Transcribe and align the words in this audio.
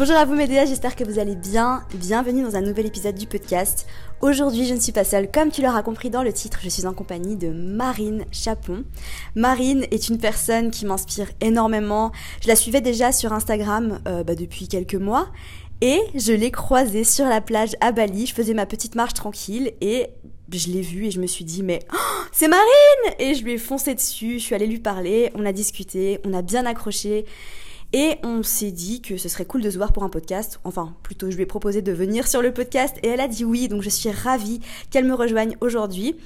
Bonjour 0.00 0.16
à 0.16 0.24
vous 0.24 0.34
Médéa, 0.34 0.64
j'espère 0.64 0.96
que 0.96 1.04
vous 1.04 1.18
allez 1.18 1.36
bien. 1.36 1.84
Bienvenue 1.92 2.42
dans 2.42 2.56
un 2.56 2.62
nouvel 2.62 2.86
épisode 2.86 3.16
du 3.16 3.26
podcast. 3.26 3.86
Aujourd'hui, 4.22 4.64
je 4.64 4.72
ne 4.72 4.80
suis 4.80 4.92
pas 4.92 5.04
seule, 5.04 5.30
comme 5.30 5.50
tu 5.50 5.60
l'auras 5.60 5.82
compris 5.82 6.08
dans 6.08 6.22
le 6.22 6.32
titre, 6.32 6.60
je 6.62 6.70
suis 6.70 6.86
en 6.86 6.94
compagnie 6.94 7.36
de 7.36 7.50
Marine 7.50 8.24
Chapon. 8.32 8.84
Marine 9.34 9.84
est 9.90 10.08
une 10.08 10.16
personne 10.16 10.70
qui 10.70 10.86
m'inspire 10.86 11.28
énormément. 11.42 12.12
Je 12.40 12.48
la 12.48 12.56
suivais 12.56 12.80
déjà 12.80 13.12
sur 13.12 13.34
Instagram 13.34 14.00
euh, 14.08 14.24
bah, 14.24 14.34
depuis 14.34 14.68
quelques 14.68 14.94
mois 14.94 15.28
et 15.82 16.00
je 16.14 16.32
l'ai 16.32 16.50
croisée 16.50 17.04
sur 17.04 17.26
la 17.26 17.42
plage 17.42 17.76
à 17.82 17.92
Bali. 17.92 18.24
Je 18.24 18.32
faisais 18.32 18.54
ma 18.54 18.64
petite 18.64 18.94
marche 18.94 19.12
tranquille 19.12 19.72
et 19.82 20.06
je 20.50 20.68
l'ai 20.68 20.80
vue 20.80 21.08
et 21.08 21.10
je 21.10 21.20
me 21.20 21.26
suis 21.26 21.44
dit 21.44 21.62
mais 21.62 21.80
oh, 21.92 22.24
c'est 22.32 22.48
Marine 22.48 23.14
Et 23.18 23.34
je 23.34 23.44
lui 23.44 23.52
ai 23.52 23.58
foncé 23.58 23.94
dessus, 23.94 24.38
je 24.38 24.44
suis 24.44 24.54
allée 24.54 24.66
lui 24.66 24.80
parler, 24.80 25.30
on 25.34 25.44
a 25.44 25.52
discuté, 25.52 26.20
on 26.24 26.32
a 26.32 26.40
bien 26.40 26.64
accroché. 26.64 27.26
Et 27.92 28.16
on 28.22 28.44
s'est 28.44 28.70
dit 28.70 29.02
que 29.02 29.16
ce 29.16 29.28
serait 29.28 29.44
cool 29.44 29.62
de 29.62 29.70
se 29.70 29.76
voir 29.76 29.92
pour 29.92 30.04
un 30.04 30.08
podcast. 30.08 30.60
Enfin, 30.62 30.94
plutôt, 31.02 31.28
je 31.28 31.36
lui 31.36 31.42
ai 31.42 31.46
proposé 31.46 31.82
de 31.82 31.90
venir 31.90 32.28
sur 32.28 32.40
le 32.40 32.52
podcast 32.52 32.96
et 33.02 33.08
elle 33.08 33.20
a 33.20 33.26
dit 33.26 33.44
oui. 33.44 33.66
Donc, 33.66 33.82
je 33.82 33.88
suis 33.88 34.10
ravie 34.10 34.60
qu'elle 34.90 35.04
me 35.04 35.14
rejoigne 35.14 35.56
aujourd'hui. 35.60 36.16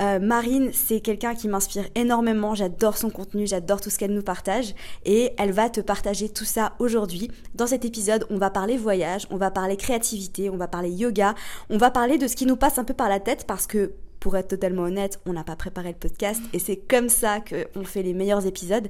Euh, 0.00 0.18
Marine, 0.18 0.70
c'est 0.72 1.00
quelqu'un 1.00 1.34
qui 1.34 1.48
m'inspire 1.48 1.84
énormément. 1.94 2.54
J'adore 2.54 2.96
son 2.96 3.10
contenu, 3.10 3.46
j'adore 3.46 3.82
tout 3.82 3.90
ce 3.90 3.98
qu'elle 3.98 4.14
nous 4.14 4.22
partage. 4.22 4.74
Et 5.04 5.32
elle 5.36 5.52
va 5.52 5.68
te 5.68 5.82
partager 5.82 6.30
tout 6.30 6.46
ça 6.46 6.72
aujourd'hui. 6.78 7.30
Dans 7.54 7.66
cet 7.66 7.84
épisode, 7.84 8.26
on 8.30 8.38
va 8.38 8.48
parler 8.48 8.78
voyage, 8.78 9.26
on 9.30 9.36
va 9.36 9.50
parler 9.50 9.76
créativité, 9.76 10.48
on 10.48 10.56
va 10.56 10.68
parler 10.68 10.90
yoga, 10.90 11.34
on 11.68 11.76
va 11.76 11.90
parler 11.90 12.16
de 12.16 12.28
ce 12.28 12.36
qui 12.36 12.46
nous 12.46 12.56
passe 12.56 12.78
un 12.78 12.84
peu 12.84 12.94
par 12.94 13.10
la 13.10 13.20
tête 13.20 13.44
parce 13.46 13.66
que 13.66 13.92
pour 14.20 14.36
être 14.36 14.48
totalement 14.48 14.82
honnête, 14.82 15.18
on 15.26 15.32
n'a 15.32 15.44
pas 15.44 15.56
préparé 15.56 15.88
le 15.88 15.94
podcast 15.94 16.42
et 16.52 16.58
c'est 16.58 16.76
comme 16.76 17.08
ça 17.08 17.40
qu'on 17.40 17.84
fait 17.84 18.02
les 18.02 18.12
meilleurs 18.12 18.46
épisodes. 18.46 18.88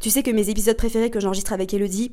Tu 0.00 0.10
sais 0.10 0.22
que 0.22 0.30
mes 0.30 0.50
épisodes 0.50 0.76
préférés 0.76 1.10
que 1.10 1.20
j'enregistre 1.20 1.52
avec 1.52 1.72
Elodie, 1.72 2.12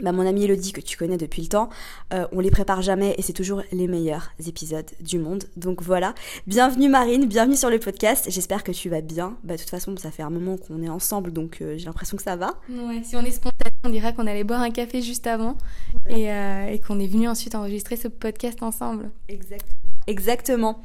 bah, 0.00 0.12
mon 0.12 0.26
amie 0.26 0.44
Elodie 0.44 0.72
que 0.72 0.80
tu 0.80 0.96
connais 0.96 1.16
depuis 1.16 1.42
le 1.42 1.48
temps, 1.48 1.68
euh, 2.14 2.26
on 2.32 2.40
les 2.40 2.50
prépare 2.50 2.82
jamais 2.82 3.14
et 3.18 3.22
c'est 3.22 3.32
toujours 3.32 3.62
les 3.72 3.88
meilleurs 3.88 4.30
épisodes 4.46 4.88
du 5.00 5.18
monde. 5.18 5.44
Donc 5.56 5.82
voilà, 5.82 6.14
bienvenue 6.46 6.88
Marine, 6.88 7.26
bienvenue 7.26 7.56
sur 7.56 7.68
le 7.68 7.78
podcast. 7.78 8.26
J'espère 8.30 8.62
que 8.62 8.72
tu 8.72 8.88
vas 8.88 9.00
bien. 9.00 9.36
Bah, 9.42 9.54
de 9.54 9.60
toute 9.60 9.70
façon, 9.70 9.96
ça 9.96 10.10
fait 10.10 10.22
un 10.22 10.30
moment 10.30 10.56
qu'on 10.56 10.82
est 10.82 10.88
ensemble, 10.88 11.32
donc 11.32 11.58
euh, 11.60 11.76
j'ai 11.76 11.86
l'impression 11.86 12.16
que 12.16 12.22
ça 12.22 12.36
va. 12.36 12.54
Ouais, 12.70 13.02
si 13.02 13.16
on 13.16 13.24
est 13.24 13.32
spontané, 13.32 13.74
on 13.84 13.90
dirait 13.90 14.14
qu'on 14.14 14.26
allait 14.26 14.44
boire 14.44 14.60
un 14.60 14.70
café 14.70 15.02
juste 15.02 15.26
avant 15.26 15.58
et, 16.08 16.30
euh, 16.30 16.68
et 16.68 16.78
qu'on 16.78 17.00
est 17.00 17.08
venu 17.08 17.28
ensuite 17.28 17.54
enregistrer 17.54 17.96
ce 17.96 18.08
podcast 18.08 18.62
ensemble. 18.62 19.10
Exact. 19.28 19.66
Exactement. 20.08 20.80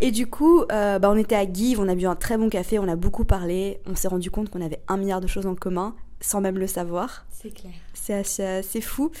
Et 0.00 0.10
du 0.10 0.26
coup, 0.26 0.64
euh, 0.72 0.98
bah, 0.98 1.08
on 1.08 1.16
était 1.16 1.36
à 1.36 1.50
Give, 1.50 1.78
on 1.78 1.88
a 1.88 1.94
bu 1.94 2.06
un 2.06 2.16
très 2.16 2.36
bon 2.36 2.48
café, 2.48 2.80
on 2.80 2.88
a 2.88 2.96
beaucoup 2.96 3.24
parlé, 3.24 3.80
on 3.86 3.94
s'est 3.94 4.08
rendu 4.08 4.32
compte 4.32 4.50
qu'on 4.50 4.60
avait 4.60 4.80
un 4.88 4.96
milliard 4.96 5.20
de 5.20 5.28
choses 5.28 5.46
en 5.46 5.54
commun 5.54 5.94
sans 6.20 6.40
même 6.40 6.58
le 6.58 6.66
savoir. 6.66 7.24
C'est 7.30 7.54
clair. 7.54 7.72
C'est 7.92 8.14
assez, 8.14 8.80
fou. 8.80 9.12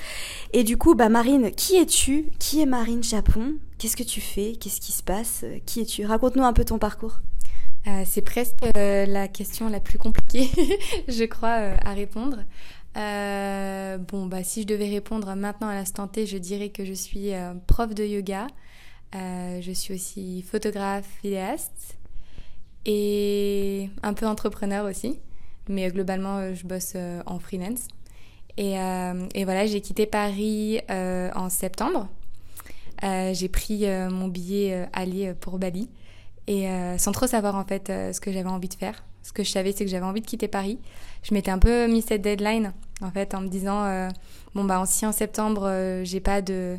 Et 0.52 0.64
du 0.64 0.76
coup, 0.76 0.94
bah 0.94 1.08
Marine, 1.08 1.52
qui 1.52 1.76
es-tu? 1.76 2.30
Qui 2.40 2.62
est 2.62 2.66
Marine 2.66 3.04
Chapon? 3.04 3.54
Qu'est-ce 3.78 3.96
que 3.96 4.02
tu 4.02 4.20
fais? 4.20 4.54
Qu'est-ce 4.58 4.80
qui 4.80 4.90
se 4.90 5.02
passe? 5.02 5.44
Qui 5.66 5.82
es-tu? 5.82 6.04
Raconte-nous 6.04 6.44
un 6.44 6.52
peu 6.52 6.64
ton 6.64 6.78
parcours. 6.78 7.20
Euh, 7.86 8.02
c'est 8.06 8.22
presque 8.22 8.56
euh, 8.76 9.06
la 9.06 9.28
question 9.28 9.68
la 9.68 9.78
plus 9.78 9.98
compliquée, 9.98 10.48
je 11.08 11.24
crois, 11.24 11.76
à 11.84 11.92
répondre. 11.92 12.38
bon, 12.96 14.26
bah 14.26 14.42
si 14.42 14.62
je 14.62 14.66
devais 14.66 14.88
répondre 14.88 15.32
maintenant 15.36 15.68
à 15.68 15.74
l'instant 15.74 16.08
T, 16.08 16.26
je 16.26 16.38
dirais 16.38 16.70
que 16.70 16.84
je 16.84 16.94
suis 16.94 17.30
prof 17.66 17.94
de 17.94 18.04
yoga, 18.04 18.48
euh, 19.14 19.60
je 19.60 19.72
suis 19.72 19.94
aussi 19.94 20.42
photographe, 20.42 21.06
vidéaste 21.22 21.96
et 22.84 23.88
un 24.02 24.12
peu 24.12 24.26
entrepreneur 24.26 24.84
aussi. 24.84 25.18
Mais 25.68 25.88
globalement, 25.90 26.38
euh, 26.38 26.54
je 26.54 26.66
bosse 26.66 26.92
euh, 26.96 27.22
en 27.26 27.38
freelance. 27.38 27.88
Et, 28.56 28.74
et 29.34 29.44
voilà, 29.44 29.66
j'ai 29.66 29.80
quitté 29.80 30.06
Paris 30.06 30.80
en 30.88 31.48
septembre. 31.48 32.08
j'ai 33.02 33.48
pris 33.48 33.84
mon 34.10 34.28
billet 34.28 34.88
aller 34.92 35.34
pour 35.34 35.58
Bali 35.58 35.90
et 36.46 36.68
sans 36.96 37.10
trop 37.10 37.26
savoir 37.26 37.56
en 37.56 37.64
fait 37.64 37.88
ce 37.88 38.20
que 38.20 38.30
j'avais 38.30 38.48
envie 38.48 38.68
de 38.68 38.74
faire. 38.74 39.02
Ce 39.24 39.32
que 39.32 39.42
je 39.42 39.50
savais, 39.50 39.72
c'est 39.72 39.84
que 39.84 39.90
j'avais 39.90 40.06
envie 40.06 40.20
de 40.20 40.26
quitter 40.26 40.46
Paris. 40.46 40.78
Je 41.24 41.34
m'étais 41.34 41.50
un 41.50 41.58
peu 41.58 41.88
mis 41.88 42.00
cette 42.00 42.22
deadline 42.22 42.72
en 43.02 43.10
fait 43.10 43.34
en 43.34 43.40
me 43.40 43.48
disant 43.48 44.08
bon 44.54 44.62
bah 44.62 44.80
si 44.86 45.04
en 45.04 45.10
septembre 45.10 46.02
j'ai 46.04 46.20
pas 46.20 46.40
de 46.40 46.78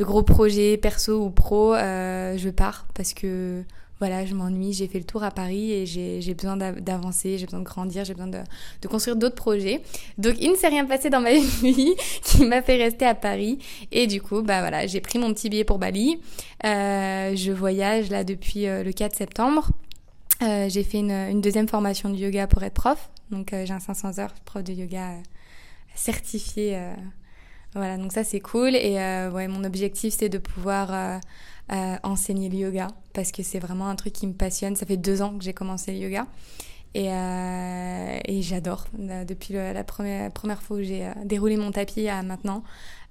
de 0.00 0.04
gros 0.04 0.22
projets 0.22 0.78
perso 0.78 1.22
ou 1.22 1.28
pro, 1.28 1.74
euh, 1.74 2.38
je 2.38 2.48
pars 2.48 2.86
parce 2.94 3.12
que 3.12 3.62
voilà, 3.98 4.24
je 4.24 4.34
m'ennuie, 4.34 4.72
j'ai 4.72 4.88
fait 4.88 4.98
le 4.98 5.04
tour 5.04 5.22
à 5.22 5.30
Paris 5.30 5.72
et 5.72 5.84
j'ai 5.84 6.32
besoin 6.32 6.56
d'avancer, 6.56 7.36
j'ai 7.36 7.44
besoin 7.44 7.60
de 7.60 7.66
grandir, 7.66 8.02
j'ai 8.06 8.14
besoin 8.14 8.28
de, 8.28 8.38
de 8.80 8.88
construire 8.88 9.14
d'autres 9.14 9.34
projets. 9.34 9.82
Donc 10.16 10.36
il 10.40 10.52
ne 10.52 10.56
s'est 10.56 10.68
rien 10.68 10.86
passé 10.86 11.10
dans 11.10 11.20
ma 11.20 11.32
vie 11.34 11.94
qui 12.22 12.46
m'a 12.46 12.62
fait 12.62 12.76
rester 12.76 13.04
à 13.04 13.14
Paris 13.14 13.58
et 13.92 14.06
du 14.06 14.22
coup, 14.22 14.40
bah 14.40 14.60
voilà, 14.60 14.86
j'ai 14.86 15.02
pris 15.02 15.18
mon 15.18 15.34
petit 15.34 15.50
billet 15.50 15.64
pour 15.64 15.78
Bali. 15.78 16.18
Euh, 16.64 17.36
je 17.36 17.52
voyage 17.52 18.08
là 18.08 18.24
depuis 18.24 18.66
euh, 18.66 18.82
le 18.82 18.92
4 18.92 19.14
septembre. 19.14 19.68
J'ai 20.40 20.82
fait 20.82 21.00
une, 21.00 21.42
deuxième 21.42 21.68
formation 21.68 22.08
de 22.08 22.16
yoga 22.16 22.46
pour 22.46 22.62
être 22.62 22.72
prof, 22.72 23.10
donc 23.30 23.50
j'ai 23.52 23.74
un 23.74 23.80
500 23.80 24.18
heures 24.18 24.32
prof 24.46 24.64
de 24.64 24.72
yoga 24.72 25.16
certifié 25.94 26.78
voilà, 27.74 27.96
donc 27.96 28.12
ça 28.12 28.24
c'est 28.24 28.40
cool. 28.40 28.74
Et 28.74 28.98
euh, 28.98 29.30
ouais, 29.30 29.48
mon 29.48 29.64
objectif 29.64 30.14
c'est 30.18 30.28
de 30.28 30.38
pouvoir 30.38 30.92
euh, 30.92 31.18
euh, 31.72 31.96
enseigner 32.02 32.48
le 32.48 32.56
yoga 32.56 32.88
parce 33.12 33.30
que 33.32 33.42
c'est 33.42 33.58
vraiment 33.58 33.88
un 33.88 33.96
truc 33.96 34.12
qui 34.12 34.26
me 34.26 34.32
passionne. 34.32 34.76
Ça 34.76 34.86
fait 34.86 34.96
deux 34.96 35.22
ans 35.22 35.36
que 35.36 35.44
j'ai 35.44 35.52
commencé 35.54 35.92
le 35.92 35.98
yoga. 35.98 36.26
Et, 36.92 37.06
et 37.06 38.42
j'adore. 38.42 38.86
Depuis 38.98 39.54
la 39.54 39.84
première, 39.84 40.32
première 40.32 40.60
fois 40.60 40.78
où 40.78 40.82
j'ai 40.82 41.08
déroulé 41.24 41.56
mon 41.56 41.70
tapis 41.70 42.08
à 42.08 42.24
maintenant, 42.24 42.64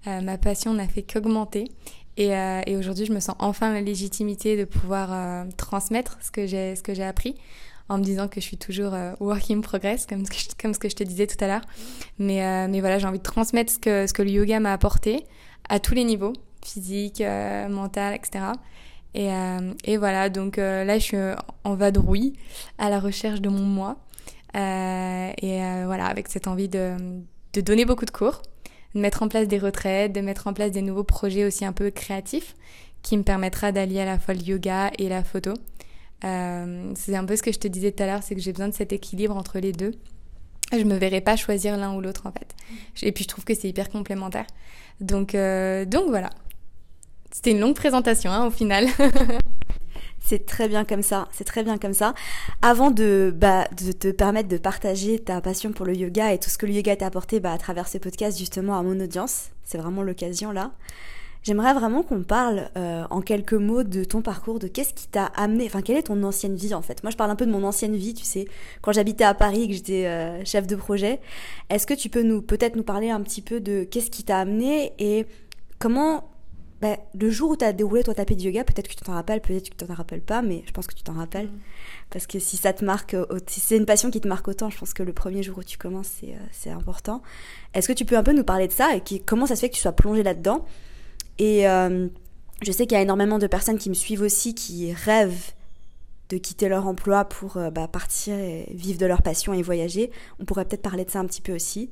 ma 0.06 0.38
passion 0.38 0.74
n'a 0.74 0.86
fait 0.86 1.04
qu'augmenter. 1.04 1.72
Et, 2.18 2.32
et 2.68 2.76
aujourd'hui, 2.76 3.06
je 3.06 3.14
me 3.14 3.22
sens 3.22 3.38
enfin 3.40 3.72
la 3.72 3.80
légitimité 3.80 4.58
de 4.58 4.66
pouvoir 4.66 5.46
transmettre 5.56 6.18
ce 6.22 6.30
que 6.30 6.46
j'ai 6.94 7.04
appris 7.06 7.36
en 7.90 7.98
me 7.98 8.04
disant 8.04 8.28
que 8.28 8.40
je 8.40 8.46
suis 8.46 8.58
toujours 8.58 8.94
euh, 8.94 9.14
work 9.20 9.50
in 9.52 9.62
progress, 9.62 10.06
comme 10.06 10.26
ce 10.26 10.80
que 10.80 10.90
je, 10.90 10.96
te 10.96 11.04
disais 11.04 11.28
tout 11.28 11.44
à 11.44 11.48
l'heure. 11.48 11.66
Mais, 12.20 12.46
euh, 12.46 12.68
mais 12.70 12.80
voilà, 12.80 13.00
j'ai 13.00 13.08
envie 13.08 13.18
de 13.18 13.24
transmettre 13.24 13.74
ce 13.74 13.80
que, 13.80 14.08
ce 14.08 14.14
que 14.14 14.22
le 14.22 14.30
yoga 14.30 14.60
m'a 14.60 14.72
apporté 14.72 15.26
à 15.68 15.80
tous 15.80 15.96
les 15.96 16.04
niveaux, 16.04 16.34
physique, 16.64 17.22
euh, 17.22 17.68
mental, 17.68 18.14
etc. 18.16 18.46
Et, 19.16 19.30
et 19.86 19.98
voilà, 19.98 20.30
donc 20.30 20.58
là, 20.58 21.00
je 21.00 21.04
suis 21.04 21.18
en 21.64 21.74
vadrouille 21.74 22.34
à 22.78 22.92
la 22.92 23.00
recherche 23.00 23.42
de 23.42 23.50
mon 23.50 23.64
moi. 23.64 23.98
et 24.54 25.60
voilà, 25.86 26.06
avec 26.06 26.28
cette 26.28 26.48
envie 26.48 26.70
de, 26.70 26.96
de 27.54 27.62
donner 27.62 27.86
beaucoup 27.86 28.06
de 28.06 28.12
cours, 28.12 28.44
de 28.94 29.00
mettre 29.00 29.24
en 29.24 29.28
place 29.28 29.48
des 29.48 29.58
retraites, 29.58 30.14
de 30.14 30.22
mettre 30.22 30.46
en 30.46 30.54
place 30.54 30.70
des 30.70 30.84
nouveaux 30.84 31.04
projets 31.04 31.44
aussi 31.44 31.66
un 31.66 31.74
peu 31.74 31.90
créatifs 31.90 32.56
qui 33.02 33.18
me 33.18 33.24
permettra 33.24 33.72
d'allier 33.72 34.02
à 34.02 34.06
la 34.06 34.20
fois 34.20 34.36
le 34.36 34.42
yoga 34.42 34.92
et 35.00 35.10
la 35.10 35.24
photo. 35.24 35.54
Euh, 36.26 36.92
c'est 36.96 37.16
un 37.16 37.26
peu 37.26 37.36
ce 37.36 37.44
que 37.44 37.52
je 37.52 37.60
te 37.60 37.68
disais 37.68 37.92
tout 37.92 38.04
à 38.04 38.06
l'heure, 38.06 38.24
c'est 38.24 38.36
que 38.36 38.42
j'ai 38.42 38.52
besoin 38.52 38.68
de 38.68 38.74
cet 38.74 38.94
équilibre 38.94 39.36
entre 39.36 39.60
les 39.60 39.72
deux. 39.72 39.92
Je 40.72 40.84
me 40.84 40.96
verrais 40.96 41.22
pas 41.22 41.36
choisir 41.36 41.78
l'un 41.78 41.96
ou 41.96 42.02
l'autre 42.02 42.28
en 42.28 42.32
fait. 42.32 42.56
Et 43.02 43.12
puis 43.12 43.24
je 43.24 43.30
trouve 43.30 43.44
que 43.44 43.56
c'est 43.56 43.68
hyper 43.68 43.90
complémentaire. 43.90 44.46
Donc, 45.02 45.34
euh, 45.34 45.86
donc 45.86 46.10
voilà. 46.10 46.30
C'était 47.32 47.52
une 47.52 47.60
longue 47.60 47.76
présentation 47.76 48.32
hein, 48.32 48.46
au 48.46 48.52
final. 48.52 48.88
C'est 50.22 50.46
très 50.46 50.68
bien 50.68 50.86
comme 50.86 51.02
ça, 51.02 51.28
c'est 51.32 51.46
très 51.46 51.64
bien 51.64 51.78
comme 51.78 51.94
ça. 51.94 52.14
Avant 52.62 52.92
de, 52.92 53.34
bah, 53.36 53.68
de 53.72 53.92
te 53.92 54.12
permettre 54.12 54.50
de 54.50 54.58
partager 54.58 55.18
ta 55.18 55.42
passion 55.42 55.72
pour 55.72 55.86
le 55.86 55.96
yoga 55.96 56.34
et 56.34 56.38
tout 56.38 56.50
ce 56.50 56.58
que 56.58 56.66
le 56.66 56.74
yoga 56.74 56.96
t'a 56.96 57.08
apporté 57.08 57.40
bah, 57.40 57.54
à 57.54 57.58
travers 57.58 57.88
ce 57.88 57.98
podcast 57.98 58.38
justement 58.38 58.78
à 58.78 58.84
mon 58.84 59.00
audience, 59.00 59.50
c'est 59.64 59.78
vraiment 59.78 60.04
l'occasion 60.04 60.52
là. 60.52 60.72
J'aimerais 61.42 61.74
vraiment 61.74 62.04
qu'on 62.04 62.24
parle 62.24 62.70
euh, 62.76 63.04
en 63.10 63.22
quelques 63.22 63.54
mots 63.54 63.84
de 63.84 64.04
ton 64.04 64.22
parcours, 64.22 64.60
de 64.60 64.68
qu'est-ce 64.68 64.94
qui 64.94 65.08
t'a 65.08 65.26
amené, 65.26 65.66
enfin 65.66 65.82
quelle 65.82 65.96
est 65.98 66.04
ton 66.04 66.22
ancienne 66.24 66.56
vie 66.56 66.74
en 66.74 66.82
fait? 66.82 67.02
Moi 67.02 67.12
je 67.12 67.18
parle 67.18 67.32
un 67.32 67.38
peu 67.38 67.46
de 67.46 67.52
mon 67.52 67.64
ancienne 67.64 67.96
vie, 67.96 68.14
tu 68.14 68.26
sais, 68.26 68.46
quand 68.82 68.92
j'habitais 68.92 69.24
à 69.24 69.34
Paris 69.34 69.64
et 69.64 69.68
que 69.68 69.74
j'étais 69.74 70.06
euh, 70.06 70.44
chef 70.44 70.68
de 70.68 70.76
projet. 70.76 71.22
Est-ce 71.70 71.88
que 71.88 71.94
tu 71.94 72.10
peux 72.10 72.24
nous 72.24 72.42
peut-être 72.42 72.76
nous 72.76 72.84
parler 72.84 73.10
un 73.10 73.22
petit 73.22 73.42
peu 73.42 73.62
de 73.62 73.86
qu'est-ce 73.86 74.12
qui 74.12 74.24
t'a 74.24 74.40
amené 74.40 74.92
et 75.00 75.26
comment 75.80 76.30
bah, 76.82 76.98
le 77.14 77.30
jour 77.30 77.52
où 77.52 77.58
tu 77.58 77.66
as 77.66 77.74
déroulé 77.74 78.04
ton 78.04 78.14
tapis 78.14 78.38
de 78.38 78.42
yoga, 78.42 78.64
peut-être 78.64 78.88
que 78.88 78.96
tu 78.96 79.04
t'en 79.04 79.14
rappelles, 79.14 79.42
peut-être 79.42 79.70
que 79.70 79.76
tu 79.76 79.86
t'en 79.86 79.94
rappelles 79.94 80.22
pas, 80.22 80.42
mais 80.42 80.64
je 80.66 80.72
pense 80.72 80.88
que 80.88 80.94
tu 80.94 81.04
t'en 81.04 81.14
rappelles. 81.14 81.48
Mm. 81.48 81.60
Parce 82.10 82.26
que 82.26 82.40
si 82.40 82.56
ça 82.56 82.72
te 82.72 82.86
marque, 82.86 83.16
si 83.48 83.60
c'est 83.60 83.76
une 83.76 83.86
passion 83.86 84.10
qui 84.12 84.22
te 84.22 84.28
marque 84.30 84.48
autant, 84.48 84.70
je 84.70 84.78
pense 84.78 84.94
que 84.94 85.04
le 85.04 85.12
premier 85.12 85.44
jour 85.44 85.58
où 85.58 85.64
tu 85.64 85.78
commences, 85.78 86.10
c'est, 86.22 86.34
euh, 86.34 86.48
c'est 86.52 86.70
important. 86.70 87.22
Est-ce 87.74 87.88
que 87.88 87.94
tu 87.94 88.06
peux 88.06 88.18
un 88.18 88.24
peu 88.24 88.32
nous 88.32 88.46
parler 88.46 88.68
de 88.68 88.72
ça 88.72 88.96
et 88.96 89.02
qui, 89.02 89.22
comment 89.22 89.46
ça 89.46 89.56
se 89.56 89.62
fait 89.62 89.70
que 89.70 89.76
tu 89.76 89.82
sois 89.82 89.92
plongé 89.92 90.24
là-dedans? 90.24 90.66
Et 91.40 91.68
euh, 91.68 92.08
je 92.62 92.72
sais 92.72 92.86
qu'il 92.86 92.96
y 92.96 93.00
a 93.00 93.02
énormément 93.02 93.40
de 93.40 93.48
personnes 93.48 93.78
qui 93.78 93.90
me 93.90 93.96
suivent 93.96 94.22
aussi 94.22 94.54
qui 94.54 94.94
rêvent 94.94 95.54
de 96.28 96.38
quitter 96.38 96.70
leur 96.70 96.86
emploi 96.86 97.26
pour 97.26 97.58
euh, 97.58 97.72
bah, 97.72 97.88
partir 97.88 98.36
et 98.36 98.68
vivre 98.72 99.00
de 99.00 99.06
leur 99.06 99.24
passion 99.24 99.54
et 99.54 99.62
voyager. 99.64 100.12
On 100.40 100.46
pourrait 100.46 100.66
peut-être 100.66 100.84
parler 100.84 101.06
de 101.06 101.10
ça 101.10 101.20
un 101.20 101.26
petit 101.26 101.42
peu 101.42 101.56
aussi. 101.56 101.90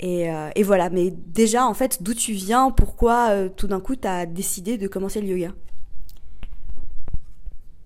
Et, 0.00 0.30
euh, 0.30 0.50
voilà, 0.64 0.90
mais 0.90 1.10
déjà, 1.10 1.66
en 1.66 1.74
fait, 1.74 2.02
d'où 2.02 2.14
tu 2.14 2.32
viens, 2.32 2.70
pourquoi 2.70 3.48
tout 3.48 3.66
d'un 3.66 3.80
coup 3.80 3.96
tu 3.96 4.06
as 4.06 4.26
décidé 4.26 4.78
de 4.78 4.86
commencer 4.86 5.20
le 5.20 5.26
yoga? 5.26 5.52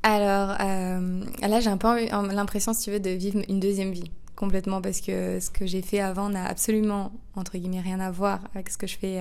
Alors, 0.02 0.48
là, 0.48 1.60
j'ai 1.60 1.70
un 1.70 1.78
peu 1.78 2.06
l'impression, 2.10 2.74
si 2.74 2.84
tu 2.84 2.90
veux, 2.90 3.00
de 3.00 3.10
vivre 3.10 3.40
une 3.48 3.60
deuxième 3.60 3.92
vie 3.92 4.10
complètement 4.36 4.82
parce 4.82 5.00
que 5.00 5.40
ce 5.40 5.48
que 5.50 5.66
j'ai 5.66 5.80
fait 5.82 6.00
avant 6.00 6.28
n'a 6.28 6.44
absolument 6.44 7.12
entre 7.36 7.56
guillemets 7.58 7.80
rien 7.80 8.00
à 8.00 8.10
voir 8.10 8.40
avec 8.54 8.70
ce 8.70 8.76
que 8.76 8.88
je 8.88 8.98
fais 8.98 9.20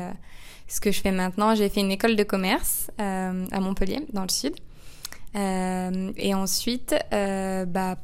ce 0.73 0.81
que 0.81 0.91
je 0.91 1.01
fais 1.01 1.11
maintenant. 1.11 1.55
J'ai 1.55 1.69
fait 1.69 1.81
une 1.81 1.91
école 1.91 2.15
de 2.15 2.23
commerce 2.23 2.89
à 2.97 3.59
Montpellier 3.59 4.05
dans 4.13 4.23
le 4.23 4.29
sud. 4.29 4.55
et 5.35 6.33
ensuite 6.33 6.95
bah 7.11 7.97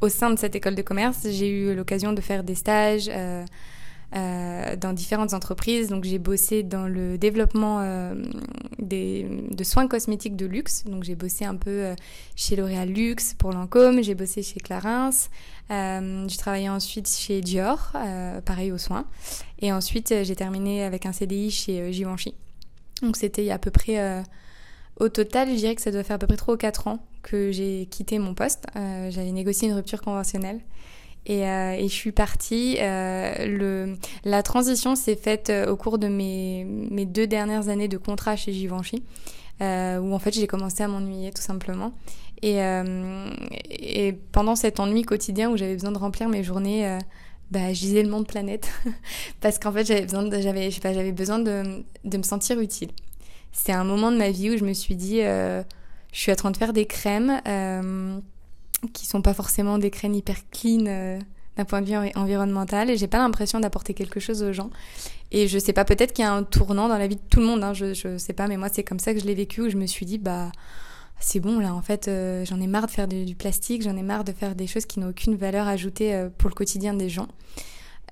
au 0.00 0.08
sein 0.08 0.30
de 0.30 0.38
cette 0.38 0.54
école 0.54 0.74
de 0.74 0.82
commerce, 0.82 1.26
j'ai 1.30 1.48
eu 1.48 1.74
l'occasion 1.74 2.12
de 2.12 2.20
faire 2.20 2.44
des 2.44 2.54
stages 2.54 3.08
euh, 3.08 3.44
euh, 4.14 4.76
dans 4.76 4.92
différentes 4.92 5.34
entreprises. 5.34 5.88
Donc 5.88 6.04
j'ai 6.04 6.18
bossé 6.18 6.62
dans 6.62 6.86
le 6.86 7.18
développement 7.18 7.80
euh, 7.80 8.14
de 8.78 9.64
soins 9.64 9.88
cosmétiques 9.88 10.36
de 10.36 10.46
luxe. 10.46 10.84
Donc 10.84 11.04
j'ai 11.04 11.14
bossé 11.14 11.44
un 11.44 11.56
peu 11.56 11.94
chez 12.34 12.56
L'Oréal 12.56 12.90
Luxe 12.90 13.34
pour 13.34 13.52
Lancôme, 13.52 14.02
j'ai 14.02 14.14
bossé 14.14 14.42
chez 14.42 14.60
Clarins. 14.60 15.10
J'ai 15.70 16.36
travaillé 16.36 16.68
ensuite 16.68 17.08
chez 17.08 17.40
Dior, 17.40 17.92
pareil 18.44 18.72
aux 18.72 18.78
soins. 18.78 19.06
Et 19.58 19.72
ensuite 19.72 20.14
j'ai 20.22 20.36
terminé 20.36 20.82
avec 20.82 21.06
un 21.06 21.12
CDI 21.12 21.50
chez 21.50 21.92
Givenchy. 21.92 22.34
Donc 23.02 23.16
c'était 23.16 23.50
à 23.50 23.58
peu 23.58 23.70
près... 23.70 24.22
au 25.00 25.08
total, 25.08 25.50
je 25.50 25.54
dirais 25.56 25.74
que 25.74 25.82
ça 25.82 25.90
doit 25.90 26.04
faire 26.04 26.16
à 26.16 26.18
peu 26.18 26.26
près 26.26 26.36
3 26.36 26.54
ou 26.54 26.56
4 26.56 26.88
ans 26.88 27.00
que 27.26 27.50
j'ai 27.52 27.86
quitté 27.86 28.18
mon 28.18 28.34
poste. 28.34 28.66
Euh, 28.76 29.10
j'avais 29.10 29.32
négocié 29.32 29.68
une 29.68 29.74
rupture 29.74 30.00
conventionnelle. 30.00 30.60
Et, 31.26 31.46
euh, 31.46 31.82
je 31.82 31.92
suis 31.92 32.12
partie. 32.12 32.76
Euh, 32.80 33.94
la 34.24 34.42
transition 34.42 34.94
s'est 34.94 35.16
faite 35.16 35.52
au 35.68 35.76
cours 35.76 35.98
de 35.98 36.06
mes, 36.06 36.64
deux 37.06 37.26
dernières 37.26 37.68
années 37.68 37.88
de 37.88 37.98
contrat 37.98 38.36
chez 38.36 38.52
Givenchy, 38.52 39.02
où 39.60 40.14
en 40.14 40.18
fait 40.18 40.32
j'ai 40.32 40.46
commencé 40.46 40.82
à 40.84 40.88
m'ennuyer 40.88 41.32
tout 41.32 41.42
simplement. 41.42 41.92
Et, 42.48 42.60
et, 43.70 44.12
pendant 44.30 44.54
cet 44.54 44.78
ennui 44.78 45.02
quotidien 45.02 45.50
où 45.50 45.56
j'avais 45.56 45.74
besoin 45.74 45.90
de 45.90 45.98
remplir 45.98 46.28
mes 46.28 46.44
journées, 46.44 46.98
bah, 47.50 47.72
je 47.72 47.80
lisais 47.80 48.02
le 48.04 48.08
monde 48.08 48.26
planète 48.26 48.70
parce 49.40 49.58
qu'en 49.58 49.72
fait 49.72 49.84
j'avais 49.84 50.06
besoin, 50.06 51.38
de, 51.40 51.84
me 52.04 52.22
sentir 52.22 52.60
utile. 52.60 52.90
C'est 53.50 53.72
un 53.72 53.84
moment 53.84 54.12
de 54.12 54.16
ma 54.16 54.30
vie 54.30 54.50
où 54.50 54.56
je 54.56 54.64
me 54.64 54.74
suis 54.74 54.94
dit 54.94 55.22
je 56.16 56.22
suis 56.22 56.32
en 56.32 56.36
train 56.36 56.50
de 56.50 56.56
faire 56.56 56.72
des 56.72 56.86
crèmes 56.86 57.42
euh, 57.46 58.18
qui 58.94 59.04
sont 59.04 59.20
pas 59.20 59.34
forcément 59.34 59.76
des 59.76 59.90
crèmes 59.90 60.14
hyper 60.14 60.36
clean 60.50 60.86
euh, 60.86 61.18
d'un 61.58 61.64
point 61.66 61.82
de 61.82 61.86
vue 61.86 62.10
environnemental 62.14 62.88
et 62.88 62.96
j'ai 62.96 63.06
pas 63.06 63.18
l'impression 63.18 63.60
d'apporter 63.60 63.92
quelque 63.92 64.18
chose 64.18 64.42
aux 64.42 64.52
gens. 64.52 64.70
Et 65.30 65.46
je 65.46 65.58
sais 65.58 65.74
pas, 65.74 65.84
peut-être 65.84 66.14
qu'il 66.14 66.24
y 66.24 66.28
a 66.28 66.32
un 66.32 66.42
tournant 66.42 66.88
dans 66.88 66.96
la 66.96 67.06
vie 67.06 67.16
de 67.16 67.20
tout 67.28 67.40
le 67.40 67.46
monde, 67.46 67.62
hein, 67.62 67.74
je, 67.74 67.92
je 67.92 68.16
sais 68.16 68.32
pas, 68.32 68.46
mais 68.46 68.56
moi 68.56 68.68
c'est 68.72 68.82
comme 68.82 68.98
ça 68.98 69.12
que 69.12 69.20
je 69.20 69.26
l'ai 69.26 69.34
vécu 69.34 69.60
où 69.60 69.68
je 69.68 69.76
me 69.76 69.86
suis 69.86 70.06
dit, 70.06 70.16
bah 70.16 70.50
c'est 71.18 71.40
bon 71.40 71.58
là 71.58 71.74
en 71.74 71.82
fait 71.82 72.08
euh, 72.08 72.44
j'en 72.44 72.60
ai 72.60 72.66
marre 72.66 72.86
de 72.86 72.90
faire 72.90 73.08
du, 73.08 73.34
plastique, 73.34 73.82
j'en 73.82 73.96
ai 73.96 74.02
marre 74.02 74.24
de 74.24 74.32
faire 74.32 74.54
des 74.54 74.66
choses 74.66 74.86
qui 74.86 75.00
n'ont 75.00 75.08
aucune 75.08 75.36
valeur 75.36 75.66
ajoutée 75.66 76.14
euh, 76.14 76.28
pour 76.36 76.48
le 76.48 76.54
quotidien 76.54 76.94
des 76.94 77.08
gens. 77.08 77.28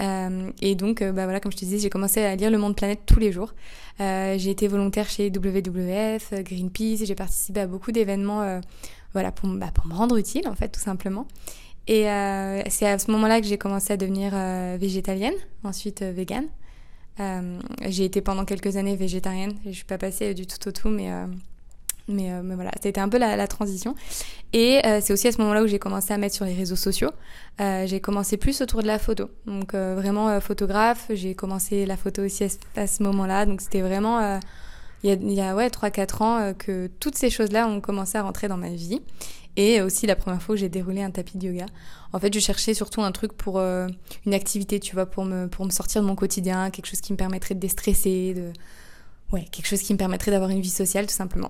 Euh, 0.01 0.51
et 0.61 0.75
donc, 0.75 1.05
bah 1.05 1.23
voilà, 1.23 1.39
comme 1.39 1.53
je 1.53 1.57
te 1.57 1.65
disais, 1.65 1.79
j'ai 1.79 1.91
commencé 1.91 2.21
à 2.21 2.35
lire 2.35 2.51
Le 2.51 2.59
Monde 2.59 2.75
Planète 2.75 3.03
tous 3.07 3.21
les 3.21 3.31
jours. 3.31 3.55
J'ai 4.01 4.51
été 4.51 4.67
volontaire 4.67 5.09
chez 5.09 5.31
WWF, 5.31 6.33
Greenpeace, 6.43 7.05
j'ai 7.05 7.15
participé 7.15 7.61
à 7.61 7.69
beaucoup 7.69 7.93
d'événements, 7.93 8.61
voilà, 9.13 9.31
pour, 9.31 9.49
bah, 9.51 9.71
pour 9.73 9.87
me 9.87 9.95
rendre 9.95 10.17
utile, 10.17 10.49
en 10.49 10.57
fait, 10.57 10.69
tout 10.71 10.81
simplement. 10.81 11.29
Et 11.87 12.07
c'est 12.71 12.89
à 12.89 12.99
ce 12.99 13.09
moment-là 13.13 13.41
que 13.41 13.47
j'ai 13.47 13.57
commencé 13.57 13.93
à 13.93 13.97
devenir 13.97 14.33
végétalienne, 14.79 15.35
ensuite 15.63 16.03
végane. 16.03 16.49
j'ai 17.87 18.05
été 18.05 18.21
pendant 18.21 18.45
quelques 18.45 18.77
années 18.77 18.97
végétarienne. 18.97 19.53
Je 19.65 19.71
suis 19.71 19.85
pas 19.85 19.99
passée 19.99 20.35
du 20.35 20.49
tout 20.49 20.67
au 20.67 20.73
tout, 20.73 20.89
mais 20.89 21.09
mais, 22.09 22.33
euh, 22.33 22.43
mais 22.43 22.55
voilà, 22.55 22.71
c'était 22.83 23.01
un 23.01 23.09
peu 23.09 23.19
la, 23.19 23.37
la 23.37 23.47
transition. 23.47 23.95
Et 24.55 24.81
euh, 24.87 25.01
c'est 25.03 25.13
aussi 25.13 25.27
à 25.27 25.33
ce 25.33 25.39
moment-là 25.39 25.65
où 25.65 25.67
j'ai 25.67 25.81
commencé 25.81 26.15
à 26.15 26.17
mettre 26.17 26.37
sur 26.37 26.45
les 26.45 26.55
réseaux 26.55 26.77
sociaux. 26.77 27.11
Euh, 27.61 27.89
j'ai 27.89 28.01
commencé 28.01 28.37
plus 28.37 28.63
autour 28.63 28.83
de 28.83 28.87
la 28.87 29.01
photo. 29.01 29.29
Donc 29.47 29.75
euh, 29.75 29.97
vraiment 29.97 30.41
photographe. 30.41 31.07
J'ai 31.11 31.35
commencé 31.35 31.85
la 31.87 31.97
photo 31.97 32.23
aussi 32.23 32.47
à, 32.77 32.87
ce 32.87 33.03
moment-là. 33.03 33.47
Donc 33.47 33.61
c'était 33.61 33.81
vraiment 33.81 34.39
il 35.03 35.11
y 35.11 35.13
a, 35.13 35.17
y 35.17 35.41
a 35.41 35.57
ouais 35.57 35.69
3-4 35.69 36.23
ans 36.23 36.55
que 36.57 36.89
toutes 37.01 37.17
ces 37.17 37.31
choses-là 37.31 37.67
ont 37.67 37.81
commencé 37.81 38.17
à 38.17 38.23
rentrer 38.23 38.47
dans 38.47 38.57
ma 38.57 38.71
vie. 38.71 39.03
Et 39.57 39.83
aussi 39.83 40.07
la 40.07 40.15
première 40.15 40.41
fois 40.41 40.55
que 40.55 40.61
j'ai 40.61 40.69
déroulé 40.69 41.03
un 41.03 41.11
tapis 41.11 41.37
de 41.37 41.49
yoga. 41.49 41.67
En 42.13 42.21
fait, 42.21 42.33
je 42.33 42.39
cherchais 42.39 42.75
surtout 42.75 43.03
un 43.03 43.11
truc 43.11 43.33
pour 43.33 43.59
une 43.61 44.35
activité, 44.35 44.79
tu 44.79 44.95
vois, 44.95 45.07
pour 45.07 45.25
me, 45.25 45.49
pour 45.49 45.65
me 45.65 45.71
sortir 45.71 46.01
de 46.01 46.07
mon 46.07 46.15
quotidien, 46.15 46.71
quelque 46.71 46.87
chose 46.87 47.01
qui 47.01 47.13
me 47.13 47.17
permettrait 47.17 47.57
de 47.57 47.61
déstresser, 47.61 48.35
de... 48.35 48.53
Ouais, 49.33 49.47
quelque 49.51 49.67
chose 49.67 49.81
qui 49.81 49.93
me 49.93 49.99
permettrait 49.99 50.31
d'avoir 50.31 50.51
une 50.51 50.61
vie 50.61 50.71
sociale, 50.71 51.07
tout 51.07 51.15
simplement. 51.15 51.49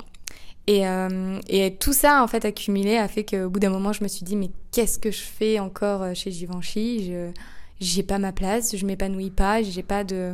Et, 0.66 0.86
euh, 0.86 1.38
et, 1.48 1.74
tout 1.74 1.92
ça, 1.92 2.22
en 2.22 2.26
fait, 2.26 2.44
accumulé, 2.44 2.96
a 2.96 3.08
fait 3.08 3.24
qu'au 3.24 3.50
bout 3.50 3.60
d'un 3.60 3.70
moment, 3.70 3.92
je 3.92 4.02
me 4.02 4.08
suis 4.08 4.24
dit, 4.24 4.36
mais 4.36 4.50
qu'est-ce 4.72 4.98
que 4.98 5.10
je 5.10 5.20
fais 5.20 5.58
encore 5.58 6.02
euh, 6.02 6.14
chez 6.14 6.30
Givenchy? 6.30 7.06
Je 7.06 7.30
j'ai 7.80 8.04
pas 8.04 8.18
ma 8.18 8.32
place, 8.32 8.76
je 8.76 8.86
m'épanouis 8.86 9.30
pas, 9.30 9.60
j'ai 9.60 9.82
pas 9.82 10.04
de, 10.04 10.32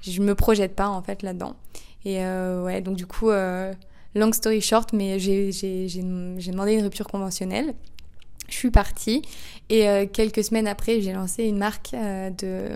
je 0.00 0.20
me 0.22 0.34
projette 0.34 0.74
pas 0.74 0.88
en 0.88 1.02
fait 1.02 1.22
là-dedans. 1.22 1.54
Et 2.04 2.24
euh, 2.24 2.64
ouais, 2.64 2.80
donc 2.80 2.96
du 2.96 3.06
coup, 3.06 3.30
long 3.30 4.32
story 4.32 4.62
short, 4.62 4.94
mais 4.94 5.18
j'ai 5.20 5.52
demandé 6.02 6.72
une 6.72 6.82
rupture 6.82 7.06
conventionnelle. 7.06 7.74
Je 8.48 8.54
suis 8.54 8.70
partie 8.70 9.22
et 9.68 10.08
quelques 10.12 10.42
semaines 10.42 10.66
après, 10.66 11.02
j'ai 11.02 11.12
lancé 11.12 11.44
une 11.44 11.58
marque 11.58 11.92
de, 11.92 12.70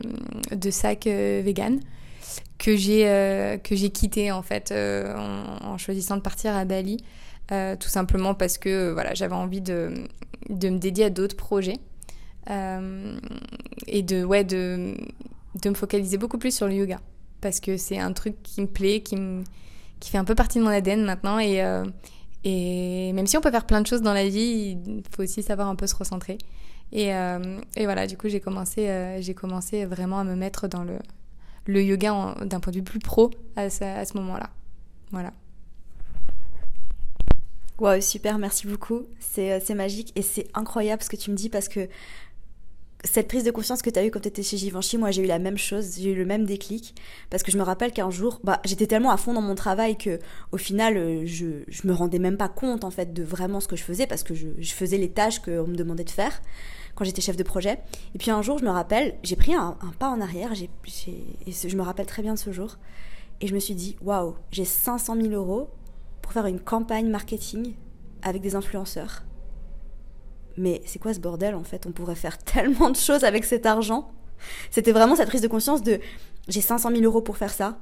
de 0.54 0.70
sacs 0.70 1.06
vegan 1.06 1.80
que 2.58 2.76
j'ai 2.76 3.08
euh, 3.08 3.58
que 3.58 3.74
j'ai 3.74 3.90
quitté 3.90 4.30
en 4.30 4.42
fait 4.42 4.70
euh, 4.70 5.14
en, 5.16 5.78
choisissant 5.78 6.16
de 6.16 6.22
partir 6.22 6.54
à 6.54 6.64
Bali 6.64 6.98
euh, 7.50 7.76
tout 7.76 7.88
simplement 7.88 8.34
parce 8.34 8.56
que 8.56 8.92
voilà 8.92 9.14
j'avais 9.14 9.34
envie 9.34 9.60
de, 9.60 9.92
de 10.48 10.68
me 10.68 10.78
dédier 10.78 11.06
à 11.06 11.10
d'autres 11.10 11.36
projets 11.36 11.78
et 12.48 14.02
de 14.02 14.24
ouais 14.24 14.44
de 14.44 14.96
de 15.62 15.68
me 15.68 15.74
focaliser 15.74 16.18
beaucoup 16.18 16.38
plus 16.38 16.54
sur 16.54 16.66
le 16.66 16.74
yoga 16.74 17.00
parce 17.40 17.60
que 17.60 17.76
c'est 17.76 17.98
un 17.98 18.12
truc 18.12 18.42
qui 18.42 18.60
me 18.60 18.66
plaît 18.66 19.00
qui 19.00 19.16
qui 20.00 20.10
fait 20.10 20.18
un 20.18 20.24
peu 20.24 20.34
partie 20.34 20.58
de 20.58 20.64
mon 20.64 20.70
ADN 20.70 21.04
maintenant 21.04 21.38
et 21.38 21.62
et 22.44 23.12
même 23.12 23.26
si 23.26 23.36
on 23.36 23.40
peut 23.40 23.50
faire 23.52 23.66
plein 23.66 23.80
de 23.80 23.86
choses 23.86 24.02
dans 24.02 24.12
la 24.12 24.28
vie 24.28 24.76
il 24.86 25.02
faut 25.14 25.22
aussi 25.22 25.42
savoir 25.42 25.68
un 25.68 25.76
peu 25.76 25.86
se 25.86 25.94
recentrer. 25.94 26.38
Et, 26.90 27.08
et 27.08 27.84
voilà 27.84 28.06
du 28.06 28.16
coup 28.16 28.28
j'ai 28.28 28.40
commencé 28.40 29.16
j'ai 29.20 29.34
commencé 29.34 29.84
vraiment 29.84 30.18
à 30.18 30.24
me 30.24 30.34
mettre 30.34 30.66
dans 30.68 30.82
le 30.82 30.98
le 31.66 31.82
yoga 31.82 32.34
d'un 32.44 32.60
point 32.60 32.72
de 32.72 32.78
vue 32.78 32.82
plus 32.82 32.98
pro 32.98 33.30
à, 33.56 33.70
ce, 33.70 34.16
moment-là. 34.16 34.50
Voilà. 35.10 35.32
Wow, 37.78 38.00
super, 38.00 38.38
merci 38.38 38.66
beaucoup. 38.66 39.02
Euh, 39.38 39.60
c'est 39.64 39.74
magique 39.74 40.12
et 40.14 40.22
c'est 40.22 40.46
incroyable 40.54 41.02
ce 41.02 41.08
que 41.08 41.16
tu 41.16 41.30
me 41.30 41.36
dis 41.36 41.48
parce 41.48 41.68
que 41.68 41.88
cette 43.04 43.26
prise 43.26 43.42
de 43.42 43.50
conscience 43.50 43.82
que 43.82 43.90
tu 43.90 43.98
as 43.98 44.04
eue 44.04 44.10
quand 44.10 44.20
tu 44.20 44.28
étais 44.28 44.42
chez 44.42 44.56
Givenchy, 44.56 44.96
moi 44.96 45.10
j'ai 45.10 45.22
eu 45.22 45.26
la 45.26 45.40
même 45.40 45.58
chose, 45.58 45.96
j'ai 45.98 46.12
eu 46.12 46.14
le 46.14 46.24
même 46.24 46.44
déclic 46.44 46.94
parce 47.30 47.42
que 47.42 47.50
je 47.50 47.58
me 47.58 47.62
rappelle 47.62 47.92
qu'un 47.92 48.10
jour, 48.10 48.40
bah, 48.44 48.60
j'étais 48.64 48.86
tellement 48.86 49.10
à 49.10 49.16
fond 49.16 49.32
dans 49.34 49.42
mon 49.42 49.56
travail 49.56 49.96
que 49.98 50.20
au 50.52 50.56
final 50.56 50.96
euh, 50.96 51.22
je, 51.26 51.64
je 51.66 51.86
me 51.88 51.92
rendais 51.92 52.20
même 52.20 52.36
pas 52.36 52.48
compte 52.48 52.84
en 52.84 52.90
fait 52.90 53.12
de 53.12 53.24
vraiment 53.24 53.58
ce 53.58 53.66
que 53.66 53.74
je 53.74 53.82
faisais 53.82 54.06
parce 54.06 54.22
que 54.22 54.34
je, 54.34 54.48
je 54.56 54.72
faisais 54.72 54.98
les 54.98 55.10
tâches 55.10 55.40
qu'on 55.40 55.66
me 55.66 55.74
demandait 55.74 56.04
de 56.04 56.10
faire 56.10 56.40
quand 56.94 57.04
j'étais 57.04 57.22
chef 57.22 57.36
de 57.36 57.42
projet. 57.42 57.78
Et 58.14 58.18
puis 58.18 58.30
un 58.30 58.42
jour, 58.42 58.58
je 58.58 58.64
me 58.64 58.70
rappelle, 58.70 59.16
j'ai 59.22 59.36
pris 59.36 59.54
un, 59.54 59.76
pas 59.98 60.08
en 60.08 60.20
arrière, 60.20 60.52
et 60.52 60.68
je 61.46 61.76
me 61.76 61.82
rappelle 61.82 62.06
très 62.06 62.22
bien 62.22 62.34
de 62.34 62.38
ce 62.38 62.52
jour. 62.52 62.76
Et 63.40 63.46
je 63.46 63.54
me 63.54 63.58
suis 63.58 63.74
dit, 63.74 63.96
waouh, 64.02 64.36
j'ai 64.50 64.64
500 64.64 65.16
000 65.16 65.28
euros 65.28 65.68
pour 66.20 66.32
faire 66.32 66.46
une 66.46 66.60
campagne 66.60 67.08
marketing 67.08 67.74
avec 68.22 68.40
des 68.40 68.54
influenceurs. 68.54 69.24
Mais 70.56 70.82
c'est 70.84 70.98
quoi 70.98 71.14
ce 71.14 71.18
bordel 71.18 71.54
en 71.54 71.64
fait? 71.64 71.86
On 71.86 71.92
pourrait 71.92 72.14
faire 72.14 72.38
tellement 72.44 72.90
de 72.90 72.96
choses 72.96 73.24
avec 73.24 73.44
cet 73.44 73.66
argent. 73.66 74.12
C'était 74.70 74.92
vraiment 74.92 75.16
cette 75.16 75.28
prise 75.28 75.40
de 75.40 75.48
conscience 75.48 75.82
de 75.82 76.00
j'ai 76.48 76.60
500 76.60 76.90
000 76.90 77.02
euros 77.02 77.20
pour 77.20 77.36
faire 77.36 77.52
ça. 77.52 77.78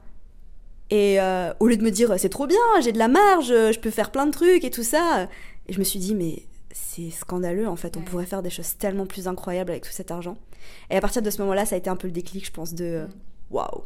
Et 0.90 1.20
euh, 1.20 1.52
au 1.60 1.68
lieu 1.68 1.76
de 1.76 1.84
me 1.84 1.90
dire 1.90 2.14
c'est 2.18 2.28
trop 2.28 2.46
bien, 2.46 2.58
j'ai 2.82 2.92
de 2.92 2.98
la 2.98 3.08
marge, 3.08 3.48
je 3.48 3.78
peux 3.78 3.90
faire 3.90 4.10
plein 4.10 4.26
de 4.26 4.32
trucs 4.32 4.64
et 4.64 4.70
tout 4.70 4.82
ça, 4.82 5.28
et 5.68 5.72
je 5.72 5.78
me 5.78 5.84
suis 5.84 6.00
dit 6.00 6.14
mais 6.14 6.42
c'est 6.72 7.10
scandaleux 7.10 7.68
en 7.68 7.76
fait. 7.76 7.96
On 7.96 8.00
pourrait 8.00 8.26
faire 8.26 8.42
des 8.42 8.50
choses 8.50 8.76
tellement 8.76 9.06
plus 9.06 9.28
incroyables 9.28 9.70
avec 9.70 9.84
tout 9.84 9.92
cet 9.92 10.10
argent. 10.10 10.36
Et 10.90 10.96
à 10.96 11.00
partir 11.00 11.22
de 11.22 11.30
ce 11.30 11.40
moment-là, 11.42 11.66
ça 11.66 11.74
a 11.74 11.78
été 11.78 11.90
un 11.90 11.96
peu 11.96 12.06
le 12.06 12.12
déclic, 12.12 12.44
je 12.44 12.50
pense, 12.50 12.74
de 12.74 12.84
euh, 12.84 13.06
mm. 13.06 13.10
waouh. 13.50 13.82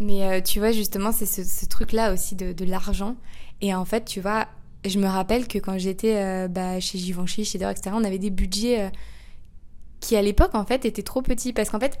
Mais 0.00 0.24
euh, 0.24 0.40
tu 0.40 0.58
vois, 0.58 0.72
justement, 0.72 1.12
c'est 1.12 1.26
ce, 1.26 1.66
truc-là 1.66 2.12
aussi 2.12 2.34
de, 2.34 2.64
l'argent. 2.64 3.16
Et 3.60 3.74
en 3.74 3.84
fait, 3.84 4.04
tu 4.04 4.20
vois, 4.20 4.48
je 4.84 4.98
me 4.98 5.06
rappelle 5.06 5.46
que 5.46 5.58
quand 5.58 5.78
j'étais 5.78 6.16
euh, 6.16 6.48
bah, 6.48 6.80
chez 6.80 6.98
Givenchy, 6.98 7.44
chez 7.44 7.58
Dior, 7.58 7.70
etc., 7.70 7.90
on 7.94 8.04
avait 8.04 8.18
des 8.18 8.30
budgets 8.30 8.90
qui, 10.00 10.16
à 10.16 10.22
l'époque, 10.22 10.54
en 10.54 10.64
fait, 10.64 10.84
étaient 10.84 11.02
trop 11.02 11.22
petits. 11.22 11.52
Parce 11.52 11.70
qu'en 11.70 11.78
fait, 11.78 12.00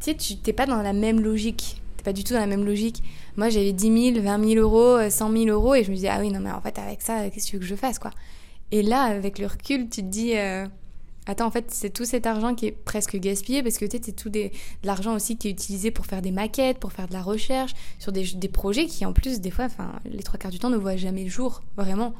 tu 0.00 0.10
sais, 0.10 0.14
tu 0.14 0.34
n'es 0.46 0.52
pas 0.52 0.66
dans 0.66 0.82
la 0.82 0.92
même 0.92 1.20
logique. 1.20 1.80
T'es 1.96 2.02
pas 2.02 2.12
du 2.12 2.22
tout 2.22 2.34
dans 2.34 2.40
la 2.40 2.46
même 2.46 2.66
logique. 2.66 3.02
Moi, 3.36 3.48
j'avais 3.48 3.72
10 3.72 4.12
000, 4.14 4.24
20 4.24 4.48
000 4.54 4.60
euros, 4.60 5.08
100 5.08 5.32
000 5.32 5.44
euros, 5.46 5.74
et 5.74 5.84
je 5.84 5.90
me 5.90 5.96
disais, 5.96 6.08
ah 6.08 6.18
oui, 6.20 6.30
non, 6.30 6.40
mais 6.40 6.50
en 6.50 6.60
fait, 6.60 6.78
avec 6.78 7.00
ça, 7.00 7.30
qu'est-ce 7.30 7.46
que 7.46 7.50
tu 7.50 7.56
veux 7.56 7.60
que 7.60 7.66
je 7.66 7.76
fasse, 7.76 7.98
quoi? 7.98 8.10
Et 8.72 8.82
là, 8.82 9.02
avec 9.02 9.38
le 9.38 9.46
recul, 9.46 9.88
tu 9.88 10.02
te 10.02 10.06
dis, 10.06 10.36
euh, 10.36 10.66
attends, 11.26 11.46
en 11.46 11.50
fait, 11.50 11.66
c'est 11.68 11.90
tout 11.90 12.04
cet 12.04 12.26
argent 12.26 12.54
qui 12.54 12.66
est 12.66 12.72
presque 12.72 13.16
gaspillé 13.16 13.62
parce 13.62 13.78
que 13.78 13.84
tu 13.84 13.96
sais, 13.96 14.02
c'est 14.04 14.12
tout 14.12 14.28
des, 14.28 14.50
de 14.50 14.86
l'argent 14.86 15.14
aussi 15.14 15.36
qui 15.36 15.48
est 15.48 15.50
utilisé 15.50 15.90
pour 15.90 16.06
faire 16.06 16.22
des 16.22 16.32
maquettes, 16.32 16.78
pour 16.78 16.92
faire 16.92 17.08
de 17.08 17.12
la 17.12 17.22
recherche 17.22 17.72
sur 17.98 18.12
des, 18.12 18.24
des 18.34 18.48
projets 18.48 18.86
qui, 18.86 19.04
en 19.06 19.12
plus, 19.12 19.40
des 19.40 19.50
fois, 19.50 19.66
enfin, 19.66 19.92
les 20.04 20.22
trois 20.22 20.38
quarts 20.38 20.50
du 20.50 20.58
temps 20.58 20.70
ne 20.70 20.76
voient 20.76 20.96
jamais 20.96 21.24
le 21.24 21.30
jour, 21.30 21.62
vraiment. 21.76 22.14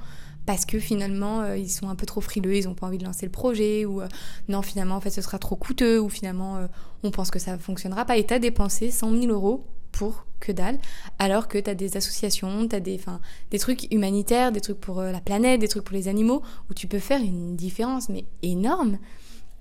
parce 0.47 0.64
que 0.64 0.78
finalement 0.78 1.43
euh, 1.43 1.59
ils 1.59 1.69
sont 1.69 1.90
un 1.90 1.95
peu 1.95 2.07
trop 2.07 2.23
frileux, 2.23 2.57
ils 2.57 2.67
ont 2.69 2.75
pas 2.75 2.87
envie 2.87 2.97
de 2.97 3.05
lancer 3.05 3.26
le 3.26 3.33
projet 3.33 3.85
ou 3.85 4.00
euh, 4.00 4.09
non 4.49 4.62
finalement 4.62 4.95
en 4.97 5.00
fait 5.02 5.11
ce 5.11 5.21
sera 5.21 5.38
trop 5.38 5.57
coûteux 5.57 6.00
ou 6.00 6.09
finalement 6.09 6.57
euh, 6.57 6.67
on 7.02 7.11
pense 7.11 7.31
que 7.31 7.38
ça 7.38 7.59
fonctionnera 7.59 8.07
pas 8.07 8.17
et 8.17 8.25
t'as 8.25 8.38
dépensé 8.38 8.90
100 8.90 9.11
000 9.21 9.26
euros 9.26 9.67
pour 9.92 10.25
que 10.40 10.52
dalle 10.52 10.78
alors 11.18 11.49
que 11.49 11.59
t'as 11.59 11.75
des 11.75 11.97
associations, 11.97 12.68
t'as 12.68 12.80
des 12.80 12.97
enfin 12.97 13.21
des 13.50 13.59
trucs 13.59 13.92
humanitaires, 13.92 14.52
des 14.52 14.61
trucs 14.61 14.80
pour 14.80 15.02
la 15.02 15.21
planète, 15.21 15.61
des 15.61 15.68
trucs 15.68 15.85
pour 15.85 15.97
les 15.97 16.09
animaux 16.09 16.42
où 16.71 16.75
tu 16.75 16.87
peux 16.87 16.99
faire 16.99 17.21
une 17.21 17.57
différence 17.57 18.09
mais 18.09 18.25
énorme. 18.42 18.99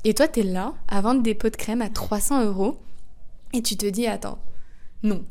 Et 0.03 0.13
toi 0.13 0.27
t'es 0.27 0.43
là 0.43 0.73
à 0.87 1.01
vendre 1.01 1.23
des 1.23 1.33
pots 1.33 1.49
de 1.49 1.55
crème 1.55 1.81
à 1.81 1.89
300 1.89 2.45
euros 2.45 2.77
et 3.53 3.61
tu 3.61 3.75
te 3.75 3.85
dis 3.85 4.07
attends 4.07 4.39
non. 5.03 5.25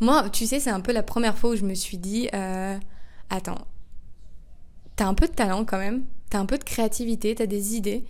Moi 0.00 0.28
tu 0.30 0.46
sais 0.46 0.60
c'est 0.60 0.70
un 0.70 0.80
peu 0.80 0.92
la 0.92 1.02
première 1.02 1.36
fois 1.36 1.50
où 1.50 1.56
je 1.56 1.64
me 1.64 1.74
suis 1.74 1.98
dit 1.98 2.28
attends 3.30 3.66
t'as 4.96 5.06
un 5.06 5.14
peu 5.14 5.26
de 5.26 5.32
talent 5.32 5.64
quand 5.64 5.78
même, 5.78 6.04
t'as 6.30 6.38
un 6.38 6.46
peu 6.46 6.58
de 6.58 6.64
créativité, 6.64 7.34
t'as 7.34 7.46
des 7.46 7.76
idées, 7.76 8.04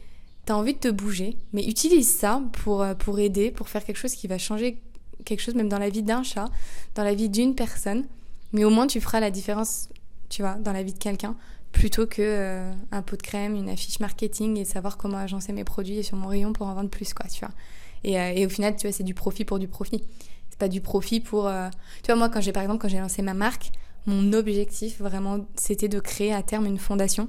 t'as 0.44 0.54
envie 0.54 0.75
de 0.75 0.78
te 0.78 0.88
bouger, 0.88 1.37
mais 1.52 1.64
utilise 1.64 2.08
ça 2.08 2.42
pour, 2.52 2.82
euh, 2.82 2.94
pour 2.94 3.18
aider, 3.18 3.50
pour 3.50 3.68
faire 3.68 3.84
quelque 3.84 3.96
chose 3.96 4.14
qui 4.14 4.26
va 4.26 4.38
changer 4.38 4.80
quelque 5.24 5.40
chose 5.40 5.54
même 5.54 5.68
dans 5.68 5.78
la 5.78 5.88
vie 5.88 6.02
d'un 6.02 6.22
chat, 6.22 6.50
dans 6.94 7.04
la 7.04 7.14
vie 7.14 7.28
d'une 7.28 7.54
personne, 7.54 8.04
mais 8.52 8.64
au 8.64 8.70
moins 8.70 8.86
tu 8.86 9.00
feras 9.00 9.20
la 9.20 9.30
différence, 9.30 9.88
tu 10.28 10.42
vois, 10.42 10.54
dans 10.54 10.72
la 10.72 10.82
vie 10.82 10.92
de 10.92 10.98
quelqu'un, 10.98 11.36
plutôt 11.72 12.06
que 12.06 12.22
euh, 12.22 12.72
un 12.90 13.02
pot 13.02 13.16
de 13.16 13.22
crème, 13.22 13.56
une 13.56 13.68
affiche 13.68 14.00
marketing 14.00 14.58
et 14.58 14.64
savoir 14.64 14.96
comment 14.96 15.18
agencer 15.18 15.52
mes 15.52 15.64
produits 15.64 16.04
sur 16.04 16.16
mon 16.16 16.28
rayon 16.28 16.52
pour 16.52 16.66
en 16.66 16.74
vendre 16.74 16.90
plus, 16.90 17.14
quoi, 17.14 17.26
tu 17.28 17.40
vois. 17.40 17.54
Et, 18.04 18.20
euh, 18.20 18.32
et 18.34 18.44
au 18.44 18.48
final, 18.48 18.76
tu 18.76 18.86
vois, 18.86 18.92
c'est 18.92 19.04
du 19.04 19.14
profit 19.14 19.44
pour 19.44 19.58
du 19.58 19.68
profit. 19.68 20.02
C'est 20.50 20.58
pas 20.58 20.68
du 20.68 20.82
profit 20.82 21.20
pour... 21.20 21.50
Tu 22.02 22.06
vois, 22.06 22.16
moi, 22.16 22.28
quand 22.28 22.42
j'ai, 22.42 22.52
par 22.52 22.62
exemple, 22.62 22.82
quand 22.82 22.88
j'ai 22.88 22.98
lancé 22.98 23.22
ma 23.22 23.32
marque, 23.32 23.72
mon 24.06 24.32
objectif 24.32 25.00
vraiment 25.00 25.46
c'était 25.56 25.88
de 25.88 26.00
créer 26.00 26.32
à 26.32 26.42
terme 26.42 26.66
une 26.66 26.78
fondation 26.78 27.28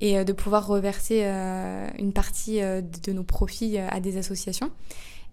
et 0.00 0.18
euh, 0.18 0.24
de 0.24 0.32
pouvoir 0.32 0.66
reverser 0.66 1.22
euh, 1.24 1.88
une 1.98 2.12
partie 2.12 2.62
euh, 2.62 2.80
de 2.80 3.12
nos 3.12 3.24
profits 3.24 3.78
à 3.78 4.00
des 4.00 4.16
associations 4.16 4.70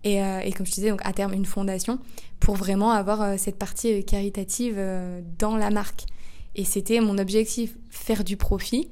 et, 0.04 0.18
et, 0.18 0.54
comme 0.54 0.66
je 0.66 0.72
te 0.72 0.76
disais 0.76 0.90
donc 0.90 1.02
à 1.04 1.14
terme 1.14 1.34
une 1.34 1.46
fondation 1.46 2.00
pour 2.40 2.56
vraiment 2.56 2.92
avoir 2.92 3.38
cette 3.38 3.58
partie 3.58 4.04
caritative 4.06 4.82
dans 5.38 5.58
la 5.58 5.70
marque. 5.72 6.06
Et 6.56 6.64
c'était 6.64 7.00
mon 7.00 7.18
objectif 7.18 7.76
faire 7.90 8.24
du 8.24 8.38
profit 8.38 8.90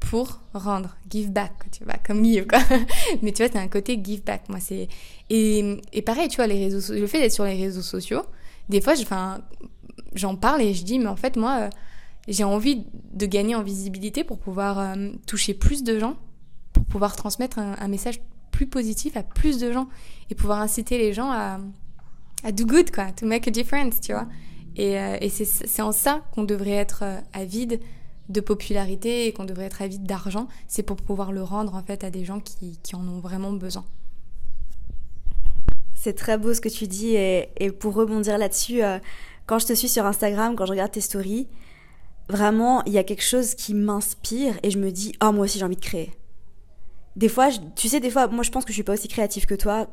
pour 0.00 0.40
rendre 0.54 0.96
give 1.10 1.30
back 1.30 1.52
tu 1.72 1.84
vois 1.84 1.94
comme 2.04 2.24
give 2.24 2.46
quoi. 2.46 2.60
Mais 3.22 3.32
tu 3.32 3.42
vois 3.42 3.52
c'est 3.52 3.58
un 3.58 3.68
côté 3.68 4.00
give 4.02 4.22
back 4.22 4.48
moi 4.48 4.60
c'est 4.60 4.88
et, 5.30 5.80
pareil 6.04 6.28
tu 6.28 6.36
vois 6.36 6.46
les 6.46 6.64
réseaux 6.64 6.94
le 6.94 7.06
fait 7.06 7.20
d'être 7.20 7.32
sur 7.32 7.44
les 7.44 7.56
réseaux 7.56 7.82
sociaux 7.82 8.22
des 8.68 8.80
fois 8.80 8.94
j'en 10.14 10.36
parle 10.36 10.62
et 10.62 10.74
je 10.74 10.84
dis, 10.84 10.98
mais 10.98 11.06
en 11.06 11.16
fait, 11.16 11.36
moi, 11.36 11.58
euh, 11.60 11.70
j'ai 12.26 12.44
envie 12.44 12.84
de 13.12 13.26
gagner 13.26 13.54
en 13.54 13.62
visibilité 13.62 14.24
pour 14.24 14.38
pouvoir 14.38 14.78
euh, 14.78 15.10
toucher 15.26 15.54
plus 15.54 15.82
de 15.82 15.98
gens, 15.98 16.16
pour 16.72 16.84
pouvoir 16.84 17.16
transmettre 17.16 17.58
un, 17.58 17.88
message 17.88 18.20
plus 18.50 18.66
positif 18.66 19.16
à 19.16 19.22
plus 19.22 19.58
de 19.58 19.72
gens 19.72 19.88
et 20.30 20.34
pouvoir 20.34 20.60
inciter 20.60 20.98
les 20.98 21.12
gens 21.12 21.30
à, 21.30 21.58
à 22.44 22.52
do 22.52 22.64
good, 22.64 22.90
quoi, 22.90 23.12
to 23.12 23.26
make 23.26 23.48
a 23.48 23.50
difference, 23.50 24.00
tu 24.00 24.12
vois. 24.12 24.26
Et, 24.76 24.98
euh, 24.98 25.16
c'est 25.28 25.82
en 25.82 25.92
ça 25.92 26.22
qu'on 26.32 26.44
devrait 26.44 26.70
être 26.70 27.04
avide 27.32 27.80
de 28.28 28.40
popularité 28.40 29.26
et 29.26 29.32
qu'on 29.32 29.44
devrait 29.44 29.64
être 29.64 29.82
avide 29.82 30.04
d'argent, 30.04 30.48
c'est 30.66 30.82
pour 30.82 30.96
pouvoir 30.96 31.32
le 31.32 31.42
rendre 31.42 31.74
en 31.74 31.82
fait 31.82 32.04
à 32.04 32.10
des 32.10 32.24
gens 32.24 32.40
qui, 32.40 32.78
qui 32.82 32.94
en 32.94 33.08
ont 33.08 33.20
vraiment 33.20 33.52
besoin. 33.52 33.84
C'est 35.94 36.12
très 36.12 36.38
beau 36.38 36.52
ce 36.54 36.60
que 36.60 36.68
tu 36.68 36.86
dis 36.86 37.14
et, 37.16 37.48
et 37.56 37.72
pour 37.72 37.94
rebondir 37.94 38.38
là-dessus, 38.38 38.82
quand 39.46 39.58
je 39.58 39.66
te 39.66 39.72
suis 39.72 39.88
sur 39.88 40.04
Instagram, 40.04 40.54
quand 40.54 40.66
je 40.66 40.72
regarde 40.72 40.92
tes 40.92 41.00
stories, 41.00 41.48
vraiment, 42.28 42.84
il 42.84 42.92
y 42.92 42.98
a 42.98 43.02
quelque 43.02 43.24
chose 43.24 43.54
qui 43.54 43.74
m'inspire 43.74 44.58
et 44.62 44.70
je 44.70 44.78
me 44.78 44.92
dis, 44.92 45.14
oh, 45.22 45.32
moi 45.32 45.46
aussi 45.46 45.58
j'ai 45.58 45.64
envie 45.64 45.76
de 45.76 45.80
créer. 45.80 46.12
Des 47.18 47.28
fois, 47.28 47.48
tu 47.74 47.88
sais, 47.88 47.98
des 47.98 48.10
fois, 48.10 48.28
moi 48.28 48.44
je 48.44 48.50
pense 48.50 48.64
que 48.64 48.70
je 48.70 48.74
suis 48.74 48.84
pas 48.84 48.92
aussi 48.92 49.08
créative 49.08 49.44
que 49.44 49.56
toi, 49.56 49.88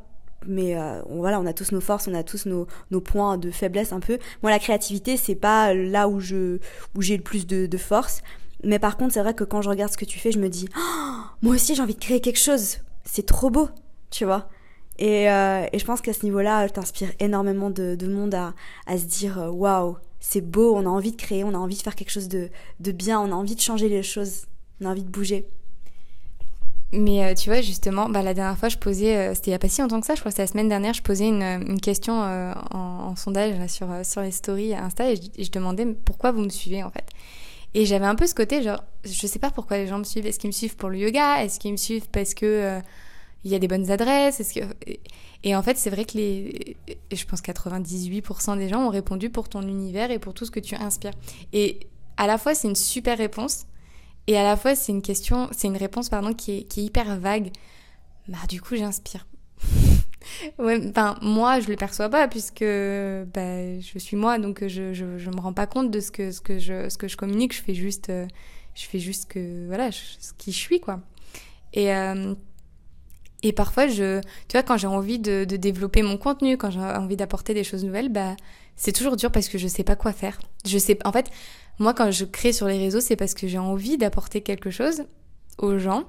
mais 0.46 0.78
euh, 0.78 1.02
voilà, 1.10 1.40
on 1.40 1.46
a 1.46 1.52
tous 1.52 1.72
nos 1.72 1.80
forces, 1.80 2.06
on 2.06 2.14
a 2.14 2.22
tous 2.22 2.46
nos, 2.46 2.66
points 3.00 3.36
de 3.36 3.50
faiblesse 3.50 3.92
un 3.92 3.98
peu. 3.98 4.18
Moi, 4.44 4.52
la 4.52 4.60
créativité, 4.60 5.16
c'est 5.16 5.34
pas 5.34 5.74
là 5.74 6.08
où 6.08 6.20
je 6.20 6.58
où 6.94 7.02
j'ai 7.02 7.16
le 7.16 7.24
plus 7.24 7.48
de, 7.48 7.76
force. 7.76 8.22
Mais 8.62 8.78
par 8.78 8.96
contre, 8.96 9.14
c'est 9.14 9.20
vrai 9.20 9.34
que 9.34 9.42
quand 9.42 9.60
je 9.60 9.68
regarde 9.68 9.90
ce 9.90 9.96
que 9.96 10.04
tu 10.04 10.20
fais, 10.20 10.30
je 10.30 10.38
me 10.38 10.48
dis, 10.48 10.68
oh, 10.78 11.16
moi 11.42 11.56
aussi 11.56 11.74
j'ai 11.74 11.82
envie 11.82 11.96
de 11.96 12.00
créer 12.00 12.20
quelque 12.20 12.38
chose. 12.38 12.78
C'est 13.04 13.26
trop 13.26 13.50
beau, 13.50 13.70
tu 14.10 14.24
vois. 14.24 14.48
Euh, 15.02 15.66
et, 15.72 15.78
je 15.80 15.84
pense 15.84 16.00
qu'à 16.00 16.12
ce 16.12 16.24
niveau-là, 16.24 16.68
t'inspires 16.68 17.10
énormément 17.18 17.70
de, 17.70 18.06
monde 18.06 18.34
à, 18.34 18.54
se 18.96 19.04
dire 19.04 19.40
euh, 19.40 19.50
waouh, 19.50 19.96
c'est 20.20 20.40
beau, 20.40 20.76
on 20.76 20.86
a 20.86 20.88
envie 20.88 21.10
de 21.10 21.16
créer, 21.16 21.42
on 21.42 21.54
a 21.54 21.58
envie 21.58 21.76
de 21.76 21.82
faire 21.82 21.96
quelque 21.96 22.10
chose 22.10 22.28
de, 22.28 22.50
bien, 22.78 23.20
on 23.20 23.32
a 23.32 23.34
envie 23.34 23.56
de 23.56 23.60
changer 23.60 23.88
les 23.88 24.04
choses, 24.04 24.46
on 24.80 24.86
a 24.86 24.90
envie 24.90 25.04
de 25.04 25.10
bouger. 25.10 25.48
Mais 26.96 27.24
euh, 27.24 27.34
tu 27.34 27.50
vois, 27.50 27.60
justement, 27.60 28.08
bah, 28.08 28.22
la 28.22 28.34
dernière 28.34 28.58
fois, 28.58 28.68
je 28.68 28.78
posais, 28.78 29.34
c'était 29.34 29.50
il 29.50 29.50
n'y 29.50 29.56
a 29.56 29.58
pas 29.58 29.68
si 29.68 29.80
longtemps 29.80 30.00
que 30.00 30.06
ça, 30.06 30.14
je 30.14 30.20
crois 30.20 30.30
que 30.30 30.34
c'était 30.34 30.44
la 30.44 30.48
semaine 30.48 30.68
dernière, 30.68 30.94
je 30.94 31.02
posais 31.02 31.28
une, 31.28 31.80
question 31.80 32.14
en, 32.14 33.14
sondage 33.16 33.68
sur, 33.68 33.88
sur 34.02 34.22
les 34.22 34.30
stories 34.30 34.74
Insta 34.74 35.10
et 35.10 35.16
je, 35.16 35.50
demandais 35.50 35.86
pourquoi 35.86 36.32
vous 36.32 36.40
me 36.40 36.48
suivez 36.48 36.82
en 36.82 36.90
fait? 36.90 37.06
Et 37.74 37.84
j'avais 37.84 38.06
un 38.06 38.14
peu 38.14 38.26
ce 38.26 38.34
côté, 38.34 38.62
genre, 38.62 38.82
je 39.04 39.26
sais 39.26 39.38
pas 39.38 39.50
pourquoi 39.50 39.76
les 39.76 39.86
gens 39.86 39.98
me 39.98 40.04
suivent. 40.04 40.26
Est-ce 40.26 40.38
qu'ils 40.38 40.48
me 40.48 40.52
suivent 40.52 40.76
pour 40.76 40.88
le 40.88 40.98
yoga? 40.98 41.44
Est-ce 41.44 41.60
qu'ils 41.60 41.72
me 41.72 41.76
suivent 41.76 42.08
parce 42.10 42.32
que 42.32 42.80
il 43.44 43.50
y 43.50 43.54
a 43.54 43.58
des 43.58 43.68
bonnes 43.68 43.90
adresses? 43.90 44.42
Et 45.44 45.54
en 45.54 45.62
fait, 45.62 45.76
c'est 45.76 45.90
vrai 45.90 46.04
que 46.04 46.16
les, 46.16 46.76
je 47.12 47.24
pense 47.24 47.40
98% 47.40 48.58
des 48.58 48.68
gens 48.68 48.86
ont 48.86 48.90
répondu 48.90 49.30
pour 49.30 49.48
ton 49.48 49.62
univers 49.62 50.10
et 50.10 50.18
pour 50.18 50.34
tout 50.34 50.44
ce 50.44 50.50
que 50.50 50.58
tu 50.58 50.74
inspires. 50.74 51.12
Et 51.52 51.86
à 52.16 52.26
la 52.26 52.38
fois, 52.38 52.54
c'est 52.54 52.66
une 52.66 52.74
super 52.74 53.16
réponse, 53.18 53.66
et 54.26 54.36
à 54.36 54.42
la 54.42 54.56
fois, 54.56 54.74
c'est 54.74 54.92
une 54.92 55.02
question, 55.02 55.48
c'est 55.52 55.68
une 55.68 55.76
réponse 55.76 56.08
pardon 56.08 56.32
qui 56.32 56.52
est, 56.52 56.76
hyper 56.76 57.18
vague. 57.18 57.50
Bah, 58.28 58.38
du 58.48 58.60
coup, 58.60 58.76
j'inspire. 58.76 59.26
ouais, 60.58 60.80
enfin, 60.88 61.16
moi, 61.22 61.60
je 61.60 61.68
le 61.68 61.76
perçois 61.76 62.08
pas 62.08 62.26
puisque 62.28 62.64
bah, 62.64 63.80
je 63.80 63.98
suis 63.98 64.16
moi, 64.16 64.38
donc 64.38 64.66
je, 64.66 64.92
je, 64.92 65.18
je 65.18 65.30
me 65.30 65.40
rends 65.40 65.52
pas 65.52 65.66
compte 65.66 65.90
de 65.90 66.00
ce 66.00 66.10
que, 66.10 66.32
ce 66.32 66.40
que, 66.40 66.58
je, 66.58 66.88
ce 66.88 66.98
que 66.98 67.08
je 67.08 67.16
communique. 67.16 67.54
Je 67.54 67.62
fais 67.62 67.74
juste, 67.74 68.10
je 68.76 68.84
fais 68.84 68.98
juste 68.98 69.30
que, 69.30 69.66
voilà, 69.66 69.90
ce 69.92 70.32
qui 70.36 70.52
je 70.52 70.58
suis, 70.58 70.80
quoi. 70.80 71.00
Et, 71.72 71.94
euh, 71.94 72.34
et 73.42 73.52
parfois, 73.52 73.86
je, 73.86 74.20
tu 74.48 74.52
vois, 74.52 74.62
quand 74.62 74.76
j'ai 74.76 74.86
envie 74.86 75.18
de, 75.18 75.44
développer 75.44 76.02
mon 76.02 76.16
contenu, 76.16 76.56
quand 76.56 76.70
j'ai 76.70 76.80
envie 76.80 77.16
d'apporter 77.16 77.54
des 77.54 77.64
choses 77.64 77.84
nouvelles, 77.84 78.08
bah, 78.08 78.36
c'est 78.76 78.92
toujours 78.92 79.16
dur 79.16 79.32
parce 79.32 79.48
que 79.48 79.58
je 79.58 79.68
sais 79.68 79.84
pas 79.84 79.96
quoi 79.96 80.12
faire. 80.12 80.38
Je 80.66 80.78
sais, 80.78 80.98
en 81.04 81.12
fait, 81.12 81.30
moi, 81.78 81.94
quand 81.94 82.10
je 82.10 82.24
crée 82.24 82.52
sur 82.52 82.66
les 82.66 82.78
réseaux, 82.78 83.00
c'est 83.00 83.16
parce 83.16 83.34
que 83.34 83.48
j'ai 83.48 83.58
envie 83.58 83.98
d'apporter 83.98 84.40
quelque 84.40 84.70
chose 84.70 85.04
aux 85.58 85.78
gens, 85.78 86.04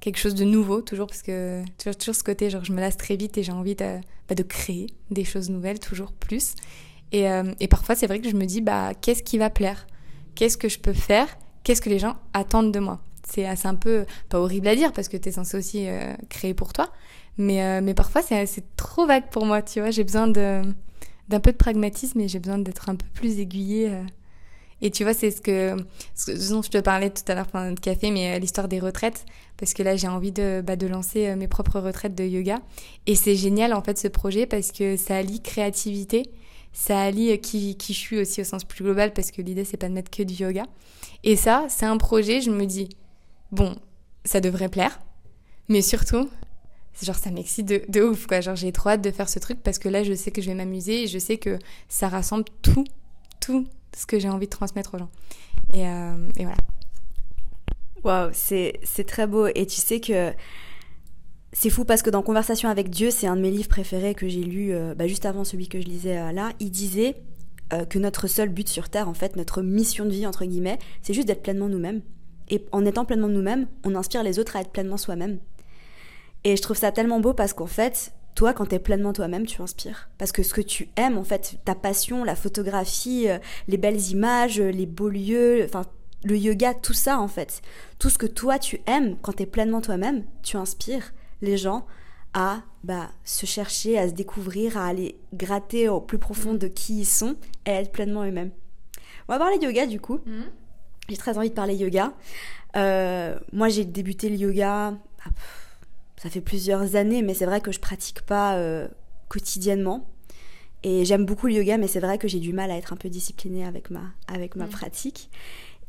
quelque 0.00 0.18
chose 0.18 0.34
de 0.34 0.44
nouveau, 0.44 0.80
toujours 0.80 1.06
parce 1.06 1.22
que 1.22 1.62
tu 1.78 1.84
vois, 1.84 1.94
toujours 1.94 2.14
ce 2.14 2.24
côté, 2.24 2.50
genre, 2.50 2.64
je 2.64 2.72
me 2.72 2.80
lasse 2.80 2.96
très 2.96 3.16
vite 3.16 3.36
et 3.38 3.42
j'ai 3.42 3.52
envie 3.52 3.74
de, 3.74 3.98
bah, 4.28 4.34
de 4.34 4.42
créer 4.42 4.86
des 5.10 5.24
choses 5.24 5.50
nouvelles, 5.50 5.80
toujours 5.80 6.12
plus. 6.12 6.54
Et, 7.12 7.30
euh, 7.30 7.52
et 7.60 7.68
parfois, 7.68 7.94
c'est 7.94 8.06
vrai 8.06 8.20
que 8.20 8.28
je 8.28 8.36
me 8.36 8.44
dis, 8.44 8.60
bah, 8.60 8.92
qu'est-ce 9.00 9.22
qui 9.22 9.38
va 9.38 9.50
plaire? 9.50 9.86
Qu'est-ce 10.34 10.56
que 10.56 10.68
je 10.68 10.78
peux 10.78 10.92
faire? 10.92 11.28
Qu'est-ce 11.62 11.80
que 11.80 11.90
les 11.90 11.98
gens 11.98 12.16
attendent 12.32 12.72
de 12.72 12.80
moi? 12.80 13.00
C'est 13.26 13.46
assez 13.46 13.66
un 13.66 13.74
peu, 13.74 14.04
pas 14.28 14.38
horrible 14.38 14.68
à 14.68 14.76
dire 14.76 14.92
parce 14.92 15.08
que 15.08 15.16
tu 15.16 15.28
es 15.28 15.32
censé 15.32 15.56
aussi 15.56 15.88
euh, 15.88 16.12
créer 16.28 16.52
pour 16.52 16.72
toi, 16.72 16.90
mais, 17.38 17.62
euh, 17.62 17.80
mais 17.82 17.94
parfois 17.94 18.20
c'est 18.20 18.76
trop 18.76 19.06
vague 19.06 19.30
pour 19.30 19.46
moi, 19.46 19.62
tu 19.62 19.80
vois. 19.80 19.90
J'ai 19.90 20.04
besoin 20.04 20.28
d'un 21.28 21.40
peu 21.40 21.52
de 21.52 21.56
pragmatisme 21.56 22.20
et 22.20 22.28
j'ai 22.28 22.38
besoin 22.38 22.58
d'être 22.58 22.88
un 22.88 22.96
peu 22.96 23.06
plus 23.14 23.38
aiguillée. 23.38 23.90
Euh. 23.90 24.02
Et 24.82 24.90
tu 24.90 25.04
vois, 25.04 25.14
c'est 25.14 25.30
ce 25.30 25.40
que, 25.40 25.76
ce 26.14 26.50
dont 26.50 26.62
je 26.62 26.70
te 26.70 26.78
parlais 26.78 27.10
tout 27.10 27.22
à 27.28 27.34
l'heure 27.34 27.46
pendant 27.46 27.70
notre 27.70 27.80
café, 27.80 28.10
mais 28.10 28.38
l'histoire 28.38 28.68
des 28.68 28.80
retraites, 28.80 29.24
parce 29.56 29.72
que 29.72 29.82
là 29.82 29.96
j'ai 29.96 30.08
envie 30.08 30.32
de, 30.32 30.62
bah, 30.66 30.76
de 30.76 30.86
lancer 30.86 31.34
mes 31.36 31.48
propres 31.48 31.80
retraites 31.80 32.14
de 32.14 32.24
yoga. 32.24 32.58
Et 33.06 33.14
c'est 33.14 33.36
génial 33.36 33.72
en 33.72 33.82
fait 33.82 33.98
ce 33.98 34.08
projet 34.08 34.46
parce 34.46 34.72
que 34.72 34.96
ça 34.96 35.16
allie 35.16 35.40
créativité, 35.40 36.24
ça 36.72 37.00
allie 37.00 37.38
qui, 37.40 37.76
qui 37.76 37.94
je 37.94 37.98
suis 37.98 38.18
aussi 38.18 38.42
au 38.42 38.44
sens 38.44 38.64
plus 38.64 38.84
global, 38.84 39.14
parce 39.14 39.30
que 39.30 39.40
l'idée 39.40 39.64
c'est 39.64 39.76
pas 39.78 39.88
de 39.88 39.94
mettre 39.94 40.10
que 40.10 40.22
du 40.22 40.34
yoga. 40.34 40.64
Et 41.22 41.36
ça, 41.36 41.64
c'est 41.70 41.86
un 41.86 41.96
projet, 41.96 42.42
je 42.42 42.50
me 42.50 42.66
dis, 42.66 42.90
bon, 43.50 43.74
ça 44.26 44.40
devrait 44.40 44.68
plaire, 44.68 45.00
mais 45.68 45.80
surtout, 45.80 46.28
genre 47.02 47.16
ça 47.16 47.30
m'excite 47.30 47.66
de, 47.66 48.02
ouf 48.02 48.26
quoi. 48.26 48.40
Genre 48.40 48.56
j'ai 48.56 48.72
trop 48.72 48.90
hâte 48.90 49.02
de 49.02 49.10
faire 49.10 49.28
ce 49.28 49.38
truc 49.38 49.62
parce 49.62 49.78
que 49.78 49.88
là 49.88 50.02
je 50.02 50.14
sais 50.14 50.30
que 50.30 50.40
je 50.40 50.48
vais 50.48 50.54
m'amuser 50.54 51.04
et 51.04 51.06
je 51.06 51.18
sais 51.18 51.38
que 51.38 51.58
ça 51.88 52.08
rassemble 52.08 52.44
tout, 52.62 52.84
tout 53.40 53.66
ce 53.96 54.06
que 54.06 54.18
j'ai 54.18 54.28
envie 54.28 54.46
de 54.46 54.50
transmettre 54.50 54.94
aux 54.94 54.98
gens. 54.98 55.10
Et, 55.72 55.86
euh, 55.86 56.14
voilà. 56.36 56.56
Waouh, 58.04 58.30
c'est 58.32 59.06
très 59.06 59.26
beau. 59.26 59.46
Et 59.46 59.66
tu 59.66 59.80
sais 59.80 60.00
que 60.00 60.32
c'est 61.52 61.70
fou 61.70 61.84
parce 61.84 62.02
que 62.02 62.10
dans 62.10 62.22
Conversation 62.22 62.68
avec 62.68 62.90
Dieu, 62.90 63.10
c'est 63.10 63.26
un 63.26 63.36
de 63.36 63.40
mes 63.40 63.50
livres 63.50 63.68
préférés 63.68 64.14
que 64.14 64.28
j'ai 64.28 64.42
lu 64.42 64.72
euh, 64.72 64.94
bah, 64.94 65.06
juste 65.06 65.24
avant 65.24 65.44
celui 65.44 65.68
que 65.68 65.80
je 65.80 65.86
lisais 65.86 66.18
euh, 66.18 66.32
là. 66.32 66.52
Il 66.60 66.70
disait 66.70 67.16
que 67.90 67.98
notre 67.98 68.28
seul 68.28 68.50
but 68.50 68.68
sur 68.68 68.88
Terre, 68.88 69.08
en 69.08 69.14
fait, 69.14 69.34
notre 69.34 69.60
mission 69.60 70.04
de 70.04 70.10
vie, 70.10 70.28
entre 70.28 70.44
guillemets, 70.44 70.78
c'est 71.02 71.12
juste 71.12 71.26
d'être 71.26 71.42
pleinement 71.42 71.68
nous-mêmes. 71.68 72.02
Et 72.48 72.64
en 72.70 72.84
étant 72.84 73.04
pleinement 73.04 73.26
nous-mêmes, 73.26 73.66
on 73.82 73.96
inspire 73.96 74.22
les 74.22 74.38
autres 74.38 74.54
à 74.54 74.60
être 74.60 74.70
pleinement 74.70 74.96
soi-même. 74.96 75.40
Et 76.44 76.56
je 76.56 76.62
trouve 76.62 76.76
ça 76.76 76.92
tellement 76.92 77.20
beau 77.20 77.32
parce 77.32 77.52
qu'en 77.52 77.66
fait, 77.66 78.12
toi, 78.34 78.52
quand 78.52 78.66
t'es 78.66 78.78
pleinement 78.78 79.12
toi-même, 79.12 79.46
tu 79.46 79.62
inspires. 79.62 80.08
Parce 80.18 80.32
que 80.32 80.42
ce 80.42 80.52
que 80.54 80.60
tu 80.60 80.88
aimes, 80.96 81.18
en 81.18 81.24
fait, 81.24 81.56
ta 81.64 81.74
passion, 81.74 82.24
la 82.24 82.36
photographie, 82.36 83.28
euh, 83.28 83.38
les 83.68 83.76
belles 83.76 84.10
images, 84.10 84.60
euh, 84.60 84.70
les 84.70 84.86
beaux 84.86 85.08
lieux, 85.08 85.64
enfin, 85.64 85.84
le 86.24 86.36
yoga, 86.36 86.74
tout 86.74 86.94
ça 86.94 87.20
en 87.20 87.28
fait, 87.28 87.62
tout 87.98 88.10
ce 88.10 88.18
que 88.18 88.26
toi 88.26 88.58
tu 88.58 88.80
aimes 88.86 89.16
quand 89.22 89.34
tu 89.34 89.42
es 89.42 89.46
pleinement 89.46 89.80
toi-même, 89.80 90.24
tu 90.42 90.56
inspires 90.56 91.12
les 91.42 91.56
gens 91.56 91.86
à 92.32 92.62
bah, 92.82 93.10
se 93.24 93.46
chercher, 93.46 93.98
à 93.98 94.08
se 94.08 94.14
découvrir, 94.14 94.76
à 94.76 94.86
aller 94.86 95.18
gratter 95.32 95.88
au 95.88 96.00
plus 96.00 96.18
profond 96.18 96.54
de 96.54 96.66
qui 96.66 97.00
ils 97.00 97.06
sont 97.06 97.36
et 97.66 97.70
à 97.70 97.80
être 97.80 97.92
pleinement 97.92 98.24
eux-mêmes. 98.24 98.50
On 99.28 99.32
va 99.32 99.38
parler 99.38 99.58
yoga 99.58 99.86
du 99.86 100.00
coup. 100.00 100.20
Mhm. 100.26 100.44
J'ai 101.08 101.16
très 101.16 101.36
envie 101.36 101.50
de 101.50 101.54
parler 101.54 101.76
yoga. 101.76 102.12
Euh, 102.76 103.38
moi 103.52 103.68
j'ai 103.68 103.84
débuté 103.84 104.30
le 104.30 104.36
yoga, 104.36 104.94
ah, 105.24 105.30
ça 106.24 106.30
fait 106.30 106.40
plusieurs 106.40 106.96
années, 106.96 107.20
mais 107.20 107.34
c'est 107.34 107.44
vrai 107.44 107.60
que 107.60 107.70
je 107.70 107.78
pratique 107.78 108.22
pas 108.22 108.56
euh, 108.56 108.88
quotidiennement. 109.28 110.08
Et 110.82 111.04
j'aime 111.04 111.26
beaucoup 111.26 111.48
le 111.48 111.52
yoga, 111.52 111.76
mais 111.76 111.86
c'est 111.86 112.00
vrai 112.00 112.16
que 112.16 112.28
j'ai 112.28 112.40
du 112.40 112.54
mal 112.54 112.70
à 112.70 112.78
être 112.78 112.94
un 112.94 112.96
peu 112.96 113.10
disciplinée 113.10 113.64
avec 113.64 113.90
ma, 113.90 114.00
avec 114.26 114.56
ma 114.56 114.66
pratique. 114.66 115.28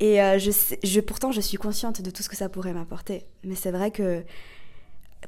Et 0.02 0.22
euh, 0.22 0.38
je, 0.38 0.52
je, 0.84 1.00
pourtant, 1.00 1.32
je 1.32 1.40
suis 1.40 1.58
consciente 1.58 2.02
de 2.02 2.10
tout 2.12 2.22
ce 2.22 2.28
que 2.28 2.36
ça 2.36 2.50
pourrait 2.50 2.74
m'apporter. 2.74 3.26
Mais 3.46 3.56
c'est 3.56 3.72
vrai 3.72 3.92
que 3.92 4.24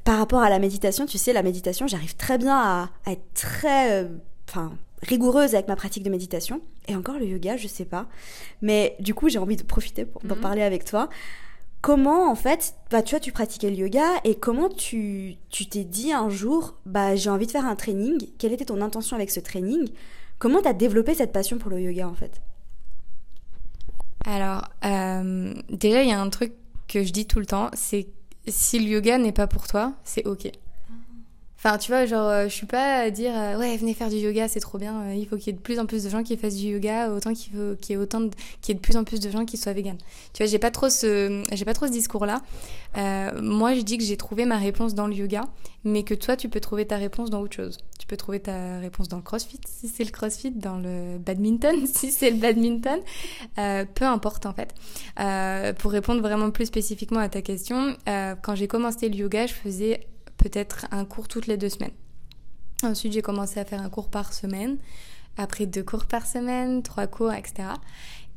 par 0.03 0.17
rapport 0.17 0.41
à 0.41 0.49
la 0.49 0.59
méditation, 0.59 1.05
tu 1.05 1.17
sais, 1.17 1.31
la 1.31 1.43
méditation, 1.43 1.87
j'arrive 1.87 2.17
très 2.17 2.37
bien 2.37 2.57
à, 2.57 2.89
être 3.09 3.33
très 3.33 4.03
euh, 4.03 4.09
enfin, 4.49 4.73
rigoureuse 5.03 5.55
avec 5.55 5.69
ma 5.69 5.77
pratique 5.77 6.03
de 6.03 6.09
méditation. 6.09 6.59
Et 6.89 6.97
encore 6.97 7.17
le 7.17 7.27
yoga, 7.27 7.55
je 7.55 7.69
sais 7.69 7.85
pas. 7.85 8.07
Mais 8.61 8.97
du 8.99 9.13
coup, 9.13 9.29
j'ai 9.29 9.39
envie 9.39 9.55
de 9.55 9.63
profiter 9.63 10.03
pour 10.03 10.21
d'en 10.23 10.35
mhm. 10.35 10.41
parler 10.41 10.63
avec 10.63 10.83
toi. 10.83 11.07
Comment, 11.87 12.29
en 12.29 12.35
fait, 12.35 12.75
bah, 12.91 13.01
tu 13.01 13.11
vois, 13.11 13.21
tu 13.21 13.31
pratiquais 13.31 13.69
le 13.69 13.77
yoga 13.77 14.03
et 14.25 14.35
comment 14.35 14.67
tu 14.67 15.37
t'es 15.71 15.85
dit 15.85 16.11
un 16.11 16.27
jour, 16.27 16.75
bah, 16.85 17.15
j'ai 17.15 17.29
envie 17.29 17.45
de 17.45 17.51
faire 17.51 17.63
un 17.63 17.77
training. 17.77 18.27
Quelle 18.37 18.51
était 18.51 18.65
ton 18.65 18.81
intention 18.81 19.15
avec 19.15 19.31
ce 19.31 19.39
training? 19.39 19.87
Comment 20.37 20.61
tu 20.61 20.67
as 20.67 20.73
développé 20.73 21.13
cette 21.13 21.31
passion 21.31 21.57
pour 21.57 21.69
le 21.71 21.79
yoga, 21.79 22.09
en 22.09 22.13
fait? 22.13 22.41
Alors, 24.25 24.65
euh, 24.83 25.53
déjà, 25.69 26.03
il 26.03 26.09
y 26.09 26.11
a 26.11 26.19
un 26.19 26.29
truc 26.29 26.51
que 26.89 27.05
je 27.05 27.13
dis 27.13 27.25
tout 27.25 27.39
le 27.39 27.45
temps, 27.45 27.69
c'est 27.71 28.09
si 28.49 28.79
le 28.79 28.89
yoga 28.89 29.17
n'est 29.17 29.31
pas 29.31 29.47
pour 29.47 29.65
toi, 29.65 29.93
c'est 30.03 30.27
ok. 30.27 30.51
Enfin, 31.57 31.79
tu 31.79 31.91
vois, 31.91 32.05
genre, 32.05 32.27
euh, 32.27 32.43
je 32.43 32.53
suis 32.53 32.67
pas 32.67 32.99
à 32.99 33.09
dire 33.09 33.31
euh, 33.35 33.57
ouais, 33.57 33.75
venez 33.77 33.95
faire 33.95 34.09
du 34.09 34.17
yoga, 34.17 34.47
c'est 34.47 34.59
trop 34.59 34.77
bien. 34.77 35.01
Euh, 35.01 35.15
il 35.15 35.27
faut 35.27 35.37
qu'il 35.37 35.47
y 35.47 35.49
ait 35.49 35.53
de 35.53 35.61
plus 35.61 35.79
en 35.79 35.87
plus 35.87 36.03
de 36.03 36.09
gens 36.09 36.21
qui 36.21 36.37
fassent 36.37 36.55
du 36.55 36.67
yoga, 36.67 37.09
autant 37.09 37.33
qu'il 37.33 37.51
y 37.55 37.93
ait 37.93 37.97
autant 37.97 38.21
de, 38.21 38.29
qu'il 38.61 38.69
y 38.69 38.71
ait 38.71 38.75
de 38.75 38.79
plus 38.79 38.95
en 38.95 39.03
plus 39.03 39.19
de 39.19 39.31
gens 39.31 39.43
qui 39.43 39.57
soient 39.57 39.73
véganes. 39.73 39.97
Tu 40.33 40.43
vois, 40.43 40.51
j'ai 40.51 40.59
pas 40.59 40.69
trop 40.69 40.89
ce, 40.89 41.43
j'ai 41.51 41.65
pas 41.65 41.73
trop 41.73 41.87
ce 41.87 41.91
discours-là. 41.91 42.43
moi, 43.41 43.73
je 43.73 43.81
dis 43.81 43.97
que 43.97 44.03
j'ai 44.03 44.17
trouvé 44.17 44.45
ma 44.45 44.57
réponse 44.57 44.93
dans 44.93 45.07
le 45.07 45.15
yoga, 45.15 45.45
mais 45.83 46.03
que 46.03 46.13
toi, 46.13 46.37
tu 46.37 46.47
peux 46.47 46.59
trouver 46.59 46.85
ta 46.85 46.97
réponse 46.97 47.31
dans 47.31 47.41
autre 47.41 47.55
chose. 47.55 47.79
Tu 47.97 48.05
peux 48.05 48.17
trouver 48.17 48.39
ta 48.39 48.77
réponse 48.77 49.07
dans 49.07 49.17
le 49.17 49.23
CrossFit, 49.23 49.59
si 49.67 49.87
c'est 49.87 50.03
le 50.03 50.11
CrossFit, 50.11 50.51
dans 50.51 50.77
le 50.77 51.17
badminton, 51.17 51.87
si 51.91 52.11
c'est 52.11 52.29
le 52.29 52.37
badminton. 52.37 52.99
peu 53.55 54.05
importe 54.05 54.45
en 54.45 54.53
fait. 54.53 54.75
pour 55.79 55.91
répondre 55.91 56.21
vraiment 56.21 56.51
plus 56.51 56.67
spécifiquement 56.67 57.19
à 57.19 57.29
ta 57.29 57.41
question, 57.41 57.97
quand 58.05 58.53
j'ai 58.53 58.67
commencé 58.67 59.09
le 59.09 59.15
yoga, 59.15 59.47
je 59.47 59.53
faisais 59.53 60.07
peut-être 60.37 60.85
un 60.91 61.05
cours 61.05 61.27
toutes 61.27 61.47
les 61.47 61.57
deux 61.57 61.69
semaines. 61.69 61.93
Ensuite, 62.83 63.13
j'ai 63.13 63.21
commencé 63.21 63.59
à 63.59 63.65
faire 63.65 63.81
un 63.81 63.89
cours 63.89 64.09
par 64.09 64.33
semaine, 64.33 64.77
après 65.37 65.65
deux 65.65 65.83
cours 65.83 66.05
par 66.05 66.25
semaine, 66.25 66.83
trois 66.83 67.07
cours, 67.07 67.33
etc. 67.33 67.69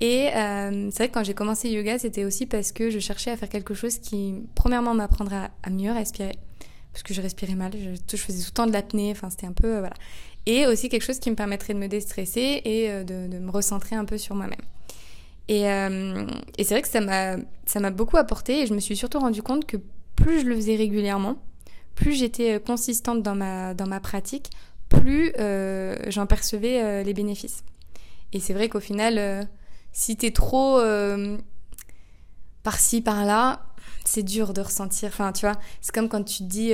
Et 0.00 0.28
euh, 0.34 0.90
c'est 0.90 0.96
vrai 0.96 1.08
que 1.08 1.14
quand 1.14 1.24
j'ai 1.24 1.34
commencé 1.34 1.68
yoga, 1.68 1.98
c'était 1.98 2.24
aussi 2.24 2.46
parce 2.46 2.72
que 2.72 2.88
je 2.88 2.98
cherchais 2.98 3.30
à 3.30 3.36
faire 3.36 3.50
quelque 3.50 3.74
chose 3.74 3.98
qui, 3.98 4.34
premièrement, 4.54 4.94
m'apprendrait 4.94 5.50
à, 5.62 5.70
mieux 5.70 5.92
respirer, 5.92 6.36
parce 6.92 7.02
que 7.02 7.12
je 7.12 7.20
respirais 7.20 7.54
mal, 7.54 7.72
je, 7.74 8.16
faisais 8.16 8.38
tout 8.38 8.50
le 8.50 8.54
temps 8.54 8.66
de 8.66 8.72
l'apnée, 8.72 9.10
enfin 9.12 9.28
c'était 9.28 9.46
un 9.46 9.52
peu, 9.52 9.76
euh, 9.76 9.80
voilà. 9.80 9.94
Et 10.46 10.66
aussi 10.66 10.88
quelque 10.88 11.02
chose 11.02 11.18
qui 11.18 11.30
me 11.30 11.36
permettrait 11.36 11.74
de 11.74 11.78
me 11.78 11.86
déstresser 11.86 12.62
et 12.64 12.90
euh, 12.90 13.04
de, 13.04 13.38
me 13.38 13.50
recentrer 13.50 13.94
un 13.94 14.06
peu 14.06 14.16
sur 14.16 14.34
moi-même. 14.34 14.60
Et, 15.48 15.62
et 15.62 16.64
c'est 16.64 16.74
vrai 16.74 16.82
que 16.82 16.88
ça 16.88 17.80
m'a 17.80 17.90
beaucoup 17.90 18.16
apporté 18.16 18.60
et 18.62 18.66
je 18.68 18.72
me 18.72 18.78
suis 18.78 18.96
surtout 18.96 19.18
rendu 19.18 19.42
compte 19.42 19.66
que 19.66 19.78
plus 20.14 20.42
je 20.42 20.46
le 20.46 20.54
faisais 20.54 20.76
régulièrement, 20.76 21.42
plus 22.00 22.14
j'étais 22.14 22.54
euh, 22.54 22.58
consistante 22.58 23.22
dans 23.22 23.34
ma, 23.34 23.74
dans 23.74 23.86
ma 23.86 24.00
pratique, 24.00 24.50
plus 24.88 25.32
euh, 25.38 25.94
j'en 26.08 26.26
percevais 26.26 26.82
euh, 26.82 27.02
les 27.02 27.12
bénéfices. 27.12 27.62
Et 28.32 28.40
c'est 28.40 28.54
vrai 28.54 28.68
qu'au 28.68 28.80
final, 28.80 29.48
si 29.92 30.16
t'es 30.16 30.30
trop 30.30 30.80
par-ci, 32.62 33.00
par-là, 33.00 33.66
c'est 34.04 34.22
dur 34.22 34.54
de 34.54 34.60
ressentir. 34.60 35.08
Enfin, 35.08 35.32
tu 35.32 35.46
vois, 35.46 35.58
c'est 35.80 35.92
comme 35.92 36.08
quand 36.08 36.22
tu 36.22 36.44
te 36.44 36.44
dis, 36.44 36.72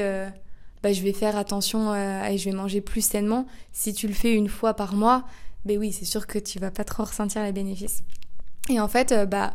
bah, 0.82 0.92
je 0.92 1.00
vais 1.00 1.14
faire 1.14 1.34
attention 1.34 1.94
et 1.94 2.36
je 2.36 2.44
vais 2.44 2.54
manger 2.54 2.82
plus 2.82 3.00
sainement. 3.00 3.46
Si 3.72 3.94
tu 3.94 4.06
le 4.06 4.12
fais 4.12 4.34
une 4.34 4.50
fois 4.50 4.74
par 4.74 4.92
mois, 4.92 5.24
ben 5.64 5.78
oui, 5.78 5.92
c'est 5.92 6.04
sûr 6.04 6.26
que 6.26 6.38
tu 6.38 6.58
vas 6.58 6.70
pas 6.70 6.84
trop 6.84 7.04
ressentir 7.04 7.42
les 7.42 7.52
bénéfices. 7.52 8.02
Et 8.68 8.78
en 8.78 8.88
fait, 8.88 9.14
bah, 9.26 9.54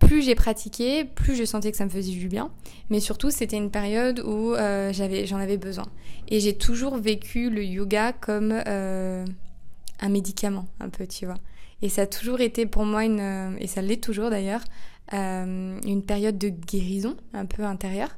plus 0.00 0.22
j'ai 0.22 0.34
pratiqué, 0.34 1.04
plus 1.04 1.36
je 1.36 1.44
sentais 1.44 1.70
que 1.70 1.76
ça 1.76 1.84
me 1.84 1.90
faisait 1.90 2.10
du 2.10 2.26
bien. 2.26 2.50
Mais 2.88 2.98
surtout, 2.98 3.30
c'était 3.30 3.56
une 3.56 3.70
période 3.70 4.20
où 4.20 4.54
euh, 4.54 4.92
j'avais, 4.92 5.26
j'en 5.26 5.36
avais 5.36 5.56
besoin. 5.56 5.86
Et 6.28 6.40
j'ai 6.40 6.56
toujours 6.56 6.96
vécu 6.96 7.50
le 7.50 7.62
yoga 7.62 8.12
comme 8.12 8.60
euh, 8.66 9.24
un 10.00 10.08
médicament, 10.08 10.66
un 10.80 10.88
peu, 10.88 11.06
tu 11.06 11.26
vois. 11.26 11.38
Et 11.82 11.88
ça 11.88 12.02
a 12.02 12.06
toujours 12.06 12.40
été 12.40 12.66
pour 12.66 12.84
moi 12.84 13.04
une, 13.04 13.56
et 13.60 13.66
ça 13.66 13.82
l'est 13.82 14.02
toujours 14.02 14.30
d'ailleurs, 14.30 14.64
euh, 15.12 15.78
une 15.86 16.02
période 16.02 16.38
de 16.38 16.48
guérison 16.48 17.16
un 17.32 17.46
peu 17.46 17.64
intérieure. 17.64 18.10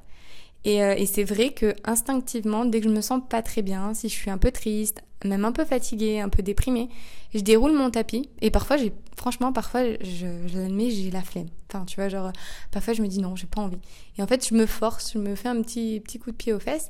Et, 0.65 0.77
et 0.77 1.07
c'est 1.07 1.25
vrai 1.25 1.51
que 1.51 1.75
instinctivement, 1.85 2.65
dès 2.65 2.81
que 2.81 2.89
je 2.89 2.93
me 2.93 3.01
sens 3.01 3.21
pas 3.29 3.43
très 3.43 3.63
bien, 3.63 3.95
si 3.95 4.09
je 4.09 4.15
suis 4.15 4.31
un 4.31 4.39
peu 4.39 4.53
triste, 4.53 5.03
même 5.25 5.45
un 5.45 5.53
peu 5.53 5.65
fatiguée, 5.65 6.21
un 6.21 6.29
peu 6.29 6.43
déprimée, 6.43 6.89
je 7.35 7.41
déroule 7.41 7.73
mon 7.73 7.91
tapis 7.91 8.29
et 8.41 8.51
parfois 8.51 8.77
j'ai 8.77 8.93
franchement 9.17 9.53
parfois 9.53 9.85
je, 9.85 10.27
je 10.47 10.59
l'admets 10.59 10.91
j'ai 10.91 11.11
la 11.11 11.23
flemme. 11.23 11.49
Enfin 11.69 11.85
tu 11.85 11.97
vois 11.97 12.09
genre 12.09 12.33
parfois 12.71 12.95
je 12.95 13.03
me 13.03 13.09
dis 13.09 13.21
non 13.21 13.37
j'ai 13.37 13.47
pas 13.47 13.63
envie. 13.63 13.79
Et 14.19 14.23
en 14.23 14.27
fait 14.27 14.47
je 14.47 14.55
me 14.55 14.67
force, 14.67 15.13
je 15.15 15.19
me 15.19 15.35
fais 15.35 15.49
un 15.49 15.61
petit 15.63 16.01
petit 16.01 16.19
coup 16.19 16.31
de 16.31 16.37
pied 16.37 16.53
aux 16.53 16.61
fesses 16.61 16.89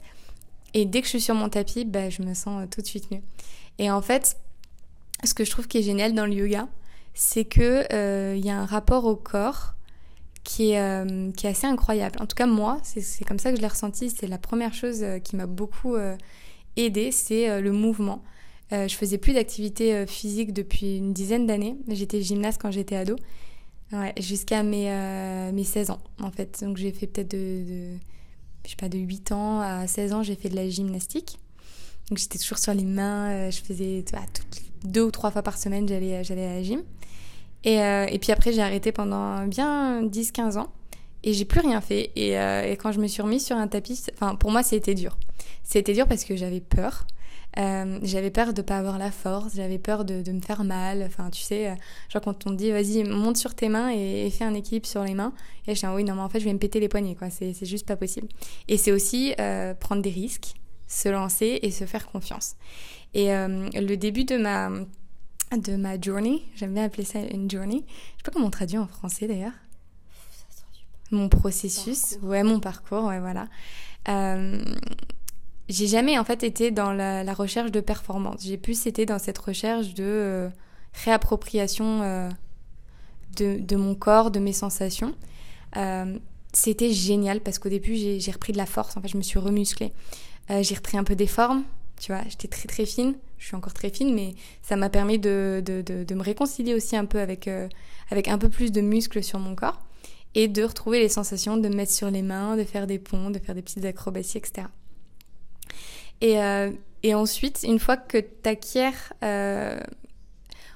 et 0.75 0.85
dès 0.85 1.01
que 1.01 1.07
je 1.07 1.11
suis 1.11 1.21
sur 1.21 1.35
mon 1.35 1.49
tapis 1.49 1.85
bah, 1.85 2.11
je 2.11 2.23
me 2.23 2.35
sens 2.35 2.69
tout 2.71 2.81
de 2.81 2.87
suite 2.87 3.11
mieux. 3.11 3.23
Et 3.79 3.91
en 3.91 4.03
fait 4.03 4.37
ce 5.25 5.35
que 5.35 5.45
je 5.45 5.51
trouve 5.51 5.69
qui 5.69 5.79
est 5.79 5.83
génial 5.83 6.15
dans 6.15 6.27
le 6.27 6.35
yoga 6.35 6.69
c'est 7.15 7.45
que 7.45 7.85
euh, 7.93 8.35
il 8.37 8.45
y 8.45 8.51
a 8.51 8.59
un 8.59 8.67
rapport 8.67 9.05
au 9.05 9.17
corps 9.17 9.75
qui 10.45 10.73
est, 10.73 10.81
euh, 10.81 11.31
qui 11.33 11.47
est 11.47 11.51
assez 11.51 11.67
incroyable. 11.67 12.17
En 12.21 12.27
tout 12.27 12.35
cas 12.35 12.47
moi 12.47 12.79
c'est 12.83 13.25
comme 13.25 13.39
ça 13.39 13.51
que 13.51 13.57
je 13.57 13.63
l'ai 13.63 13.69
ressenti. 13.69 14.11
C'est 14.11 14.27
la 14.27 14.39
première 14.39 14.75
chose 14.75 15.03
euh, 15.03 15.19
qui 15.19 15.37
m'a 15.37 15.47
beaucoup 15.47 15.97
aidé, 16.77 17.13
c'est 17.13 17.49
euh, 17.49 17.61
le 17.61 17.73
mouvement. 17.73 18.23
Euh, 18.73 18.89
je 18.89 18.97
faisais 18.97 19.19
plus 19.19 19.35
d'activité 19.35 19.95
euh, 19.95 20.07
physique 20.07 20.53
depuis 20.53 20.97
une 20.97 21.13
dizaine 21.13 21.47
d'années. 21.47 21.77
J'étais 21.89 22.23
gymnaste 22.23 22.61
quand 22.61 22.71
j'étais 22.71 22.97
ado, 22.97 23.17
ouais, 23.93 24.15
jusqu'à 24.19 24.63
mes, 24.63 24.91
mes 25.53 25.65
16 25.65 25.91
ans 25.91 26.01
en 26.21 26.31
fait. 26.31 26.63
Donc 26.63 26.77
j'ai 26.77 26.93
fait 26.93 27.07
peut-être 27.07 27.33
de, 27.33 27.95
je 28.65 28.71
sais 28.71 28.77
pas, 28.77 28.89
de 28.89 28.99
8 28.99 29.33
ans 29.33 29.61
à 29.61 29.87
16 29.87 30.13
ans, 30.13 30.23
j'ai 30.23 30.37
fait 30.37 30.49
de 30.49 30.57
la 30.57 30.69
gymnastique. 30.69 31.39
Donc 32.09 32.19
j'étais 32.19 32.39
toujours 32.39 32.59
sur 32.59 32.75
les 32.75 32.85
mains, 32.85 33.51
je 33.51 33.61
faisais 33.61 34.05
deux 34.85 35.03
ou 35.03 35.11
trois 35.11 35.31
fois 35.31 35.43
par 35.43 35.57
semaine, 35.57 35.87
j'allais 35.89 36.17
à 36.47 36.55
la 36.55 36.63
gym. 36.63 36.83
Et, 37.65 37.77
et 37.77 38.19
puis 38.19 38.33
après, 38.33 38.53
j'ai 38.53 38.63
arrêté 38.63 38.93
pendant 38.93 39.47
bien 39.47 40.03
10-15 40.03 40.59
ans 40.59 40.73
et 41.23 41.33
j'ai 41.33 41.45
plus 41.45 41.61
rien 41.61 41.81
fait. 41.81 42.11
Et, 42.17 42.31
et, 42.33 42.77
quand 42.77 42.93
je 42.93 43.01
me 43.01 43.07
suis 43.07 43.23
remise 43.23 43.45
sur 43.45 43.57
un 43.57 43.69
tapis, 43.69 44.05
enfin 44.15 44.35
pour 44.35 44.51
moi, 44.51 44.63
c'était 44.63 44.95
dur. 44.95 45.17
C'était 45.63 45.93
dur 45.95 46.07
parce 46.09 46.25
que 46.25 46.37
j'avais 46.37 46.61
peur. 46.61 47.07
Euh, 47.59 47.99
j'avais 48.03 48.31
peur 48.31 48.55
de 48.55 48.63
pas 48.63 48.79
avoir 48.79 48.99
la 48.99 49.11
force, 49.11 49.55
j'avais 49.57 49.79
peur 49.79 50.05
de, 50.05 50.23
de, 50.23 50.33
me 50.33 50.41
faire 50.41 50.65
mal. 50.65 51.03
Enfin, 51.03 51.29
tu 51.31 51.43
sais, 51.43 51.69
euh, 51.69 51.75
genre 52.09 52.23
quand 52.23 52.47
on 52.47 52.51
te 52.51 52.55
dit 52.55 52.71
vas-y, 52.71 53.05
monte 53.05 53.37
sur 53.37 53.55
tes 53.55 53.69
mains 53.69 53.91
et, 53.91 54.31
fais 54.31 54.45
un 54.45 54.55
équilibre 54.55 54.87
sur 54.87 55.05
les 55.05 55.15
mains. 55.15 55.33
Et 55.67 55.75
je 55.75 55.81
dis 55.81 55.87
oui, 55.87 56.05
non, 56.05 56.15
mais 56.15 56.23
en 56.23 56.29
fait, 56.29 56.41
je 56.41 56.47
vais 56.47 56.53
me 56.53 56.59
péter 56.59 56.81
les 56.81 56.89
poignets, 56.89 57.15
quoi. 57.15 57.29
C'est, 57.31 57.53
juste 57.65 57.87
pas 57.87 57.97
possible. 57.97 58.29
Et 58.69 58.77
c'est 58.77 58.93
aussi 58.93 59.35
euh, 59.39 59.75
prendre 59.75 60.03
des 60.03 60.11
risques, 60.11 60.55
se 60.89 61.09
lancer 61.09 61.59
et 61.63 61.71
se 61.71 61.85
faire 61.85 62.07
confiance. 62.11 62.57
Et 63.15 63.27
le 63.29 63.95
début 63.97 64.25
de 64.25 64.39
ma, 64.39 64.71
de 65.57 65.77
ma 65.77 66.01
journey, 66.01 66.43
j'aime 66.55 66.75
bien 66.75 66.85
appeler 66.85 67.05
ça 67.05 67.21
une 67.21 67.51
journey. 67.51 67.85
Je 67.87 68.19
sais 68.19 68.23
pas 68.25 68.31
comment 68.33 68.47
on 68.47 68.51
traduit 68.51 68.79
en 68.79 68.87
français 68.87 69.27
d'ailleurs. 69.27 69.53
Mon 71.11 71.29
processus, 71.29 72.19
ouais, 72.23 72.43
mon 72.43 72.59
parcours, 72.59 73.05
ouais, 73.05 73.21
voilà. 73.21 73.49
Euh, 74.09 74.65
j'ai 75.69 75.87
jamais 75.87 76.19
en 76.19 76.25
fait 76.25 76.43
été 76.43 76.71
dans 76.71 76.93
la, 76.93 77.35
recherche 77.35 77.71
de 77.71 77.81
performance. 77.81 78.43
J'ai 78.43 78.57
plus 78.57 78.87
été 78.87 79.07
dans 79.07 79.19
cette 79.19 79.39
recherche 79.39 79.95
de 79.95 80.05
euh, 80.05 80.49
réappropriation 81.05 82.03
euh, 82.03 82.31
de, 83.37 83.59
de, 83.61 83.77
mon 83.77 83.95
corps, 83.95 84.31
de 84.31 84.41
mes 84.41 84.53
sensations. 84.53 85.15
C'était 86.55 86.93
génial 86.93 87.41
parce 87.41 87.59
qu'au 87.59 87.71
début 87.71 87.95
j'ai 87.95 88.31
repris 88.31 88.53
de 88.53 88.59
la 88.59 88.67
force. 88.67 88.97
En 88.97 89.01
fait, 89.01 89.09
je 89.09 89.17
me 89.17 89.23
suis 89.23 89.39
remusclée. 89.39 89.93
j'ai 90.49 90.75
repris 90.75 90.99
un 90.99 91.05
peu 91.05 91.15
des 91.15 91.27
formes. 91.27 91.65
Tu 92.03 92.11
vois, 92.11 92.23
j'étais 92.29 92.49
très 92.49 92.67
très 92.67 92.85
fine. 92.85 93.15
Je 93.39 93.47
suis 93.47 93.55
encore 93.55 93.73
très 93.73 93.91
fine, 93.91 94.13
mais 94.13 94.35
ça 94.61 94.75
m'a 94.75 94.91
permis 94.91 95.21
de, 95.21 95.63
de, 95.65 95.83
de, 95.83 96.15
me 96.15 96.23
réconcilier 96.23 96.75
aussi 96.75 96.97
un 96.97 97.05
peu 97.05 97.21
avec, 97.21 97.49
avec 98.11 98.27
un 98.27 98.39
peu 98.39 98.49
plus 98.49 98.73
de 98.73 98.81
muscles 98.81 99.23
sur 99.23 99.39
mon 99.39 99.55
corps 99.55 99.81
et 100.35 100.49
de 100.49 100.63
retrouver 100.65 100.99
les 100.99 101.09
sensations 101.09 101.57
de 101.57 101.69
me 101.69 101.75
mettre 101.75 101.93
sur 101.93 102.11
les 102.11 102.23
mains, 102.23 102.57
de 102.57 102.65
faire 102.65 102.87
des 102.87 102.99
ponts, 102.99 103.31
de 103.31 103.39
faire 103.39 103.55
des 103.55 103.63
petites 103.63 103.85
acrobaties, 103.85 104.39
etc. 104.39 104.67
Et, 106.21 106.41
euh, 106.41 106.71
et 107.03 107.15
ensuite, 107.15 107.65
une 107.65 107.79
fois 107.79 107.97
que 107.97 108.19
tu 108.19 108.49
acquiers, 108.49 108.91
euh, 109.23 109.81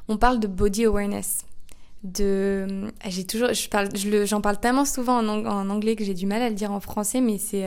on 0.08 0.16
parle 0.16 0.40
de 0.40 0.46
body 0.46 0.84
awareness. 0.84 1.44
de 2.04 2.90
j'ai 3.08 3.24
toujours 3.24 3.52
je 3.52 3.68
parle 3.68 3.88
j'en 4.26 4.40
parle 4.40 4.60
tellement 4.60 4.84
souvent 4.84 5.18
en, 5.18 5.70
anglais 5.70 5.96
que 5.96 6.04
j'ai 6.04 6.14
du 6.14 6.26
mal 6.26 6.42
à 6.42 6.48
le 6.48 6.54
dire 6.54 6.70
en 6.70 6.78
français 6.78 7.20
mais 7.20 7.38
c'est 7.38 7.64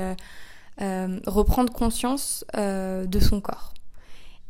reprendre 0.80 1.72
conscience 1.74 2.46
de 2.56 3.20
son 3.20 3.42
corps. 3.42 3.74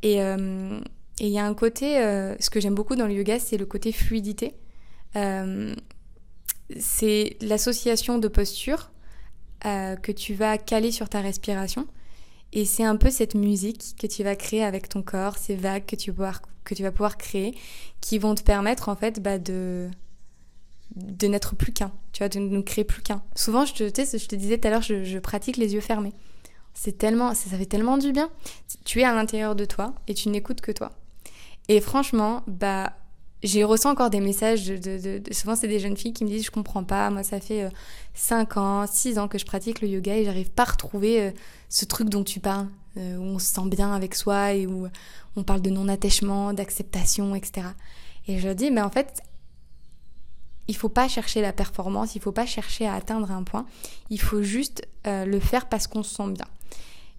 Et 0.04 0.18
il 0.20 1.28
y 1.28 1.39
a 1.39 1.46
un 1.46 1.54
côté 1.54 1.96
ce 2.39 2.50
que 2.50 2.60
j'aime 2.60 2.76
beaucoup 2.76 2.96
dans 2.96 3.08
le 3.08 3.13
yoga 3.13 3.39
c'est 3.39 3.58
le 3.58 3.65
côté 3.65 3.92
fluidité. 3.92 4.56
C'est 6.80 7.38
l'association 7.42 8.20
de 8.20 8.28
postures 8.28 8.92
que 9.63 10.12
tu 10.12 10.34
vas 10.34 10.58
caler 10.58 10.92
sur 10.92 11.10
ta 11.10 11.22
respiration. 11.22 11.88
Et 12.52 12.65
c'est 12.65 12.84
un 12.84 12.96
peu 12.96 13.10
cette 13.10 13.36
musique 13.36 13.96
que 14.00 14.08
tu 14.08 14.24
vas 14.24 14.36
créer 14.36 14.63
avec 14.63 14.89
ton 14.89 15.04
corps, 15.04 15.38
ces 15.38 15.56
vagues 15.56 15.86
que 15.86 15.96
tu 15.96 16.10
vas 16.12 16.15
pouvoir, 16.15 16.42
que 16.63 16.74
tu 16.74 16.84
vas 16.84 16.92
pouvoir 16.92 17.18
créer, 17.18 17.56
qui 18.02 18.18
vont 18.18 18.34
te 18.34 18.42
permettre 18.42 18.89
en 18.89 18.96
fait 18.96 19.22
bah, 19.22 19.38
de, 19.38 19.89
de 20.95 21.28
n'être 21.28 21.56
plus 21.56 21.71
qu'un, 21.71 21.91
tu 22.12 22.19
vois, 22.19 22.30
de 22.30 22.39
ne 22.39 22.62
créer 22.62 22.84
plus 22.84 23.02
qu'un. 23.02 23.21
Souvent, 23.36 23.65
je 23.65 23.73
te, 23.73 24.36
disais 24.36 24.58
tout 24.58 24.67
à 24.67 24.71
l'heure, 24.71 24.82
je, 24.82 25.19
pratique 25.19 25.58
les 25.58 25.73
yeux 25.73 25.82
fermés. 25.82 26.13
C'est 26.73 26.97
tellement, 26.97 27.34
ça, 27.34 27.58
fait 27.58 27.65
tellement 27.65 27.97
du 27.97 28.12
bien. 28.12 28.30
Tu 28.86 29.02
es 29.02 29.04
à 29.04 29.13
l'intérieur 29.13 29.56
de 29.56 29.65
toi 29.65 29.93
et 30.08 30.13
tu 30.13 30.30
n'écoutes 30.30 30.62
que 30.62 30.71
toi. 30.71 30.91
Et 31.67 31.82
franchement, 31.82 32.43
bah 32.47 32.93
j'ai 33.41 33.63
reçu 33.63 33.88
encore 33.88 34.10
des 34.10 34.19
messages 34.19 34.65
de, 34.65 35.21
souvent 35.32 35.56
c'est 35.56 35.67
des 35.67 35.80
jeunes 35.80 35.95
filles 35.95 36.13
qui 36.13 36.25
me 36.25 36.30
disent 36.30 36.45
je 36.45 36.52
comprends 36.52 36.84
pas 36.84 37.10
moi 37.10 37.23
ça 37.23 37.39
fait 37.39 37.69
5 38.13 38.58
euh, 38.58 38.60
ans 38.60 38.86
6 38.86 39.17
ans 39.17 39.28
que 39.28 39.38
je 39.38 39.45
pratique 39.45 39.82
le 39.82 39.88
yoga 39.88 40.17
et 40.17 40.25
j'arrive 40.25 40.52
pas 40.52 40.63
à 40.63 40.71
retrouver 40.71 41.21
euh, 41.21 41.32
ce 41.69 41.86
truc 41.86 42.10
dont 42.10 42.23
tu 42.23 42.41
parles 42.41 42.67
euh, 42.97 43.15
où 43.15 43.21
on 43.21 43.39
se 43.39 43.54
sent 43.54 43.67
bien 43.67 43.93
avec 43.93 44.15
soi 44.15 44.54
et 44.54 44.67
où 44.67 44.88
on 45.38 45.43
parle 45.43 45.62
de 45.62 45.69
non 45.69 45.88
attachement 45.88 46.52
d'acceptation 46.52 47.34
etc 47.34 47.67
et 48.28 48.39
je 48.39 48.49
dis 48.49 48.71
mais 48.71 48.82
en 48.82 48.89
fait 48.89 49.21
il 50.69 50.75
faut 50.75 50.88
pas 50.88 51.10
chercher 51.10 51.41
la 51.41 51.51
performance 51.51 52.15
il 52.15 52.21
faut 52.21 52.32
pas 52.32 52.45
chercher 52.45 52.88
à 52.88 52.93
atteindre 52.93 53.32
un 53.32 53.43
point 53.43 53.65
il 54.10 54.21
faut 54.21 54.41
juste 54.41 54.88
le 55.05 55.39
faire 55.39 55.67
parce 55.67 55.88
qu'on 55.88 56.03
se 56.03 56.15
sent 56.15 56.32
bien 56.32 56.45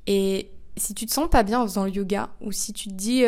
et 0.07 0.49
si 0.77 0.95
tu 0.95 1.05
te 1.05 1.13
sens 1.13 1.29
pas 1.29 1.43
bien 1.43 1.61
en 1.61 1.65
faisant 1.67 1.85
le 1.85 1.91
yoga 1.91 2.31
ou 2.41 2.53
si 2.53 2.73
tu 2.73 2.89
te 2.89 2.95
dis 2.95 3.25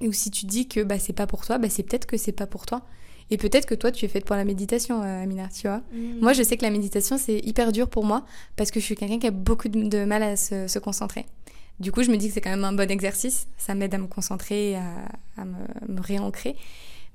ou 0.00 0.12
si 0.12 0.30
tu 0.30 0.46
dis 0.46 0.68
que 0.68 0.80
bah, 0.80 0.98
c'est 0.98 1.12
pas 1.12 1.26
pour 1.26 1.44
toi, 1.44 1.58
bah, 1.58 1.68
c'est 1.70 1.82
peut-être 1.82 2.06
que 2.06 2.16
c'est 2.16 2.32
pas 2.32 2.46
pour 2.46 2.66
toi. 2.66 2.82
Et 3.30 3.38
peut-être 3.38 3.66
que 3.66 3.74
toi, 3.74 3.90
tu 3.90 4.04
es 4.04 4.08
faite 4.08 4.24
pour 4.24 4.36
la 4.36 4.44
méditation, 4.44 5.02
euh, 5.02 5.22
Amina, 5.22 5.48
tu 5.48 5.66
vois. 5.66 5.82
Mm. 5.92 6.20
Moi, 6.20 6.32
je 6.34 6.42
sais 6.42 6.56
que 6.56 6.62
la 6.62 6.70
méditation, 6.70 7.16
c'est 7.16 7.38
hyper 7.38 7.72
dur 7.72 7.88
pour 7.88 8.04
moi 8.04 8.26
parce 8.56 8.70
que 8.70 8.80
je 8.80 8.84
suis 8.84 8.94
quelqu'un 8.94 9.18
qui 9.18 9.26
a 9.26 9.30
beaucoup 9.30 9.68
de, 9.68 10.04
mal 10.04 10.22
à 10.22 10.36
se, 10.36 10.78
concentrer. 10.78 11.24
Du 11.80 11.90
coup, 11.90 12.02
je 12.02 12.10
me 12.10 12.16
dis 12.16 12.28
que 12.28 12.34
c'est 12.34 12.40
quand 12.40 12.50
même 12.50 12.64
un 12.64 12.72
bon 12.72 12.90
exercice. 12.90 13.46
Ça 13.56 13.74
m'aide 13.74 13.94
à 13.94 13.98
me 13.98 14.06
concentrer, 14.06 14.76
à, 14.76 14.84
à 15.38 15.44
me, 15.44 16.00
réancrer. 16.00 16.56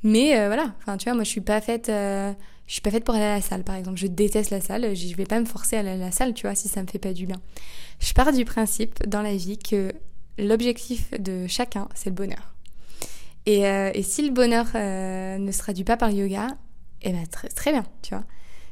Mais 0.04 0.38
euh, 0.38 0.48
voilà, 0.48 0.74
enfin, 0.80 0.98
tu 0.98 1.06
vois, 1.06 1.14
moi, 1.14 1.24
je 1.24 1.30
suis 1.30 1.42
pas 1.42 1.62
faite. 1.62 1.90
Euh, 1.90 2.32
je 2.68 2.74
suis 2.74 2.82
pas 2.82 2.92
faite 2.92 3.04
pour 3.04 3.16
aller 3.16 3.24
à 3.24 3.36
la 3.36 3.42
salle, 3.42 3.64
par 3.64 3.76
exemple. 3.76 3.98
Je 3.98 4.08
déteste 4.08 4.52
la 4.52 4.62
salle. 4.62 4.96
Je 4.96 5.16
vais 5.16 5.26
pas 5.26 5.40
me 5.40 5.46
forcer 5.46 5.76
à 5.76 5.80
aller 5.80 5.90
à 5.90 5.98
la 5.98 6.12
salle, 6.12 6.34
tu 6.34 6.46
vois, 6.46 6.56
si 6.56 6.68
ça 6.68 6.82
me 6.84 6.88
fait 6.88 7.00
pas 7.00 7.14
du 7.14 7.26
bien. 7.26 7.42
Je 8.00 8.14
pars 8.14 8.32
du 8.32 8.46
principe 8.46 9.08
dans 9.08 9.22
la 9.22 9.36
vie 9.36 9.58
que 9.58 9.92
l'objectif 10.38 11.12
de 11.20 11.48
chacun, 11.48 11.90
c'est 11.96 12.10
le 12.10 12.16
bonheur. 12.16 12.54
Euh, 13.48 13.92
et, 13.94 14.04
si 14.04 14.22
le 14.22 14.32
bonheur 14.32 14.68
euh, 14.76 15.38
ne 15.38 15.52
se 15.52 15.60
traduit 15.60 15.84
pas 15.84 15.98
par 15.98 16.10
le 16.10 16.16
yoga, 16.16 16.48
eh 17.02 17.12
ben 17.12 17.26
très, 17.28 17.48
très 17.50 17.72
bien, 17.72 17.84
tu 18.02 18.14
vois. 18.14 18.24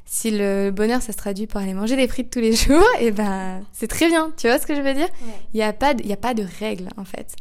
Si 0.06 0.32
le 0.32 0.72
bonheur, 0.72 1.02
ça 1.02 1.12
se 1.12 1.18
traduit 1.18 1.48
par 1.48 1.64
aller 1.64 1.74
manger 1.74 1.96
des 1.96 2.08
frites 2.08 2.30
tous 2.30 2.40
les 2.40 2.56
jours, 2.56 2.86
et 3.00 3.08
eh 3.08 3.12
ben 3.12 3.64
c'est 3.74 3.88
très 3.88 4.08
bien, 4.08 4.32
tu 4.38 4.48
vois 4.48 4.60
ce 4.60 4.68
que 4.68 4.76
je 4.76 4.82
veux 4.82 4.94
dire? 4.94 5.10
Il 5.54 5.58
n'y 5.58 5.64
a, 5.64 5.74
pas 5.74 5.94
de, 5.94 6.12
a 6.12 6.18
pas 6.18 6.34
de 6.34 6.46
règle, 6.60 6.90
en 6.98 7.06
fait. 7.06 7.36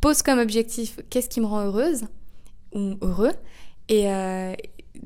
Pose 0.00 0.22
comme 0.22 0.38
objectif, 0.38 0.98
qu'est-ce 1.10 1.28
qui 1.28 1.40
me 1.40 1.46
rend 1.46 1.60
heureuse? 1.60 2.04
Ou 2.72 2.96
heureux, 3.02 3.32
et 3.90 4.10
euh, 4.10 4.54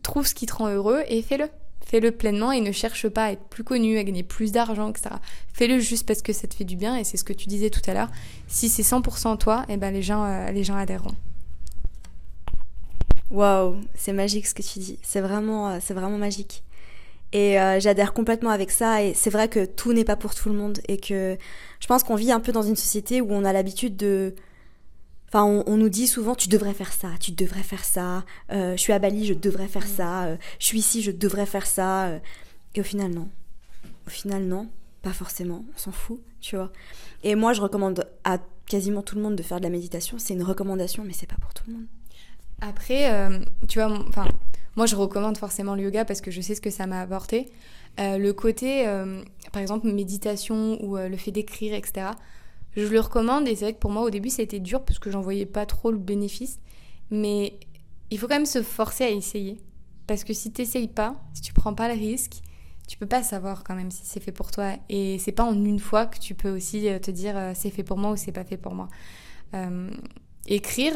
trouve 0.03 0.27
ce 0.27 0.35
qui 0.35 0.47
te 0.47 0.55
rend 0.55 0.69
heureux 0.69 1.03
et 1.09 1.23
fais-le 1.23 1.49
fais-le 1.85 2.13
pleinement 2.13 2.51
et 2.51 2.61
ne 2.61 2.73
cherche 2.73 3.09
pas 3.09 3.27
à 3.27 3.33
être 3.33 3.45
plus 3.45 3.63
connu, 3.63 3.99
à 3.99 4.05
gagner 4.05 4.23
plus 4.23 4.53
d'argent, 4.53 4.89
etc. 4.89 5.17
Fais-le 5.53 5.79
juste 5.79 6.07
parce 6.07 6.23
que 6.23 6.33
ça 6.33 6.49
te 6.49 6.55
fait 6.55 6.65
du 6.65 6.77
bien 6.77 6.97
et 6.97 7.05
c'est 7.05 7.19
ce 7.19 7.25
que 7.25 7.33
tu 7.33 7.47
disais 7.47 7.69
tout 7.69 7.83
à 7.87 7.95
l'heure. 7.95 8.09
Si 8.49 8.69
c'est 8.69 8.83
100% 8.83 9.39
toi, 9.39 9.65
et 9.69 9.75
eh 9.75 9.77
ben 9.77 9.93
les 9.93 10.03
gens, 10.03 10.25
euh, 10.25 10.51
les 10.51 10.65
gens 10.65 10.77
adhéreront. 10.77 11.15
Waouh, 13.31 13.77
c'est 13.95 14.13
magique 14.13 14.47
ce 14.47 14.55
que 14.55 14.63
tu 14.63 14.79
dis. 14.79 14.99
C'est 15.03 15.21
vraiment, 15.21 15.69
euh, 15.69 15.79
c'est 15.81 15.95
vraiment 15.95 16.19
magique. 16.19 16.63
Et 17.33 17.57
j'adhère 17.81 18.13
complètement 18.13 18.51
avec 18.51 18.71
ça. 18.71 19.03
Et 19.03 19.13
c'est 19.13 19.31
vrai 19.31 19.49
que 19.49 19.65
tout 19.65 19.93
n'est 19.93 20.05
pas 20.05 20.15
pour 20.15 20.37
tout 20.37 20.49
le 20.49 20.55
monde 20.55 20.79
et 20.87 20.99
que 20.99 21.37
je 21.81 21.87
pense 21.89 22.05
qu'on 22.05 22.15
vit 22.15 22.31
un 22.31 22.39
peu 22.39 22.53
dans 22.53 22.63
une 22.63 22.77
société 22.77 23.21
où 23.21 23.33
on 23.33 23.45
a 23.45 23.53
l'habitude 23.53 23.97
de 23.97 24.37
On, 25.43 25.77
nous 25.77 25.89
dit 25.89 26.07
souvent, 26.07 26.37
tu 26.37 26.49
devrais 26.49 26.75
faire 26.75 26.93
ça, 26.93 27.09
tu 27.19 27.33
devrais 27.33 27.65
faire 27.65 27.85
ça. 27.85 28.25
Euh, 28.53 28.77
je 28.77 28.81
suis 28.81 28.93
à 28.93 29.01
Bali, 29.01 29.27
je 29.27 29.35
devrais 29.35 29.67
faire 29.67 29.87
ça. 29.87 30.27
Euh, 30.27 30.37
je 30.61 30.67
suis 30.67 30.79
ici, 30.79 31.03
je 31.03 31.11
devrais 31.11 31.47
faire 31.47 31.67
ça. 31.67 32.07
Euh. 32.07 32.19
et 32.77 32.81
au 32.81 32.85
final, 32.85 33.11
non. 33.11 33.29
Au 34.07 34.11
final, 34.11 34.45
non. 34.45 34.69
Pas 35.03 35.13
forcément. 35.13 35.65
On 35.75 35.79
s'en 35.79 35.91
fout, 35.91 36.21
tu 36.41 36.55
vois. 36.55 36.71
Et 37.25 37.35
moi, 37.35 37.53
je 37.53 37.61
recommande 37.61 38.09
à 38.23 38.39
quasiment 38.67 39.03
tout 39.03 39.17
le 39.17 39.23
monde 39.23 39.35
de 39.35 39.43
faire 39.43 39.59
de 39.59 39.65
la 39.65 39.71
méditation. 39.71 40.19
C'est 40.21 40.35
une 40.35 40.45
recommandation, 40.45 41.03
mais 41.05 41.13
c'est 41.13 41.27
pas 41.27 41.37
pour 41.41 41.53
tout 41.53 41.65
le 41.67 41.75
monde. 41.75 41.87
Après, 42.61 43.11
tu 43.69 43.81
vois, 43.81 43.91
enfin, 44.09 44.27
moi, 44.77 44.87
je 44.87 44.95
recommande 44.95 45.37
forcément 45.37 45.75
le 45.75 45.83
yoga 45.83 46.05
parce 46.05 46.21
que 46.21 46.31
je 46.31 46.41
sais 46.41 46.55
ce 46.55 46.61
que 46.61 46.71
ça 46.71 46.87
m'a 46.87 47.01
apporté. 47.01 47.51
le 47.99 48.31
côté, 48.31 48.87
par 49.53 49.61
exemple, 49.61 49.89
méditation 49.89 50.83
ou 50.83 50.97
le 50.97 51.17
fait 51.17 51.33
d'écrire, 51.33 51.75
etc 51.75 52.13
je 52.77 52.87
le 52.87 53.01
recommande 53.01 53.47
et 53.49 53.55
c'est 53.55 53.65
vrai 53.65 53.75
que 53.75 53.79
pour 53.79 53.91
moi 53.91 54.03
au 54.03 54.11
début 54.11 54.31
ça 54.31 54.43
a 54.43 54.45
été 54.45 54.61
dur 54.61 54.85
parce 54.85 54.99
que 54.99 55.11
j'en 55.11 55.21
voyais 55.21 55.47
pas 55.47 55.67
trop 55.67 55.91
le 55.91 55.99
bénéfice. 55.99 56.59
Mais 57.11 57.59
il 58.11 58.19
faut 58.19 58.27
quand 58.27 58.35
même 58.35 58.47
se 58.47 58.63
forcer 58.63 59.05
à 59.05 59.11
essayer. 59.11 59.61
Parce 60.07 60.25
que 60.25 60.33
si 60.33 60.53
tu 60.53 60.63
n'essayes 60.63 60.89
pas, 60.89 61.17
si 61.33 61.43
tu 61.43 61.53
prends 61.53 61.75
pas 61.75 61.89
le 61.89 61.95
risque, 61.95 62.43
tu 62.87 62.99
peux 62.99 63.07
pas 63.07 63.23
savoir 63.23 63.65
quand 63.65 63.75
même 63.75 63.91
si 63.91 64.03
c'est 64.05 64.21
fait 64.21 64.33
pour 64.33 64.51
toi. 64.51 64.73
Et 64.89 65.19
c'est 65.19 65.33
pas 65.33 65.45
en 65.45 65.55
une 65.55 65.79
fois 65.79 66.07
que 66.07 66.19
tu 66.19 66.35
peux 66.35 66.51
aussi 66.51 66.89
euh, 66.89 66.99
te 66.99 67.11
dire 67.11 67.37
euh, 67.37 67.53
c'est 67.55 67.71
fait 67.71 67.83
pour 67.83 67.97
moi 67.97 68.11
ou 68.13 68.17
c'est 68.17 68.33
pas 68.33 68.45
fait 68.45 68.57
pour 68.57 68.75
moi. 68.75 68.89
Euh, 69.55 69.91
écrire, 70.47 70.95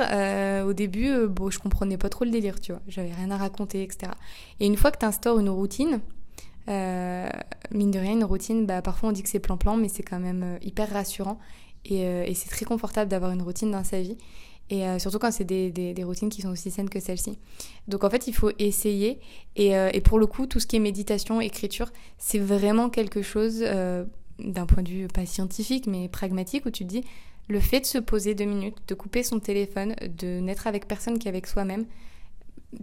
au 0.67 0.75
début, 0.75 1.27
bon, 1.27 1.49
je 1.49 1.59
comprenais 1.59 1.97
pas 1.97 2.11
trop 2.11 2.27
le 2.27 2.31
délire, 2.31 2.61
tu 2.61 2.73
vois. 2.73 2.83
J'avais 2.87 3.13
rien 3.13 3.31
à 3.31 3.39
raconter, 3.39 3.83
etc. 3.83 4.13
Et 4.61 4.67
une 4.67 4.77
fois 4.77 4.91
que 4.91 4.99
tu 4.99 5.07
instaures 5.07 5.39
une 5.39 5.49
routine, 5.49 6.01
mine 6.67 7.91
de 7.91 7.99
rien, 7.99 8.13
une 8.13 8.25
routine, 8.25 8.67
bah, 8.67 8.83
parfois 8.83 9.09
on 9.09 9.13
dit 9.13 9.23
que 9.23 9.31
c'est 9.31 9.39
plan-plan, 9.39 9.79
mais 9.79 9.89
c'est 9.89 10.03
quand 10.03 10.21
même 10.21 10.59
hyper 10.61 10.93
rassurant. 10.93 11.39
Euh, 11.91 12.25
et, 12.25 12.35
c'est 12.35 12.49
très 12.49 12.65
confortable 12.65 13.11
d'avoir 13.11 13.33
une 13.33 13.43
routine 13.43 13.71
dans 13.71 13.85
sa 13.85 14.01
vie. 14.01 14.17
Et 14.71 14.87
euh, 14.87 14.99
surtout 14.99 15.19
quand 15.19 15.33
c'est 15.33 15.45
des, 15.45 16.05
routines 16.05 16.29
qui 16.29 16.43
sont 16.43 16.51
aussi 16.51 16.71
saines 16.71 16.91
que 16.91 17.01
celle-ci. 17.01 17.39
Donc 17.87 18.05
en 18.05 18.11
fait, 18.11 18.27
il 18.27 18.35
faut 18.35 18.51
essayer. 18.59 19.19
Et, 19.57 19.77
euh, 19.77 19.91
et, 19.93 20.01
pour 20.01 20.19
le 20.19 20.27
coup, 20.27 20.47
tout 20.47 20.61
ce 20.61 20.67
qui 20.67 20.77
est 20.77 20.81
méditation, 20.81 21.41
écriture, 21.41 21.91
c'est 22.19 22.39
vraiment 22.39 22.91
quelque 22.91 23.23
chose, 23.23 23.61
d'un 23.61 24.67
point 24.67 24.83
de 24.83 24.89
vue 24.89 25.09
pas 25.09 25.27
scientifique, 25.27 25.87
mais 25.87 26.09
pragmatique, 26.09 26.67
où 26.67 26.71
tu 26.71 26.85
te 26.85 26.89
dis, 26.89 27.05
le 27.49 27.61
fait 27.61 27.81
de 27.81 27.87
se 27.87 27.99
poser 27.99 28.35
deux 28.35 28.45
minutes, 28.45 28.77
de 28.87 28.95
couper 28.95 29.23
son 29.23 29.41
téléphone, 29.41 29.95
de 30.03 30.41
n'être 30.41 30.67
avec 30.67 30.87
personne 30.87 31.19
qu'avec 31.19 31.47
soi-même, 31.47 31.87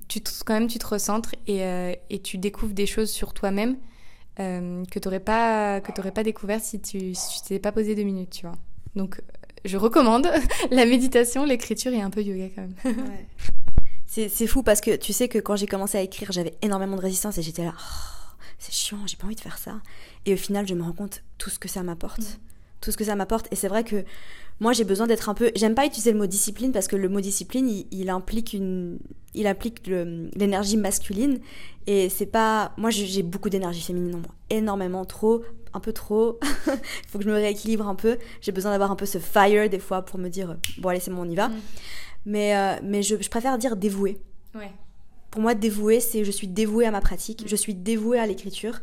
tu 0.08 0.20
quand 0.44 0.56
même 0.56 0.68
tu 0.68 0.80
te 0.80 0.88
recentres 0.88 1.36
et, 1.46 2.20
tu 2.24 2.40
découvres 2.40 2.74
des 2.74 2.88
choses 2.88 3.12
sur 3.12 3.36
toi-même 3.36 3.78
que 4.38 5.00
tu 5.00 5.08
n'aurais 5.08 5.20
pas, 5.20 5.82
pas 5.82 6.24
découvert 6.24 6.60
si 6.62 6.82
tu 6.82 7.14
si 7.14 7.44
t'étais 7.44 7.60
pas 7.60 7.72
posé 7.72 7.94
deux 7.94 8.04
minutes, 8.04 8.32
tu 8.32 8.48
vois. 8.48 8.56
Donc, 8.96 9.22
je 9.66 9.78
recommande 9.78 10.28
la 10.72 10.86
méditation, 10.86 11.46
l'écriture 11.46 11.94
et 11.94 12.02
un 12.02 12.10
peu 12.10 12.22
yoga 12.22 12.50
quand 12.56 12.62
même. 12.62 13.06
Ouais. 13.06 13.28
C'est 14.30 14.48
fou 14.48 14.64
parce 14.64 14.80
que 14.80 14.96
tu 14.96 15.12
sais 15.12 15.28
que 15.28 15.40
quand 15.40 15.58
j'ai 15.58 15.68
commencé 15.68 15.98
à 15.98 16.02
écrire, 16.02 16.32
j'avais 16.32 16.56
énormément 16.62 16.96
de 16.96 17.02
résistance 17.02 17.38
et 17.38 17.42
j'étais 17.42 17.66
là, 17.66 17.74
oh, 17.78 18.36
c'est 18.60 18.74
chiant, 18.74 19.00
j'ai 19.06 19.18
pas 19.18 19.26
envie 19.26 19.36
de 19.36 19.42
faire 19.42 19.58
ça. 19.58 19.82
Et 20.26 20.34
au 20.34 20.38
final, 20.38 20.66
je 20.68 20.74
me 20.74 20.84
rends 20.84 20.94
compte 20.94 21.24
tout 21.38 21.50
ce 21.50 21.60
que 21.60 21.68
ça 21.68 21.84
m'apporte. 21.84 22.22
Mm. 22.22 22.40
Tout 22.80 22.92
ce 22.92 22.98
que 22.98 23.04
ça 23.04 23.16
m'apporte. 23.16 23.48
Et 23.52 23.56
c'est 23.56 23.68
vrai 23.68 23.84
que 23.84 24.06
moi, 24.60 24.72
j'ai 24.72 24.86
besoin 24.86 25.06
d'être 25.06 25.28
un 25.28 25.34
peu. 25.34 25.52
J'aime 25.56 25.76
pas 25.76 25.86
utiliser 25.86 26.12
le 26.12 26.18
mot 26.18 26.28
discipline 26.28 26.72
parce 26.72 26.88
que 26.88 26.96
le 26.96 27.10
mot 27.10 27.20
discipline, 27.20 27.70
il, 27.92 28.10
implique 28.10 28.54
une, 28.54 29.00
il 29.34 29.48
implique 29.48 29.86
l'énergie 29.88 30.78
masculine 30.78 31.40
et 31.88 32.10
c'est 32.10 32.26
pas. 32.26 32.72
Moi, 32.78 32.90
j'ai 32.90 33.22
beaucoup 33.22 33.50
d'énergie 33.50 33.82
féminine 33.82 34.16
en 34.16 34.20
moi, 34.20 34.36
énormément, 34.50 35.04
trop, 35.04 35.44
un 35.74 35.82
peu 35.82 35.92
trop. 35.92 36.40
Il 36.68 36.80
faut 37.10 37.18
que 37.18 37.26
je 37.26 37.30
me 37.30 37.36
rééquilibre 37.36 37.88
un 37.88 37.96
peu. 37.96 38.18
J'ai 38.40 38.54
besoin 38.54 38.72
d'avoir 38.72 38.92
un 38.92 38.96
peu 38.96 39.06
ce 39.06 39.18
fire 39.18 39.70
des 39.70 39.80
fois 39.80 40.04
pour 40.04 40.20
me 40.20 40.30
dire 40.30 40.56
bon 40.78 40.90
allez 40.90 41.02
c'est 41.02 41.12
bon 41.12 41.24
on 41.28 41.30
y 41.30 41.36
va. 41.36 41.50
Mm. 41.50 41.62
Mais 42.26 42.56
euh, 42.56 42.76
mais 42.82 43.04
je, 43.04 43.16
préfère 43.30 43.58
dire 43.58 43.76
dévoué. 43.76 44.20
Ouais. 44.56 44.72
Pour 45.32 45.42
moi, 45.42 45.54
dévoué, 45.54 46.00
c'est 46.00 46.24
je 46.24 46.32
suis 46.32 46.48
dévouée 46.48 46.86
à 46.86 46.92
ma 46.92 47.02
pratique, 47.02 47.44
mm. 47.44 47.48
je 47.50 47.56
suis 47.58 47.74
dévouée 47.74 48.20
à 48.20 48.26
l'écriture. 48.26 48.80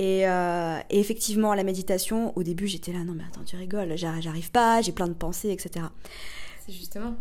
Euh, 0.00 0.78
et, 0.90 1.00
effectivement, 1.00 1.54
la 1.54 1.64
méditation, 1.64 2.36
au 2.36 2.42
début, 2.42 2.66
j'étais 2.66 2.92
là, 2.92 3.00
non 3.04 3.14
mais 3.14 3.24
attends, 3.24 3.42
tu 3.44 3.56
rigoles, 3.56 3.96
j'arrive 3.96 4.50
pas, 4.50 4.80
j'ai 4.80 4.92
plein 4.92 5.08
de 5.08 5.14
pensées, 5.14 5.50
etc. 5.50 5.86
C'est 6.64 6.72
justement. 6.72 7.16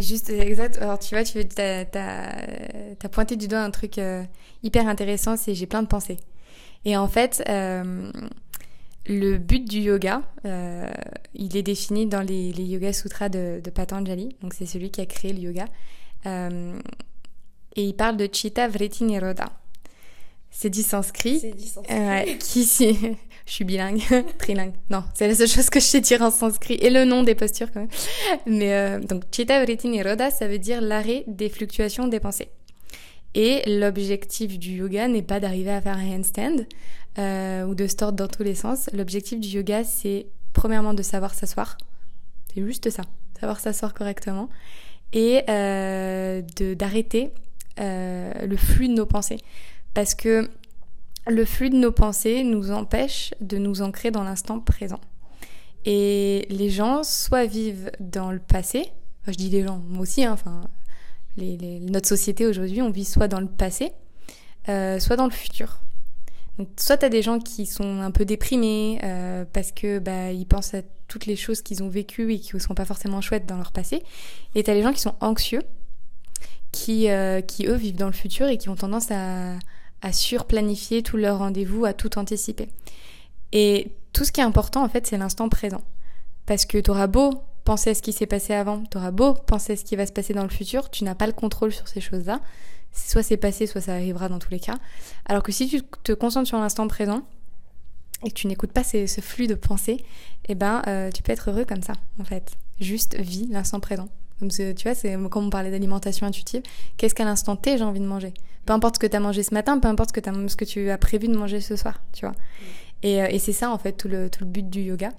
Juste, 0.00 0.30
exact. 0.30 0.78
Alors, 0.78 0.98
tu 0.98 1.14
vois, 1.14 1.24
tu 1.24 1.38
as, 1.38 3.08
pointé 3.10 3.36
du 3.36 3.46
doigt 3.46 3.60
un 3.60 3.70
truc 3.70 3.98
euh, 3.98 4.24
hyper 4.62 4.88
intéressant, 4.88 5.36
c'est 5.36 5.54
j'ai 5.54 5.66
plein 5.66 5.82
de 5.82 5.88
pensées. 5.88 6.18
Et 6.84 6.96
en 6.96 7.08
fait, 7.08 7.42
euh, 7.48 8.10
le 9.06 9.36
but 9.36 9.68
du 9.68 9.80
yoga, 9.80 10.22
il 11.34 11.56
est 11.56 11.62
défini 11.62 12.06
dans 12.06 12.22
les, 12.22 12.50
Yoga 12.50 12.92
Sutras 12.92 13.28
de, 13.28 13.60
de 13.62 13.70
Patanjali. 13.70 14.36
Donc, 14.42 14.54
c'est 14.54 14.66
celui 14.66 14.90
qui 14.90 15.00
a 15.00 15.06
créé 15.06 15.32
le 15.32 15.40
yoga. 15.40 15.66
et 16.24 17.82
il 17.82 17.94
parle 17.94 18.16
de 18.16 18.28
Chitta 18.32 18.66
Vritti 18.66 19.04
Nirodha. 19.04 19.52
C'est 20.60 20.70
du 20.70 20.82
sanskrit. 20.82 21.38
C'est 21.38 21.52
du 21.52 21.68
sanskrit. 21.68 22.36
qui, 22.38 22.64
si, 22.64 22.98
je 23.46 23.52
suis 23.52 23.64
bilingue, 23.64 24.02
trilingue. 24.38 24.72
Non, 24.90 25.04
c'est 25.14 25.28
la 25.28 25.36
seule 25.36 25.46
chose 25.46 25.70
que 25.70 25.78
je 25.78 25.84
sais 25.84 26.00
dire 26.00 26.20
en 26.20 26.32
sanskrit 26.32 26.74
et 26.74 26.90
le 26.90 27.04
nom 27.04 27.22
des 27.22 27.36
postures 27.36 27.70
quand 27.70 27.78
même. 27.78 27.88
Mais 28.44 28.74
euh, 28.74 28.98
donc, 28.98 29.22
Chitta 29.30 29.62
Vritti 29.62 29.86
Nirodha, 29.86 30.32
ça 30.32 30.48
veut 30.48 30.58
dire 30.58 30.80
l'arrêt 30.80 31.22
des 31.28 31.48
fluctuations 31.48 32.08
des 32.08 32.18
pensées. 32.18 32.48
Et 33.36 33.62
l'objectif 33.68 34.58
du 34.58 34.72
yoga 34.72 35.06
n'est 35.06 35.22
pas 35.22 35.38
d'arriver 35.38 35.70
à 35.70 35.80
faire 35.80 35.96
un 35.96 36.18
handstand 36.18 36.64
euh, 37.20 37.62
ou 37.62 37.76
de 37.76 37.86
se 37.86 37.94
tordre 37.94 38.18
dans 38.18 38.26
tous 38.26 38.42
les 38.42 38.56
sens. 38.56 38.90
L'objectif 38.92 39.38
du 39.38 39.46
yoga, 39.46 39.84
c'est 39.84 40.26
premièrement 40.54 40.92
de 40.92 41.04
savoir 41.04 41.34
s'asseoir. 41.34 41.78
C'est 42.52 42.64
juste 42.66 42.90
ça, 42.90 43.02
savoir 43.38 43.60
s'asseoir 43.60 43.94
correctement 43.94 44.48
et 45.12 45.42
euh, 45.48 46.42
d'arrêter 46.74 47.30
euh, 47.78 48.32
le 48.44 48.56
flux 48.56 48.88
de 48.88 48.94
nos 48.94 49.06
pensées. 49.06 49.38
Parce 49.98 50.14
que 50.14 50.48
le 51.26 51.44
flux 51.44 51.70
de 51.70 51.76
nos 51.76 51.90
pensées 51.90 52.44
nous 52.44 52.70
empêche 52.70 53.34
de 53.40 53.58
nous 53.58 53.82
ancrer 53.82 54.12
dans 54.12 54.22
l'instant 54.22 54.60
présent. 54.60 55.00
Et 55.86 56.46
les 56.50 56.70
gens 56.70 57.02
soit 57.02 57.46
vivent 57.46 57.90
dans 57.98 58.30
le 58.30 58.38
passé, 58.38 58.92
je 59.26 59.32
dis 59.32 59.50
les 59.50 59.64
gens, 59.64 59.82
moi 59.88 60.02
aussi, 60.02 60.24
hein, 60.24 60.34
enfin, 60.34 60.70
notre 61.36 62.06
société 62.06 62.46
aujourd'hui, 62.46 62.80
on 62.80 62.90
vit 62.90 63.04
soit 63.04 63.26
dans 63.26 63.40
le 63.40 63.48
passé, 63.48 63.90
euh, 64.68 65.00
soit 65.00 65.16
dans 65.16 65.24
le 65.24 65.32
futur. 65.32 65.80
Donc, 66.58 66.68
soit 66.76 66.98
tu 66.98 67.04
as 67.04 67.08
des 67.08 67.22
gens 67.22 67.40
qui 67.40 67.66
sont 67.66 68.00
un 68.00 68.12
peu 68.12 68.24
déprimés 68.24 69.00
euh, 69.02 69.44
parce 69.52 69.72
que 69.72 69.98
bah, 69.98 70.30
ils 70.30 70.46
pensent 70.46 70.74
à 70.74 70.82
toutes 71.08 71.26
les 71.26 71.34
choses 71.34 71.60
qu'ils 71.60 71.82
ont 71.82 71.88
vécues 71.88 72.32
et 72.34 72.38
qui 72.38 72.54
ne 72.54 72.60
sont 72.60 72.74
pas 72.76 72.84
forcément 72.84 73.20
chouettes 73.20 73.46
dans 73.46 73.56
leur 73.56 73.72
passé. 73.72 74.04
Et 74.54 74.62
tu 74.62 74.70
as 74.70 74.74
les 74.74 74.82
gens 74.82 74.92
qui 74.92 75.00
sont 75.00 75.16
anxieux, 75.20 75.62
euh, 76.88 77.40
qui 77.40 77.66
eux 77.66 77.74
vivent 77.74 77.96
dans 77.96 78.06
le 78.06 78.12
futur 78.12 78.46
et 78.46 78.58
qui 78.58 78.68
ont 78.68 78.76
tendance 78.76 79.10
à, 79.10 79.58
à 80.02 80.12
surplanifier 80.12 81.02
tous 81.02 81.16
leurs 81.16 81.38
rendez-vous, 81.38 81.84
à 81.84 81.92
tout 81.92 82.18
anticiper. 82.18 82.68
Et 83.52 83.92
tout 84.12 84.24
ce 84.24 84.32
qui 84.32 84.40
est 84.40 84.44
important, 84.44 84.84
en 84.84 84.88
fait, 84.88 85.06
c'est 85.06 85.18
l'instant 85.18 85.48
présent. 85.48 85.82
Parce 86.46 86.64
que 86.64 86.78
tu 86.78 86.90
auras 86.90 87.06
beau 87.06 87.42
penser 87.64 87.90
à 87.90 87.94
ce 87.94 88.02
qui 88.02 88.12
s'est 88.12 88.26
passé 88.26 88.54
avant, 88.54 88.82
tu 88.90 88.96
auras 88.96 89.10
beau 89.10 89.34
penser 89.34 89.74
à 89.74 89.76
ce 89.76 89.84
qui 89.84 89.96
va 89.96 90.06
se 90.06 90.12
passer 90.12 90.32
dans 90.32 90.42
le 90.42 90.48
futur, 90.48 90.90
tu 90.90 91.04
n'as 91.04 91.14
pas 91.14 91.26
le 91.26 91.32
contrôle 91.32 91.72
sur 91.72 91.86
ces 91.86 92.00
choses-là. 92.00 92.40
Soit 92.92 93.22
c'est 93.22 93.36
passé, 93.36 93.66
soit 93.66 93.82
ça 93.82 93.92
arrivera 93.92 94.28
dans 94.28 94.38
tous 94.38 94.50
les 94.50 94.60
cas. 94.60 94.78
Alors 95.26 95.42
que 95.42 95.52
si 95.52 95.68
tu 95.68 95.82
te 95.82 96.12
concentres 96.12 96.48
sur 96.48 96.58
l'instant 96.58 96.88
présent 96.88 97.22
et 98.24 98.30
que 98.30 98.34
tu 98.34 98.46
n'écoutes 98.46 98.72
pas 98.72 98.84
ce 98.84 99.20
flux 99.20 99.46
de 99.46 99.54
pensée, 99.54 100.02
eh 100.48 100.54
ben, 100.54 100.82
euh, 100.86 101.10
tu 101.10 101.22
peux 101.22 101.32
être 101.32 101.50
heureux 101.50 101.66
comme 101.66 101.82
ça, 101.82 101.92
en 102.18 102.24
fait. 102.24 102.52
Juste 102.80 103.16
vis 103.16 103.46
l'instant 103.48 103.80
présent. 103.80 104.08
Comme 104.38 104.50
tu 104.50 104.74
vois, 104.84 104.94
c'est 104.94 105.16
comme 105.30 105.46
on 105.46 105.50
parlait 105.50 105.70
d'alimentation 105.70 106.26
intuitive. 106.26 106.62
Qu'est-ce 106.96 107.14
qu'à 107.14 107.24
l'instant 107.24 107.56
T 107.56 107.76
j'ai 107.76 107.84
envie 107.84 108.00
de 108.00 108.06
manger? 108.06 108.34
Peu 108.66 108.72
importe 108.72 108.96
ce 108.96 109.00
que 109.00 109.06
tu 109.06 109.16
as 109.16 109.20
mangé 109.20 109.42
ce 109.42 109.54
matin, 109.54 109.78
peu 109.78 109.88
importe 109.88 110.14
ce 110.14 110.20
que, 110.20 110.28
as, 110.28 110.48
ce 110.48 110.56
que 110.56 110.64
tu 110.64 110.90
as 110.90 110.98
prévu 110.98 111.28
de 111.28 111.36
manger 111.36 111.60
ce 111.60 111.74
soir, 111.74 112.02
tu 112.12 112.26
vois. 112.26 112.34
Et, 113.02 113.22
euh, 113.22 113.28
et 113.30 113.38
c'est 113.38 113.52
ça, 113.52 113.70
en 113.70 113.78
fait, 113.78 113.92
tout 113.92 114.08
le, 114.08 114.28
tout 114.28 114.44
le 114.44 114.50
but 114.50 114.68
du 114.68 114.82
yoga. 114.82 115.10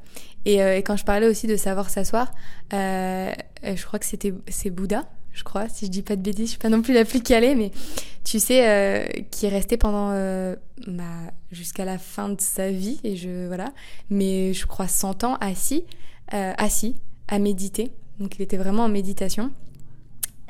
Et, 0.45 0.61
euh, 0.61 0.77
et, 0.77 0.83
quand 0.83 0.95
je 0.95 1.03
parlais 1.03 1.27
aussi 1.27 1.47
de 1.47 1.55
savoir 1.55 1.89
s'asseoir, 1.89 2.31
euh, 2.73 3.31
je 3.63 3.85
crois 3.85 3.99
que 3.99 4.05
c'était 4.05 4.33
c'est 4.47 4.69
Bouddha, 4.69 5.05
je 5.33 5.43
crois, 5.43 5.67
si 5.69 5.85
je 5.85 5.91
dis 5.91 6.01
pas 6.01 6.15
de 6.15 6.21
bêtises, 6.21 6.45
je 6.45 6.49
suis 6.51 6.59
pas 6.59 6.69
non 6.69 6.81
plus 6.81 6.93
la 6.93 7.05
plus 7.05 7.21
calée, 7.21 7.55
mais 7.55 7.71
tu 8.23 8.39
sais, 8.39 8.67
euh, 8.67 9.07
qui 9.31 9.45
est 9.45 9.49
resté 9.49 9.77
pendant 9.77 10.11
euh, 10.11 10.55
bah, 10.87 11.03
jusqu'à 11.51 11.85
la 11.85 11.97
fin 11.97 12.29
de 12.29 12.39
sa 12.39 12.69
vie, 12.71 12.99
et 13.03 13.15
je 13.15 13.47
voilà, 13.47 13.73
mais 14.09 14.53
je 14.53 14.65
crois 14.65 14.87
100 14.87 15.23
ans 15.23 15.35
assis, 15.41 15.85
assis, 16.31 16.95
à 17.27 17.39
méditer. 17.39 17.91
Donc 18.19 18.37
il 18.37 18.41
était 18.41 18.57
vraiment 18.57 18.83
en 18.83 18.89
méditation. 18.89 19.51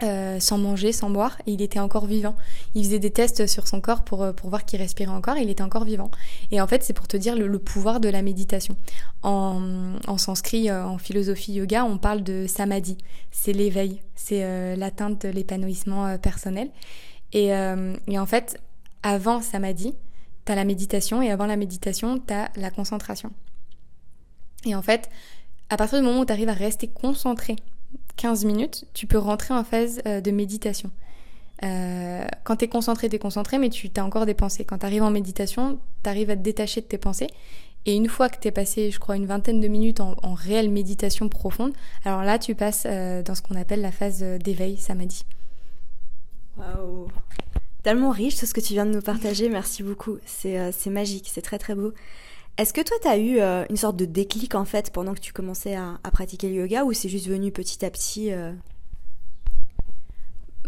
Euh, 0.04 0.40
sans 0.40 0.58
manger, 0.58 0.94
sans 0.94 1.10
boire, 1.10 1.38
et 1.46 1.52
il 1.52 1.62
était 1.62 1.80
encore 1.80 2.06
vivant. 2.06 2.36
Il 2.74 2.86
faisait 2.86 3.00
des 3.00 3.12
tests 3.12 3.48
sur 3.48 3.68
son 3.68 3.82
corps 3.82 4.04
pour, 4.04 4.24
euh, 4.24 4.32
pour 4.32 4.50
voir 4.50 4.64
qu'il 4.64 4.80
respirait 4.80 5.12
encore, 5.12 5.36
et 5.36 5.42
il 5.42 5.50
était 5.50 5.64
encore 5.64 5.84
vivant. 5.84 6.10
Et 6.52 6.62
en 6.62 6.68
fait, 6.68 6.84
c'est 6.84 6.94
pour 6.94 7.08
te 7.08 7.18
dire 7.18 7.36
le, 7.36 7.60
pouvoir 7.60 8.00
de 8.00 8.08
la 8.08 8.22
méditation. 8.22 8.78
En, 9.24 10.18
sanskrit, 10.18 10.70
euh, 10.70 10.86
en 10.86 10.98
philosophie 10.98 11.52
yoga, 11.52 11.84
on 11.84 11.98
parle 11.98 12.24
de 12.24 12.46
samadhi. 12.48 12.98
C'est 13.32 13.52
l'éveil, 13.52 14.02
c'est 14.16 14.76
l'atteinte 14.78 15.26
de 15.26 15.30
l'épanouissement 15.30 16.18
personnel. 16.18 16.70
Et, 17.34 17.48
et, 17.48 18.20
en 18.20 18.26
fait, 18.26 18.60
avant 19.04 19.42
samadhi, 19.42 19.96
t'as 20.46 20.56
la 20.56 20.64
méditation, 20.64 21.22
et 21.22 21.30
avant 21.30 21.46
la 21.46 21.58
méditation, 21.58 22.20
t'as 22.20 22.50
la 22.56 22.72
concentration. 22.72 23.32
Et 24.66 24.76
en 24.76 24.82
fait, 24.82 25.10
à 25.70 25.78
partir 25.78 26.00
du 26.00 26.06
moment 26.06 26.22
où 26.22 26.26
tu 26.26 26.34
arrives 26.34 26.50
à 26.50 26.54
rester 26.54 26.88
concentré 26.88 27.56
15 28.18 28.46
minutes, 28.46 28.86
tu 28.94 29.08
peux 29.08 29.18
rentrer 29.18 29.54
en 29.54 29.64
phase 29.64 30.02
euh, 30.06 30.20
de 30.20 30.32
méditation. 30.32 30.92
Euh, 31.64 32.26
quand 32.44 32.58
tu 32.58 32.66
es 32.66 32.68
concentré, 32.68 33.10
tu 33.10 33.16
es 33.16 33.20
concentré, 33.20 33.58
mais 33.58 33.70
tu 33.70 33.90
as 33.96 34.04
encore 34.04 34.26
des 34.26 34.34
pensées. 34.34 34.66
Quand 34.66 34.80
tu 34.80 34.86
arrives 34.86 35.04
en 35.04 35.12
méditation, 35.12 35.80
tu 36.04 36.10
arrives 36.10 36.30
à 36.30 36.36
te 36.36 36.42
détacher 36.42 36.82
de 36.82 36.86
tes 36.86 36.98
pensées. 36.98 37.28
Et 37.86 37.96
une 37.96 38.10
fois 38.10 38.30
que 38.30 38.38
tu 38.40 38.48
es 38.48 38.52
passé, 38.52 38.92
je 38.92 39.00
crois, 39.00 39.16
une 39.16 39.26
vingtaine 39.26 39.62
de 39.62 39.68
minutes 39.68 40.02
en, 40.02 40.34
réelle 40.34 40.70
méditation 40.70 41.30
profonde, 41.30 41.74
alors 42.04 42.24
là, 42.24 42.38
tu 42.40 42.56
passes 42.56 42.84
euh, 42.86 43.24
dans 43.24 43.36
ce 43.36 43.42
qu'on 43.42 43.56
appelle 43.56 43.82
la 43.82 43.92
phase 43.92 44.22
d'éveil 44.22 44.78
samadhi. 44.78 45.24
Waouh 46.58 47.08
Tellement 47.84 48.12
riche 48.12 48.36
tout 48.36 48.46
ce 48.46 48.54
que 48.54 48.60
tu 48.60 48.74
viens 48.74 48.86
de 48.86 48.92
nous 48.92 49.02
partager, 49.02 49.48
merci 49.48 49.84
beaucoup. 49.84 50.18
C'est 50.26 50.74
magique, 50.88 51.30
c'est 51.32 51.42
très 51.42 51.58
très 51.58 51.76
beau. 51.76 51.94
Est-ce 52.60 52.74
que 52.74 52.82
toi, 52.82 52.98
tu 53.02 53.08
as 53.08 53.18
eu 53.18 53.40
euh, 53.40 53.64
une 53.70 53.78
sorte 53.78 53.96
de 53.96 54.04
déclic 54.04 54.54
en 54.54 54.66
fait 54.66 54.92
pendant 54.92 55.14
que 55.14 55.22
tu 55.22 55.32
commençais 55.32 55.78
à, 55.78 55.98
pratiquer 56.12 56.50
le 56.50 56.56
yoga 56.56 56.84
ou 56.84 56.92
c'est 56.92 57.08
juste 57.08 57.28
venu 57.28 57.54
petit 57.54 57.86
à 57.86 57.90
petit 57.90 58.34
euh? 58.34 58.52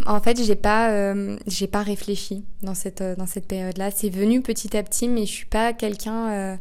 En 0.06 0.22
fait, 0.22 0.42
j'ai 0.42 0.56
pas, 0.56 0.92
euh, 0.92 1.38
j'ai 1.48 1.68
pas 1.68 1.84
réfléchi 1.84 2.46
dans 2.64 2.76
cette, 2.76 3.04
dans 3.04 3.26
cette 3.26 3.46
période-là. 3.46 3.92
C'est 3.92 4.08
venu 4.08 4.42
petit 4.42 4.78
à 4.78 4.84
petit, 4.84 5.10
mais 5.10 5.26
je 5.26 5.32
suis 5.32 5.46
pas 5.46 5.74
quelqu'un. 5.74 6.58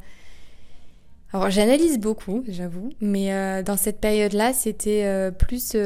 Alors, 1.32 1.48
j'analyse 1.48 2.00
beaucoup, 2.00 2.42
j'avoue, 2.48 2.90
mais 3.00 3.62
dans 3.62 3.76
cette 3.76 4.00
période-là, 4.00 4.52
c'était 4.52 5.30
plus. 5.38 5.76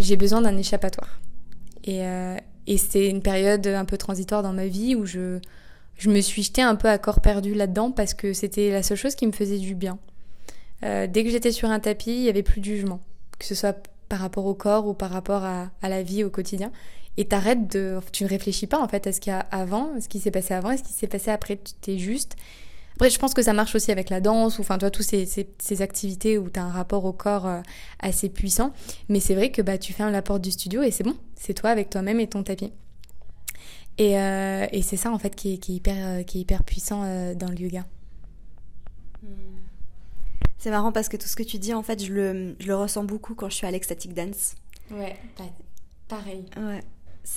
j'ai 0.00 0.16
besoin 0.16 0.42
d'un 0.42 0.56
échappatoire. 0.58 1.20
Et, 1.84 2.00
et 2.66 2.78
c'est 2.78 3.08
une 3.08 3.22
période 3.22 3.66
un 3.68 3.84
peu 3.84 3.96
transitoire 3.96 4.42
dans 4.42 4.52
ma 4.52 4.66
vie 4.66 4.96
où 4.96 5.06
je 5.06 5.38
je 5.98 6.10
me 6.10 6.20
suis 6.20 6.44
jetée 6.44 6.62
un 6.62 6.76
peu 6.76 6.88
à 6.88 6.96
corps 6.96 7.20
perdu 7.20 7.54
là-dedans 7.54 7.90
parce 7.90 8.14
que 8.14 8.32
c'était 8.32 8.70
la 8.70 8.82
seule 8.82 8.96
chose 8.96 9.14
qui 9.14 9.26
me 9.26 9.32
faisait 9.32 9.58
du 9.58 9.74
bien. 9.74 9.98
Euh, 10.84 11.06
dès 11.08 11.24
que 11.24 11.30
j'étais 11.30 11.52
sur 11.52 11.68
un 11.68 11.80
tapis, 11.80 12.12
il 12.12 12.22
y 12.22 12.28
avait 12.28 12.44
plus 12.44 12.60
de 12.60 12.66
jugement, 12.66 13.00
que 13.38 13.44
ce 13.44 13.54
soit 13.54 13.76
par 14.08 14.20
rapport 14.20 14.46
au 14.46 14.54
corps 14.54 14.86
ou 14.86 14.94
par 14.94 15.10
rapport 15.10 15.44
à, 15.44 15.70
la 15.82 16.02
vie 16.02 16.24
au 16.24 16.30
quotidien. 16.30 16.70
Et 17.16 17.24
t'arrêtes 17.24 17.66
de, 17.72 17.98
tu 18.12 18.22
ne 18.22 18.28
réfléchis 18.28 18.68
pas 18.68 18.78
en 18.78 18.86
fait 18.86 19.08
à 19.08 19.12
ce 19.12 19.20
qu'il 19.20 19.32
y 19.32 19.36
a 19.36 19.40
avant, 19.50 19.92
à 19.96 20.00
ce 20.00 20.08
qui 20.08 20.20
s'est 20.20 20.30
passé 20.30 20.54
avant, 20.54 20.70
et 20.70 20.76
ce 20.76 20.84
qui 20.84 20.92
s'est 20.92 21.08
passé 21.08 21.32
après. 21.32 21.58
Tu 21.82 21.90
es 21.90 21.98
juste. 21.98 22.36
Après, 22.94 23.10
je 23.10 23.18
pense 23.18 23.34
que 23.34 23.42
ça 23.42 23.52
marche 23.52 23.74
aussi 23.74 23.90
avec 23.92 24.08
la 24.08 24.20
danse 24.20 24.58
ou 24.58 24.62
enfin, 24.62 24.78
toi, 24.78 24.90
toutes 24.90 25.06
ces, 25.06 25.26
ces, 25.26 25.82
activités 25.82 26.38
où 26.38 26.48
tu 26.48 26.58
as 26.58 26.64
un 26.64 26.70
rapport 26.70 27.04
au 27.04 27.12
corps 27.12 27.46
euh, 27.46 27.60
assez 28.00 28.28
puissant. 28.28 28.72
Mais 29.08 29.20
c'est 29.20 29.34
vrai 29.34 29.50
que 29.50 29.62
bah, 29.62 29.78
tu 29.78 29.92
fermes 29.92 30.12
la 30.12 30.22
porte 30.22 30.42
du 30.42 30.50
studio 30.50 30.82
et 30.82 30.90
c'est 30.90 31.04
bon, 31.04 31.16
c'est 31.36 31.54
toi 31.54 31.70
avec 31.70 31.90
toi-même 31.90 32.20
et 32.20 32.28
ton 32.28 32.42
tapis. 32.42 32.72
Et, 33.98 34.18
euh, 34.18 34.66
et 34.70 34.82
c'est 34.82 34.96
ça 34.96 35.10
en 35.10 35.18
fait 35.18 35.34
qui 35.34 35.54
est, 35.54 35.58
qui 35.58 35.72
est, 35.72 35.76
hyper, 35.76 35.96
euh, 36.06 36.22
qui 36.22 36.38
est 36.38 36.40
hyper 36.42 36.62
puissant 36.62 37.02
euh, 37.04 37.34
dans 37.34 37.48
le 37.48 37.58
yoga. 37.58 37.84
Hmm. 39.22 39.26
C'est 40.56 40.70
marrant 40.70 40.92
parce 40.92 41.08
que 41.08 41.16
tout 41.16 41.26
ce 41.26 41.36
que 41.36 41.42
tu 41.42 41.58
dis, 41.58 41.74
en 41.74 41.82
fait, 41.82 42.04
je 42.04 42.12
le, 42.12 42.56
je 42.58 42.66
le 42.66 42.76
ressens 42.76 43.04
beaucoup 43.04 43.34
quand 43.34 43.48
je 43.48 43.56
suis 43.56 43.66
à 43.66 43.70
l'ecstatic 43.70 44.14
dance. 44.14 44.54
Ouais, 44.90 45.16
pareil. 46.08 46.44
Ouais. 46.56 46.80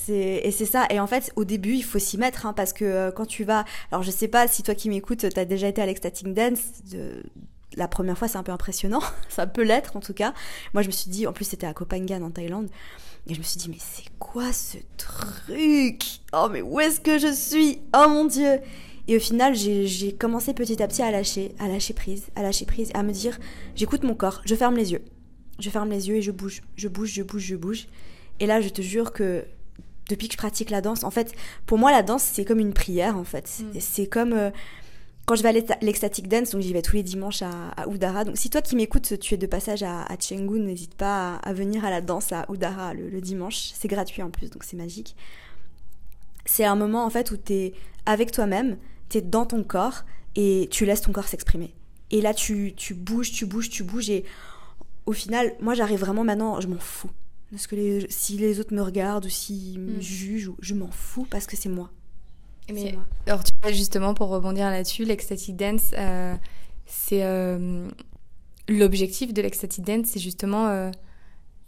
Et 0.07 0.51
c'est 0.51 0.65
ça. 0.65 0.85
Et 0.89 0.99
en 0.99 1.07
fait, 1.07 1.33
au 1.35 1.43
début, 1.43 1.73
il 1.73 1.83
faut 1.83 1.99
s'y 1.99 2.17
mettre 2.17 2.45
hein, 2.45 2.53
parce 2.53 2.73
que 2.73 3.11
quand 3.11 3.25
tu 3.25 3.43
vas. 3.43 3.65
Alors, 3.91 4.03
je 4.03 4.11
sais 4.11 4.27
pas 4.27 4.47
si 4.47 4.63
toi 4.63 4.73
qui 4.73 4.89
m'écoutes, 4.89 5.29
tu 5.29 5.39
as 5.39 5.45
déjà 5.45 5.67
été 5.67 5.81
à 5.81 5.85
l'ecstatic 5.85 6.33
dance. 6.33 6.83
De... 6.91 7.23
La 7.75 7.87
première 7.87 8.17
fois, 8.17 8.27
c'est 8.27 8.37
un 8.37 8.43
peu 8.43 8.51
impressionnant. 8.51 9.01
ça 9.29 9.47
peut 9.47 9.63
l'être 9.63 9.97
en 9.97 9.99
tout 9.99 10.13
cas. 10.13 10.33
Moi, 10.73 10.81
je 10.81 10.87
me 10.87 10.91
suis 10.91 11.11
dit, 11.11 11.27
en 11.27 11.33
plus, 11.33 11.45
c'était 11.45 11.67
à 11.67 11.73
Koh 11.73 11.85
Phangan 11.89 12.21
en 12.21 12.31
Thaïlande. 12.31 12.69
Et 13.27 13.33
je 13.33 13.39
me 13.39 13.43
suis 13.43 13.59
dit, 13.59 13.69
mais 13.69 13.77
c'est 13.79 14.09
quoi 14.19 14.51
ce 14.51 14.77
truc? 14.97 16.03
Oh, 16.33 16.47
mais 16.51 16.61
où 16.61 16.79
est-ce 16.79 16.99
que 16.99 17.17
je 17.17 17.31
suis? 17.31 17.79
Oh 17.95 18.07
mon 18.09 18.25
Dieu 18.25 18.59
Et 19.07 19.15
au 19.15 19.19
final, 19.19 19.55
j'ai 19.55 20.13
commencé 20.13 20.53
petit 20.53 20.81
à 20.81 20.87
petit 20.87 21.01
à 21.01 21.11
lâcher, 21.11 21.53
à 21.59 21.67
lâcher 21.67 21.93
prise, 21.93 22.25
à 22.35 22.41
lâcher 22.41 22.65
prise, 22.65 22.91
à 22.93 23.03
me 23.03 23.11
dire, 23.11 23.39
j'écoute 23.75 24.03
mon 24.03 24.15
corps, 24.15 24.41
je 24.45 24.55
ferme 24.55 24.75
les 24.75 24.91
yeux. 24.91 25.03
Je 25.59 25.69
ferme 25.69 25.89
les 25.89 26.09
yeux 26.09 26.15
et 26.15 26.21
je 26.21 26.31
bouge, 26.31 26.61
je 26.75 26.87
bouge, 26.87 27.13
je 27.13 27.21
bouge, 27.21 27.43
je 27.43 27.55
bouge. 27.55 27.87
Et 28.39 28.47
là, 28.47 28.59
je 28.59 28.69
te 28.69 28.81
jure 28.81 29.13
que 29.13 29.45
depuis 30.09 30.27
que 30.27 30.33
je 30.33 30.37
pratique 30.37 30.71
la 30.71 30.81
danse, 30.81 31.03
en 31.03 31.11
fait, 31.11 31.33
pour 31.67 31.77
moi, 31.77 31.91
la 31.91 32.01
danse, 32.01 32.23
c'est 32.23 32.43
comme 32.43 32.59
une 32.59 32.73
prière, 32.73 33.15
en 33.17 33.23
fait. 33.23 33.63
C'est 33.79 34.03
mm. 34.03 34.07
comme... 34.07 34.33
Euh, 34.33 34.49
quand 35.25 35.35
je 35.35 35.43
vais 35.43 35.49
à 35.49 35.77
l'Ecstatic 35.81 36.27
Dance, 36.27 36.51
donc 36.51 36.61
j'y 36.61 36.73
vais 36.73 36.81
tous 36.81 36.95
les 36.95 37.03
dimanches 37.03 37.41
à, 37.41 37.69
à, 37.77 37.87
Udara. 37.87 38.25
Donc 38.25 38.37
si 38.37 38.49
toi 38.49 38.61
qui 38.61 38.75
m'écoutes, 38.75 39.19
tu 39.19 39.33
es 39.33 39.37
de 39.37 39.47
passage 39.47 39.83
à, 39.83 40.03
à 40.03 40.17
Chengdu, 40.19 40.59
n'hésite 40.59 40.95
pas 40.95 41.35
à, 41.35 41.53
venir 41.53 41.85
à 41.85 41.89
la 41.89 42.01
danse 42.01 42.31
à 42.31 42.45
Udara 42.51 42.93
le, 42.93 43.21
dimanche. 43.21 43.71
C'est 43.73 43.87
gratuit 43.87 44.21
en 44.23 44.29
plus, 44.29 44.49
donc 44.49 44.63
c'est 44.63 44.77
magique. 44.77 45.15
C'est 46.45 46.65
un 46.65 46.75
moment 46.75 47.05
en 47.05 47.09
fait 47.09 47.31
où 47.31 47.37
tu 47.37 47.53
es 47.53 47.73
avec 48.05 48.31
toi-même, 48.31 48.77
tu 49.09 49.19
es 49.19 49.21
dans 49.21 49.45
ton 49.45 49.63
corps 49.63 50.03
et 50.35 50.67
tu 50.71 50.85
laisses 50.85 51.01
ton 51.01 51.11
corps 51.11 51.27
s'exprimer. 51.27 51.73
Et 52.09 52.19
là, 52.19 52.33
tu, 52.33 52.73
tu 52.75 52.93
bouges, 52.93 53.31
tu 53.31 53.45
bouges, 53.45 53.69
tu 53.69 53.83
bouges 53.83 54.09
et 54.09 54.25
au 55.05 55.13
final, 55.13 55.53
moi 55.61 55.75
j'arrive 55.75 55.99
vraiment 55.99 56.23
maintenant, 56.23 56.59
je 56.59 56.67
m'en 56.67 56.79
fous. 56.79 57.11
Parce 57.51 57.67
que 57.67 57.75
les, 57.75 58.07
si 58.09 58.37
les 58.37 58.59
autres 58.59 58.73
me 58.73 58.81
regardent 58.81 59.25
ou 59.25 59.29
s'ils 59.29 59.79
me 59.79 59.97
Mm. 59.97 60.01
jugent, 60.01 60.51
je 60.59 60.73
m'en 60.73 60.89
fous 60.89 61.27
parce 61.29 61.45
que 61.45 61.55
c'est 61.57 61.69
moi. 61.69 61.89
Mais 62.73 62.95
alors 63.27 63.43
tu 63.43 63.53
vois 63.61 63.71
justement 63.71 64.13
pour 64.13 64.29
rebondir 64.29 64.69
là-dessus, 64.69 65.05
l'ecstatic 65.05 65.55
dance, 65.55 65.91
euh, 65.97 66.35
c'est 66.85 67.23
euh, 67.23 67.87
l'objectif 68.67 69.33
de 69.33 69.41
l'ecstatic 69.41 69.83
dance, 69.83 70.07
c'est 70.07 70.19
justement 70.19 70.67
euh, 70.67 70.91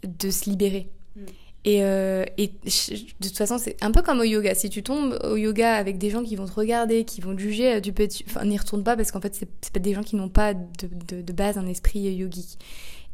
de 0.02 0.30
se 0.30 0.48
libérer. 0.48 0.88
Mm. 1.16 1.20
Et, 1.66 1.80
de 1.80 3.26
toute 3.26 3.38
façon, 3.38 3.56
c'est 3.56 3.82
un 3.82 3.90
peu 3.90 4.02
comme 4.02 4.20
au 4.20 4.24
yoga. 4.24 4.54
Si 4.54 4.68
tu 4.68 4.82
tombes 4.82 5.18
au 5.24 5.36
yoga 5.36 5.76
avec 5.76 5.96
des 5.96 6.10
gens 6.10 6.22
qui 6.22 6.36
vont 6.36 6.44
te 6.44 6.52
regarder, 6.52 7.04
qui 7.06 7.22
vont 7.22 7.34
te 7.34 7.40
juger, 7.40 7.80
tu 7.80 7.92
peux, 7.94 8.06
tu- 8.06 8.22
enfin, 8.28 8.44
n'y 8.44 8.58
retourne 8.58 8.84
pas 8.84 8.96
parce 8.96 9.10
qu'en 9.10 9.20
fait, 9.20 9.34
c'est 9.34 9.72
pas 9.72 9.80
des 9.80 9.94
gens 9.94 10.02
qui 10.02 10.16
n'ont 10.16 10.28
pas 10.28 10.52
de, 10.52 10.88
de- 11.08 11.22
de 11.22 11.32
base 11.32 11.56
un 11.56 11.66
esprit 11.66 12.00
yogique. 12.00 12.58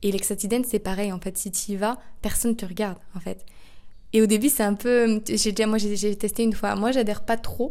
Et 0.03 0.11
l'ecstatic 0.11 0.51
dance, 0.51 0.67
c'est 0.69 0.81
pareil. 0.81 1.13
En 1.13 1.21
fait, 1.21 1.39
si 1.39 1.53
tu 1.53 1.73
y 1.73 1.77
vas, 1.77 1.99
personne 2.23 2.57
te 2.57 2.67
regarde. 2.67 2.99
En 3.15 3.21
fait. 3.21 3.47
Et 4.13 4.23
au 4.23 4.27
début, 4.27 4.49
c'est 4.49 4.63
un 4.65 4.75
peu. 4.75 5.21
J'ai 5.29 5.53
déjà, 5.53 5.67
moi, 5.69 5.79
j'ai 5.79 6.17
testé 6.17 6.43
une 6.43 6.53
fois. 6.53 6.75
Moi, 6.75 6.91
j'adhère 6.93 7.23
pas 7.23 7.37
trop 7.37 7.71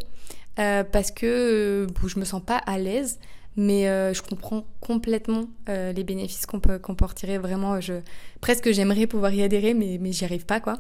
euh, 0.60 0.84
parce 0.84 1.12
que 1.12 1.26
euh, 1.26 1.88
bon, 2.02 2.08
je 2.08 2.20
me 2.20 2.26
sens 2.26 2.42
pas 2.46 2.58
à 2.58 2.78
l'aise. 2.78 3.20
Mais 3.58 3.90
euh, 3.90 4.14
je 4.14 4.22
comprends 4.22 4.66
complètement 4.80 5.46
euh, 5.68 5.92
les 5.92 6.04
bénéfices 6.06 6.46
qu'on 6.46 6.60
peut, 6.62 6.80
qu'on 6.80 6.96
peut 6.96 7.06
retirer. 7.06 7.38
Vraiment, 7.38 7.82
je, 7.82 7.96
presque 8.40 8.72
j'aimerais 8.72 9.06
pouvoir 9.08 9.34
y 9.34 9.42
adhérer, 9.42 9.74
mais, 9.74 9.98
mais 10.00 10.14
j'y 10.14 10.24
arrive 10.24 10.46
pas, 10.46 10.62
quoi. 10.62 10.80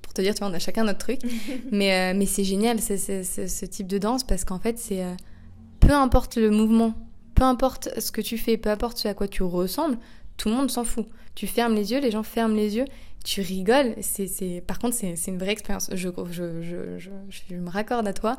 Pour 0.00 0.14
te 0.14 0.22
dire, 0.22 0.34
tu 0.34 0.38
vois, 0.38 0.48
on 0.48 0.54
a 0.54 0.58
chacun 0.58 0.84
notre 0.84 0.98
truc. 1.00 1.20
mais 1.72 2.14
mais 2.14 2.26
c'est 2.26 2.44
génial, 2.44 2.80
c'est, 2.80 2.96
c'est- 2.96 3.22
c'est- 3.24 3.48
ce 3.48 3.66
type 3.66 3.86
de 3.86 3.98
danse, 3.98 4.24
parce 4.24 4.44
qu'en 4.44 4.58
fait, 4.58 4.78
c'est. 4.78 5.04
peu 5.80 5.92
importe 5.92 6.36
le 6.36 6.50
mouvement, 6.50 6.94
peu 7.34 7.42
importe 7.44 7.88
ce 8.00 8.10
que 8.12 8.20
tu 8.22 8.38
fais, 8.38 8.56
peu 8.56 8.70
importe 8.70 8.96
ce 8.98 9.08
à 9.08 9.14
quoi 9.14 9.28
tu 9.28 9.42
ressembles, 9.42 9.98
tout 10.40 10.48
le 10.48 10.54
monde 10.54 10.70
s'en 10.70 10.84
fout. 10.84 11.06
Tu 11.34 11.46
fermes 11.46 11.74
les 11.74 11.92
yeux, 11.92 12.00
les 12.00 12.10
gens 12.10 12.22
ferment 12.22 12.56
les 12.56 12.74
yeux, 12.74 12.86
tu 13.24 13.42
rigoles. 13.42 13.94
C'est. 14.00 14.64
Par 14.66 14.78
contre, 14.78 14.96
c'est, 14.96 15.14
une 15.26 15.38
vraie 15.38 15.52
expérience. 15.52 15.90
Je, 15.92 16.08
je, 16.30 16.62
je, 16.62 17.10
je, 17.28 17.54
me 17.54 17.68
raccorde 17.68 18.08
à 18.08 18.14
toi. 18.14 18.38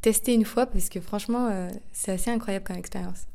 Tester 0.00 0.32
une 0.32 0.44
fois 0.44 0.66
parce 0.66 0.88
que 0.88 1.00
franchement, 1.00 1.48
euh, 1.50 1.68
c'est 1.92 2.12
assez 2.12 2.30
incroyable 2.30 2.64
comme 2.64 2.76
expérience. 2.76 3.26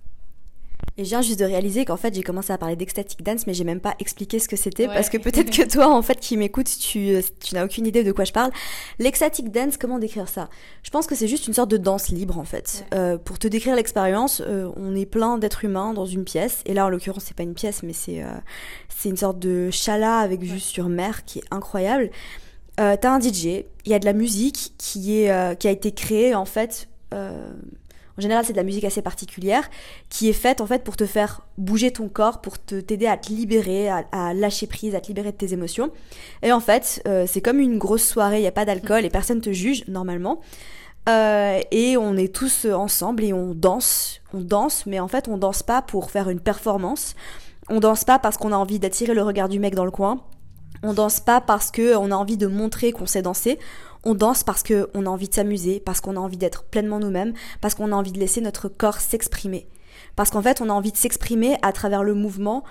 Et 0.98 1.04
je 1.04 1.10
viens 1.10 1.22
juste 1.22 1.40
de 1.40 1.46
réaliser 1.46 1.84
qu'en 1.84 1.98
fait 1.98 2.16
j'ai 2.16 2.24
commencé 2.24 2.54
à 2.54 2.58
parler 2.58 2.78
d'ecstatic 2.78 3.22
dance, 3.22 3.48
mais 3.48 3.54
j'ai 3.54 3.66
même 3.66 3.82
pas 3.82 3.96
expliqué 4.00 4.40
ce 4.40 4.48
que 4.48 4.56
c'était 4.56 4.88
Ouais. 4.88 4.94
parce 4.94 5.10
que 5.10 5.18
peut-être 5.18 5.50
que 5.52 5.64
toi 5.70 5.94
en 5.94 6.02
fait 6.02 6.20
qui 6.22 6.38
m'écoutes, 6.38 6.70
tu, 6.80 7.18
tu 7.42 7.54
n'as 7.56 7.66
aucune 7.66 7.86
idée 7.86 8.04
de 8.04 8.12
quoi 8.14 8.24
je 8.24 8.32
parle. 8.32 8.52
L'ecstatic 9.00 9.52
dance, 9.52 9.76
comment 9.78 10.00
décrire 10.00 10.30
ça? 10.30 10.50
Je 10.84 10.90
pense 10.92 11.06
que 11.06 11.14
c'est 11.16 11.28
juste 11.28 11.48
une 11.48 11.54
sorte 11.54 11.70
de 11.70 11.76
danse 11.78 12.10
libre 12.10 12.38
en 12.40 12.46
fait. 12.46 12.86
Ouais. 12.92 12.98
Euh, 12.98 13.18
pour 13.18 13.40
te 13.40 13.48
décrire 13.50 13.76
l'expérience, 13.76 14.42
euh, 14.46 14.72
on 14.78 14.96
est 14.96 15.06
plein 15.06 15.38
d'êtres 15.38 15.66
humains 15.66 15.94
dans 15.94 16.06
une 16.06 16.24
pièce, 16.24 16.62
et 16.66 16.74
là 16.74 16.86
en 16.86 16.90
l'occurrence 16.90 17.24
c'est 17.26 17.36
pas 17.36 17.44
une 17.44 17.56
pièce, 17.56 17.84
mais 17.84 17.94
c'est 17.94 18.24
euh, 18.24 18.28
c'est 18.88 19.10
une 19.10 19.18
sorte 19.18 19.40
de 19.40 19.70
chala 19.72 20.20
avec 20.20 20.42
vue 20.42 20.60
sur 20.62 20.88
mer 20.88 21.26
qui 21.26 21.40
est 21.40 21.46
incroyable. 21.52 22.10
Euh, 22.80 22.96
T'as 23.00 23.12
un 23.12 23.20
DJ, 23.20 23.46
il 23.46 23.66
y 23.88 23.94
a 23.94 24.00
de 24.00 24.06
la 24.06 24.14
musique 24.14 24.74
qui 24.78 25.20
est 25.20 25.32
euh, 25.32 25.56
qui 25.56 25.68
a 25.68 25.72
été 25.72 25.92
créée 25.92 26.36
en 26.36 26.46
fait. 26.46 26.88
En 28.18 28.22
général, 28.22 28.46
c'est 28.46 28.54
de 28.54 28.58
la 28.58 28.64
musique 28.64 28.86
assez 28.86 29.02
particulière 29.02 29.70
qui 30.10 30.30
est 30.30 30.34
faite 30.34 30.62
en 30.62 30.68
fait 30.68 30.84
pour 30.84 30.96
te 30.96 31.06
faire 31.06 31.42
bouger 31.58 31.92
ton 31.92 32.08
corps, 32.08 32.42
pour 32.42 32.64
te 32.64 32.80
t'aider 32.80 33.08
à 33.08 33.18
te 33.18 33.30
libérer, 33.30 33.90
à, 33.90 34.06
à 34.12 34.34
lâcher 34.34 34.68
prise, 34.68 34.96
à 34.96 35.02
te 35.02 35.08
libérer 35.08 35.32
de 35.32 35.38
tes 35.38 35.54
émotions. 35.54 35.92
Et 36.42 36.52
en 36.52 36.62
fait, 36.62 37.02
euh, 37.08 37.26
c'est 37.28 37.42
comme 37.42 37.60
une 37.60 37.78
grosse 37.78 38.08
soirée, 38.08 38.38
il 38.38 38.42
n'y 38.42 38.48
a 38.48 38.54
pas 38.54 38.66
d'alcool 38.66 39.04
et 39.06 39.10
personne 39.10 39.42
te 39.42 39.52
juge 39.52 39.86
normalement. 39.88 40.40
Euh, 41.08 41.60
et 41.72 41.98
on 41.98 42.18
est 42.18 42.34
tous 42.34 42.66
ensemble 42.66 43.24
et 43.24 43.34
on 43.34 43.54
danse, 43.54 44.22
on 44.34 44.42
danse, 44.42 44.86
mais 44.86 45.00
en 45.00 45.08
fait 45.08 45.28
on 45.28 45.38
danse 45.38 45.62
pas 45.62 45.82
pour 45.82 46.10
faire 46.10 46.30
une 46.30 46.40
performance. 46.40 47.16
On 47.70 47.80
danse 47.80 48.04
pas 48.04 48.20
parce 48.20 48.38
qu'on 48.38 48.52
a 48.52 48.56
envie 48.56 48.80
d'attirer 48.80 49.14
le 49.14 49.24
regard 49.24 49.50
du 49.50 49.60
mec 49.60 49.76
dans 49.76 49.86
le 49.86 49.92
coin. 49.92 50.22
On 50.84 50.94
danse 50.94 51.20
pas 51.20 51.42
parce 51.42 51.72
que 51.72 51.96
on 51.96 52.12
a 52.12 52.16
envie 52.16 52.38
de 52.38 52.48
montrer 52.48 52.92
qu'on 52.92 53.06
sait 53.06 53.22
danser. 53.22 53.60
On 54.06 54.14
danse 54.16 54.44
parce 54.44 54.64
que 54.64 54.90
on 54.94 55.06
a 55.06 55.10
envie 55.10 55.28
de 55.30 55.34
s'amuser, 55.34 55.80
parce 55.80 56.00
qu'on 56.02 56.16
a 56.16 56.20
envie 56.20 56.38
d'être 56.38 56.64
pleinement 56.64 57.00
nous-mêmes, 57.00 57.34
parce 57.62 57.76
qu'on 57.76 57.92
a 57.92 57.96
envie 57.96 58.12
de 58.12 58.20
laisser 58.20 58.40
notre 58.42 58.70
corps 58.70 59.00
s'exprimer. 59.00 59.68
Parce 60.16 60.30
qu'en 60.30 60.42
fait, 60.42 60.62
on 60.62 60.70
a 60.70 60.74
envie 60.74 60.92
de 60.92 60.98
s'exprimer 60.98 61.58
à 61.62 61.72
travers 61.74 62.04
le 62.04 62.14
mouvement 62.14 62.64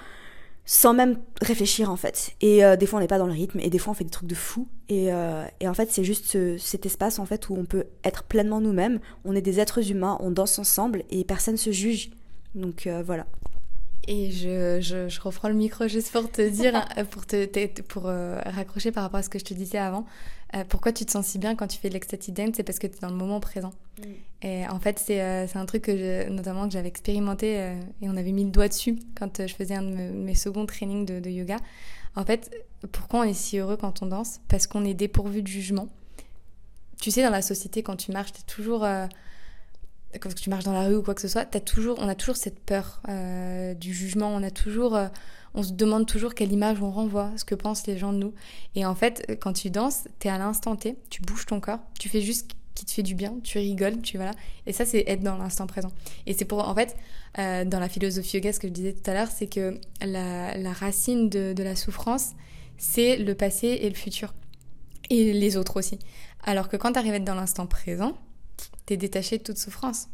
sans 0.66 0.94
même 0.94 1.18
réfléchir 1.42 1.90
en 1.90 1.96
fait. 1.96 2.32
Et 2.40 2.64
euh, 2.64 2.76
des 2.76 2.86
fois 2.86 2.98
on 2.98 3.02
n'est 3.02 3.06
pas 3.08 3.18
dans 3.18 3.26
le 3.26 3.32
rythme 3.34 3.60
et 3.60 3.68
des 3.68 3.78
fois 3.78 3.90
on 3.90 3.94
fait 3.94 4.04
des 4.04 4.10
trucs 4.10 4.28
de 4.28 4.34
fou. 4.34 4.66
Et, 4.88 5.12
euh, 5.12 5.44
et 5.60 5.68
en 5.68 5.74
fait 5.74 5.90
c'est 5.90 6.04
juste 6.04 6.24
ce- 6.24 6.56
cet 6.56 6.86
espace 6.86 7.18
en 7.18 7.26
fait 7.26 7.50
où 7.50 7.54
on 7.54 7.66
peut 7.66 7.84
être 8.02 8.22
pleinement 8.22 8.62
nous-mêmes. 8.62 8.98
On 9.26 9.34
est 9.36 9.42
des 9.42 9.60
êtres 9.60 9.90
humains, 9.90 10.16
on 10.20 10.30
danse 10.30 10.58
ensemble 10.58 11.02
et 11.10 11.24
personne 11.24 11.58
se 11.58 11.70
juge. 11.70 12.10
Donc 12.54 12.86
euh, 12.86 13.02
voilà. 13.04 13.26
Et 14.08 14.30
je, 14.30 14.78
je, 14.80 15.08
je 15.08 15.20
reprends 15.20 15.48
le 15.48 15.54
micro 15.54 15.86
juste 15.86 16.12
pour 16.12 16.30
te 16.30 16.46
dire, 16.48 16.82
pour, 17.10 17.26
te, 17.26 17.44
te- 17.44 17.82
pour 17.82 18.04
euh, 18.06 18.38
raccrocher 18.46 18.90
par 18.90 19.02
rapport 19.02 19.20
à 19.20 19.22
ce 19.22 19.28
que 19.30 19.38
je 19.38 19.44
te 19.44 19.52
disais 19.54 19.78
avant, 19.78 20.06
euh, 20.54 20.64
pourquoi 20.68 20.92
tu 20.92 21.04
te 21.04 21.10
sens 21.10 21.26
si 21.26 21.38
bien 21.38 21.54
quand 21.56 21.66
tu 21.66 21.78
fais 21.78 21.88
de 21.88 21.94
l'ecstatic 21.94 22.34
dance, 22.34 22.50
c'est 22.56 22.62
parce 22.62 22.78
que 22.78 22.86
tu 22.86 22.96
es 22.96 23.00
dans 23.00 23.08
le 23.10 23.16
moment 23.16 23.40
présent. 23.40 23.72
Et 24.42 24.66
en 24.68 24.78
fait, 24.78 24.98
c'est 24.98 25.20
euh, 25.22 25.46
un 25.54 25.66
truc 25.66 25.82
que 25.82 25.96
je- 25.96 26.28
notamment 26.28 26.66
que 26.66 26.72
j'avais 26.72 26.88
expérimenté 26.88 27.60
euh, 27.60 27.80
et 28.02 28.08
on 28.08 28.16
avait 28.16 28.32
mis 28.32 28.44
le 28.44 28.50
doigt 28.50 28.68
dessus 28.68 28.98
quand 29.18 29.40
euh, 29.40 29.46
je 29.46 29.54
faisais 29.54 29.74
un 29.74 29.82
de 29.82 29.88
me- 29.88 30.12
mes 30.12 30.34
seconds 30.34 30.66
trainings 30.66 31.06
de, 31.06 31.18
de 31.20 31.30
yoga. 31.30 31.56
En 32.16 32.24
fait, 32.24 32.50
pourquoi 32.92 33.20
on 33.20 33.22
est 33.24 33.32
si 33.34 33.58
heureux 33.58 33.76
quand 33.76 34.02
on 34.02 34.06
danse? 34.06 34.40
Parce 34.48 34.66
qu'on 34.66 34.84
est 34.84 34.94
dépourvu 34.94 35.42
de 35.42 35.48
jugement. 35.48 35.88
Tu 37.00 37.10
sais, 37.10 37.22
dans 37.22 37.30
la 37.30 37.42
société, 37.42 37.82
quand 37.82 37.96
tu 37.96 38.12
marches, 38.12 38.32
tu 38.32 38.40
es 38.40 38.44
toujours... 38.46 38.84
quand 40.20 40.34
tu 40.34 40.48
marches 40.50 40.64
dans 40.64 40.72
la 40.72 40.86
rue 40.86 40.96
ou 40.96 41.02
quoi 41.02 41.14
que 41.14 41.20
ce 41.20 41.28
soit, 41.28 41.46
as 41.54 41.60
toujours, 41.60 41.98
on 42.00 42.08
a 42.08 42.14
toujours 42.14 42.36
cette 42.36 42.60
peur 42.60 43.00
euh, 43.08 43.74
du 43.74 43.92
jugement. 43.92 44.28
On 44.28 44.42
a 44.42 44.50
toujours, 44.50 44.94
euh, 44.94 45.08
on 45.54 45.62
se 45.62 45.72
demande 45.72 46.06
toujours 46.06 46.34
quelle 46.34 46.52
image 46.52 46.82
on 46.82 46.90
renvoie, 46.90 47.30
ce 47.36 47.44
que 47.44 47.54
pensent 47.54 47.86
les 47.86 47.96
gens 47.96 48.12
de 48.12 48.18
nous. 48.18 48.34
Et 48.74 48.84
en 48.84 48.94
fait, 48.94 49.38
quand 49.40 49.52
tu 49.52 49.70
danses, 49.70 50.08
tu 50.18 50.28
es 50.28 50.30
à 50.30 50.38
l'instant 50.38 50.74
T, 50.76 50.96
tu 51.10 51.22
bouges 51.22 51.46
ton 51.46 51.60
corps, 51.60 51.78
tu 51.98 52.08
fais 52.08 52.20
juste 52.20 52.50
ce 52.50 52.54
qui 52.74 52.84
te 52.86 52.90
fait 52.90 53.04
du 53.04 53.14
bien, 53.14 53.36
tu 53.44 53.58
rigoles, 53.58 54.02
tu 54.02 54.16
voilà. 54.16 54.32
Et 54.66 54.72
ça, 54.72 54.84
c'est 54.84 55.04
être 55.06 55.22
dans 55.22 55.36
l'instant 55.36 55.68
présent. 55.68 55.92
Et 56.26 56.32
c'est 56.32 56.44
pour, 56.44 56.68
en 56.68 56.74
fait, 56.74 56.96
euh, 57.38 57.64
dans 57.64 57.78
la 57.78 57.88
philosophie 57.88 58.36
yoga, 58.36 58.52
ce 58.52 58.58
que 58.58 58.66
je 58.66 58.72
disais 58.72 58.92
tout 58.92 59.08
à 59.08 59.14
l'heure, 59.14 59.28
c'est 59.28 59.46
que 59.46 59.78
la, 60.02 60.72
racine 60.72 61.28
de, 61.28 61.62
la 61.62 61.76
souffrance, 61.76 62.32
c'est 62.76 63.16
le 63.16 63.34
passé 63.36 63.68
et 63.68 63.88
le 63.88 63.94
futur. 63.94 64.34
Et 65.08 65.32
les 65.32 65.56
autres 65.56 65.76
aussi. 65.76 66.00
Alors 66.42 66.68
que 66.68 66.76
quand 66.76 66.92
tu 66.92 66.98
arrives 66.98 67.12
à 67.12 67.16
être 67.16 67.24
dans 67.24 67.34
l'instant 67.34 67.66
présent, 67.66 68.18
t'es 68.86 68.96
détaché 68.96 69.38
de 69.38 69.44
toute 69.44 69.58
souffrance. 69.58 70.08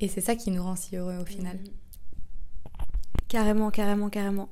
Et 0.00 0.08
c'est 0.08 0.20
ça 0.20 0.36
qui 0.36 0.50
nous 0.50 0.62
rend 0.62 0.76
si 0.76 0.96
heureux 0.96 1.16
au 1.20 1.24
final. 1.24 1.58
Carrément, 3.28 3.70
carrément, 3.70 4.08
carrément. 4.08 4.48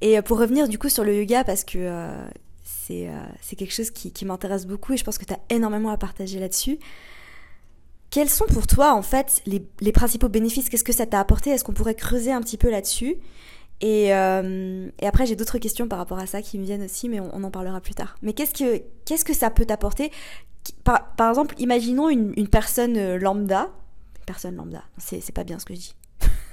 Et 0.00 0.18
euh, 0.18 0.22
pour 0.22 0.38
revenir 0.38 0.68
du 0.68 0.78
coup 0.78 0.88
sur 0.88 1.04
le 1.04 1.16
yoga, 1.16 1.44
parce 1.44 1.64
que 1.64 1.78
euh, 1.78 2.28
c'est 2.62 3.08
euh, 3.08 3.12
c'est 3.40 3.56
quelque 3.56 3.72
chose 3.72 3.90
qui, 3.90 4.24
m'intéresse 4.24 4.66
beaucoup 4.66 4.92
et 4.92 4.96
je 4.96 5.04
pense 5.04 5.18
que 5.18 5.24
tu 5.24 5.32
as 5.32 5.40
énormément 5.50 5.90
à 5.90 5.96
partager 5.96 6.38
là-dessus. 6.38 6.78
Quels 8.10 8.30
sont 8.30 8.46
pour 8.46 8.66
toi 8.68 8.94
en 8.94 9.02
fait 9.02 9.42
les, 9.46 9.66
les 9.80 9.92
principaux 9.92 10.28
bénéfices? 10.28 10.68
Qu'est-ce 10.68 10.84
que 10.84 10.92
ça 10.92 11.06
t'a 11.06 11.18
apporté? 11.18 11.50
Est-ce 11.50 11.64
qu'on 11.64 11.72
pourrait 11.72 11.96
creuser 11.96 12.32
un 12.32 12.40
petit 12.40 12.56
peu 12.56 12.70
là-dessus? 12.70 13.16
Et, 13.80 14.12
après 14.12 15.26
j'ai 15.26 15.36
d'autres 15.36 15.58
questions 15.58 15.88
par 15.88 15.98
rapport 15.98 16.18
à 16.18 16.26
ça 16.26 16.40
qui 16.40 16.58
me 16.58 16.64
viennent 16.64 16.84
aussi, 16.84 17.08
mais 17.08 17.20
on, 17.20 17.42
en 17.42 17.50
parlera 17.50 17.80
plus 17.80 17.94
tard. 17.94 18.16
Mais 18.22 18.32
qu'est-ce 18.32 18.54
que 18.54 19.24
que 19.24 19.34
ça 19.34 19.50
peut 19.50 19.66
t'apporter? 19.66 20.12
Par, 20.84 21.14
par 21.16 21.28
exemple, 21.28 21.54
imaginons 21.58 22.08
une, 22.08 22.32
une 22.36 22.48
personne 22.48 23.16
lambda. 23.16 23.70
Personne 24.24 24.54
lambda, 24.54 24.84
c'est 24.96 25.32
pas 25.32 25.44
bien 25.44 25.58
ce 25.58 25.64
que 25.66 25.74
je 25.74 25.80
dis. 25.80 25.94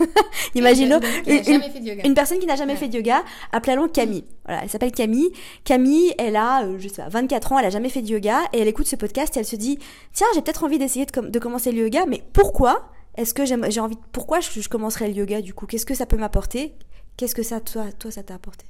Imaginons 0.55 0.99
une- 1.27 1.41
de 1.41 2.07
une 2.07 2.13
personne 2.13 2.39
qui 2.39 2.45
n'a 2.45 2.55
jamais 2.55 2.73
Ouais. 2.73 2.79
fait 2.79 2.87
de 2.87 2.95
yoga, 2.97 3.23
appelons 3.51 3.87
Camille. 3.87 4.25
Voilà, 4.45 4.63
elle 4.63 4.69
s'appelle 4.69 4.91
Camille. 4.91 5.31
Camille, 5.63 6.13
elle 6.17 6.35
a, 6.35 6.63
euh, 6.65 6.77
je 6.79 6.87
sais 6.87 7.01
pas, 7.01 7.09
24 7.09 7.51
ans, 7.53 7.59
elle 7.59 7.65
a 7.65 7.69
jamais 7.69 7.89
fait 7.89 8.01
de 8.01 8.07
yoga 8.07 8.39
et 8.53 8.59
elle 8.59 8.67
écoute 8.67 8.87
ce 8.87 8.95
podcast 8.95 9.35
et 9.37 9.39
elle 9.39 9.45
se 9.45 9.55
dit, 9.55 9.77
tiens, 10.13 10.27
j'ai 10.35 10.41
peut-être 10.41 10.63
envie 10.63 10.77
d'essayer 10.77 11.05
de, 11.05 11.11
com- 11.11 11.29
de 11.29 11.39
commencer 11.39 11.71
le 11.71 11.83
yoga, 11.83 12.05
mais 12.07 12.23
pourquoi 12.33 12.89
est-ce 13.15 13.33
que 13.33 13.43
j'ai 13.45 13.79
envie, 13.81 13.97
pourquoi 14.13 14.39
je, 14.39 14.59
je 14.61 14.69
commencerai 14.69 15.07
le 15.09 15.13
yoga 15.15 15.41
du 15.41 15.53
coup? 15.53 15.65
Qu'est-ce 15.65 15.85
que 15.85 15.93
ça 15.95 16.05
peut 16.05 16.17
m'apporter? 16.17 16.73
Qu'est-ce 17.17 17.35
que 17.35 17.43
ça, 17.43 17.59
toi, 17.59 17.85
toi, 17.99 18.09
ça 18.11 18.23
t'a 18.23 18.35
apporté? 18.35 18.65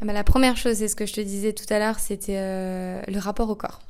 Ah 0.00 0.04
bah, 0.04 0.12
la 0.12 0.24
première 0.24 0.56
chose, 0.56 0.76
c'est 0.76 0.88
ce 0.88 0.94
que 0.96 1.06
je 1.06 1.12
te 1.14 1.20
disais 1.20 1.52
tout 1.52 1.64
à 1.72 1.78
l'heure, 1.78 1.98
c'était 1.98 2.36
euh, 2.36 3.00
le 3.08 3.18
rapport 3.18 3.50
au 3.50 3.54
corps. 3.56 3.80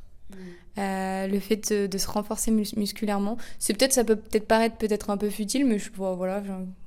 Euh, 0.79 1.27
le 1.27 1.41
fait 1.41 1.73
de, 1.73 1.89
de 1.89 1.99
se 1.99 2.07
renforcer 2.07 2.53
mus- 2.53 2.77
musculairement. 2.77 3.37
C'est 3.59 3.75
peut-être, 3.77 3.93
ça 3.93 4.05
peut 4.05 4.15
peut-être 4.15 4.47
paraître 4.47 4.77
peut-être 4.77 5.11
un 5.11 5.17
peu 5.17 5.29
futile, 5.29 5.67
mais 5.67 5.81
je, 5.81 5.91
bon, 5.91 6.15
voilà, 6.15 6.41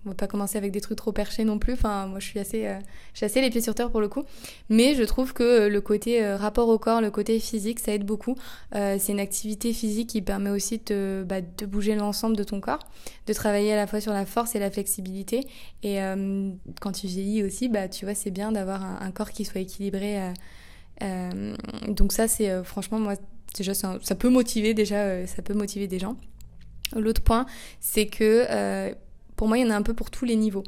on 0.05 0.09
va 0.09 0.15
pas 0.15 0.27
commencer 0.27 0.57
avec 0.57 0.71
des 0.71 0.79
trucs 0.79 0.97
trop 0.97 1.11
perchés 1.11 1.43
non 1.43 1.59
plus. 1.59 1.73
Enfin, 1.73 2.07
moi, 2.07 2.19
je 2.19 2.25
suis 2.25 2.39
assez, 2.39 2.67
euh, 2.67 2.79
je 3.11 3.17
suis 3.17 3.25
assez 3.25 3.41
les 3.41 3.49
pieds 3.49 3.59
sur 3.59 3.75
terre 3.75 3.91
pour 3.91 3.99
le 3.99 4.07
coup. 4.07 4.23
Mais 4.69 4.95
je 4.95 5.03
trouve 5.03 5.33
que 5.33 5.67
le 5.67 5.81
côté 5.81 6.23
euh, 6.23 6.37
rapport 6.37 6.69
au 6.69 6.77
corps, 6.79 7.01
le 7.01 7.11
côté 7.11 7.37
physique, 7.39 7.79
ça 7.79 7.91
aide 7.93 8.05
beaucoup. 8.05 8.35
Euh, 8.75 8.95
c'est 8.97 9.11
une 9.11 9.19
activité 9.19 9.73
physique 9.73 10.07
qui 10.09 10.21
permet 10.21 10.51
aussi 10.51 10.79
de, 10.85 11.25
bah, 11.27 11.41
de 11.41 11.65
bouger 11.65 11.95
l'ensemble 11.95 12.37
de 12.37 12.45
ton 12.45 12.61
corps, 12.61 12.79
de 13.27 13.33
travailler 13.33 13.73
à 13.73 13.75
la 13.75 13.87
fois 13.87 13.99
sur 13.99 14.13
la 14.13 14.25
force 14.25 14.55
et 14.55 14.59
la 14.59 14.71
flexibilité. 14.71 15.45
Et 15.83 16.01
euh, 16.01 16.49
quand 16.79 16.93
tu 16.93 17.07
vieillis 17.07 17.43
aussi, 17.43 17.67
bah, 17.67 17.89
tu 17.89 18.05
vois, 18.05 18.15
c'est 18.15 18.31
bien 18.31 18.53
d'avoir 18.53 18.83
un, 18.85 18.99
un 19.01 19.11
corps 19.11 19.31
qui 19.31 19.43
soit 19.43 19.59
équilibré. 19.59 20.21
euh, 20.21 20.33
euh, 21.03 21.55
donc 21.89 22.13
ça, 22.13 22.27
c'est 22.29 22.49
euh, 22.49 22.63
franchement 22.63 22.99
moi 22.99 23.15
déjà 23.55 23.73
ça, 23.73 23.99
peut 24.17 24.29
motiver 24.29 24.73
déjà, 24.73 25.03
euh, 25.03 25.27
ça 25.27 25.41
peut 25.41 25.53
motiver 25.53 25.87
des 25.87 25.99
gens. 25.99 26.15
L'autre 26.95 27.21
point, 27.21 27.45
c'est 27.79 28.07
que 28.07 28.45
euh, 28.49 28.93
pour 29.41 29.47
moi, 29.47 29.57
il 29.57 29.61
y 29.61 29.65
en 29.65 29.71
a 29.71 29.75
un 29.75 29.81
peu 29.81 29.95
pour 29.95 30.11
tous 30.11 30.23
les 30.23 30.35
niveaux. 30.35 30.63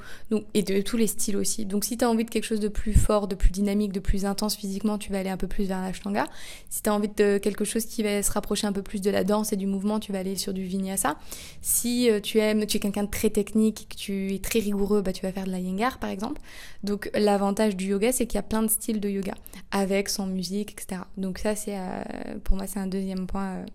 Et 0.55 0.63
de 0.63 0.81
tous 0.81 0.97
les 0.97 1.05
styles 1.05 1.37
aussi. 1.37 1.63
Donc, 1.67 1.85
si 1.85 1.95
tu 1.95 2.05
as 2.05 2.09
envie 2.09 2.25
de 2.25 2.29
quelque 2.31 2.45
chose 2.45 2.59
de 2.59 2.69
plus 2.69 2.93
fort, 2.93 3.27
de 3.27 3.35
plus 3.35 3.51
dynamique, 3.51 3.91
de 3.91 3.99
plus 3.99 4.25
intense 4.25 4.55
physiquement, 4.55 4.97
tu 4.97 5.11
vas 5.11 5.19
aller 5.19 5.29
un 5.29 5.37
peu 5.37 5.45
plus 5.45 5.65
vers 5.65 5.79
l'ashtanga. 5.79 6.25
Si 6.71 6.81
tu 6.81 6.89
as 6.89 6.93
envie 6.95 7.09
de 7.09 7.37
quelque 7.37 7.65
chose 7.65 7.85
qui 7.85 8.01
va 8.01 8.23
se 8.23 8.31
rapprocher 8.31 8.65
un 8.65 8.71
peu 8.71 8.81
plus 8.81 8.99
de 8.99 9.11
la 9.11 9.23
danse 9.23 9.53
et 9.53 9.57
du 9.57 9.67
mouvement, 9.67 9.99
tu 9.99 10.11
vas 10.11 10.17
aller 10.17 10.35
sur 10.37 10.55
du 10.55 10.63
vinyasa. 10.63 11.19
Si 11.61 12.09
euh, 12.09 12.19
tu 12.19 12.39
aimes, 12.39 12.65
tu 12.65 12.77
es 12.77 12.79
quelqu'un 12.79 13.03
de 13.03 13.11
très 13.11 13.29
technique, 13.29 13.89
que 13.91 13.95
tu 13.95 14.33
es 14.33 14.39
très 14.39 14.57
rigoureux, 14.57 15.03
bah, 15.03 15.13
tu 15.13 15.21
vas 15.21 15.31
faire 15.31 15.45
de 15.45 15.51
la 15.51 15.59
yengar, 15.59 15.99
par 15.99 16.09
exemple. 16.09 16.41
Donc, 16.83 17.11
l'avantage 17.13 17.75
du 17.75 17.89
yoga, 17.89 18.11
c'est 18.11 18.25
qu'il 18.25 18.37
y 18.37 18.39
a 18.39 18.41
plein 18.41 18.63
de 18.63 18.69
styles 18.69 18.99
de 18.99 19.07
yoga, 19.07 19.35
avec, 19.69 20.09
sans 20.09 20.25
musique, 20.25 20.71
etc. 20.71 21.01
Donc, 21.17 21.37
ça, 21.37 21.55
c'est, 21.55 21.77
euh, 21.77 22.01
pour 22.43 22.57
moi, 22.57 22.65
c'est 22.65 22.79
un 22.79 22.87
deuxième 22.87 23.27
point 23.27 23.65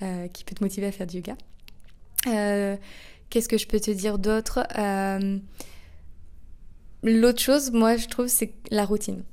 euh, 0.00 0.26
qui 0.28 0.44
peut 0.44 0.54
te 0.54 0.64
motiver 0.64 0.86
à 0.86 0.92
faire 0.92 1.06
du 1.06 1.18
yoga. 1.18 1.36
Qu'est-ce 3.32 3.48
que 3.48 3.56
je 3.56 3.66
peux 3.66 3.80
te 3.80 3.90
dire 3.90 4.18
d'autre 4.18 4.66
euh, 4.76 5.38
L'autre 7.02 7.40
chose, 7.40 7.70
moi, 7.72 7.96
je 7.96 8.06
trouve, 8.06 8.26
c'est 8.26 8.52
la 8.70 8.84
routine. 8.84 9.24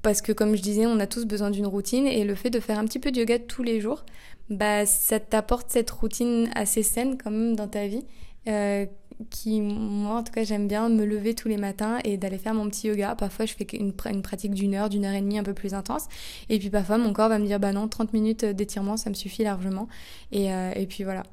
Parce 0.00 0.22
que, 0.22 0.32
comme 0.32 0.56
je 0.56 0.62
disais, 0.62 0.86
on 0.86 0.98
a 0.98 1.06
tous 1.06 1.26
besoin 1.26 1.50
d'une 1.50 1.66
routine 1.66 2.06
et 2.06 2.24
le 2.24 2.34
fait 2.34 2.48
de 2.48 2.58
faire 2.58 2.78
un 2.78 2.86
petit 2.86 2.98
peu 2.98 3.12
de 3.12 3.18
yoga 3.18 3.38
tous 3.38 3.62
les 3.62 3.82
jours, 3.82 4.06
bah, 4.48 4.86
ça 4.86 5.20
t'apporte 5.20 5.68
cette 5.68 5.90
routine 5.90 6.48
assez 6.54 6.82
saine 6.82 7.18
quand 7.22 7.30
même 7.30 7.54
dans 7.54 7.68
ta 7.68 7.86
vie. 7.86 8.06
Euh, 8.48 8.86
qui, 9.28 9.60
moi, 9.60 10.20
en 10.20 10.22
tout 10.22 10.32
cas, 10.32 10.44
j'aime 10.44 10.66
bien 10.66 10.88
me 10.88 11.04
lever 11.04 11.34
tous 11.34 11.48
les 11.48 11.58
matins 11.58 11.98
et 12.04 12.16
d'aller 12.16 12.38
faire 12.38 12.54
mon 12.54 12.66
petit 12.70 12.86
yoga. 12.86 13.14
Parfois, 13.14 13.44
je 13.44 13.52
fais 13.52 13.66
une, 13.74 13.92
pratique 13.92 14.54
d'une 14.54 14.74
heure, 14.74 14.88
d'une 14.88 15.04
heure 15.04 15.12
et 15.12 15.20
demie 15.20 15.38
un 15.38 15.44
peu 15.44 15.52
plus 15.52 15.74
intense. 15.74 16.06
Et 16.48 16.58
puis, 16.58 16.70
parfois, 16.70 16.96
mon 16.96 17.12
corps 17.12 17.28
va 17.28 17.38
me 17.38 17.44
dire, 17.44 17.60
bah 17.60 17.74
non, 17.74 17.88
30 17.88 18.14
minutes 18.14 18.46
d'étirement, 18.46 18.96
ça 18.96 19.10
me 19.10 19.14
suffit 19.14 19.44
largement. 19.44 19.86
Et, 20.32 20.50
euh, 20.50 20.72
et 20.74 20.86
puis, 20.86 21.04
voilà. 21.04 21.24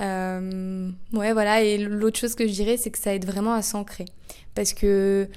Euh, 0.00 0.90
ouais, 1.12 1.32
voilà. 1.32 1.62
Et 1.62 1.78
l'autre 1.78 2.18
chose 2.18 2.34
que 2.34 2.46
je 2.46 2.52
dirais, 2.52 2.76
c'est 2.76 2.90
que 2.90 2.98
ça 2.98 3.14
aide 3.14 3.24
vraiment 3.24 3.54
à 3.54 3.62
s'ancrer. 3.62 4.06
Parce 4.54 4.72
que 4.72 5.28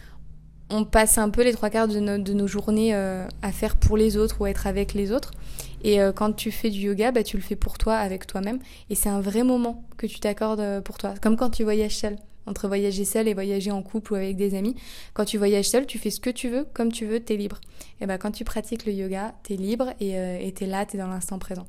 on 0.69 0.85
passe 0.85 1.17
un 1.17 1.29
peu 1.29 1.43
les 1.43 1.53
trois 1.53 1.69
quarts 1.69 1.87
de, 1.87 1.99
de 2.17 2.33
nos 2.33 2.47
journées 2.47 2.93
euh, 2.93 3.27
à 3.41 3.51
faire 3.51 3.75
pour 3.75 3.97
les 3.97 4.17
autres 4.17 4.41
ou 4.41 4.45
à 4.45 4.49
être 4.51 4.67
avec 4.67 4.93
les 4.93 5.11
autres. 5.11 5.31
Et 5.83 6.01
euh, 6.01 6.11
quand 6.11 6.33
tu 6.33 6.51
fais 6.51 6.69
du 6.69 6.79
yoga, 6.79 7.11
bah, 7.11 7.23
tu 7.23 7.37
le 7.37 7.43
fais 7.43 7.55
pour 7.55 7.77
toi, 7.77 7.95
avec 7.95 8.27
toi-même. 8.27 8.59
Et 8.89 8.95
c'est 8.95 9.09
un 9.09 9.21
vrai 9.21 9.43
moment 9.43 9.83
que 9.97 10.05
tu 10.05 10.19
t'accordes 10.19 10.59
euh, 10.59 10.81
pour 10.81 10.97
toi. 10.97 11.15
Comme 11.21 11.37
quand 11.37 11.49
tu 11.49 11.63
voyages 11.63 11.95
seul. 11.95 12.17
Entre 12.45 12.67
voyager 12.67 13.05
seul 13.05 13.27
et 13.27 13.33
voyager 13.33 13.69
en 13.69 13.83
couple 13.83 14.13
ou 14.13 14.15
avec 14.15 14.35
des 14.35 14.55
amis. 14.55 14.75
Quand 15.13 15.25
tu 15.25 15.37
voyages 15.37 15.69
seul, 15.69 15.85
tu 15.85 15.99
fais 15.99 16.09
ce 16.09 16.19
que 16.19 16.29
tu 16.29 16.49
veux, 16.49 16.65
comme 16.73 16.91
tu 16.91 17.05
veux, 17.05 17.19
t'es 17.19 17.35
libre. 17.35 17.59
Et 18.01 18.07
ben 18.07 18.17
quand 18.17 18.31
tu 18.31 18.43
pratiques 18.43 18.87
le 18.87 18.93
yoga, 18.93 19.35
t'es 19.43 19.55
libre 19.55 19.93
et 19.99 20.51
t'es 20.55 20.65
là, 20.65 20.83
t'es 20.85 20.97
dans 20.97 21.09
l'instant 21.09 21.37
présent. 21.37 21.67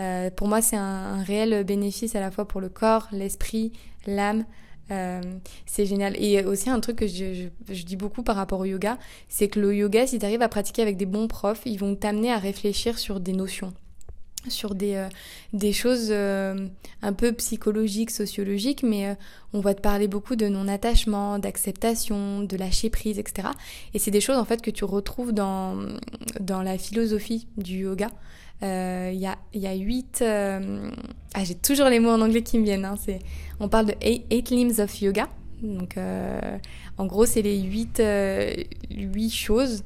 Euh, 0.00 0.30
pour 0.30 0.48
moi, 0.48 0.62
c'est 0.62 0.76
un, 0.76 1.22
réel 1.22 1.64
bénéfice 1.64 2.14
à 2.16 2.20
la 2.20 2.30
fois 2.30 2.48
pour 2.48 2.60
le 2.60 2.68
corps, 2.68 3.08
l'esprit, 3.12 3.72
l'âme. 4.06 4.44
Euh, 4.90 5.20
c'est 5.66 5.86
génial. 5.86 6.16
Et 6.20 6.42
aussi 6.44 6.70
un 6.70 6.80
truc 6.80 6.96
que 6.96 7.06
je, 7.06 7.48
dis 7.68 7.96
beaucoup 7.96 8.22
par 8.22 8.36
rapport 8.36 8.60
au 8.60 8.64
yoga, 8.64 8.98
c'est 9.28 9.48
que 9.48 9.60
le 9.60 9.74
yoga, 9.74 10.06
si 10.06 10.18
tu 10.18 10.24
arrives 10.24 10.42
à 10.42 10.48
pratiquer 10.48 10.82
avec 10.82 10.96
des 10.96 11.06
bons 11.06 11.28
profs, 11.28 11.62
ils 11.64 11.78
vont 11.78 11.94
t'amener 11.94 12.32
à 12.32 12.38
réfléchir 12.38 12.98
sur 12.98 13.20
des 13.20 13.32
notions 13.32 13.72
sur 14.48 14.74
des, 14.74 14.94
euh, 14.94 15.72
choses 15.72 16.10
un 16.10 17.12
peu 17.12 17.32
psychologiques, 17.32 18.10
sociologiques, 18.10 18.82
mais 18.82 19.14
on 19.52 19.60
va 19.60 19.74
te 19.74 19.82
parler 19.82 20.08
beaucoup 20.08 20.34
de 20.34 20.48
non-attachement, 20.48 21.38
d'acceptation, 21.38 22.40
de 22.40 22.56
lâcher 22.56 22.88
prise, 22.88 23.18
etc. 23.18 23.48
Et 23.92 23.98
c'est 23.98 24.10
des 24.10 24.22
choses 24.22 24.38
en 24.38 24.46
fait 24.46 24.62
que 24.62 24.70
tu 24.70 24.86
retrouves 24.86 25.32
dans 25.32 25.76
la 26.48 26.78
philosophie 26.78 27.48
du 27.58 27.80
yoga. 27.80 28.08
Il 28.62 28.66
euh, 28.66 29.12
y, 29.12 29.26
a, 29.26 29.38
y 29.54 29.78
huit... 29.78 30.20
Euh, 30.20 30.90
ah, 31.34 31.44
j'ai 31.44 31.54
toujours 31.54 31.88
les 31.88 31.98
mots 31.98 32.10
en 32.10 32.20
anglais 32.20 32.42
qui 32.42 32.58
me 32.58 32.64
viennent. 32.64 32.84
Hein, 32.84 32.96
on 33.58 33.68
parle 33.68 33.86
de 33.86 33.94
eight, 34.02 34.50
limbs 34.50 34.80
of 34.80 35.00
yoga. 35.00 35.28
Donc, 35.62 35.96
euh, 35.96 36.58
en 36.98 37.06
gros, 37.06 37.24
c'est 37.24 37.42
les 37.42 37.58
huit, 37.60 38.02
huit 38.90 39.30
choses 39.30 39.84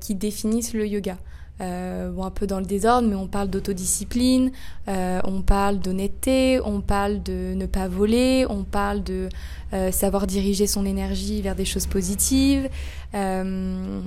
qui 0.00 0.14
définissent 0.14 0.74
le 0.74 0.86
yoga. 0.86 1.18
Euh, 1.60 2.10
bon, 2.10 2.24
un 2.24 2.30
peu 2.30 2.46
dans 2.46 2.60
le 2.60 2.66
désordre, 2.66 3.08
mais 3.08 3.16
on 3.16 3.26
parle 3.26 3.48
d'autodiscipline, 3.48 4.52
euh, 4.86 5.20
on 5.24 5.42
parle 5.42 5.80
d'honnêteté, 5.80 6.60
on 6.64 6.80
parle 6.80 7.20
de 7.22 7.54
ne 7.54 7.66
pas 7.66 7.88
voler, 7.88 8.46
on 8.48 8.62
parle 8.62 9.02
de 9.02 9.28
euh, 9.74 9.90
savoir 9.90 10.26
diriger 10.26 10.66
son 10.66 10.86
énergie 10.86 11.42
vers 11.42 11.54
des 11.54 11.64
choses 11.64 11.86
positives, 11.86 12.70
euh, 13.14 14.00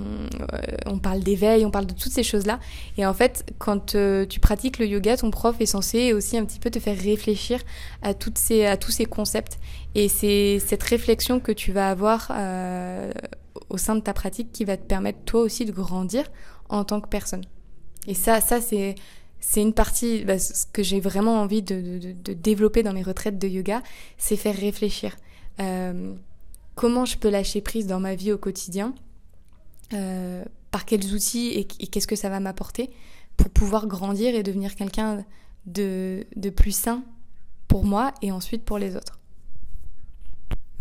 on 0.86 0.98
parle 0.98 1.20
d'éveil, 1.20 1.64
on 1.66 1.70
parle 1.70 1.86
de 1.86 1.92
toutes 1.92 2.10
ces 2.10 2.24
choses-là. 2.24 2.58
Et 2.96 3.04
en 3.04 3.14
fait, 3.14 3.44
quand 3.58 3.94
euh, 3.94 4.26
tu 4.26 4.40
pratiques 4.40 4.78
le 4.78 4.86
yoga, 4.86 5.16
ton 5.18 5.30
prof 5.30 5.54
est 5.60 5.66
censé 5.66 6.14
aussi 6.14 6.38
un 6.38 6.44
petit 6.46 6.58
peu 6.58 6.70
te 6.70 6.80
faire 6.80 6.98
réfléchir 6.98 7.60
à, 8.02 8.14
toutes 8.14 8.38
ces, 8.38 8.64
à 8.64 8.76
tous 8.76 8.90
ces 8.90 9.04
concepts. 9.04 9.58
Et 9.94 10.08
c'est 10.08 10.58
cette 10.58 10.82
réflexion 10.82 11.38
que 11.38 11.52
tu 11.52 11.70
vas 11.70 11.90
avoir 11.90 12.32
au 13.68 13.78
sein 13.78 13.94
de 13.94 14.00
ta 14.00 14.12
pratique 14.12 14.50
qui 14.52 14.64
va 14.64 14.76
te 14.76 14.84
permettre 14.84 15.20
toi 15.24 15.42
aussi 15.42 15.64
de 15.64 15.72
grandir 15.72 16.24
en 16.72 16.84
tant 16.84 17.00
que 17.00 17.08
personne. 17.08 17.44
Et 18.06 18.14
ça, 18.14 18.40
ça 18.40 18.60
c'est 18.60 18.96
c'est 19.42 19.60
une 19.60 19.74
partie, 19.74 20.24
bah, 20.24 20.38
ce 20.38 20.64
que 20.72 20.84
j'ai 20.84 21.00
vraiment 21.00 21.40
envie 21.40 21.62
de, 21.62 21.98
de, 21.98 22.32
développer 22.32 22.84
dans 22.84 22.92
mes 22.92 23.02
retraites 23.02 23.40
de 23.40 23.48
yoga, 23.48 23.82
c'est 24.16 24.36
faire 24.36 24.56
réfléchir. 24.56 25.16
Euh, 25.60 26.14
comment 26.76 27.04
je 27.04 27.18
peux 27.18 27.28
lâcher 27.28 27.60
prise 27.60 27.88
dans 27.88 27.98
ma 27.98 28.14
vie 28.14 28.30
au 28.30 28.38
quotidien 28.38 28.94
euh, 29.92 30.44
Par 30.70 30.84
quels 30.84 31.12
outils 31.12 31.48
et, 31.48 31.64
qu'est-ce 31.66 32.06
que 32.06 32.14
ça 32.14 32.28
va 32.28 32.38
m'apporter 32.38 32.90
pour 33.36 33.50
pouvoir 33.50 33.88
grandir 33.88 34.32
et 34.34 34.44
devenir 34.44 34.76
quelqu'un 34.76 35.24
de, 35.66 36.24
de 36.36 36.50
plus 36.50 36.74
sain 36.74 37.02
pour 37.66 37.84
moi 37.84 38.14
et 38.22 38.30
ensuite 38.30 38.64
pour 38.64 38.78
les 38.78 38.94
autres. 38.94 39.18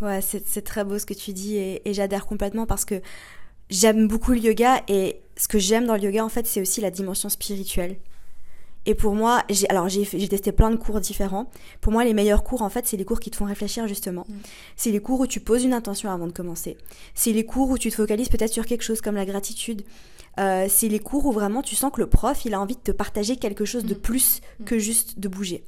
Ouais, 0.02 0.22
c'est 0.22 0.64
très 0.64 0.84
beau 0.84 1.00
ce 1.00 1.06
que 1.08 1.14
tu 1.16 1.34
dis 1.34 1.56
et, 1.56 1.88
et 1.90 1.94
j'adhère 1.96 2.28
complètement 2.28 2.68
parce 2.68 2.86
que 2.86 3.02
j'aime 3.72 4.08
beaucoup 4.08 4.34
le 4.34 4.40
yoga 4.40 4.84
et 4.88 5.22
ce 5.42 5.48
que 5.48 5.58
j'aime 5.58 5.88
dans 5.88 5.96
le 5.96 6.04
yoga 6.04 6.24
en 6.24 6.30
fait 6.30 6.46
c'est 6.46 6.62
aussi 6.62 6.82
la 6.82 6.92
dimension 6.92 7.28
spirituelle. 7.28 7.98
Et 8.86 8.96
pour 8.96 9.14
moi, 9.14 9.44
j'ai 9.50 9.70
alors 9.70 9.90
j'ai 9.90 10.06
testé 10.28 10.52
plein 10.52 10.72
de 10.72 10.76
cours 10.76 11.00
différents. 11.00 11.50
Pour 11.82 11.92
moi, 11.92 12.04
les 12.04 12.14
meilleurs 12.14 12.44
cours 12.44 12.64
en 12.64 12.70
fait, 12.70 12.88
c'est 12.88 12.98
les 12.98 13.06
cours 13.06 13.20
qui 13.20 13.30
te 13.30 13.36
font 13.36 13.46
réfléchir 13.46 13.88
justement. 13.88 14.26
Mm. 14.28 14.34
C'est 14.76 14.92
les 14.92 15.00
cours 15.00 15.20
où 15.20 15.28
tu 15.28 15.40
poses 15.40 15.64
une 15.64 15.74
intention 15.74 16.10
avant 16.12 16.26
de 16.26 16.32
commencer. 16.32 16.78
C'est 17.14 17.32
les 17.32 17.46
cours 17.46 17.70
où 17.70 17.78
tu 17.78 17.90
te 17.90 17.96
focalises 17.96 18.30
peut-être 18.30 18.54
sur 18.54 18.66
quelque 18.66 18.84
chose 18.84 19.02
comme 19.02 19.16
la 19.16 19.26
gratitude. 19.26 19.84
Euh, 20.40 20.66
c'est 20.70 20.88
les 20.88 21.00
cours 21.00 21.26
où 21.26 21.32
vraiment 21.32 21.62
tu 21.62 21.76
sens 21.76 21.92
que 21.92 22.02
le 22.02 22.08
prof, 22.08 22.46
il 22.46 22.54
a 22.54 22.60
envie 22.60 22.76
de 22.76 22.82
te 22.82 22.92
partager 22.92 23.36
quelque 23.36 23.66
chose 23.66 23.86
de 23.86 23.94
mm. 23.94 24.00
plus 24.00 24.42
mm. 24.60 24.64
que 24.64 24.80
juste 24.80 25.20
de 25.20 25.28
bouger. 25.28 25.64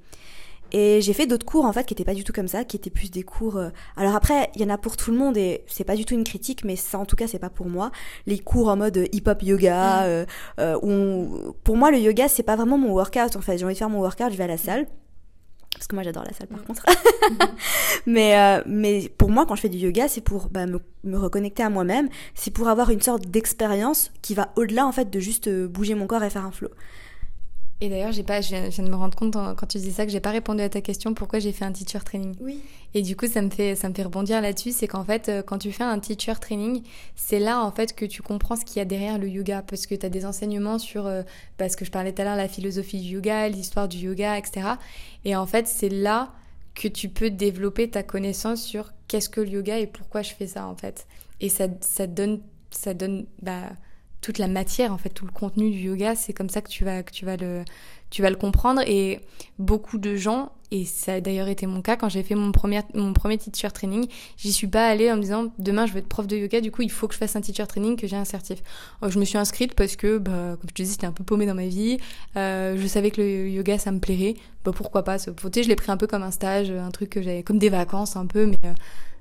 Et 0.74 1.02
j'ai 1.02 1.14
fait 1.14 1.28
d'autres 1.28 1.46
cours 1.46 1.66
en 1.66 1.72
fait 1.72 1.86
qui 1.86 1.94
étaient 1.94 2.04
pas 2.04 2.16
du 2.16 2.24
tout 2.24 2.34
comme 2.34 2.48
ça, 2.48 2.64
qui 2.64 2.76
étaient 2.76 2.90
plus 2.90 3.12
des 3.12 3.22
cours. 3.22 3.58
Euh, 3.58 3.70
alors 3.96 4.16
après, 4.16 4.50
il 4.56 4.62
y 4.62 4.66
en 4.66 4.70
a 4.70 4.80
pour 4.80 4.98
tout 4.98 5.12
le 5.12 5.18
monde 5.18 5.38
et 5.38 5.64
c'est 5.68 5.84
pas 5.84 5.96
du 5.96 6.04
tout 6.04 6.16
une 6.16 6.24
critique, 6.24 6.66
mais 6.66 6.76
ça 6.76 6.98
en 6.98 7.06
tout 7.06 7.16
cas 7.16 7.28
c'est 7.28 7.40
pas 7.40 7.52
pour 7.52 7.68
moi. 7.68 7.92
Les 8.26 8.40
cours 8.40 8.70
en 8.70 8.76
mode 8.76 9.08
hip-hop 9.12 9.44
yoga, 9.44 10.02
mm. 10.02 10.06
euh, 10.08 10.26
euh 10.60 11.52
pour 11.64 11.78
moi 11.78 11.92
le 11.92 12.00
yoga 12.00 12.28
c'est 12.28 12.44
pas 12.44 12.56
vraiment 12.56 12.80
mon 12.80 12.92
workout 12.92 13.36
en 13.36 13.42
fait. 13.42 13.60
J'ai 13.60 13.66
envie 13.66 13.76
de 13.76 13.78
faire 13.78 13.90
mon 13.90 14.00
workout, 14.00 14.32
je 14.32 14.38
vais 14.38 14.46
à 14.46 14.48
la 14.48 14.58
salle. 14.58 14.88
Parce 15.76 15.86
que 15.88 15.96
moi 15.96 16.04
j'adore 16.04 16.24
la 16.24 16.34
salle 16.34 16.48
par 16.48 16.60
mm. 16.60 16.64
contre. 16.64 16.86
mais, 18.08 18.36
euh, 18.36 18.64
mais 18.66 19.10
pour 19.16 19.30
moi 19.30 19.46
quand 19.46 19.56
je 19.56 19.62
fais 19.62 19.70
du 19.70 19.78
yoga 19.78 20.08
c'est 20.08 20.22
pour 20.22 20.50
bah, 20.50 20.66
me, 20.66 20.80
me, 21.04 21.20
reconnecter 21.20 21.62
à 21.62 21.70
moi-même, 21.70 22.10
c'est 22.34 22.52
pour 22.52 22.68
avoir 22.68 22.90
une 22.90 23.02
sorte 23.02 23.28
d'expérience 23.28 24.12
qui 24.24 24.34
va 24.34 24.52
au-delà 24.56 24.88
en 24.88 24.92
fait 24.92 25.12
de 25.12 25.20
juste 25.20 25.52
bouger 25.68 25.94
mon 25.94 26.08
corps 26.08 26.24
et 26.24 26.32
faire 26.32 26.46
un 26.46 26.52
flow. 26.52 26.70
Et 27.84 27.90
d'ailleurs, 27.90 28.14
j'ai 28.14 28.24
pas, 28.24 28.40
je 28.40 28.48
viens, 28.48 28.86
de 28.86 28.90
me 28.90 28.96
rendre 28.96 29.18
compte 29.18 29.34
quand 29.34 29.68
tu 29.68 29.78
disais 29.78 29.92
ça 29.92 30.06
que 30.06 30.12
j'ai 30.14 30.22
pas 30.22 30.30
répondu 30.30 30.62
à 30.62 30.70
ta 30.70 30.80
question 30.80 31.14
pourquoi 31.14 31.40
j'ai 31.40 31.52
fait 31.52 31.66
un 31.66 31.74
teacher 31.74 32.00
training. 32.00 32.34
Oui. 32.40 32.62
Et 32.94 33.02
du 33.02 33.18
coup, 33.18 33.28
ça 33.28 33.42
me 33.42 33.50
fait, 33.50 33.76
ça 33.76 33.90
me 33.90 33.94
fait 33.94 34.04
rebondir 34.04 34.40
là-dessus, 34.40 34.72
c'est 34.72 34.88
qu'en 34.88 35.04
fait, 35.04 35.28
euh, 35.28 35.42
quand 35.42 35.58
tu 35.58 35.70
fais 35.74 35.84
un 35.84 36.00
teacher 36.00 36.36
training, 36.40 36.82
c'est 37.18 37.40
là 37.40 37.62
en 37.62 37.74
fait 37.74 37.94
que 37.94 38.06
tu 38.06 38.22
comprends 38.22 38.56
ce 38.56 38.64
qu'il 38.64 38.78
y 38.78 38.80
a 38.80 38.86
derrière 38.86 39.18
le 39.18 39.28
yoga, 39.28 39.64
parce 39.64 39.86
que 39.86 39.96
tu 39.96 40.06
as 40.06 40.10
des 40.10 40.26
enseignements 40.26 40.80
sur, 40.80 41.12
parce 41.58 41.74
euh, 41.74 41.76
que 41.76 41.84
je 41.84 41.92
parlais 41.92 42.14
tout 42.14 42.22
à 42.22 42.24
l'heure, 42.24 42.38
la 42.38 42.48
philosophie 42.48 43.02
du 43.02 43.16
yoga, 43.16 43.50
l'histoire 43.50 43.90
du 43.90 43.98
yoga, 43.98 44.38
etc. 44.38 44.62
Et 45.26 45.36
en 45.36 45.46
fait, 45.46 45.68
c'est 45.68 45.90
là 45.90 46.32
que 46.76 46.88
tu 46.88 47.10
peux 47.10 47.32
développer 47.32 47.90
ta 47.90 48.02
connaissance 48.02 48.64
sur 48.64 48.94
qu'est-ce 49.10 49.28
que 49.28 49.42
le 49.42 49.50
yoga 49.50 49.78
et 49.78 49.88
pourquoi 49.88 50.22
je 50.22 50.34
fais 50.34 50.48
ça 50.48 50.68
en 50.68 50.78
fait. 50.78 51.06
Et 51.42 51.50
ça, 51.50 51.66
ça 51.82 52.08
donne, 52.08 52.40
ça 52.72 52.94
donne, 52.94 53.26
bah 53.42 53.72
toute 54.24 54.38
la 54.38 54.48
matière, 54.48 54.94
en 54.94 54.98
fait, 54.98 55.10
tout 55.10 55.26
le 55.26 55.32
contenu 55.32 55.70
du 55.70 55.80
yoga, 55.80 56.16
c'est 56.16 56.32
comme 56.32 56.50
ça 56.50 56.62
que 56.62 56.70
tu 56.70 56.86
vas, 56.86 57.04
que 57.04 57.12
tu 57.12 57.26
vas 57.26 57.36
le, 57.36 57.64
tu 58.10 58.22
vas 58.22 58.30
le 58.30 58.38
comprendre. 58.38 58.82
Et 58.88 59.20
beaucoup 59.60 59.98
de 59.98 60.16
gens, 60.16 60.54
et 60.72 60.86
ça 60.86 61.16
a 61.16 61.20
d'ailleurs 61.20 61.50
été 61.50 61.68
mon 61.68 61.82
cas 61.82 61.98
quand 61.98 62.08
j'ai 62.08 62.24
fait 62.24 62.34
mon 62.34 62.54
premier, 62.54 62.80
mon 62.94 63.12
premier 63.12 63.38
teacher 63.38 63.68
training, 63.72 64.08
j'y 64.38 64.54
suis 64.54 64.68
pas 64.68 64.88
allée 64.88 65.12
en 65.12 65.18
me 65.18 65.22
disant 65.22 65.52
demain 65.60 65.86
je 65.86 65.94
vais 65.94 66.00
être 66.00 66.08
prof 66.08 66.26
de 66.26 66.38
yoga, 66.38 66.62
du 66.62 66.72
coup 66.72 66.84
il 66.84 66.90
faut 66.90 67.10
que 67.10 67.14
je 67.14 67.20
fasse 67.20 67.36
un 67.36 67.42
teacher 67.42 67.68
training, 67.68 67.98
que 67.98 68.08
j'ai 68.08 68.16
un 68.16 68.24
certif. 68.24 68.64
je 69.06 69.20
me 69.20 69.26
suis 69.26 69.38
inscrite 69.38 69.76
parce 69.76 69.98
que, 69.98 70.18
bah, 70.18 70.56
comme 70.60 70.70
je 70.70 70.74
te 70.74 70.82
disais, 70.82 70.94
c'était 70.94 71.08
un 71.08 71.12
peu 71.12 71.26
paumé 71.26 71.46
dans 71.46 71.54
ma 71.54 71.68
vie. 71.68 71.98
Euh, 72.38 72.78
je 72.80 72.88
savais 72.88 73.12
que 73.12 73.22
le 73.22 73.50
yoga 73.50 73.78
ça 73.78 73.92
me 73.92 74.00
plairait. 74.00 74.36
Bah, 74.64 74.72
pourquoi 74.74 75.04
pas. 75.04 75.20
Sais, 75.20 75.34
je 75.38 75.68
l'ai 75.68 75.76
pris 75.76 75.92
un 75.92 75.98
peu 75.98 76.08
comme 76.08 76.24
un 76.24 76.32
stage, 76.32 76.72
un 76.72 76.92
truc 76.92 77.10
que 77.10 77.22
j'avais, 77.22 77.44
comme 77.44 77.60
des 77.60 77.70
vacances 77.70 78.16
un 78.16 78.26
peu, 78.26 78.46
mais. 78.46 78.58
Euh, 78.64 78.74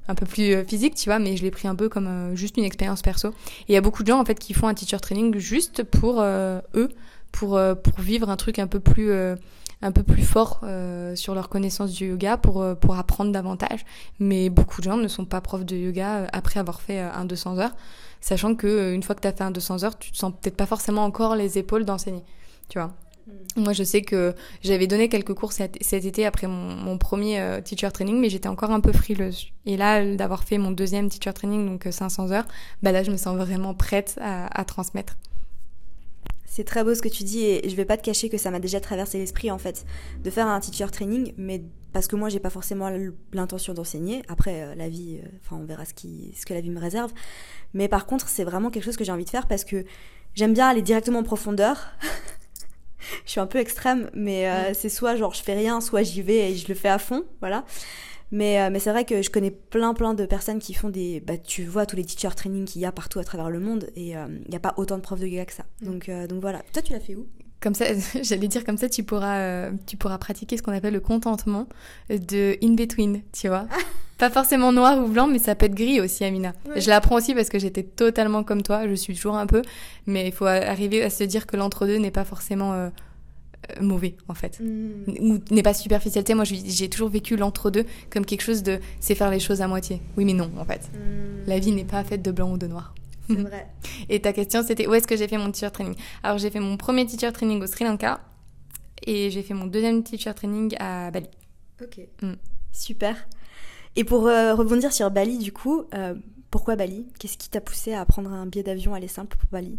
un 0.09 0.15
peu 0.15 0.27
plus 0.27 0.55
euh, 0.55 0.65
physique, 0.65 0.95
tu 0.95 1.09
vois, 1.09 1.19
mais 1.19 1.37
je 1.37 1.43
l'ai 1.43 1.51
pris 1.51 1.69
un 1.69 1.75
peu 1.75 1.89
comme 1.89 2.07
euh, 2.07 2.37
juste 2.37 2.57
une 2.57 2.65
expérience 2.65 3.03
perso. 3.03 3.29
Et 3.29 3.71
il 3.71 3.75
y 3.75 3.77
a 3.77 3.81
beaucoup 3.81 4.03
de 4.03 4.09
gens 4.09 4.21
en 4.21 4.25
fait 4.25 4.39
qui 4.39 4.55
font 4.55 4.69
un 4.69 4.75
teacher 4.75 4.99
training 4.99 5.39
juste 5.39 5.83
pour 5.85 6.21
euh, 6.21 6.61
eux, 6.75 6.91
pour 7.31 7.61
pour 7.83 8.01
vivre 8.01 8.29
un 8.29 8.37
truc 8.37 8.59
un 8.59 8.67
peu 8.67 8.81
plus 8.81 9.13
un 9.85 9.91
peu 9.91 10.03
plus 10.03 10.23
forts 10.23 10.61
euh, 10.63 11.17
sur 11.17 11.35
leur 11.35 11.49
connaissance 11.49 11.93
du 11.93 12.09
yoga 12.09 12.37
pour, 12.37 12.65
pour 12.81 12.97
apprendre 12.97 13.33
davantage. 13.33 13.85
Mais 14.21 14.51
beaucoup 14.51 14.81
de 14.81 14.85
gens 14.85 14.97
ne 14.97 15.09
sont 15.09 15.25
pas 15.25 15.41
profs 15.41 15.65
de 15.65 15.77
yoga 15.77 16.27
après 16.33 16.61
avoir 16.61 16.81
fait 16.81 17.01
un 17.01 17.25
200 17.25 17.59
heures, 17.59 17.75
sachant 18.21 18.55
que 18.55 18.93
une 18.93 19.03
fois 19.03 19.15
que 19.15 19.23
tu 19.23 19.29
as 19.29 19.33
fait 19.33 19.45
un 19.45 19.51
200 19.51 19.85
heures, 19.85 19.99
tu 19.99 20.13
te 20.13 20.17
sens 20.17 20.33
peut-être 20.41 20.57
pas 20.57 20.67
forcément 20.67 21.05
encore 21.05 21.37
les 21.37 21.59
épaules 21.59 21.85
d'enseigner. 21.85 22.23
Tu 22.69 22.79
vois. 22.79 22.93
Moi, 23.57 23.73
je 23.73 23.83
sais 23.83 24.03
que 24.03 24.35
j'avais 24.63 24.87
donné 24.87 25.09
quelques 25.09 25.35
cours 25.35 25.53
cet, 25.53 25.93
été 25.93 26.27
après 26.27 26.47
mon, 26.47 26.99
premier 26.99 27.61
teacher 27.65 27.91
training, 27.93 28.19
mais 28.21 28.29
j'étais 28.29 28.49
encore 28.49 28.71
un 28.71 28.81
peu 28.81 28.93
frileuse. 28.93 29.49
Et 29.67 29.77
là, 29.77 30.17
d'avoir 30.17 30.45
fait 30.45 30.59
mon 30.59 30.71
deuxième 30.71 31.09
teacher 31.09 31.33
training, 31.33 31.67
donc 31.67 31.87
500 31.91 32.31
heures, 32.33 32.47
bah 32.83 32.93
là, 32.93 33.03
je 33.03 33.11
me 33.11 33.17
sens 33.17 33.37
vraiment 33.37 33.75
prête 33.75 34.19
à 34.21 34.65
transmettre. 34.65 35.17
C'est 36.55 36.65
très 36.65 36.85
beau 36.85 36.95
ce 36.95 37.01
que 37.01 37.09
tu 37.09 37.25
dis 37.25 37.47
et 37.47 37.67
je 37.67 37.75
vais 37.75 37.87
pas 37.87 37.97
te 37.97 38.03
cacher 38.03 38.29
que 38.29 38.37
ça 38.37 38.51
m'a 38.51 38.61
déjà 38.61 38.79
traversé 38.79 39.17
l'esprit 39.17 39.51
en 39.51 39.57
fait 39.57 39.87
de 40.23 40.29
faire 40.29 40.47
un 40.47 40.61
teacher 40.61 40.85
training, 40.93 41.33
mais 41.39 41.63
parce 41.95 42.09
que 42.09 42.15
moi 42.15 42.29
j'ai 42.29 42.41
pas 42.41 42.51
forcément 42.51 42.91
l'intention 43.33 43.73
d'enseigner. 43.73 44.23
Après 44.29 44.61
euh, 44.61 44.75
la 44.75 44.91
vie, 44.91 45.21
euh, 45.25 45.29
enfin 45.41 45.57
on 45.57 45.65
verra 45.65 45.87
ce, 45.87 45.95
qui, 45.95 46.35
ce 46.39 46.45
que 46.45 46.53
la 46.53 46.61
vie 46.61 46.69
me 46.69 46.79
réserve. 46.79 47.11
Mais 47.73 47.89
par 47.89 48.05
contre 48.05 48.29
c'est 48.29 48.45
vraiment 48.45 48.69
quelque 48.69 48.85
chose 48.85 48.99
que 48.99 49.05
j'ai 49.05 49.13
envie 49.13 49.25
de 49.25 49.31
faire 49.31 49.47
parce 49.47 49.65
que 49.65 49.87
j'aime 50.35 50.53
bien 50.53 50.69
aller 50.69 50.83
directement 50.83 51.21
en 51.21 51.23
profondeur. 51.23 51.89
je 53.25 53.31
suis 53.31 53.41
un 53.41 53.47
peu 53.47 53.59
extrême, 53.59 54.11
mais 54.15 54.49
euh, 54.49 54.75
c'est 54.75 54.89
soit 54.89 55.17
genre 55.17 55.35
je 55.35 55.43
fais 55.43 55.55
rien, 55.55 55.81
soit 55.81 56.03
j'y 56.03 56.23
vais 56.23 56.53
et 56.53 56.57
je 56.57 56.69
le 56.69 56.75
fais 56.75 56.89
à 56.89 56.99
fond, 56.99 57.25
voilà. 57.41 57.65
Mais, 58.31 58.61
euh, 58.61 58.71
mais 58.71 58.79
c'est 58.79 58.91
vrai 58.91 59.05
que 59.05 59.21
je 59.21 59.29
connais 59.29 59.51
plein 59.51 59.93
plein 59.93 60.15
de 60.15 60.25
personnes 60.25 60.59
qui 60.59 60.73
font 60.73 60.89
des... 60.89 61.21
Bah, 61.21 61.37
tu 61.37 61.65
vois 61.65 61.85
tous 61.85 61.97
les 61.97 62.05
teacher 62.05 62.35
training 62.35 62.65
qu'il 62.65 62.81
y 62.81 62.87
a 62.87 62.93
partout 62.93 63.19
à 63.19 63.25
travers 63.25 63.51
le 63.51 63.61
monde 63.61 63.91
et 63.95 64.17
euh, 64.17 64.27
il 64.45 64.49
n'y 64.49 64.57
a 64.57 64.61
pas 64.61 64.73
autant 64.79 64.97
de 64.97 65.03
profs 65.03 65.21
de 65.21 65.27
yoga 65.27 65.45
que 65.45 65.53
ça. 65.53 65.65
Mm. 65.83 65.87
Donc, 65.87 66.11
donc 66.29 66.41
voilà. 66.41 66.63
Toi, 66.73 66.81
tu 66.81 66.95
l'as 66.95 67.01
fait 67.01 67.15
où? 67.15 67.27
Comme 67.63 67.75
ça, 67.75 67.87
j'allais 68.23 68.49
dire 68.49 68.65
comme 68.65 68.77
ça, 68.77 68.89
tu 68.89 69.03
pourras, 69.03 69.71
tu 69.87 69.97
pourras 69.97 70.19
pratiquer 70.19 70.57
ce 70.57 70.63
qu'on 70.63 70.73
appelle 70.73 70.95
le 70.95 71.01
contentement 71.01 71.67
de 72.11 72.57
in 72.63 72.75
between, 72.75 73.23
tu 73.33 73.49
vois. 73.49 73.67
pas 74.19 74.31
forcément 74.31 74.73
noir 74.73 74.99
ou 74.99 75.09
blanc, 75.09 75.27
mais 75.27 75.39
ça 75.39 75.55
peut 75.55 75.67
être 75.67 75.75
gris 75.75 76.01
aussi, 76.01 76.25
Amina. 76.25 76.53
Je 76.77 76.89
l'apprends 76.89 77.17
aussi 77.17 77.35
parce 77.35 77.49
que 77.49 77.59
j'étais 77.59 77.83
totalement 77.83 78.45
comme 78.45 78.63
toi. 78.63 78.87
Je 78.87 78.95
suis 78.95 79.15
toujours 79.15 79.37
un 79.37 79.47
peu, 79.47 79.63
mais 80.07 80.27
il 80.29 80.33
faut 80.33 80.47
arriver 80.47 81.03
à 81.03 81.11
se 81.11 81.25
dire 81.25 81.47
que 81.47 81.57
l'entre-deux 81.57 81.97
n'est 81.97 82.11
pas 82.11 82.25
forcément 82.25 82.73
euh, 82.73 82.89
mauvais 83.81 84.17
en 84.29 84.35
fait 84.35 84.61
mm. 84.61 85.13
ou 85.21 85.39
n'est 85.51 85.63
pas 85.63 85.75
superficiel 85.75 86.25
moi 86.35 86.45
j'ai 86.45 86.89
toujours 86.89 87.09
vécu 87.09 87.37
l'entre-deux 87.37 87.85
comme 88.11 88.27
quelque 88.27 88.43
chose 88.43 88.63
de 88.63 88.81
c'est 89.01 89.15
faire 89.15 89.31
les 89.31 89.39
choses 89.39 89.61
à 89.61 89.69
moitié 89.69 90.01
oui 90.17 90.25
mais 90.25 90.33
non 90.33 90.51
en 90.59 90.65
fait 90.65 90.91
mm. 90.93 91.47
la 91.49 91.59
vie 91.59 91.73
n'est 91.73 91.85
pas 91.85 92.03
faite 92.03 92.23
de 92.23 92.33
blanc 92.33 92.53
ou 92.53 92.59
de 92.59 92.67
noir 92.67 92.95
c'est 93.37 93.43
vrai. 93.49 93.69
Et 94.09 94.21
ta 94.21 94.33
question 94.33 94.63
c'était 94.63 94.87
où 94.87 94.95
est-ce 94.95 95.07
que 95.07 95.17
j'ai 95.17 95.29
fait 95.29 95.39
mon 95.39 95.51
teacher 95.51 95.71
training? 95.71 95.95
Alors 96.23 96.39
j'ai 96.39 96.51
fait 96.51 96.61
mon 96.61 96.77
premier 96.77 97.07
teacher 97.07 97.33
training 97.33 97.63
au 97.63 97.67
Sri 97.67 97.85
Lanka 97.85 98.21
et 99.07 99.31
j'ai 99.31 99.43
fait 99.43 99.55
mon 99.55 99.67
deuxième 99.67 100.03
teacher 100.03 100.35
training 100.35 100.75
à 100.79 101.11
Bali. 101.11 101.29
Ok. 101.83 102.01
Mm. 102.23 102.35
super. 102.73 103.17
Et 103.97 104.05
pour 104.05 104.27
euh, 104.27 104.55
rebondir 104.55 104.93
sur 104.93 105.11
Bali 105.11 105.39
du 105.39 105.53
coup 105.53 105.85
euh, 105.95 106.15
pourquoi 106.51 106.77
Bali? 106.77 107.07
Qu'est-ce 107.19 107.39
qui 107.39 107.49
t'a 107.49 107.61
poussé 107.61 107.95
à 107.95 108.05
prendre 108.05 108.31
un 108.31 108.47
billet 108.47 108.65
d'avion 108.65 108.95
aller 108.95 109.09
simple 109.09 109.37
pour 109.37 109.49
Bali? 109.51 109.79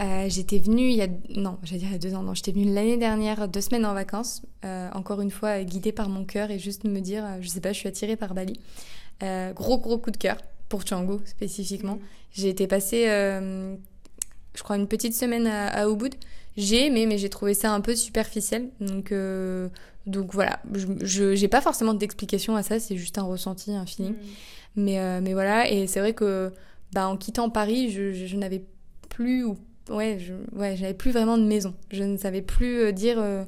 Euh, 0.00 0.26
j'étais 0.28 0.58
venue 0.58 0.88
il 0.88 0.96
y 0.96 1.02
a 1.02 1.08
non, 1.36 1.58
j'allais 1.62 1.80
dire 1.80 1.88
il 1.88 1.92
y 1.92 1.96
a 1.96 1.98
deux 1.98 2.14
ans. 2.14 2.22
Non, 2.22 2.34
j'étais 2.34 2.52
venue 2.52 2.72
l'année 2.72 2.96
dernière 2.96 3.48
deux 3.48 3.60
semaines 3.60 3.86
en 3.86 3.94
vacances, 3.94 4.42
euh, 4.64 4.88
encore 4.94 5.20
une 5.20 5.30
fois 5.30 5.62
guidée 5.62 5.92
par 5.92 6.08
mon 6.08 6.24
cœur 6.24 6.50
et 6.50 6.58
juste 6.58 6.84
me 6.84 7.00
dire, 7.00 7.24
je 7.40 7.48
sais 7.48 7.60
pas, 7.60 7.72
je 7.72 7.78
suis 7.78 7.88
attirée 7.88 8.16
par 8.16 8.34
Bali. 8.34 8.58
gros 9.54 9.78
gros 9.78 9.98
coup 9.98 10.10
de 10.10 10.16
cœur 10.16 10.36
pour 10.74 10.84
Canggu 10.84 11.18
spécifiquement. 11.24 11.98
J'ai 12.32 12.48
été 12.48 12.66
passer, 12.66 13.06
je 13.06 14.62
crois, 14.62 14.76
une 14.76 14.88
petite 14.88 15.14
semaine 15.14 15.46
à, 15.46 15.68
à 15.68 15.86
Ubud. 15.88 16.14
J'ai 16.56 16.86
aimé, 16.86 17.06
mais 17.06 17.16
j'ai 17.16 17.28
trouvé 17.28 17.54
ça 17.54 17.72
un 17.72 17.80
peu 17.80 17.94
superficiel. 17.94 18.70
Donc 18.80 19.14
donc 20.06 20.34
voilà, 20.34 20.60
je 21.02 21.34
j'ai 21.34 21.48
pas 21.48 21.60
forcément 21.60 21.94
d'explication 21.94 22.56
à 22.56 22.62
ça, 22.62 22.80
c'est 22.80 22.96
juste 22.96 23.18
un 23.18 23.22
ressenti, 23.22 23.72
un 23.72 23.86
feeling. 23.86 24.14
Mm. 24.14 24.18
Mais 24.76 25.20
mais 25.20 25.32
voilà, 25.32 25.70
et 25.70 25.86
c'est 25.86 26.00
vrai 26.00 26.12
que 26.12 26.52
bah, 26.92 27.08
en 27.08 27.16
quittant 27.16 27.50
Paris, 27.50 27.90
je, 27.90 28.12
je 28.12 28.36
n'avais 28.36 28.64
plus 29.08 29.44
ou 29.44 29.56
ouais, 29.90 30.18
je, 30.20 30.34
ouais, 30.58 30.76
j'avais 30.76 30.94
plus 30.94 31.10
vraiment 31.10 31.38
de 31.38 31.44
maison. 31.44 31.74
Je 31.90 32.02
ne 32.02 32.16
savais 32.16 32.42
plus 32.42 32.80
euh, 32.80 32.92
dire 32.92 33.16
euh, 33.18 33.44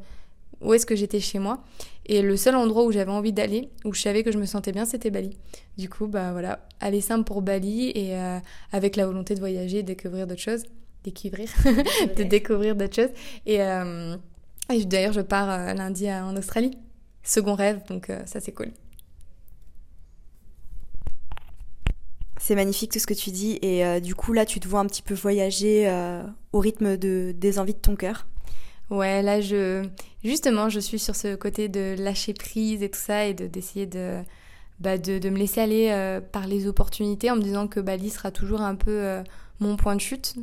où 0.61 0.74
est-ce 0.74 0.87
que 0.87 0.97
j'étais 0.97 1.20
chez 1.20 1.39
moi. 1.39 1.62
Et 2.07 2.23
le 2.23 2.37
seul 2.37 2.55
endroit 2.55 2.85
où 2.85 2.93
j'avais 2.93 3.11
envie 3.11 3.33
d'aller, 3.33 3.69
où 3.85 3.93
je 3.93 4.01
savais 4.01 4.23
que 4.23 4.31
je 4.31 4.39
me 4.39 4.47
sentais 4.47 4.73
bien, 4.73 4.85
c'était 4.85 5.11
Bali. 5.11 5.37
Du 5.77 5.89
coup, 5.89 6.07
bah 6.07 6.33
voilà, 6.33 6.67
aller 6.81 7.01
simple 7.01 7.25
pour 7.25 7.43
Bali 7.43 7.91
et 7.95 8.17
euh, 8.17 8.39
avec 8.73 8.97
la 8.97 9.07
volonté 9.07 9.35
de 9.35 9.41
voyager, 9.41 9.83
découvrir 9.83 10.27
d'autres 10.27 10.41
choses, 10.41 10.63
découvrir, 11.03 11.49
de 12.17 12.23
découvrir 12.23 12.77
d'autres 12.77 12.95
choses. 12.95 13.13
Et, 13.45 13.57
et 13.57 14.85
d'ailleurs, 14.85 15.13
je 15.13 15.21
pars 15.21 15.75
lundi 15.75 16.11
en 16.11 16.37
Australie. 16.37 16.79
Second 17.25 17.55
rêve, 17.55 17.83
donc 17.89 18.11
ça 18.25 18.39
c'est 18.39 18.53
cool. 18.53 18.71
C'est 22.39 22.55
magnifique 22.55 22.93
tout 22.93 22.99
ce 22.99 23.07
que 23.09 23.15
tu 23.15 23.31
dis 23.31 23.59
et 23.61 23.85
euh, 23.85 23.99
du 23.99 24.15
coup 24.15 24.33
là 24.33 24.45
tu 24.45 24.61
te 24.61 24.69
vois 24.69 24.79
un 24.79 24.87
petit 24.87 25.03
peu 25.03 25.15
voyager 25.15 25.89
euh, 25.89 26.23
au 26.53 26.61
rythme 26.61 26.97
de, 26.97 27.35
des 27.37 27.59
envies 27.59 27.75
de 27.75 27.79
ton 27.79 27.97
cœur. 27.97 28.29
Ouais, 28.91 29.22
là 29.22 29.41
je 29.41 29.84
justement 30.22 30.68
je 30.68 30.80
suis 30.80 30.99
sur 30.99 31.16
ce 31.16 31.34
côté 31.34 31.68
de 31.68 31.97
lâcher 31.99 32.34
prise 32.34 32.82
et 32.82 32.91
tout 32.91 32.99
ça 32.99 33.26
et 33.26 33.34
de 33.34 33.47
d'essayer 33.47 33.87
de, 33.87 34.20
bah, 34.80 34.97
de, 34.97 35.18
de 35.18 35.28
me 35.30 35.37
laisser 35.39 35.61
aller 35.61 35.89
euh, 35.91 36.20
par 36.20 36.47
les 36.47 36.68
opportunités 36.68 37.30
en 37.30 37.37
me 37.37 37.43
disant 37.43 37.66
que 37.66 37.80
Bali 37.80 38.11
sera 38.11 38.30
toujours 38.30 38.61
un 38.61 38.76
peu 38.76 39.22
mon 39.61 39.76
point 39.76 39.95
de 39.95 40.01
chute. 40.01 40.34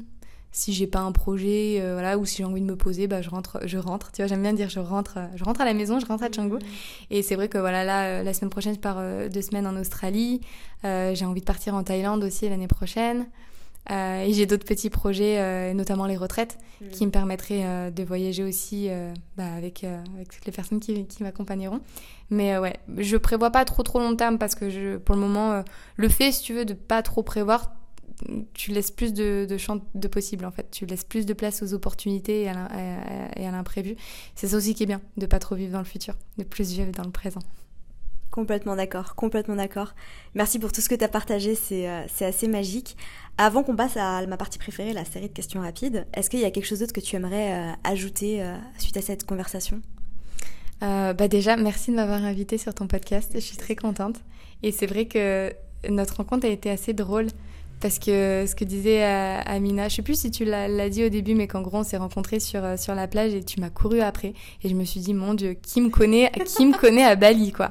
Si 0.51 0.71
j'ai 0.71 0.85
pas 0.85 0.99
un 0.99 1.11
projet 1.11 1.79
euh, 1.81 1.93
voilà 1.93 2.19
ou 2.19 2.25
si 2.25 2.37
j'ai 2.37 2.43
envie 2.43 2.61
de 2.61 2.65
me 2.67 2.75
poser 2.75 3.07
bah 3.07 3.23
je 3.23 3.29
rentre 3.31 3.59
je 3.65 3.79
rentre. 3.79 4.11
Tu 4.11 4.21
vois 4.21 4.27
j'aime 4.27 4.43
bien 4.43 4.53
dire 4.53 4.69
je 4.69 4.79
rentre 4.79 5.17
euh, 5.17 5.25
je 5.35 5.43
rentre 5.43 5.61
à 5.61 5.65
la 5.65 5.73
maison 5.73 5.99
je 5.99 6.05
rentre 6.05 6.23
à 6.23 6.29
mmh. 6.29 6.59
et 7.09 7.23
c'est 7.23 7.35
vrai 7.35 7.49
que 7.49 7.57
voilà 7.57 7.83
là 7.83 8.05
euh, 8.05 8.23
la 8.23 8.35
semaine 8.35 8.51
prochaine 8.51 8.75
je 8.75 8.79
pars 8.79 9.01
deux 9.31 9.41
semaines 9.41 9.65
en 9.65 9.75
Australie. 9.75 10.41
J'ai 10.83 11.25
envie 11.25 11.39
de 11.39 11.45
partir 11.45 11.73
en 11.73 11.83
Thaïlande 11.83 12.23
aussi 12.23 12.47
l'année 12.47 12.67
prochaine 12.67 13.25
et 13.89 14.31
j'ai 14.31 14.45
d'autres 14.45 14.65
petits 14.65 14.89
projets 14.89 15.73
notamment 15.73 16.05
les 16.05 16.15
retraites 16.15 16.57
mmh. 16.79 16.87
qui 16.89 17.05
me 17.05 17.11
permettraient 17.11 17.91
de 17.91 18.03
voyager 18.03 18.43
aussi 18.43 18.89
bah, 19.37 19.53
avec 19.57 19.83
avec 19.83 20.31
toutes 20.31 20.45
les 20.45 20.51
personnes 20.53 20.79
qui, 20.79 21.05
qui 21.05 21.21
m'accompagneront 21.23 21.81
mais 22.29 22.57
ouais 22.57 22.77
je 22.97 23.17
prévois 23.17 23.51
pas 23.51 23.65
trop 23.65 23.83
trop 23.83 23.99
long 23.99 24.15
terme 24.15 24.37
parce 24.37 24.55
que 24.55 24.69
je 24.69 24.97
pour 24.97 25.15
le 25.15 25.21
moment 25.21 25.63
le 25.97 26.09
fait 26.09 26.31
si 26.31 26.43
tu 26.43 26.53
veux 26.53 26.63
de 26.63 26.73
pas 26.73 27.01
trop 27.01 27.23
prévoir 27.23 27.73
tu 28.53 28.71
laisses 28.71 28.91
plus 28.91 29.13
de, 29.13 29.45
de 29.49 29.57
champ 29.57 29.79
de 29.95 30.07
possible 30.07 30.45
en 30.45 30.51
fait. 30.51 30.69
Tu 30.71 30.85
laisses 30.85 31.03
plus 31.03 31.25
de 31.25 31.33
place 31.33 31.61
aux 31.63 31.73
opportunités 31.73 32.43
et 32.43 32.49
à 32.49 33.51
l'imprévu. 33.51 33.95
C'est 34.35 34.47
ça 34.47 34.57
aussi 34.57 34.75
qui 34.75 34.83
est 34.83 34.87
bien, 34.87 35.01
de 35.17 35.25
pas 35.25 35.39
trop 35.39 35.55
vivre 35.55 35.73
dans 35.73 35.79
le 35.79 35.85
futur, 35.85 36.15
de 36.37 36.43
plus 36.43 36.71
vivre 36.71 36.91
dans 36.91 37.03
le 37.03 37.11
présent. 37.11 37.41
Complètement 38.33 38.75
d'accord, 38.75 39.13
complètement 39.13 39.55
d'accord. 39.55 39.93
Merci 40.33 40.57
pour 40.57 40.71
tout 40.71 40.81
ce 40.81 40.89
que 40.89 40.95
tu 40.95 41.03
as 41.03 41.07
partagé, 41.07 41.53
euh, 41.71 42.03
c'est 42.11 42.25
assez 42.25 42.47
magique. 42.47 42.97
Avant 43.37 43.61
qu'on 43.61 43.75
passe 43.75 43.95
à 43.95 44.25
ma 44.25 44.37
partie 44.37 44.57
préférée, 44.57 44.91
la 44.91 45.05
série 45.05 45.27
de 45.27 45.33
questions 45.33 45.61
rapides, 45.61 46.07
est-ce 46.15 46.31
qu'il 46.31 46.39
y 46.39 46.43
a 46.43 46.49
quelque 46.49 46.65
chose 46.65 46.79
d'autre 46.79 46.93
que 46.93 46.99
tu 46.99 47.15
aimerais 47.15 47.53
euh, 47.53 47.71
ajouter 47.83 48.41
euh, 48.41 48.55
suite 48.79 48.97
à 48.97 49.01
cette 49.01 49.27
conversation? 49.27 49.81
Bah 50.81 51.27
déjà, 51.27 51.57
merci 51.57 51.91
de 51.91 51.95
m'avoir 51.95 52.25
invité 52.25 52.57
sur 52.57 52.73
ton 52.73 52.87
podcast, 52.87 53.33
je 53.35 53.39
suis 53.39 53.55
très 53.55 53.75
contente. 53.75 54.15
Et 54.63 54.71
c'est 54.71 54.87
vrai 54.87 55.05
que 55.05 55.53
notre 55.87 56.17
rencontre 56.17 56.47
a 56.47 56.49
été 56.49 56.71
assez 56.71 56.93
drôle 56.93 57.27
parce 57.79 57.99
que 57.99 58.45
ce 58.47 58.55
que 58.55 58.65
disait 58.65 59.03
Amina, 59.03 59.89
je 59.89 59.95
sais 59.97 60.01
plus 60.01 60.19
si 60.19 60.31
tu 60.31 60.43
l'as 60.43 60.89
dit 60.89 61.05
au 61.05 61.09
début, 61.09 61.35
mais 61.35 61.47
qu'en 61.47 61.61
gros 61.61 61.77
on 61.77 61.83
s'est 61.83 61.97
rencontrés 61.97 62.41
sur, 62.41 62.77
sur 62.77 62.95
la 62.95 63.07
plage 63.07 63.33
et 63.33 63.43
tu 63.43 63.61
m'as 63.61 63.69
couru 63.69 64.01
après. 64.01 64.33
Et 64.63 64.69
je 64.69 64.73
me 64.73 64.83
suis 64.83 64.99
dit, 64.99 65.13
mon 65.13 65.35
Dieu, 65.35 65.53
qui 65.53 65.79
me 65.79 65.89
connaît, 65.89 66.31
qui 66.45 66.65
me 66.65 66.75
connaît 66.75 67.05
à 67.05 67.15
Bali, 67.15 67.53
quoi. 67.53 67.69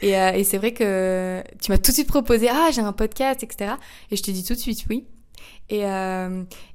Et, 0.00 0.18
euh, 0.18 0.32
et 0.32 0.44
c'est 0.44 0.58
vrai 0.58 0.72
que 0.72 1.42
tu 1.60 1.70
m'as 1.70 1.78
tout 1.78 1.90
de 1.90 1.94
suite 1.94 2.08
proposé, 2.08 2.48
ah, 2.50 2.70
j'ai 2.72 2.80
un 2.80 2.92
podcast, 2.92 3.42
etc. 3.42 3.74
Et 4.10 4.16
je 4.16 4.22
t'ai 4.22 4.32
dit 4.32 4.44
tout 4.44 4.54
de 4.54 4.58
suite 4.58 4.84
oui. 4.90 5.06
Et, 5.70 5.84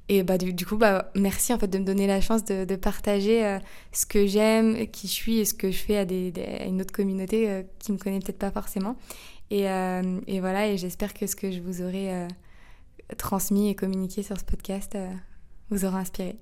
et 0.10 0.24
bah, 0.24 0.38
du, 0.40 0.66
coup, 0.66 0.78
bah, 0.78 1.12
merci 1.16 1.54
en 1.54 1.60
fait 1.60 1.68
de 1.68 1.78
me 1.78 1.84
donner 1.84 2.08
la 2.08 2.22
chance 2.22 2.44
de, 2.44 2.66
de 2.66 2.76
partager 2.76 3.60
ce 3.92 4.08
que 4.08 4.26
j'aime, 4.26 4.88
qui 4.88 5.08
je 5.08 5.14
suis 5.14 5.40
et 5.40 5.46
ce 5.46 5.54
que 5.54 5.70
je 5.70 5.78
fais 5.78 5.98
à, 5.98 6.06
des, 6.06 6.34
à 6.60 6.66
une 6.66 6.82
autre 6.82 6.92
communauté 6.92 7.66
qui 7.78 7.92
me 7.92 7.98
connaît 7.98 8.20
peut-être 8.20 8.40
pas 8.40 8.52
forcément. 8.52 8.96
Et, 9.52 9.66
et 9.66 10.40
voilà, 10.40 10.68
et 10.68 10.78
j'espère 10.78 11.14
que 11.14 11.28
ce 11.28 11.36
que 11.36 11.52
je 11.52 11.60
vous 11.60 11.84
aurai 11.84 12.28
transmis 13.18 13.70
et 13.70 13.76
communiqué 13.76 14.24
sur 14.24 14.38
ce 14.38 14.44
podcast 14.44 14.96
euh, 14.96 15.12
vous 15.70 15.86
aura 15.86 16.00
inspiré. 16.00 16.38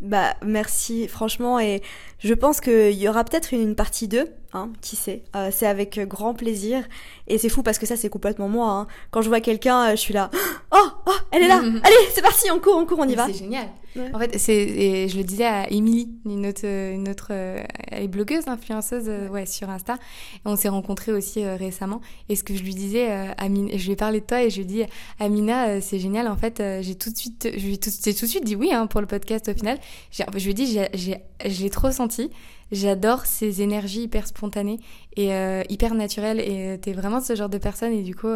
Bah 0.00 0.34
merci 0.42 1.08
franchement 1.08 1.60
et 1.60 1.82
je 2.20 2.32
pense 2.32 2.62
qu'il 2.62 2.92
y 2.92 3.06
aura 3.06 3.22
peut-être 3.22 3.52
une 3.52 3.74
partie 3.74 4.08
2, 4.08 4.24
hein, 4.52 4.70
qui 4.80 4.96
sait. 4.96 5.22
Euh, 5.36 5.50
c'est 5.52 5.66
avec 5.66 5.98
grand 6.08 6.34
plaisir 6.34 6.84
et 7.26 7.38
c'est 7.38 7.48
fou 7.48 7.62
parce 7.62 7.78
que 7.78 7.86
ça 7.86 7.96
c'est 7.96 8.08
complètement 8.08 8.48
moi. 8.48 8.70
Hein. 8.70 8.86
Quand 9.10 9.22
je 9.22 9.28
vois 9.28 9.40
quelqu'un, 9.40 9.88
euh, 9.88 9.90
je 9.92 10.00
suis 10.00 10.14
là, 10.14 10.30
oh, 10.72 10.88
oh 11.06 11.12
elle 11.30 11.42
est 11.42 11.48
là, 11.48 11.58
allez 11.82 11.96
c'est 12.12 12.22
parti, 12.22 12.50
on 12.50 12.58
court, 12.58 12.76
on 12.76 12.86
court, 12.86 12.98
on 13.00 13.08
y 13.08 13.14
va. 13.14 13.26
C'est 13.26 13.34
génial. 13.34 13.68
En 14.14 14.18
fait, 14.20 14.38
c'est, 14.38 14.54
et 14.54 15.08
je 15.08 15.16
le 15.16 15.24
disais 15.24 15.46
à 15.46 15.68
Émilie, 15.70 16.10
une 16.24 16.46
autre, 16.46 16.64
une 16.64 17.08
autre, 17.08 17.28
euh, 17.32 17.60
elle 17.88 18.04
est 18.04 18.08
blogueuse, 18.08 18.46
influenceuse, 18.46 19.10
ouais, 19.30 19.46
sur 19.46 19.68
Insta. 19.68 19.94
Et 20.34 20.40
on 20.44 20.54
s'est 20.54 20.68
rencontrés 20.68 21.12
aussi 21.12 21.44
euh, 21.44 21.56
récemment. 21.56 22.00
Et 22.28 22.36
ce 22.36 22.44
que 22.44 22.54
je 22.54 22.62
lui 22.62 22.74
disais, 22.74 23.08
Amina, 23.36 23.76
je 23.76 23.84
lui 23.84 23.92
ai 23.92 23.96
parlé 23.96 24.20
de 24.20 24.26
toi 24.26 24.42
et 24.44 24.50
je 24.50 24.56
lui 24.56 24.62
ai 24.62 24.66
dit, 24.66 24.82
Amina, 25.18 25.80
c'est 25.80 25.98
génial. 25.98 26.28
En 26.28 26.36
fait, 26.36 26.62
j'ai 26.82 26.94
tout 26.94 27.10
de 27.10 27.16
suite, 27.16 27.48
je 27.52 27.66
lui 27.66 27.74
ai 27.74 27.78
tout, 27.78 27.90
tout 27.90 28.10
de 28.10 28.30
suite 28.30 28.44
dit 28.44 28.54
oui 28.54 28.72
hein, 28.72 28.86
pour 28.86 29.00
le 29.00 29.08
podcast 29.08 29.48
au 29.48 29.54
final. 29.54 29.78
je 30.12 30.44
lui 30.44 30.50
ai 30.50 30.54
dit, 30.54 30.66
j'ai, 30.66 30.88
j'ai, 30.94 31.16
je 31.50 31.62
l'ai 31.62 31.70
trop 31.70 31.90
senti. 31.90 32.30
J'adore 32.72 33.26
ces 33.26 33.62
énergies 33.62 34.02
hyper 34.02 34.26
spontanées 34.26 34.78
et 35.16 35.30
hyper 35.68 35.94
naturelles. 35.94 36.40
Et 36.40 36.78
t'es 36.80 36.92
vraiment 36.92 37.20
ce 37.20 37.34
genre 37.34 37.48
de 37.48 37.58
personne 37.58 37.92
et 37.92 38.02
du 38.02 38.14
coup, 38.14 38.32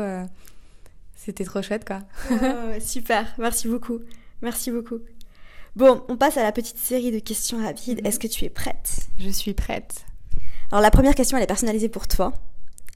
c'était 1.15 1.45
trop 1.45 1.63
chouette 1.63 1.87
quoi. 1.87 2.01
super, 2.81 3.35
merci 3.39 3.69
beaucoup. 3.69 4.01
Merci 4.43 4.71
beaucoup. 4.71 4.99
Bon, 5.77 6.05
on 6.09 6.17
passe 6.17 6.37
à 6.37 6.43
la 6.43 6.53
petite 6.53 6.79
série 6.79 7.11
de 7.11 7.19
questions 7.19 7.59
rapides. 7.63 8.01
Mhm. 8.01 8.07
Est-ce 8.07 8.19
que 8.21 8.29
tu 8.29 8.45
es 8.45 8.51
prête? 8.51 9.09
Je 9.19 9.29
suis 9.29 9.55
prête. 9.55 10.05
Alors 10.71 10.83
la 10.83 10.91
première 10.91 11.15
question, 11.15 11.37
elle 11.37 11.43
est 11.43 11.49
personnalisée 11.49 11.89
pour 11.89 12.07
toi. 12.07 12.33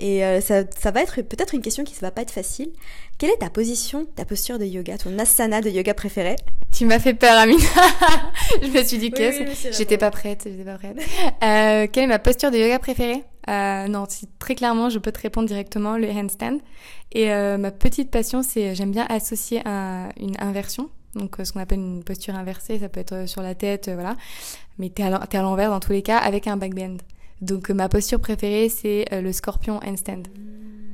Et 0.01 0.25
euh, 0.25 0.41
ça, 0.41 0.91
va 0.91 1.03
être 1.03 1.23
peut-être 1.23 1.55
une 1.55 1.61
question 1.61 1.83
qui 1.83 1.95
ne 1.95 2.01
va 2.01 2.11
pas 2.11 2.23
être 2.23 2.31
facile. 2.31 2.71
Quelle 3.19 3.31
est 3.31 3.39
ta 3.39 3.51
position, 3.51 4.07
ta 4.15 4.25
posture 4.25 4.59
de 4.59 4.65
yoga, 4.65 4.97
ton 4.97 5.19
asana 5.19 5.61
de 5.61 5.71
yoga 5.71 5.93
préféré? 5.93 6.37
Tu 6.73 6.85
m'as 6.85 7.01
fait 7.01 7.15
peur, 7.15 7.37
Amina. 7.37 7.63
je 8.63 8.69
me 8.69 8.83
suis 8.85 8.99
dit 8.99 9.11
que 9.11 9.31
j'étais 9.73 9.99
pas 9.99 10.11
prête, 10.11 10.43
j'étais 10.47 10.65
pas 10.65 10.79
prête. 10.79 10.99
Euh, 11.43 11.89
quelle 11.91 12.05
est 12.05 12.09
ma 12.09 12.21
posture 12.21 12.51
de 12.51 12.59
yoga 12.59 12.79
préférée? 12.79 13.25
Euh, 13.49 13.89
Non, 13.89 14.07
très 14.39 14.55
clairement, 14.55 14.89
je 14.89 14.99
peux 15.01 15.11
te 15.11 15.21
répondre 15.21 15.49
directement 15.49 15.97
le 15.97 16.09
handstand. 16.09 16.59
Et 17.13 17.29
ma 17.29 17.71
petite 17.71 18.11
passion, 18.11 18.43
c'est 18.43 18.75
j'aime 18.75 18.93
bien 18.93 19.07
associer 19.09 19.63
une 19.67 20.37
inversion 20.39 20.91
donc 21.15 21.37
ce 21.43 21.53
qu'on 21.53 21.61
appelle 21.61 21.79
une 21.79 22.05
posture 22.05 22.37
inversée, 22.37 22.79
ça 22.79 22.89
peut 22.89 23.01
être 23.01 23.27
sur 23.27 23.43
la 23.43 23.55
tête, 23.55 23.91
voilà. 23.93 24.15
Mais 24.79 24.91
t'es 24.91 25.03
à 25.03 25.43
l'envers 25.43 25.71
dans 25.71 25.81
tous 25.81 25.93
les 25.93 26.03
cas 26.03 26.19
avec 26.19 26.47
un 26.47 26.57
backbend. 26.57 26.99
Donc 27.41 27.71
ma 27.71 27.89
posture 27.89 28.21
préférée, 28.21 28.69
c'est 28.69 29.07
le 29.13 29.33
scorpion 29.33 29.81
handstand. 29.85 30.25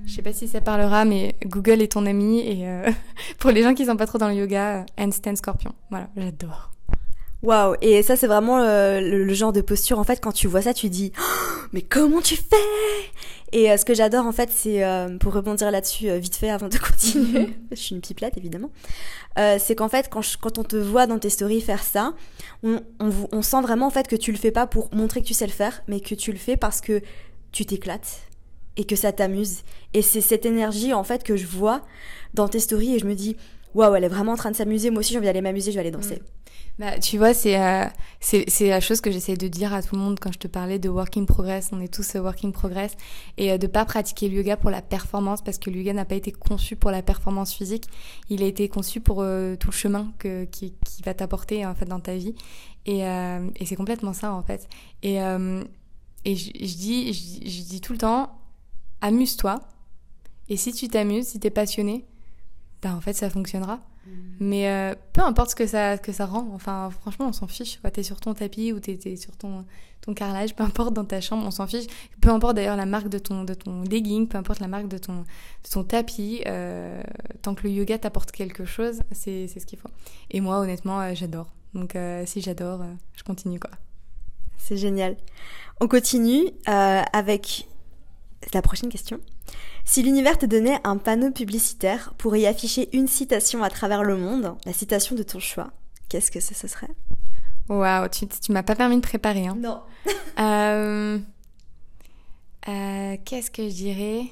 Je 0.06 0.12
sais 0.12 0.22
pas 0.22 0.34
si 0.34 0.46
ça 0.48 0.60
parlera, 0.60 1.06
mais 1.06 1.34
Google 1.46 1.80
est 1.80 1.92
ton 1.92 2.04
ami 2.04 2.40
et 2.40 2.66
pour 3.38 3.50
les 3.50 3.62
gens 3.62 3.74
qui 3.74 3.86
sont 3.86 3.96
pas 3.96 4.06
trop 4.06 4.18
dans 4.18 4.28
le 4.28 4.34
yoga, 4.34 4.84
handstand 4.98 5.36
scorpion. 5.36 5.72
Voilà, 5.90 6.10
j'adore. 6.16 6.73
Waouh 7.44 7.76
Et 7.80 8.02
ça, 8.02 8.16
c'est 8.16 8.26
vraiment 8.26 8.58
le, 8.58 9.34
genre 9.34 9.52
de 9.52 9.60
posture. 9.60 9.98
En 9.98 10.04
fait, 10.04 10.20
quand 10.20 10.32
tu 10.32 10.48
vois 10.48 10.62
ça, 10.62 10.74
tu 10.74 10.88
dis 10.88 11.12
oh, 11.18 11.66
mais 11.72 11.82
comment 11.82 12.20
tu 12.20 12.36
fais? 12.36 12.56
Et 13.52 13.76
ce 13.76 13.84
que 13.84 13.94
j'adore, 13.94 14.26
en 14.26 14.32
fait, 14.32 14.50
c'est 14.50 14.82
pour 15.20 15.32
rebondir 15.32 15.70
là-dessus 15.70 16.10
vite 16.18 16.34
fait 16.34 16.50
avant 16.50 16.68
de 16.68 16.76
continuer. 16.78 17.54
je 17.70 17.76
suis 17.76 17.94
une 17.94 18.00
pipelette, 18.00 18.36
évidemment. 18.36 18.70
Euh, 19.38 19.56
c'est 19.58 19.74
qu'en 19.74 19.88
fait, 19.88 20.08
quand, 20.10 20.58
on 20.58 20.64
te 20.64 20.76
voit 20.76 21.06
dans 21.06 21.18
tes 21.18 21.30
stories 21.30 21.60
faire 21.60 21.82
ça, 21.82 22.14
on, 22.62 23.42
sent 23.42 23.60
vraiment 23.62 23.86
en 23.86 23.90
fait 23.90 24.06
que 24.06 24.16
tu 24.16 24.32
le 24.32 24.38
fais 24.38 24.52
pas 24.52 24.66
pour 24.66 24.94
montrer 24.94 25.20
que 25.20 25.26
tu 25.26 25.34
sais 25.34 25.46
le 25.46 25.52
faire, 25.52 25.82
mais 25.88 26.00
que 26.00 26.14
tu 26.14 26.32
le 26.32 26.38
fais 26.38 26.56
parce 26.56 26.80
que 26.80 27.00
tu 27.52 27.66
t'éclates 27.66 28.22
et 28.76 28.84
que 28.84 28.96
ça 28.96 29.12
t'amuse. 29.12 29.62
Et 29.92 30.02
c'est 30.02 30.20
cette 30.20 30.46
énergie 30.46 30.92
en 30.94 31.04
fait 31.04 31.22
que 31.24 31.36
je 31.36 31.46
vois 31.46 31.82
dans 32.32 32.48
tes 32.48 32.60
stories 32.60 32.94
et 32.94 32.98
je 32.98 33.06
me 33.06 33.14
dis, 33.14 33.36
waouh, 33.74 33.94
elle 33.94 34.04
est 34.04 34.08
vraiment 34.08 34.32
en 34.32 34.36
train 34.36 34.50
de 34.50 34.56
s'amuser. 34.56 34.90
Moi 34.90 35.00
aussi, 35.00 35.12
j'ai 35.12 35.18
envie 35.18 35.26
d'aller 35.26 35.40
m'amuser, 35.40 35.70
je 35.70 35.76
vais 35.76 35.80
aller 35.80 35.90
danser. 35.90 36.16
Mm. 36.16 36.44
Bah, 36.76 36.98
tu 36.98 37.18
vois, 37.18 37.34
c'est 37.34 37.60
euh, 37.60 37.84
c'est 38.20 38.68
la 38.68 38.80
chose 38.80 39.00
que 39.00 39.12
j'essaie 39.12 39.36
de 39.36 39.46
dire 39.46 39.72
à 39.72 39.80
tout 39.80 39.94
le 39.94 40.00
monde 40.00 40.18
quand 40.18 40.32
je 40.32 40.40
te 40.40 40.48
parlais 40.48 40.80
de 40.80 40.88
working 40.88 41.24
progress. 41.24 41.70
On 41.72 41.80
est 41.80 41.92
tous 41.92 42.14
working 42.14 42.52
progress 42.52 42.96
et 43.36 43.52
euh, 43.52 43.58
de 43.58 43.68
pas 43.68 43.84
pratiquer 43.84 44.28
le 44.28 44.36
yoga 44.38 44.56
pour 44.56 44.70
la 44.70 44.82
performance 44.82 45.40
parce 45.40 45.58
que 45.58 45.70
le 45.70 45.76
yoga 45.78 45.92
n'a 45.92 46.04
pas 46.04 46.16
été 46.16 46.32
conçu 46.32 46.74
pour 46.74 46.90
la 46.90 47.02
performance 47.02 47.52
physique. 47.52 47.86
Il 48.28 48.42
a 48.42 48.46
été 48.46 48.68
conçu 48.68 49.00
pour 49.00 49.22
euh, 49.22 49.54
tout 49.54 49.68
le 49.68 49.74
chemin 49.74 50.12
que, 50.18 50.46
qui, 50.46 50.74
qui 50.84 51.02
va 51.02 51.14
t'apporter 51.14 51.64
en 51.64 51.76
fait 51.76 51.86
dans 51.86 52.00
ta 52.00 52.16
vie. 52.16 52.34
Et, 52.86 53.06
euh, 53.06 53.48
et 53.54 53.66
c'est 53.66 53.76
complètement 53.76 54.12
ça 54.12 54.32
en 54.32 54.42
fait. 54.42 54.68
Et, 55.04 55.18
et 56.24 56.36
je, 56.36 56.76
dis 56.76 57.12
je 57.12 57.62
dis 57.62 57.80
tout 57.80 57.92
le 57.92 57.98
temps, 57.98 58.36
amuse-toi. 59.00 59.60
Et 60.48 60.56
si 60.56 60.72
tu 60.72 60.88
t'amuses, 60.88 61.28
si 61.28 61.40
t'es 61.40 61.50
passionné, 61.50 62.04
bah 62.84 62.94
en 62.94 63.00
fait 63.00 63.14
ça 63.14 63.30
fonctionnera. 63.30 63.76
Mm. 63.76 64.10
Mais 64.40 64.68
euh, 64.68 64.94
peu 65.14 65.22
importe 65.22 65.50
ce 65.50 65.56
que 65.56 65.66
ça, 65.66 65.96
que 65.96 66.12
ça 66.12 66.26
rend, 66.26 66.50
enfin 66.52 66.90
franchement 66.90 67.26
on 67.28 67.32
s'en 67.32 67.46
fiche. 67.46 67.80
Tu 67.82 68.00
es 68.00 68.02
sur 68.02 68.20
ton 68.20 68.34
tapis 68.34 68.72
ou 68.72 68.80
tu 68.80 68.90
es, 68.90 69.16
sur 69.16 69.34
ton, 69.36 69.64
ton 70.02 70.12
carrelage, 70.12 70.54
peu 70.54 70.62
importe 70.62 70.92
dans 70.92 71.06
ta 71.06 71.22
chambre, 71.22 71.46
on 71.46 71.50
s'en 71.50 71.66
fiche. 71.66 71.86
Peu 72.20 72.28
importe 72.28 72.56
d'ailleurs 72.56 72.76
la 72.76 72.84
marque 72.84 73.08
de 73.08 73.18
ton, 73.18 73.44
de 73.44 73.54
ton 73.54 73.82
legging, 73.82 74.28
peu 74.28 74.36
importe 74.36 74.60
la 74.60 74.68
marque 74.68 74.88
de 74.88 74.98
ton, 74.98 75.20
de 75.20 75.70
ton 75.72 75.82
tapis, 75.82 76.42
euh, 76.46 77.02
tant 77.40 77.54
que 77.54 77.62
le 77.62 77.70
yoga 77.70 77.98
t'apporte 77.98 78.32
quelque 78.32 78.66
chose, 78.66 79.00
c'est 79.12 79.48
ce 79.48 79.64
qu'il 79.64 79.78
faut. 79.78 79.90
Et 80.30 80.42
moi 80.42 80.58
honnêtement 80.58 81.00
euh, 81.00 81.14
j'adore. 81.14 81.48
Donc 81.72 81.96
si 82.26 82.40
j'adore, 82.40 82.82
je 83.16 83.24
continue 83.24 83.58
quoi. 83.58 83.70
C'est 84.58 84.76
génial. 84.76 85.16
On 85.80 85.88
continue 85.88 86.50
avec 86.66 87.66
la 88.52 88.62
prochaine 88.62 88.90
question. 88.90 89.18
Si 89.84 90.02
l'univers 90.02 90.38
te 90.38 90.46
donnait 90.46 90.80
un 90.84 90.96
panneau 90.96 91.30
publicitaire 91.30 92.14
pour 92.16 92.34
y 92.36 92.46
afficher 92.46 92.88
une 92.96 93.06
citation 93.06 93.62
à 93.62 93.70
travers 93.70 94.02
le 94.02 94.16
monde, 94.16 94.56
la 94.64 94.72
citation 94.72 95.14
de 95.14 95.22
ton 95.22 95.38
choix, 95.38 95.72
qu'est-ce 96.08 96.30
que 96.30 96.40
ce, 96.40 96.54
serait? 96.66 96.90
Waouh, 97.68 98.08
tu, 98.08 98.26
tu 98.26 98.52
m'as 98.52 98.62
pas 98.62 98.74
permis 98.74 98.96
de 98.96 99.02
préparer. 99.02 99.46
Hein. 99.46 99.56
Non. 99.58 99.80
Euh, 100.36 101.20
euh, 102.66 103.16
qu'est-ce 103.24 103.52
que 103.52 103.68
je 103.68 103.72
dirais? 103.72 104.24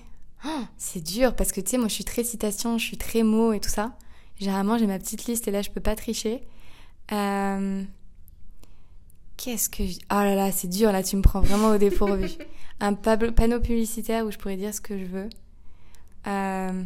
Oh, 0.45 0.65
C'est 0.77 1.01
dur 1.01 1.37
parce 1.37 1.53
que 1.53 1.61
tu 1.61 1.71
sais, 1.71 1.79
moi 1.79 1.87
je 1.87 1.95
suis 1.95 2.05
très 2.05 2.25
citation, 2.25 2.77
je 2.77 2.85
suis 2.85 2.97
très 2.97 3.23
mot 3.23 3.53
et 3.53 3.61
tout 3.61 3.69
ça. 3.69 3.97
Généralement, 4.41 4.79
j'ai 4.79 4.89
ma 4.89 4.99
petite 4.99 5.27
liste 5.27 5.47
et 5.47 5.53
là 5.53 5.63
je 5.63 5.71
peux 5.71 5.81
pas 5.81 5.95
tricher. 5.95 6.43
Euh, 7.13 7.85
qu'est-ce 9.37 9.69
que 9.69 9.87
je... 9.87 9.99
Oh 10.11 10.15
là 10.15 10.35
là, 10.35 10.53
c'est 10.53 10.69
dur 10.69 10.93
là, 10.93 11.03
tu 11.03 11.17
me 11.17 11.23
prends 11.23 11.41
vraiment 11.41 11.71
au 11.71 11.79
dépourvu. 11.79 12.29
un 12.81 12.95
panneau 12.95 13.61
publicitaire 13.61 14.25
où 14.27 14.31
je 14.31 14.39
pourrais 14.39 14.57
dire 14.57 14.75
ce 14.75 14.81
que 14.81 14.99
je 14.99 15.05
veux. 15.05 15.29
Euh, 16.27 16.83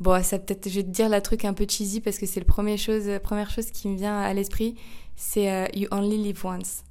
bon, 0.00 0.22
ça 0.22 0.38
peut-être, 0.38 0.68
je 0.68 0.76
vais 0.76 0.82
te 0.82 0.90
dire 0.90 1.08
la 1.08 1.20
truc 1.20 1.44
un 1.44 1.52
peu 1.52 1.66
cheesy 1.68 2.00
parce 2.00 2.18
que 2.18 2.26
c'est 2.26 2.40
la 2.40 2.46
première 2.46 2.78
chose, 2.78 3.08
première 3.22 3.50
chose 3.50 3.70
qui 3.70 3.88
me 3.88 3.96
vient 3.96 4.18
à 4.18 4.32
l'esprit, 4.32 4.74
c'est 5.16 5.50
euh, 5.50 5.66
You 5.74 5.88
only 5.90 6.16
live 6.16 6.44
once. 6.44 6.82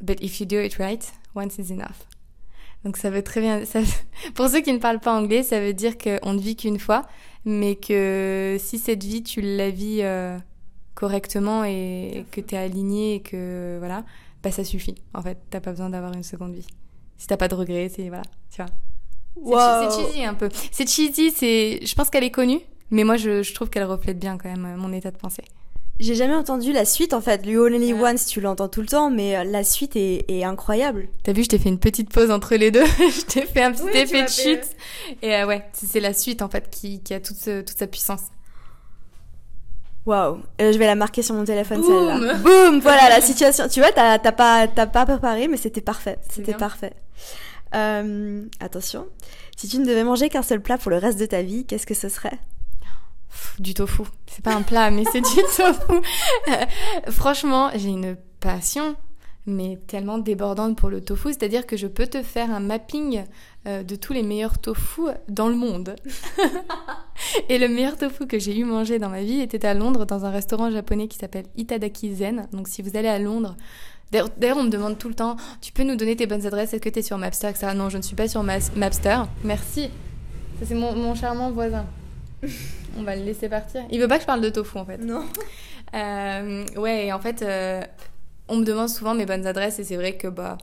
But 0.00 0.22
if 0.22 0.40
you 0.40 0.46
do 0.46 0.60
it 0.60 0.76
right, 0.76 1.12
once 1.34 1.58
is 1.58 1.72
enough. 1.72 2.06
Donc 2.84 2.96
ça 2.96 3.10
veut 3.10 3.22
très 3.22 3.40
bien. 3.40 3.64
Ça, 3.64 3.80
pour 4.34 4.48
ceux 4.48 4.60
qui 4.60 4.72
ne 4.72 4.78
parlent 4.78 5.00
pas 5.00 5.12
anglais, 5.18 5.42
ça 5.42 5.60
veut 5.60 5.74
dire 5.74 5.98
qu'on 5.98 6.34
ne 6.34 6.40
vit 6.40 6.54
qu'une 6.54 6.78
fois, 6.78 7.02
mais 7.44 7.74
que 7.74 8.56
si 8.60 8.78
cette 8.78 9.02
vie 9.02 9.22
tu 9.22 9.40
la 9.40 9.70
vis 9.70 10.02
euh, 10.02 10.38
correctement 10.96 11.62
et 11.62 12.24
que 12.32 12.40
tu 12.40 12.56
es 12.56 12.58
aligné 12.58 13.16
et 13.16 13.20
que 13.20 13.76
voilà, 13.78 14.04
bah 14.42 14.50
ça 14.50 14.64
suffit. 14.64 14.96
En 15.14 15.22
fait, 15.22 15.38
t'as 15.50 15.60
pas 15.60 15.70
besoin 15.70 15.90
d'avoir 15.90 16.12
une 16.14 16.24
seconde 16.24 16.54
vie. 16.54 16.66
Si 17.18 17.28
t'as 17.28 17.36
pas 17.36 17.46
de 17.46 17.54
regrets, 17.54 17.88
c'est 17.94 18.08
voilà, 18.08 18.24
tu 18.50 18.62
vois. 18.62 19.90
C'est 19.90 20.02
cheesy 20.02 20.24
un 20.24 20.34
peu. 20.34 20.48
C'est 20.72 20.88
cheesy, 20.88 21.30
c'est. 21.30 21.86
Je 21.86 21.94
pense 21.94 22.10
qu'elle 22.10 22.24
est 22.24 22.30
connue, 22.30 22.60
mais 22.90 23.04
moi 23.04 23.16
je, 23.16 23.42
je 23.42 23.54
trouve 23.54 23.70
qu'elle 23.70 23.84
reflète 23.84 24.18
bien 24.18 24.38
quand 24.38 24.48
même 24.48 24.76
mon 24.76 24.92
état 24.92 25.12
de 25.12 25.18
pensée. 25.18 25.44
J'ai 25.98 26.14
jamais 26.14 26.34
entendu 26.34 26.72
la 26.72 26.84
suite 26.84 27.14
en 27.14 27.20
fait. 27.20 27.46
You 27.46 27.62
Only 27.62 27.94
Once, 27.94 28.26
tu 28.26 28.40
l'entends 28.40 28.68
tout 28.68 28.82
le 28.82 28.86
temps, 28.86 29.10
mais 29.10 29.36
euh, 29.36 29.44
la 29.44 29.64
suite 29.64 29.96
est, 29.96 30.24
est 30.28 30.44
incroyable. 30.44 31.08
T'as 31.22 31.32
vu, 31.32 31.42
je 31.42 31.48
t'ai 31.48 31.58
fait 31.58 31.70
une 31.70 31.78
petite 31.78 32.12
pause 32.12 32.30
entre 32.30 32.54
les 32.56 32.70
deux. 32.70 32.84
je 32.86 33.24
t'ai 33.24 33.42
fait 33.42 33.62
un 33.62 33.72
petit 33.72 33.96
effet 33.96 34.24
de 34.24 34.28
chute. 34.28 34.68
Et 35.22 35.34
euh, 35.34 35.46
ouais, 35.46 35.64
c'est 35.72 36.00
la 36.00 36.12
suite 36.12 36.42
en 36.42 36.48
fait 36.48 36.68
qui, 36.70 37.02
qui 37.02 37.14
a 37.14 37.20
toute, 37.20 37.42
toute 37.42 37.78
sa 37.78 37.86
puissance. 37.86 38.22
Waouh, 40.06 40.40
euh, 40.60 40.72
je 40.72 40.78
vais 40.78 40.86
la 40.86 40.94
marquer 40.94 41.22
sur 41.22 41.34
mon 41.34 41.44
téléphone 41.44 41.82
celle-là. 41.82 42.34
Boum, 42.34 42.78
voilà 42.78 43.08
la 43.08 43.20
situation. 43.20 43.66
Tu 43.68 43.80
vois, 43.80 43.90
t'as 43.90 44.18
pas 44.18 44.68
t'as 44.68 44.86
pas 44.86 45.04
préparé, 45.04 45.48
mais 45.48 45.56
c'était 45.56 45.80
parfait. 45.80 46.18
C'était 46.30 46.54
parfait. 46.54 46.92
Euh, 47.74 48.44
attention, 48.60 49.06
si 49.56 49.66
tu 49.66 49.78
ne 49.78 49.84
devais 49.84 50.04
manger 50.04 50.28
qu'un 50.28 50.42
seul 50.42 50.60
plat 50.60 50.78
pour 50.78 50.92
le 50.92 50.98
reste 50.98 51.18
de 51.18 51.26
ta 51.26 51.42
vie, 51.42 51.66
qu'est-ce 51.66 51.86
que 51.86 51.94
ce 51.94 52.08
serait? 52.08 52.38
Du 53.58 53.74
tofu. 53.74 54.02
C'est 54.26 54.44
pas 54.44 54.54
un 54.54 54.62
plat, 54.70 54.92
mais 54.92 55.02
c'est 55.10 55.20
du 55.20 55.42
tofu. 55.56 56.00
franchement, 57.10 57.70
j'ai 57.74 57.88
une 57.88 58.16
passion 58.38 58.94
mais 59.46 59.78
tellement 59.86 60.18
débordante 60.18 60.76
pour 60.76 60.90
le 60.90 61.00
tofu, 61.00 61.28
c'est-à-dire 61.28 61.66
que 61.66 61.76
je 61.76 61.86
peux 61.86 62.06
te 62.06 62.22
faire 62.22 62.50
un 62.50 62.60
mapping 62.60 63.24
euh, 63.66 63.82
de 63.82 63.96
tous 63.96 64.12
les 64.12 64.22
meilleurs 64.22 64.58
tofu 64.58 65.02
dans 65.28 65.48
le 65.48 65.56
monde. 65.56 65.96
et 67.48 67.58
le 67.58 67.68
meilleur 67.68 67.96
tofu 67.96 68.26
que 68.26 68.38
j'ai 68.38 68.56
eu 68.56 68.64
mangé 68.64 68.98
dans 68.98 69.08
ma 69.08 69.22
vie 69.22 69.40
était 69.40 69.66
à 69.66 69.74
Londres 69.74 70.06
dans 70.06 70.24
un 70.24 70.30
restaurant 70.30 70.70
japonais 70.70 71.08
qui 71.08 71.18
s'appelle 71.18 71.46
Itadaki 71.56 72.14
Zen. 72.14 72.46
Donc 72.52 72.68
si 72.68 72.80
vous 72.80 72.96
allez 72.96 73.08
à 73.08 73.18
Londres, 73.18 73.56
d'ailleurs 74.12 74.58
on 74.58 74.64
me 74.64 74.70
demande 74.70 74.98
tout 74.98 75.08
le 75.08 75.14
temps, 75.14 75.36
tu 75.60 75.72
peux 75.72 75.82
nous 75.82 75.96
donner 75.96 76.14
tes 76.14 76.26
bonnes 76.26 76.46
adresses, 76.46 76.74
est-ce 76.74 76.82
que 76.82 76.88
tu 76.88 77.00
es 77.00 77.02
sur 77.02 77.18
Mapster, 77.18 77.48
etc. 77.48 77.72
Non, 77.74 77.88
je 77.88 77.96
ne 77.96 78.02
suis 78.02 78.14
pas 78.14 78.28
sur 78.28 78.44
Mapster. 78.44 79.22
Merci. 79.42 79.90
Ça 80.60 80.66
c'est 80.66 80.74
mon, 80.74 81.14
charmant 81.14 81.50
voisin. 81.50 81.86
on 82.96 83.02
va 83.02 83.16
le 83.16 83.24
laisser 83.24 83.48
partir. 83.48 83.82
Il 83.90 84.00
veut 84.00 84.08
pas 84.08 84.16
que 84.16 84.22
je 84.22 84.26
parle 84.26 84.42
de 84.42 84.50
tofu 84.50 84.78
en 84.78 84.84
fait. 84.84 84.98
Non. 84.98 85.24
Euh, 85.94 86.64
ouais, 86.76 87.06
et 87.06 87.12
en 87.12 87.18
fait, 87.18 87.42
euh, 87.42 87.82
on 88.48 88.56
me 88.58 88.64
demande 88.64 88.88
souvent 88.88 89.14
mes 89.14 89.26
bonnes 89.26 89.46
adresses 89.46 89.78
et 89.78 89.84
c'est 89.84 89.96
vrai 89.96 90.16
que 90.16 90.28
bah 90.28 90.56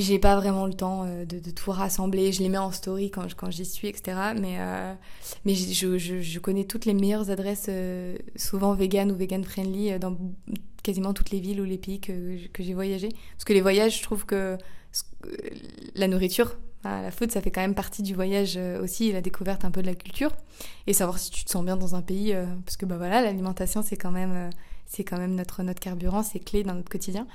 j'ai 0.00 0.18
pas 0.18 0.36
vraiment 0.36 0.66
le 0.66 0.74
temps 0.74 1.04
euh, 1.06 1.24
de, 1.24 1.50
tout 1.50 1.70
rassembler. 1.70 2.32
Je 2.32 2.42
les 2.42 2.48
mets 2.48 2.58
en 2.58 2.70
story 2.70 3.10
quand, 3.10 3.50
j'y 3.50 3.64
suis, 3.64 3.88
etc. 3.88 4.16
Mais, 4.40 4.56
euh, 4.58 4.94
je, 5.44 6.38
connais 6.38 6.64
toutes 6.64 6.84
les 6.84 6.94
meilleures 6.94 7.30
adresses, 7.30 7.66
euh, 7.68 8.16
souvent 8.36 8.74
vegan 8.74 9.10
ou 9.10 9.16
vegan 9.16 9.44
friendly, 9.44 9.98
dans 9.98 10.16
quasiment 10.82 11.12
toutes 11.12 11.30
les 11.30 11.40
villes 11.40 11.60
ou 11.60 11.64
les 11.64 11.78
pays 11.78 12.00
que, 12.00 12.46
que 12.48 12.62
j'ai 12.62 12.74
voyagé. 12.74 13.08
Parce 13.32 13.44
que 13.44 13.52
les 13.52 13.60
voyages, 13.60 13.98
je 13.98 14.02
trouve 14.02 14.24
que 14.24 14.56
la 15.94 16.08
nourriture, 16.08 16.56
la 16.84 17.10
food, 17.10 17.30
ça 17.32 17.40
fait 17.40 17.50
quand 17.50 17.60
même 17.60 17.74
partie 17.74 18.02
du 18.02 18.14
voyage 18.14 18.58
aussi, 18.80 19.12
la 19.12 19.20
découverte 19.20 19.64
un 19.64 19.70
peu 19.70 19.82
de 19.82 19.86
la 19.86 19.94
culture. 19.94 20.30
Et 20.86 20.92
savoir 20.92 21.18
si 21.18 21.30
tu 21.30 21.44
te 21.44 21.50
sens 21.50 21.64
bien 21.64 21.76
dans 21.76 21.94
un 21.94 22.02
pays, 22.02 22.34
parce 22.64 22.76
que 22.76 22.86
bah 22.86 22.96
voilà, 22.96 23.20
l'alimentation, 23.20 23.82
c'est 23.82 23.96
quand 23.96 24.12
même 24.12 24.50
c'est 24.88 25.04
quand 25.04 25.18
même 25.18 25.34
notre, 25.34 25.62
notre 25.62 25.80
carburant, 25.80 26.22
c'est 26.22 26.40
clé 26.40 26.64
dans 26.64 26.74
notre 26.74 26.88
quotidien. 26.88 27.26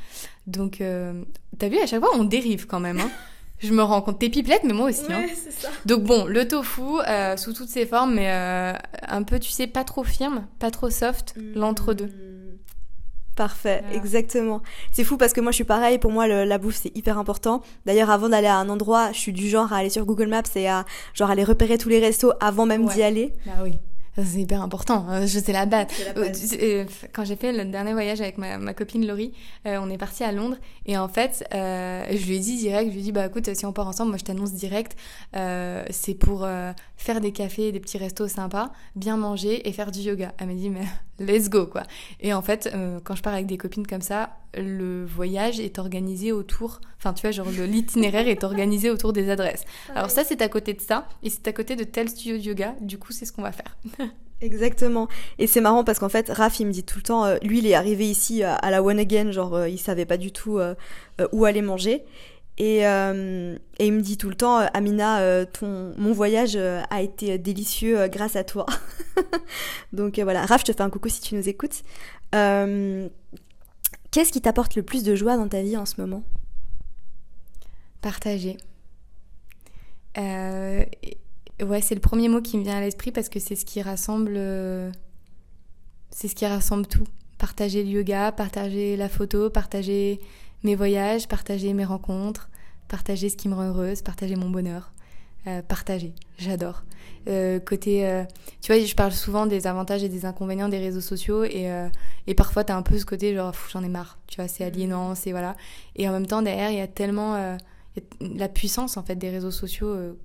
Donc, 0.47 0.82
euh, 0.82 1.24
t'as 1.60 1.70
vu, 1.70 1.78
à 1.78 1.86
chaque 1.86 2.01
fois, 2.01 2.10
on 2.16 2.24
dérive 2.24 2.66
quand 2.66 2.80
même. 2.80 2.99
Hein. 2.99 3.10
Je 3.60 3.72
me 3.72 3.84
rends 3.84 4.01
compte, 4.01 4.20
t'es 4.20 4.30
pipelette, 4.30 4.64
mais 4.66 4.74
moi 4.74 4.89
aussi. 4.89 5.06
Hein. 5.10 5.26
Ça. 5.49 5.70
Donc 5.86 6.04
bon, 6.04 6.26
le 6.26 6.45
tofu, 6.47 6.82
euh, 7.08 7.38
sous 7.38 7.54
toutes 7.54 7.70
ses 7.70 7.86
formes, 7.86 8.16
mais 8.16 8.30
euh, 8.30 8.74
un 9.08 9.24
peu, 9.24 9.39
tu 9.39 9.51
sais, 9.51 9.68
pas 9.68 9.86
trop 9.86 10.04
firme, 10.04 10.45
pas 10.60 10.72
trop 10.72 10.89
soft, 10.89 11.36
mmh. 11.38 11.60
l'entre-deux. 11.60 12.10
Parfait, 13.36 13.80
voilà. 13.84 13.97
exactement. 13.97 14.62
C'est 14.91 15.04
fou 15.04 15.18
parce 15.18 15.34
que 15.34 15.41
moi 15.41 15.51
je 15.51 15.56
suis 15.56 15.64
pareil, 15.64 15.97
pour 15.97 16.12
moi 16.12 16.28
le, 16.28 16.43
la 16.43 16.60
bouffe 16.60 16.76
c'est 16.76 16.95
hyper 16.95 17.18
important. 17.18 17.64
D'ailleurs 17.88 18.12
avant 18.12 18.30
d'aller 18.30 18.45
à 18.47 18.58
un 18.58 18.70
endroit, 18.70 19.12
je 19.12 19.18
suis 19.18 19.34
du 19.34 19.49
genre 19.49 19.74
à 19.74 19.78
aller 19.78 19.89
sur 19.89 20.06
Google 20.06 20.28
Maps 20.28 20.43
et 20.56 20.70
à 20.70 20.86
genre 21.16 21.32
aller 21.32 21.43
repérer 21.43 21.80
tous 21.80 21.89
les 21.89 21.99
restos 21.99 22.34
avant 22.39 22.68
même 22.68 22.86
ouais. 22.86 22.93
d'y 22.93 23.01
aller. 23.01 23.34
Bah 23.47 23.54
oui. 23.64 23.80
C'est 24.16 24.41
hyper 24.41 24.61
important. 24.61 25.07
Euh, 25.09 25.26
Je 25.26 25.39
sais 25.39 25.53
la 25.53 25.66
base. 25.66 25.88
Euh, 26.16 26.86
quand 27.14 27.26
j'ai 27.26 27.36
fait 27.36 27.51
le 27.51 27.66
dernier 27.66 27.93
voyage 27.93 28.22
avec 28.22 28.38
ma, 28.38 28.57
ma 28.59 28.74
copine 28.74 29.07
Laurie, 29.07 29.34
euh, 29.66 29.80
on 29.82 29.89
est 29.89 29.97
parti 29.97 30.24
à 30.24 30.32
Londres 30.32 30.57
et 30.86 30.97
en 30.97 31.07
fait, 31.07 31.43
euh, 31.53 32.05
je 32.11 32.28
lui 32.28 32.36
ai 32.36 32.39
dit 32.39 32.57
direct, 32.57 32.89
je 32.89 32.93
lui 32.93 32.99
ai 32.99 33.03
dit 33.03 33.11
bah 33.11 33.26
écoute, 33.26 33.53
si 33.55 33.66
on 33.66 33.74
part 33.74 33.88
ensemble, 33.88 34.09
moi 34.09 34.18
je 34.20 34.24
t'annonce 34.24 34.53
direct, 34.53 34.95
euh, 35.36 35.84
c'est 35.89 36.14
pour 36.14 36.47
faire 36.97 37.22
des 37.22 37.32
cafés, 37.32 37.72
des 37.72 37.80
petits 37.80 37.97
restos 37.97 38.28
sympas, 38.28 38.72
bien 38.95 39.18
manger 39.18 39.68
et 39.68 39.72
faire 39.72 39.91
du 39.91 40.01
yoga. 40.01 40.34
Elle 40.38 40.47
m'a 40.47 40.53
dit 40.53 40.70
mais 40.70 40.86
let's 41.20 41.49
go 41.49 41.66
quoi. 41.66 41.84
Et 42.20 42.34
en 42.34 42.41
fait, 42.41 42.72
quand 43.03 43.16
je 43.16 43.22
pars 43.24 43.34
avec 43.34 43.47
des 43.47 43.57
copines 43.57 43.88
comme 43.88 44.01
ça, 44.01 44.38
le 44.56 45.06
voyage 45.06 45.60
est 45.60 45.80
organisé 45.80 46.32
autour, 46.32 46.82
enfin 46.97 47.14
tu 47.14 47.22
vois, 47.22 47.32
genre 47.32 47.47
l'itinéraire 47.49 48.28
est 48.28 48.43
organisé 48.43 48.89
autour 48.89 49.14
des 49.14 49.30
adresses. 49.30 49.66
Alors 49.95 50.10
ça 50.10 50.24
c'est 50.24 50.41
à 50.41 50.49
côté 50.49 50.74
de 50.74 50.82
ça 50.82 51.08
et 51.24 51.30
c'est 51.30 51.47
à 51.47 51.54
côté 51.54 51.76
de 51.76 51.84
tel 51.84 52.10
studio 52.10 52.38
de 52.38 52.43
yoga. 52.43 52.76
Du 52.82 52.97
coup 52.97 53.12
c'est 53.12 53.26
ce 53.26 53.34
qu'on 53.34 53.41
va 53.41 53.51
faire. 53.51 53.78
Exactement. 54.43 55.08
Et 55.39 55.47
c'est 55.47 55.62
marrant 55.62 55.86
parce 55.86 55.99
qu'en 55.99 56.10
fait, 56.10 56.30
Raph, 56.30 56.60
il 56.60 56.68
me 56.68 56.72
dit 56.72 56.84
tout 56.84 56.97
le 56.97 57.04
temps, 57.04 57.24
euh, 57.24 57.38
lui, 57.43 57.60
il 57.60 57.68
est 57.68 57.76
arrivé 57.76 58.10
ici 58.10 58.43
à, 58.43 58.56
à 58.56 58.72
la 58.72 58.84
One 58.84 58.99
Again, 58.99 59.32
genre, 59.32 59.56
euh, 59.56 59.70
il 59.70 59.78
savait 59.78 60.06
pas 60.06 60.18
du 60.18 60.34
tout 60.34 60.60
euh, 60.60 60.76
où 61.32 61.45
aller 61.45 61.62
manger. 61.62 62.04
Et, 62.58 62.82
et, 62.82 63.88
il 63.88 63.93
me 63.93 64.01
dit 64.01 64.18
tout 64.18 64.30
le 64.30 64.36
temps, 64.36 64.58
Amina, 64.76 65.43
ton, 65.47 65.91
mon 65.97 66.12
voyage 66.12 66.56
a 66.56 67.01
été 67.01 67.39
délicieux 67.39 68.08
grâce 68.10 68.36
à 68.36 68.43
toi. 68.43 68.68
Donc 69.93 70.20
voilà, 70.20 70.45
Raph, 70.45 70.62
je 70.62 70.66
te 70.66 70.74
fais 70.74 70.84
un 70.84 70.91
coucou 70.91 71.10
si 71.10 71.20
tu 71.20 71.34
nous 71.34 71.49
écoutes. 71.49 71.82
Qu'est-ce 74.14 74.32
qui 74.32 74.41
t'apporte 74.41 74.76
le 74.76 74.84
plus 74.84 75.03
de 75.03 75.16
joie 75.16 75.36
dans 75.36 75.49
ta 75.49 75.61
vie 75.61 75.76
en 75.76 75.86
ce 75.86 75.99
moment? 75.99 76.24
Partager. 78.01 78.57
Euh, 80.18 80.86
Ouais, 81.61 81.82
c'est 81.82 81.95
le 81.95 82.01
premier 82.01 82.30
mot 82.30 82.41
qui 82.41 82.57
me 82.57 82.64
vient 82.64 82.78
à 82.78 82.82
l'esprit 82.82 83.11
parce 83.11 83.30
que 83.30 83.39
c'est 83.39 83.55
ce 83.55 83.66
qui 83.66 83.82
rassemble. 83.82 84.34
Euh... 84.36 84.91
C'est 86.09 86.28
ce 86.28 86.36
qui 86.36 86.45
rassemble 86.45 86.88
tout. 86.88 87.05
Partager 87.38 87.84
le 87.84 87.89
yoga, 87.89 88.32
partager 88.32 88.97
la 88.97 89.09
photo, 89.09 89.49
partager 89.49 90.20
mes 90.64 90.76
voyages, 90.76 91.28
partager 91.28 91.74
mes 91.74 91.86
rencontres, 91.86 92.49
partager 92.88 93.30
ce 93.30 93.38
qui 93.38 93.49
me 93.49 93.55
rend 93.55 93.64
heureuse, 93.64 94.01
partager 94.01 94.36
mon 94.36 94.49
bonheur. 94.49 94.93
Euh, 95.46 95.62
partager, 95.62 96.14
j'adore. 96.38 96.84
Euh, 97.28 97.60
côté, 97.60 98.08
euh, 98.08 98.24
tu 98.62 98.72
vois, 98.72 98.82
je 98.82 98.96
parle 98.96 99.12
souvent 99.12 99.46
des 99.46 99.68
avantages 99.68 100.02
et 100.02 100.08
des 100.08 100.26
inconvénients 100.26 100.70
des 100.70 100.78
réseaux 100.78 101.02
sociaux 101.02 101.44
et, 101.44 101.70
et 102.28 102.34
parfois 102.34 102.64
t'as 102.64 102.78
un 102.78 102.82
peu 102.82 102.98
ce 102.98 103.06
côté 103.06 103.36
genre 103.36 103.54
j'en 103.70 103.84
ai 103.84 103.89
marre, 103.89 104.20
tu 104.28 104.38
vois, 104.38 104.48
c'est 104.48 104.64
aliénant, 104.64 105.16
c'est 105.16 105.32
voilà. 105.32 105.56
Et 105.98 106.08
en 106.08 106.14
même 106.14 106.28
temps 106.28 106.41
derrière 106.41 106.72
il 106.72 106.78
y 106.78 106.82
a 106.82 106.88
tellement 106.88 107.36
y 107.36 108.00
a 108.00 108.08
la 108.22 108.48
puissance 108.48 108.96
en 108.96 109.04
fait 109.04 109.16
des 109.16 109.30
réseaux 109.30 109.52
sociaux 109.52 110.18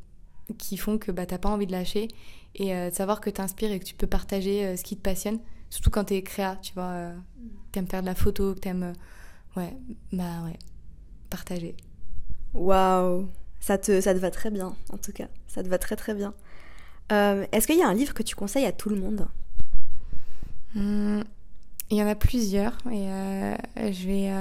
qui 0.57 0.77
font 0.77 0.99
que 0.99 1.11
bah, 1.11 1.27
t'as 1.27 1.39
pas 1.39 1.49
envie 1.49 1.67
de 1.67 1.73
lâcher 1.73 2.09
et 2.55 2.73
de 2.73 2.95
savoir 2.95 3.21
que 3.21 3.31
t'inspires 3.31 3.73
et 3.73 3.81
que 3.81 3.85
tu 3.85 3.95
peux 3.95 4.07
partager 4.07 4.77
ce 4.77 4.85
qui 4.85 4.97
te 4.97 5.03
passionne, 5.03 5.41
surtout 5.71 5.91
quand 5.91 6.05
t'es 6.05 6.23
créa, 6.23 6.57
tu 6.63 6.75
vois, 6.75 7.11
t'aimes 7.73 7.89
faire 7.89 8.03
de 8.03 8.07
la 8.07 8.15
photo, 8.15 8.55
que 8.55 8.61
t'aimes, 8.61 8.93
ouais, 9.57 9.77
bah 10.13 10.45
ouais, 10.45 10.59
partager. 11.29 11.77
Waouh, 12.55 13.29
ça 13.61 13.79
te, 13.79 14.01
ça 14.01 14.15
te 14.15 14.19
va 14.19 14.31
très 14.31 14.51
bien, 14.51 14.77
en 14.93 14.99
tout 14.99 15.13
cas, 15.13 15.29
ça 15.47 15.63
te 15.63 15.69
va 15.69 15.79
très 15.79 15.97
très 15.97 16.15
bien. 16.15 16.35
Euh, 17.13 17.47
Est-ce 17.53 17.67
qu'il 17.67 17.79
y 17.79 17.83
a 17.83 17.89
un 17.89 17.95
livre 17.95 18.15
que 18.15 18.23
tu 18.23 18.35
conseilles 18.35 18.67
à 18.67 18.73
tout 18.73 18.89
le 18.91 18.97
monde? 18.97 19.29
Mmh, 20.75 21.23
Il 21.91 21.97
y 21.97 22.03
en 22.03 22.07
a 22.07 22.15
plusieurs 22.15 22.77
et 22.91 23.09
je 23.93 24.07
vais. 24.07 24.33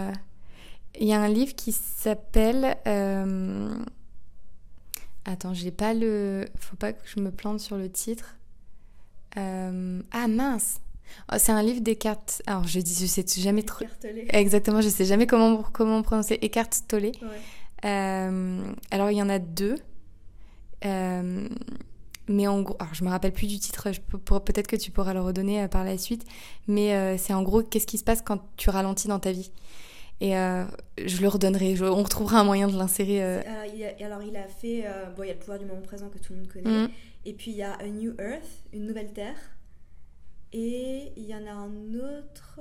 Il 1.00 1.08
y 1.08 1.14
a 1.14 1.22
un 1.22 1.30
livre 1.30 1.56
qui 1.56 1.72
s'appelle 1.72 2.78
Attends, 5.28 5.54
j'ai 5.54 5.72
pas 5.72 5.94
le. 5.94 6.46
Faut 6.58 6.78
pas 6.78 6.94
que 6.94 7.02
je 7.06 7.20
me 7.20 7.32
plante 7.32 7.60
sur 7.60 7.76
le 7.76 7.92
titre. 7.92 8.38
Euh... 9.36 10.02
Ah 10.12 10.30
mince 10.30 10.80
oh, 11.32 11.36
C'est 11.38 11.52
un 11.52 11.62
livre 11.62 11.82
d'Eckhart. 11.82 12.42
Alors 12.46 12.66
je 12.66 12.80
dis, 12.80 12.96
je 12.98 13.06
sais 13.06 13.26
jamais 13.42 13.64
trop. 13.64 13.86
Exactement, 14.30 14.80
je 14.80 14.88
sais 14.88 15.04
jamais 15.04 15.28
comment, 15.28 15.64
comment 15.64 16.02
prononcer. 16.02 16.40
Eckhart 16.42 16.70
Tolle. 16.88 17.04
Ouais. 17.04 17.12
Euh... 17.86 18.74
Alors 18.92 19.12
il 19.12 19.18
y 19.18 19.22
en 19.22 19.30
a 19.30 19.40
deux. 19.40 19.76
Euh... 20.86 21.48
Mais 22.30 22.46
en 22.46 22.62
gros, 22.62 22.76
alors 22.80 22.94
je 22.94 23.06
me 23.06 23.10
rappelle 23.10 23.32
plus 23.32 23.48
du 23.48 23.58
titre, 23.58 23.90
peut-être 24.40 24.68
que 24.68 24.76
tu 24.76 24.92
pourras 24.92 25.14
le 25.14 25.22
redonner 25.22 25.64
euh, 25.64 25.68
par 25.70 25.86
la 25.86 25.98
suite, 25.98 26.26
mais 26.68 27.18
c'est 27.18 27.34
en 27.34 27.42
gros 27.42 27.64
qu'est-ce 27.64 27.88
qui 27.88 27.98
se 27.98 28.04
passe 28.04 28.22
quand 28.22 28.42
tu 28.58 28.70
ralentis 28.70 29.08
dans 29.08 29.20
ta 29.20 29.32
vie? 29.32 29.50
Et 30.20 30.36
euh, 30.36 30.66
je 30.98 31.22
le 31.22 31.28
redonnerai. 31.28 31.76
Je, 31.76 31.86
on 31.86 32.04
retrouvera 32.04 32.40
un 32.40 32.44
moyen 32.44 32.68
de 32.68 32.76
l'insérer. 32.76 33.24
Euh... 33.24 33.42
Euh, 33.46 34.04
alors, 34.04 34.24
il 34.24 34.36
a 34.36 34.48
fait. 34.48 34.86
bon, 35.16 35.24
il 35.24 35.28
y 35.28 35.30
a 35.30 35.34
le 35.34 35.40
pouvoir 35.40 35.60
du 35.60 35.66
moment 35.66 35.82
présent 35.82 36.10
que 36.10 36.18
tout 36.18 36.34
le 36.34 36.40
monde 36.40 36.48
connaît. 36.48 36.88
Mm. 36.88 36.90
Et 37.26 37.34
puis, 37.34 37.52
il 37.52 37.58
y 37.58 37.64
a 37.64 37.74
A 37.74 37.86
New 37.86 38.16
Earth, 38.20 38.66
une 38.74 38.88
nouvelle 38.88 39.14
terre. 39.14 39.38
Et 40.54 41.12
il 41.18 41.26
y 41.26 41.36
en 41.36 41.46
a 41.46 41.52
un 41.52 41.94
autre. 41.94 42.60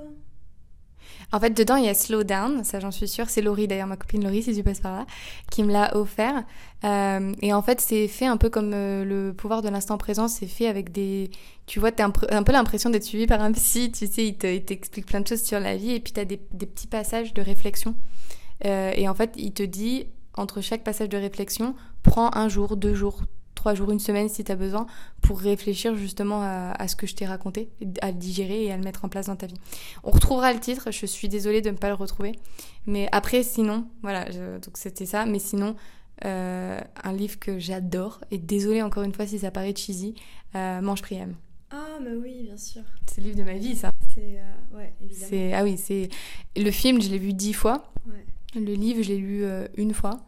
En 1.31 1.39
fait, 1.39 1.51
dedans, 1.51 1.75
il 1.75 1.85
y 1.85 1.89
a 1.89 1.93
Slow 1.93 2.23
Down, 2.23 2.63
ça 2.63 2.79
j'en 2.79 2.91
suis 2.91 3.07
sûre. 3.07 3.29
C'est 3.29 3.41
Laurie, 3.41 3.67
d'ailleurs, 3.67 3.87
ma 3.87 3.97
copine 3.97 4.23
Laurie, 4.23 4.43
si 4.43 4.55
tu 4.55 4.63
passes 4.63 4.79
par 4.79 4.95
là, 4.95 5.05
qui 5.51 5.63
me 5.63 5.71
l'a 5.71 5.95
offert. 5.95 6.43
Euh, 6.83 7.33
et 7.41 7.53
en 7.53 7.61
fait, 7.61 7.81
c'est 7.81 8.07
fait 8.07 8.25
un 8.25 8.37
peu 8.37 8.49
comme 8.49 8.71
euh, 8.73 9.03
le 9.03 9.33
pouvoir 9.33 9.61
de 9.61 9.69
l'instant 9.69 9.97
présent, 9.97 10.27
c'est 10.27 10.47
fait 10.47 10.67
avec 10.67 10.91
des... 10.91 11.29
Tu 11.65 11.79
vois, 11.79 11.91
t'as 11.91 12.07
un, 12.07 12.13
un, 12.29 12.43
peu 12.43 12.51
l'impression 12.53 12.89
d'être 12.89 13.03
suivi 13.03 13.27
par 13.27 13.41
un 13.41 13.51
psy, 13.51 13.91
tu 13.91 14.07
sais, 14.07 14.27
il 14.27 14.37
t'explique 14.37 15.05
plein 15.05 15.19
de 15.21 15.27
choses 15.27 15.43
sur 15.43 15.59
la 15.59 15.75
vie, 15.75 15.91
et 15.91 15.99
puis 15.99 16.13
t'as 16.13 16.23
des, 16.23 16.39
des 16.53 16.65
petits 16.65 16.87
passages 16.87 17.33
de 17.33 17.41
réflexion. 17.41 17.95
Euh, 18.65 18.91
et 18.95 19.09
en 19.09 19.13
fait, 19.13 19.31
il 19.35 19.53
te 19.53 19.63
dit, 19.63 20.07
entre 20.35 20.61
chaque 20.61 20.83
passage 20.83 21.09
de 21.09 21.17
réflexion, 21.17 21.75
prends 22.03 22.33
un 22.35 22.47
jour, 22.47 22.77
deux 22.77 22.93
jours, 22.93 23.21
trois 23.57 23.73
jours, 23.73 23.91
une 23.91 23.99
semaine 23.99 24.29
si 24.29 24.45
tu 24.45 24.51
as 24.51 24.55
besoin 24.55 24.87
pour 25.21 25.41
réfléchir 25.41 25.95
justement 25.95 26.41
à, 26.41 26.71
à 26.71 26.87
ce 26.87 26.95
que 26.95 27.05
je 27.05 27.15
t'ai 27.15 27.25
raconté, 27.25 27.69
à 28.01 28.11
le 28.11 28.17
digérer 28.17 28.63
et 28.63 28.71
à 28.71 28.77
le 28.77 28.83
mettre 28.83 29.03
en 29.03 29.09
place 29.09 29.25
dans 29.25 29.35
ta 29.35 29.47
vie. 29.47 29.59
On 30.05 30.11
retrouvera 30.11 30.53
le 30.53 30.59
titre, 30.59 30.91
je 30.91 31.05
suis 31.05 31.27
désolée 31.27 31.61
de 31.61 31.69
ne 31.71 31.75
pas 31.75 31.89
le 31.89 31.95
retrouver. 31.95 32.31
Mais 32.85 33.09
après, 33.11 33.43
sinon, 33.43 33.87
voilà, 34.01 34.31
je, 34.31 34.59
donc 34.59 34.77
c'était 34.77 35.05
ça. 35.05 35.25
Mais 35.25 35.39
sinon, 35.39 35.75
euh, 36.23 36.79
un 37.03 37.13
livre 37.13 37.37
que 37.39 37.59
j'adore, 37.59 38.21
et 38.31 38.37
désolée 38.37 38.81
encore 38.81 39.03
une 39.03 39.13
fois 39.13 39.27
si 39.27 39.39
ça 39.39 39.51
paraît 39.51 39.75
cheesy, 39.75 40.15
euh, 40.55 40.79
Mange 40.81 41.01
Priem. 41.01 41.35
Ah, 41.69 41.97
bah 42.01 42.11
oui, 42.21 42.43
bien 42.43 42.57
sûr. 42.57 42.81
C'est 43.07 43.19
le 43.19 43.27
livre 43.27 43.39
de 43.39 43.43
ma 43.43 43.55
vie, 43.55 43.75
ça. 43.75 43.91
C'est, 44.15 44.39
euh, 44.39 44.77
ouais, 44.77 44.93
évidemment. 45.01 45.53
Ah 45.53 45.63
oui, 45.63 45.77
c'est. 45.77 46.07
Le 46.55 46.71
film, 46.71 47.01
je 47.01 47.09
l'ai 47.09 47.17
vu 47.17 47.33
dix 47.33 47.51
fois. 47.51 47.91
Ouais. 48.07 48.25
Le 48.55 48.73
livre, 48.73 49.03
je 49.03 49.09
l'ai 49.09 49.17
lu 49.17 49.43
euh, 49.43 49.67
une 49.75 49.93
fois. 49.93 50.21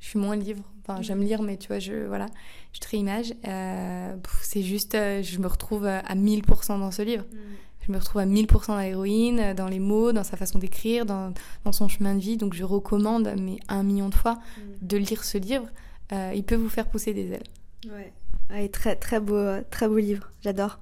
Je 0.00 0.08
suis 0.08 0.18
moins 0.18 0.36
livre. 0.36 0.62
Enfin, 0.82 1.02
j'aime 1.02 1.22
lire, 1.22 1.42
mais 1.42 1.56
tu 1.56 1.68
vois, 1.68 1.78
je, 1.78 2.06
voilà, 2.06 2.26
je 2.72 2.80
très 2.80 2.96
image. 2.96 3.34
Euh, 3.46 4.16
c'est 4.42 4.62
juste, 4.62 4.94
euh, 4.94 5.22
je 5.22 5.38
me 5.38 5.46
retrouve 5.46 5.86
à 5.86 6.14
1000% 6.14 6.80
dans 6.80 6.90
ce 6.90 7.02
livre. 7.02 7.24
Mm. 7.24 7.36
Je 7.86 7.92
me 7.92 7.98
retrouve 7.98 8.20
à 8.20 8.26
1000% 8.26 8.68
dans 8.68 8.78
l'héroïne, 8.78 9.54
dans 9.54 9.68
les 9.68 9.78
mots, 9.78 10.12
dans 10.12 10.24
sa 10.24 10.36
façon 10.36 10.58
d'écrire, 10.58 11.06
dans, 11.06 11.32
dans, 11.64 11.72
son 11.72 11.88
chemin 11.88 12.14
de 12.14 12.20
vie. 12.20 12.36
Donc, 12.36 12.54
je 12.54 12.64
recommande, 12.64 13.32
mais 13.38 13.56
un 13.68 13.82
million 13.82 14.08
de 14.08 14.14
fois, 14.14 14.34
mm. 14.34 14.60
de 14.86 14.96
lire 14.96 15.24
ce 15.24 15.38
livre. 15.38 15.66
Euh, 16.12 16.32
il 16.34 16.44
peut 16.44 16.56
vous 16.56 16.68
faire 16.68 16.88
pousser 16.88 17.14
des 17.14 17.30
ailes. 17.30 17.46
Ouais, 17.86 18.12
ouais 18.50 18.68
très, 18.68 18.96
très, 18.96 19.20
beau, 19.20 19.60
très 19.70 19.86
beau 19.86 19.98
livre. 19.98 20.30
J'adore. 20.42 20.78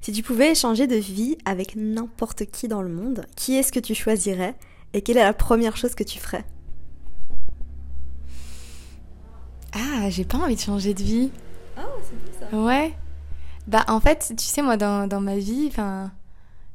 Si 0.00 0.12
tu 0.12 0.22
pouvais 0.22 0.52
échanger 0.52 0.86
de 0.86 0.96
vie 0.96 1.38
avec 1.44 1.76
n'importe 1.76 2.44
qui 2.46 2.68
dans 2.68 2.82
le 2.82 2.90
monde, 2.90 3.24
qui 3.36 3.56
est-ce 3.56 3.72
que 3.72 3.80
tu 3.80 3.94
choisirais 3.94 4.54
et 4.92 5.00
quelle 5.00 5.16
est 5.16 5.24
la 5.24 5.32
première 5.32 5.76
chose 5.76 5.94
que 5.94 6.04
tu 6.04 6.18
ferais? 6.18 6.44
Ah, 9.74 10.08
j'ai 10.08 10.24
pas 10.24 10.38
envie 10.38 10.54
de 10.54 10.60
changer 10.60 10.94
de 10.94 11.02
vie. 11.02 11.30
Ah, 11.76 11.82
oh, 11.86 12.00
c'est 12.02 12.40
ça. 12.40 12.56
Ouais. 12.56 12.94
Bah, 13.66 13.84
en 13.88 14.00
fait, 14.00 14.34
tu 14.36 14.44
sais, 14.44 14.62
moi, 14.62 14.76
dans, 14.76 15.08
dans 15.08 15.20
ma 15.20 15.36
vie, 15.36 15.66
enfin, 15.68 16.12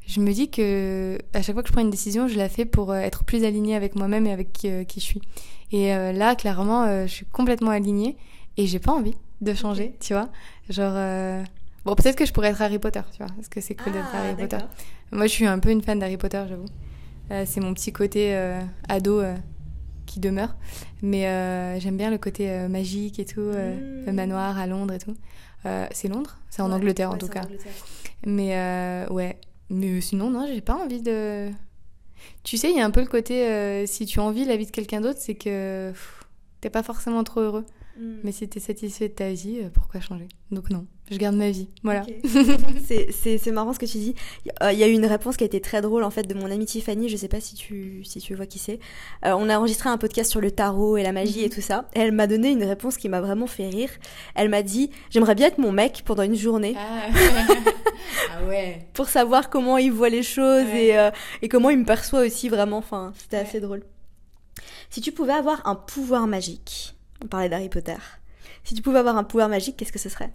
je 0.10 0.20
me 0.22 0.34
dis 0.34 0.50
que 0.50 1.20
à 1.34 1.42
chaque 1.44 1.54
fois 1.54 1.62
que 1.62 1.68
je 1.68 1.74
prends 1.74 1.84
une 1.84 1.92
décision, 1.92 2.28
je 2.28 2.36
la 2.36 2.50
fais 2.50 2.66
pour 2.66 2.96
être 2.96 3.24
plus 3.24 3.44
alignée 3.46 3.76
avec 3.76 3.96
moi-même 3.96 4.26
et 4.26 4.32
avec 4.32 4.52
qui, 4.52 4.68
euh, 4.68 4.84
qui, 4.84 5.00
je 5.00 5.06
suis. 5.06 5.22
Et 5.72 5.94
euh, 5.94 6.12
là, 6.12 6.36
clairement, 6.36 6.84
euh, 6.84 7.06
je 7.06 7.12
suis 7.12 7.26
complètement 7.28 7.70
alignée 7.70 8.18
et 8.58 8.66
j'ai 8.66 8.80
pas 8.80 8.92
envie 8.92 9.14
de 9.42 9.54
changer, 9.54 9.96
tu 10.00 10.14
vois. 10.14 10.30
Genre, 10.68 10.94
euh... 10.96 11.44
bon, 11.86 11.94
peut-être 11.94 12.16
que 12.16 12.26
je 12.26 12.34
pourrais 12.34 12.50
être 12.50 12.62
Harry 12.64 12.80
Potter, 12.80 13.02
tu 13.12 13.20
vois, 13.20 13.32
parce 13.36 13.50
que 13.50 13.62
c'est 13.62 13.76
cool 13.76 13.94
ah, 13.96 13.98
d'être 13.98 14.16
Harry 14.16 14.36
Potter. 14.36 14.66
Moi, 15.12 15.28
je 15.28 15.32
suis 15.32 15.46
un 15.46 15.60
peu 15.60 15.70
une 15.70 15.84
fan 15.84 16.00
d'Harry 16.00 16.18
Potter, 16.18 16.44
j'avoue. 16.50 17.46
c'est 17.46 17.62
mon 17.62 17.76
petit 17.76 17.94
côté 17.94 18.36
ado 18.88 19.22
qui 20.10 20.20
demeure. 20.20 20.56
Mais 21.02 21.28
euh, 21.28 21.80
j'aime 21.80 21.96
bien 21.96 22.10
le 22.10 22.18
côté 22.18 22.50
euh, 22.50 22.68
magique 22.68 23.20
et 23.20 23.26
tout, 23.26 23.40
euh, 23.40 23.76
mmh. 23.76 24.06
le 24.08 24.12
manoir 24.12 24.58
à 24.58 24.68
Londres 24.68 24.94
et 24.94 25.00
tout. 25.00 25.16
c'est 25.92 26.08
Londres? 26.08 26.38
C'est 26.50 26.62
en 26.62 26.70
ouais, 26.70 26.76
Angleterre 26.76 27.12
en 27.12 27.18
tout 27.18 27.28
cas. 27.28 27.44
Angleterre. 27.44 27.72
Mais 28.26 29.06
ouais, 29.10 29.38
mais 29.70 30.02
sinon, 30.02 30.30
non, 30.30 30.48
j'ai 30.48 30.62
pas 30.62 30.76
envie 30.76 31.02
de. 31.02 31.50
Tu 32.44 32.58
sais, 32.58 32.70
il 32.70 32.78
y 32.78 32.82
a 32.82 32.86
un 32.86 32.92
peu 32.92 33.02
le 33.02 33.08
côté, 33.08 33.86
si 33.88 34.06
tu 34.06 34.20
envies 34.20 34.46
la 34.46 34.58
vie 34.58 34.66
de 34.66 34.72
quelqu'un 34.72 35.02
d'autre, 35.02 35.20
c'est 35.22 35.36
que 35.36 35.94
t'es 36.60 36.70
pas 36.70 36.84
forcément 36.84 37.24
trop 37.24 37.42
heureux. 37.42 37.66
Mm. 38.00 38.20
Mais 38.24 38.32
si 38.32 38.48
t'es 38.48 38.60
satisfait 38.60 39.10
de 39.10 39.14
ta 39.14 39.32
vie, 39.32 39.60
euh, 39.62 39.70
pourquoi 39.74 40.00
changer? 40.00 40.28
Donc 40.52 40.70
non, 40.70 40.88
je 41.12 41.18
garde 41.18 41.36
ma 41.36 41.50
vie. 41.50 41.70
Voilà. 41.84 42.06
c'est 42.86 43.52
marrant 43.52 43.74
ce 43.74 43.80
que 43.80 43.86
tu 43.86 43.98
dis. 43.98 44.16
Il 44.46 44.78
y 44.78 44.84
a 44.84 44.88
eu 44.88 44.94
une 44.94 45.06
réponse 45.06 45.38
qui 45.38 45.44
a 45.44 45.48
été 45.48 45.60
très 45.60 45.82
drôle 45.82 46.04
en 46.04 46.10
fait 46.10 46.24
de 46.24 46.34
mon 46.34 46.50
amie 46.50 46.66
Tiffany. 46.66 47.10
Je 47.10 47.18
sais 47.18 47.28
pas 47.28 47.42
si 47.42 47.56
tu, 47.56 48.04
si 48.04 48.20
tu 48.20 48.36
vois 48.36 48.46
qui 48.46 48.60
c'est. 48.60 48.80
Euh, 49.26 49.34
on 49.38 49.50
a 49.50 49.58
enregistré 49.58 49.90
un 49.90 49.98
podcast 49.98 50.32
sur 50.32 50.40
le 50.40 50.52
tarot 50.52 50.98
et 50.98 51.04
la 51.04 51.12
magie 51.12 51.42
et 51.42 51.48
mhm. 51.48 51.54
tout 51.54 51.62
ça. 51.62 51.90
Et 51.94 52.00
elle 52.00 52.12
m'a 52.12 52.28
donné 52.28 52.52
une 52.52 52.64
réponse 52.64 52.98
qui 52.98 53.10
m'a 53.10 53.22
vraiment 53.22 53.48
fait 53.48 53.68
rire. 53.68 53.90
Elle 54.36 54.50
m'a 54.50 54.62
dit 54.62 54.92
J'aimerais 55.10 55.36
bien 55.36 55.48
être 55.48 55.58
mon 55.58 55.72
mec 55.72 56.04
pendant 56.06 56.24
une 56.24 56.36
journée. 56.36 56.76
Ah, 56.78 57.10
ah 58.32 58.46
ouais. 58.48 58.88
Pour 58.94 59.10
savoir 59.10 59.50
comment 59.50 59.78
il 59.78 59.92
voit 59.92 60.10
les 60.10 60.24
choses 60.24 60.68
et, 60.70 60.98
euh, 60.98 61.12
et, 61.42 61.50
comment 61.50 61.70
il 61.70 61.80
me 61.80 61.86
perçoit 61.86 62.22
aussi 62.22 62.50
vraiment. 62.50 62.78
Enfin, 62.78 63.14
c'était 63.18 63.38
assez 63.38 63.60
drôle. 63.60 63.84
Si 64.90 65.02
tu 65.02 65.12
pouvais 65.12 65.34
avoir 65.34 65.68
un 65.68 65.76
pouvoir 65.76 66.28
magique, 66.28 66.96
on 67.24 67.28
parlait 67.28 67.50
d'Harry 67.50 67.70
Potter. 67.70 67.98
Si 68.64 68.76
tu 68.76 68.82
pouvais 68.82 69.00
avoir 69.00 69.18
un 69.18 69.24
pouvoir 69.24 69.50
magique, 69.50 69.78
qu'est-ce 69.78 69.92
que 69.92 70.00
ce 70.00 70.10
serait? 70.10 70.32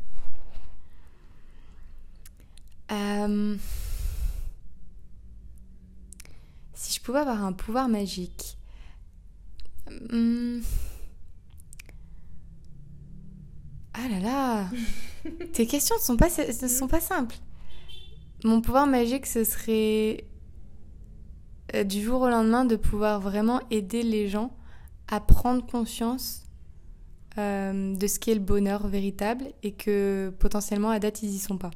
Euh, 2.92 3.56
Si 6.84 6.92
je 6.92 7.00
pouvais 7.00 7.20
avoir 7.20 7.42
un 7.42 7.54
pouvoir 7.54 7.88
magique. 7.88 8.58
Hmm. 10.10 10.60
Ah 13.94 14.08
là 14.08 14.20
là 14.20 14.70
Tes 15.54 15.66
questions 15.66 15.96
ne 15.96 16.00
sont 16.02 16.18
pas, 16.18 16.28
sont 16.28 16.88
pas 16.88 17.00
simples. 17.00 17.36
Mon 18.44 18.60
pouvoir 18.60 18.86
magique, 18.86 19.24
ce 19.24 19.44
serait 19.44 20.26
euh, 21.74 21.84
du 21.84 22.02
jour 22.02 22.20
au 22.20 22.28
lendemain 22.28 22.66
de 22.66 22.76
pouvoir 22.76 23.18
vraiment 23.18 23.62
aider 23.70 24.02
les 24.02 24.28
gens 24.28 24.54
à 25.08 25.20
prendre 25.20 25.64
conscience 25.64 26.43
euh, 27.38 27.96
de 27.96 28.06
ce 28.06 28.18
qu'est 28.18 28.34
le 28.34 28.40
bonheur 28.40 28.86
véritable 28.86 29.46
et 29.62 29.72
que 29.72 30.32
potentiellement 30.38 30.90
à 30.90 30.98
date 30.98 31.22
ils 31.22 31.30
y 31.30 31.38
sont 31.38 31.58
pas. 31.58 31.70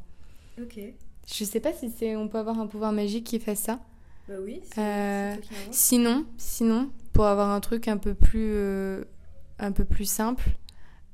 Ok. 0.61 0.79
Je 1.27 1.45
sais 1.45 1.61
pas 1.61 1.73
si 1.73 1.91
c'est 1.91 2.17
on 2.17 2.29
peut 2.29 2.39
avoir 2.39 2.59
un 2.61 2.67
pouvoir 2.67 2.93
magique 2.93 3.25
qui 3.25 3.39
fait 3.39 3.55
ça. 3.55 3.81
Bah 4.29 4.35
oui. 4.43 4.61
Euh, 4.79 5.35
sinon, 5.71 6.27
sinon, 6.37 6.91
pour 7.13 7.27
avoir 7.27 7.51
un 7.51 7.61
truc 7.61 7.89
un 7.89 7.97
peu 7.97 8.15
plus, 8.15 8.53
euh, 8.55 9.05
un 9.59 9.73
peu 9.73 9.85
plus 9.85 10.09
simple, 10.09 10.45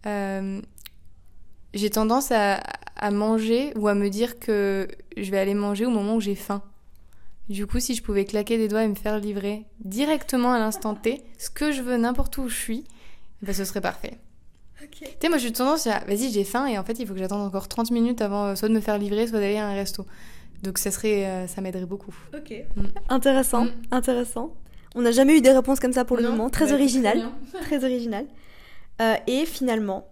j'ai 0.04 1.90
tendance 1.90 2.30
à, 2.30 2.56
à, 2.96 3.10
manger 3.10 3.72
ou 3.76 3.88
à 3.88 3.94
me 3.94 4.10
dire 4.10 4.38
que 4.38 4.86
je 5.16 5.30
vais 5.30 5.38
aller 5.38 5.54
manger 5.54 5.86
au 5.86 5.90
moment 5.90 6.16
où 6.16 6.20
j'ai 6.20 6.34
faim. 6.34 6.62
Du 7.48 7.66
coup, 7.66 7.80
si 7.80 7.94
je 7.94 8.02
pouvais 8.02 8.24
claquer 8.24 8.56
des 8.56 8.68
doigts 8.68 8.84
et 8.84 8.88
me 8.88 8.94
faire 8.94 9.18
livrer 9.18 9.64
directement 9.84 10.52
à 10.52 10.58
l'instant 10.58 10.94
T, 10.94 11.22
ce 11.38 11.50
que 11.50 11.72
je 11.72 11.82
veux 11.82 11.96
n'importe 11.96 12.38
où 12.38 12.48
je 12.48 12.54
suis, 12.54 12.84
ben, 13.42 13.54
ce 13.54 13.64
serait 13.64 13.82
parfait. 13.82 14.18
Tu 14.90 15.06
sais, 15.20 15.28
moi, 15.28 15.38
j'ai 15.38 15.52
tendance 15.52 15.86
à, 15.86 16.00
vas-y, 16.00 16.30
j'ai 16.30 16.44
faim 16.44 16.66
et 16.66 16.78
en 16.78 16.84
fait, 16.84 16.98
il 16.98 17.06
faut 17.06 17.14
que 17.14 17.18
j'attende 17.18 17.42
encore 17.42 17.68
30 17.68 17.90
minutes 17.90 18.20
avant 18.20 18.46
euh, 18.46 18.54
soit 18.54 18.68
de 18.68 18.74
me 18.74 18.80
faire 18.80 18.98
livrer, 18.98 19.26
soit 19.26 19.40
d'aller 19.40 19.56
à 19.56 19.66
un 19.66 19.74
resto. 19.74 20.06
Donc, 20.62 20.78
ça 20.78 20.90
serait, 20.90 21.26
euh, 21.26 21.46
ça 21.46 21.60
m'aiderait 21.60 21.86
beaucoup. 21.86 22.14
Ok. 22.34 22.54
Mm. 22.76 22.84
Intéressant, 23.08 23.64
mm. 23.64 23.72
intéressant. 23.90 24.54
On 24.94 25.02
n'a 25.02 25.12
jamais 25.12 25.36
eu 25.36 25.40
des 25.40 25.52
réponses 25.52 25.80
comme 25.80 25.92
ça 25.92 26.04
pour 26.04 26.16
le 26.16 26.22
moment. 26.22 26.50
Très 26.50 26.66
bah, 26.66 26.74
original. 26.74 27.28
Très, 27.62 27.84
original. 27.84 28.26
Euh, 29.00 29.16
et 29.26 29.44
finalement, 29.44 30.06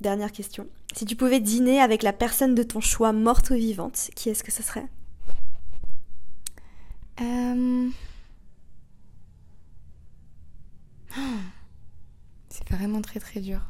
dernière 0.00 0.32
question. 0.32 0.66
Si 0.94 1.04
tu 1.06 1.16
pouvais 1.16 1.40
dîner 1.40 1.80
avec 1.80 2.02
la 2.02 2.12
personne 2.12 2.54
de 2.54 2.62
ton 2.62 2.80
choix, 2.80 3.12
morte 3.12 3.50
ou 3.50 3.54
vivante, 3.54 4.10
qui 4.14 4.28
est-ce 4.30 4.44
que 4.44 4.52
ce 4.52 4.62
serait? 4.62 4.86
C'est 12.48 12.68
vraiment 12.70 13.00
très 13.00 13.20
très 13.20 13.40
dur. 13.40 13.60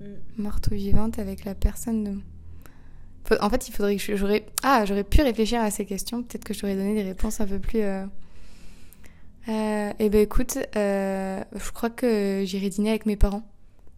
Mm. 0.00 0.42
morte 0.42 0.68
ou 0.68 0.74
vivante 0.74 1.18
avec 1.18 1.44
la 1.44 1.54
personne 1.54 2.04
de... 2.04 2.18
En 3.40 3.50
fait, 3.50 3.68
il 3.68 3.72
faudrait 3.72 3.96
que 3.96 4.16
j'aurais... 4.16 4.46
Ah, 4.62 4.84
j'aurais 4.84 5.02
pu 5.02 5.20
réfléchir 5.20 5.60
à 5.60 5.70
ces 5.70 5.84
questions. 5.84 6.22
Peut-être 6.22 6.44
que 6.44 6.54
je 6.54 6.60
t'aurais 6.60 6.76
donné 6.76 6.94
des 6.94 7.02
réponses 7.02 7.40
un 7.40 7.46
peu 7.46 7.58
plus... 7.58 7.80
Euh... 7.80 8.04
Euh, 9.48 9.92
eh 9.98 10.08
ben 10.08 10.20
écoute, 10.20 10.58
euh, 10.74 11.42
je 11.54 11.70
crois 11.70 11.90
que 11.90 12.42
j'irai 12.44 12.68
dîner 12.68 12.90
avec 12.90 13.06
mes 13.06 13.16
parents. 13.16 13.42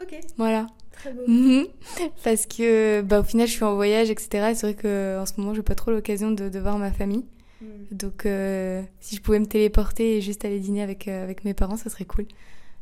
Ok. 0.03 0.18
Voilà. 0.36 0.66
Très 0.92 1.12
beau. 1.12 1.22
Mhm. 1.26 1.66
Parce 2.24 2.46
que, 2.46 3.01
bah, 3.03 3.20
au 3.20 3.22
final, 3.22 3.46
je 3.46 3.53
suis 3.53 3.64
en 3.64 3.74
voyage, 3.74 4.11
etc. 4.11 4.53
c'est 4.55 4.72
vrai 4.72 4.74
qu'en 4.74 5.24
ce 5.26 5.32
moment, 5.38 5.55
j'ai 5.55 5.62
pas 5.62 5.74
trop 5.74 5.90
l'occasion 5.90 6.30
de, 6.30 6.49
de, 6.49 6.59
voir 6.59 6.78
ma 6.78 6.92
famille. 6.92 7.24
Mm. 7.62 7.66
Donc, 7.92 8.26
euh, 8.26 8.82
si 9.01 9.16
je 9.16 9.22
pouvais 9.22 9.38
me 9.38 9.46
téléporter 9.46 10.18
et 10.18 10.20
juste 10.20 10.44
aller 10.44 10.61
dîner 10.61 10.82
avec, 10.82 11.09
avec 11.09 11.44
mes 11.44 11.55
parents, 11.55 11.76
ça 11.76 11.88
serait 11.88 12.05
cool. 12.05 12.26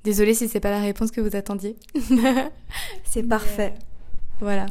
Désolée 0.07 0.35
si 0.35 0.47
c'est 0.47 0.61
pas 0.61 0.71
la 0.71 0.79
réponse 0.79 1.11
que 1.11 1.21
vous 1.21 1.35
attendiez. 1.35 1.75
c'est 3.05 3.25
parfait. 3.25 3.75
Voilà. 4.39 4.67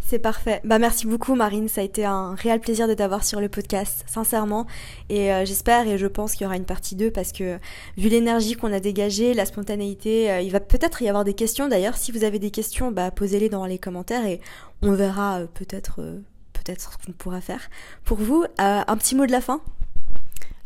C'est 0.00 0.20
parfait. 0.20 0.60
Bah 0.62 0.78
merci 0.78 1.08
beaucoup 1.08 1.34
Marine, 1.34 1.66
ça 1.66 1.80
a 1.80 1.84
été 1.84 2.04
un 2.04 2.36
réel 2.36 2.60
plaisir 2.60 2.86
de 2.86 2.94
t'avoir 2.94 3.24
sur 3.24 3.40
le 3.40 3.48
podcast, 3.48 4.04
sincèrement. 4.06 4.68
Et 5.08 5.32
euh, 5.32 5.44
j'espère 5.44 5.88
et 5.88 5.98
je 5.98 6.06
pense 6.06 6.34
qu'il 6.34 6.44
y 6.44 6.46
aura 6.46 6.56
une 6.56 6.64
partie 6.64 6.94
2 6.94 7.10
parce 7.10 7.32
que 7.32 7.58
vu 7.96 8.08
l'énergie 8.08 8.54
qu'on 8.54 8.72
a 8.72 8.78
dégagée, 8.78 9.34
la 9.34 9.46
spontanéité, 9.46 10.30
euh, 10.30 10.40
il 10.42 10.52
va 10.52 10.60
peut-être 10.60 11.02
y 11.02 11.08
avoir 11.08 11.24
des 11.24 11.34
questions. 11.34 11.66
D'ailleurs, 11.66 11.96
si 11.96 12.12
vous 12.12 12.22
avez 12.22 12.38
des 12.38 12.52
questions, 12.52 12.92
bah 12.92 13.10
posez-les 13.10 13.48
dans 13.48 13.66
les 13.66 13.78
commentaires 13.78 14.24
et 14.26 14.40
on 14.82 14.92
verra 14.92 15.40
euh, 15.40 15.46
peut-être 15.52 15.96
peut-être 16.52 16.92
ce 16.92 17.04
qu'on 17.04 17.10
pourra 17.10 17.40
faire. 17.40 17.68
Pour 18.04 18.18
vous, 18.18 18.44
un 18.58 18.96
petit 18.96 19.16
mot 19.16 19.26
de 19.26 19.32
la 19.32 19.40
fin? 19.40 19.60
euh, 19.60 19.77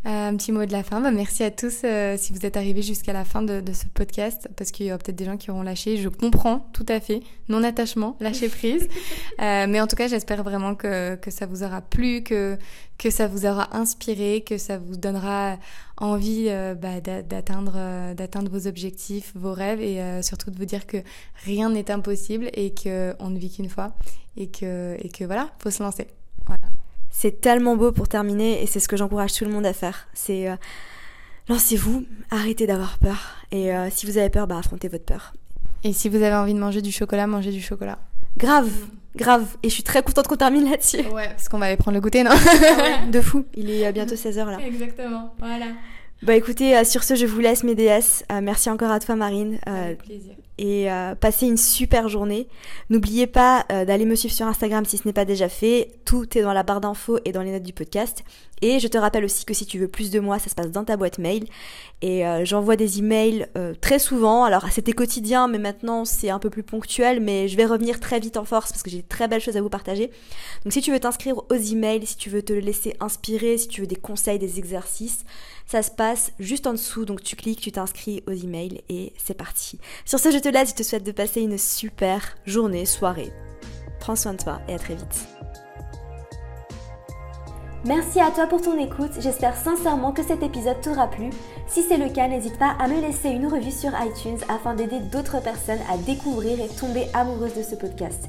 un 0.05 0.37
petit 0.37 0.53
mot 0.53 0.65
de 0.65 0.73
la 0.73 0.83
fin. 0.83 1.01
Bah, 1.01 1.11
merci 1.11 1.45
à 1.45 1.51
tous 1.51 1.83
euh, 1.85 2.17
si 2.19 2.33
vous 2.33 2.45
êtes 2.45 2.57
arrivés 2.57 2.83
jusqu'à 2.83 3.13
la 3.13 3.25
fin 3.25 3.43
de, 3.43 3.63
ce 3.73 3.87
podcast, 3.87 4.49
parce 4.57 4.71
qu'il 4.71 4.87
y 4.87 4.91
aura 4.91 4.99
peut-être 4.99 5.17
des 5.17 5.25
gens 5.25 5.37
qui 5.37 5.51
auront 5.51 5.63
lâché. 5.63 5.97
Je 5.97 6.09
comprends 6.09 6.69
tout 6.73 6.87
à 6.89 7.01
fait. 7.01 7.21
Non-attachement, 7.49 8.17
lâcher 8.21 8.49
prise. 8.49 8.89
euh, 9.41 9.67
mais 9.69 9.81
en 9.81 9.87
tout 9.87 9.97
cas, 9.97 10.09
j'espère 10.09 10.43
vraiment 10.43 10.75
que, 10.75 11.15
que 11.17 11.31
ça 11.31 11.47
vous 11.47 11.63
aura 11.63 11.81
plu, 11.81 12.23
que, 12.23 12.59
que 12.99 13.11
ça 13.11 13.29
vous 13.29 13.47
aura 13.47 13.77
inspiré, 13.77 14.43
que 14.43 14.59
ça 14.59 14.79
vous 14.79 14.97
donnera 14.97 15.59
envie 15.97 16.47
euh, 16.49 16.75
bah, 16.75 17.01
d'atteindre 17.01 18.15
d'atteindre 18.15 18.51
vos 18.51 18.67
objectifs, 18.67 19.33
vos 19.37 19.53
rêves, 19.53 19.81
et 19.81 20.23
surtout 20.23 20.51
de 20.51 20.57
vous 20.57 20.65
dire 20.65 20.87
que 20.87 20.99
rien 21.45 21.71
n'est 21.71 21.91
impossible 21.91 22.51
et 22.55 22.75
qu'on 22.75 23.31
ne 23.31 23.39
vit 23.39 23.51
qu'une 23.51 23.69
fois, 23.69 23.97
et 24.37 24.49
que, 24.49 24.97
et 25.01 25.09
que 25.09 25.25
voilà, 25.25 25.51
faut 25.59 25.71
se 25.71 25.83
lancer. 25.83 26.09
Voilà. 26.47 26.82
C'est 27.15 27.41
tellement 27.41 27.77
beau 27.77 27.93
pour 27.93 28.09
terminer 28.09 28.63
et 28.63 28.67
c'est 28.67 28.81
ce 28.81 28.89
que 28.89 28.97
j'encourage 28.97 29.35
tout 29.35 29.45
le 29.45 29.51
monde 29.51 29.67
à 29.67 29.75
faire. 29.75 30.09
C'est 30.15 30.49
euh, 30.49 30.57
lancez-vous, 31.49 32.05
arrêtez 32.31 32.67
d'avoir 32.67 32.99
peur 32.99 33.37
et 33.53 33.73
euh, 33.73 33.89
si 33.91 34.07
vous 34.07 34.17
avez 34.17 34.31
peur, 34.31 34.47
bah 34.47 34.59
affrontez 34.59 34.89
votre 34.89 35.05
peur. 35.05 35.35
Et 35.85 35.93
si 35.93 36.09
vous 36.09 36.17
avez 36.17 36.35
envie 36.35 36.55
de 36.55 36.59
manger 36.59 36.81
du 36.81 36.91
chocolat, 36.91 37.27
mangez 37.27 37.53
du 37.53 37.61
chocolat. 37.61 37.99
Grave, 38.39 38.71
grave. 39.15 39.45
Et 39.63 39.69
je 39.69 39.75
suis 39.75 39.83
très 39.83 40.03
contente 40.03 40.27
qu'on 40.27 40.37
termine 40.37 40.69
là-dessus. 40.69 41.07
Ouais, 41.13 41.29
parce 41.29 41.49
qu'on 41.49 41.59
va 41.59 41.67
aller 41.67 41.77
prendre 41.77 41.97
le 41.97 42.01
goûter, 42.01 42.23
non 42.25 42.31
De 43.11 43.21
fou. 43.21 43.45
Il 43.55 43.69
est 43.69 43.87
euh, 43.87 43.93
bientôt 43.93 44.15
16h 44.15 44.47
là. 44.47 44.59
Exactement, 44.65 45.35
voilà. 45.39 45.67
Bah 46.23 46.35
écoutez, 46.35 46.83
sur 46.85 47.03
ce, 47.03 47.15
je 47.15 47.27
vous 47.27 47.41
laisse 47.41 47.63
mes 47.63 47.75
déesses. 47.75 48.25
merci 48.43 48.71
encore 48.71 48.91
à 48.91 49.01
toi, 49.01 49.17
Marine. 49.17 49.59
Avec 49.67 49.99
plaisir 49.99 50.35
et 50.59 50.91
euh, 50.91 51.15
passez 51.15 51.47
une 51.47 51.57
super 51.57 52.09
journée. 52.09 52.47
N'oubliez 52.91 53.27
pas 53.27 53.65
euh, 53.73 53.85
d'aller 53.85 54.05
me 54.05 54.15
suivre 54.15 54.35
sur 54.35 54.47
Instagram 54.47 54.85
si 54.85 54.99
ce 54.99 55.09
n'est 55.09 55.13
pas 55.13 55.25
déjà 55.25 55.49
fait. 55.49 55.91
Tout 56.05 56.37
est 56.37 56.43
dans 56.43 56.53
la 56.53 56.63
barre 56.63 56.81
d'infos 56.81 57.19
et 57.25 57.33
dans 57.33 57.43
les 57.43 57.53
notes 57.53 57.63
du 57.63 57.73
podcast. 57.73 58.23
Et 58.61 58.79
je 58.79 58.87
te 58.87 58.97
rappelle 58.97 59.25
aussi 59.25 59.45
que 59.45 59.55
si 59.55 59.67
tu 59.67 59.79
veux 59.79 59.89
plus 59.89 60.11
de 60.11 60.21
moi, 60.21 60.39
ça 60.39 60.49
se 60.49 60.55
passe 60.55 60.71
dans 60.71 60.85
ta 60.85 60.97
boîte 60.97 61.19
mail. 61.19 61.47
Et 62.01 62.25
euh, 62.27 62.45
j'envoie 62.45 62.77
des 62.77 62.99
emails 62.99 63.47
très 63.81 63.99
souvent. 63.99 64.45
Alors 64.45 64.69
c'était 64.71 64.93
quotidien, 64.93 65.49
mais 65.49 65.59
maintenant 65.59 66.05
c'est 66.05 66.31
un 66.31 66.39
peu 66.39 66.51
plus 66.51 66.63
ponctuel. 66.63 67.21
Mais 67.21 67.49
je 67.49 67.57
vais 67.57 67.65
revenir 67.67 67.99
très 67.99 68.21
vite 68.21 68.37
en 68.37 68.45
force 68.45 68.71
parce 68.71 68.83
que 68.83 68.91
j'ai 68.91 69.03
de 69.03 69.09
très 69.09 69.27
belles 69.27 69.41
choses 69.41 69.57
à 69.57 69.63
vous 69.63 69.71
partager. 69.71 70.11
Donc 70.65 70.73
si 70.73 70.81
tu 70.81 70.93
veux 70.93 71.01
t'inscrire 71.01 71.39
aux 71.51 71.55
emails, 71.55 72.07
si 72.07 72.17
tu 72.17 72.31
veux 72.31 72.43
te 72.43 72.53
laisser 72.53 72.95
inspirer, 73.01 73.59
si 73.59 73.69
tu 73.69 73.81
veux 73.81 73.87
des 73.87 73.97
conseils, 73.97 74.39
des 74.39 74.59
exercices, 74.59 75.25
ça 75.73 75.83
se 75.83 75.91
passe 75.91 76.33
juste 76.39 76.67
en 76.67 76.73
dessous. 76.73 77.07
Donc 77.07 77.23
tu 77.23 77.35
cliques, 77.35 77.63
tu 77.63 77.73
t'inscris 77.73 78.23
aux 78.27 78.33
emails 78.33 78.83
et 78.91 79.15
c'est 79.17 79.33
parti. 79.33 79.79
Sur 80.05 80.19
ce, 80.19 80.31
je 80.31 80.37
te 80.37 80.51
laisse, 80.51 80.69
je 80.71 80.75
te 80.75 80.83
souhaite 80.83 81.03
de 81.03 81.13
passer 81.13 81.41
une 81.41 81.57
super 81.57 82.37
journée, 82.45 82.85
soirée. 82.85 83.33
Prends 83.99 84.15
soin 84.15 84.35
de 84.35 84.43
toi 84.43 84.61
et 84.69 84.75
à 84.75 84.79
très 84.79 84.97
vite. 84.97 85.27
Merci 87.87 88.21
à 88.21 88.31
toi 88.31 88.47
pour 88.47 88.61
ton 88.61 88.79
écoute, 88.79 89.13
j'espère 89.19 89.57
sincèrement 89.57 90.13
que 90.13 90.23
cet 90.23 90.43
épisode 90.43 90.81
t'aura 90.83 91.09
plu. 91.09 91.31
Si 91.67 91.83
c'est 91.83 91.97
le 91.97 92.11
cas, 92.11 92.29
n'hésite 92.29 92.59
pas 92.59 92.77
à 92.79 92.87
me 92.87 93.01
laisser 93.01 93.31
une 93.31 93.47
revue 93.47 93.73
sur 93.73 93.91
iTunes 93.99 94.39
afin 94.51 94.75
d'aider 94.75 95.01
d'autres 95.01 95.43
personnes 95.43 95.81
à 95.91 95.97
découvrir 95.97 96.61
et 96.61 96.69
tomber 96.69 97.07
amoureuses 97.15 97.57
de 97.57 97.63
ce 97.63 97.75
podcast. 97.75 98.29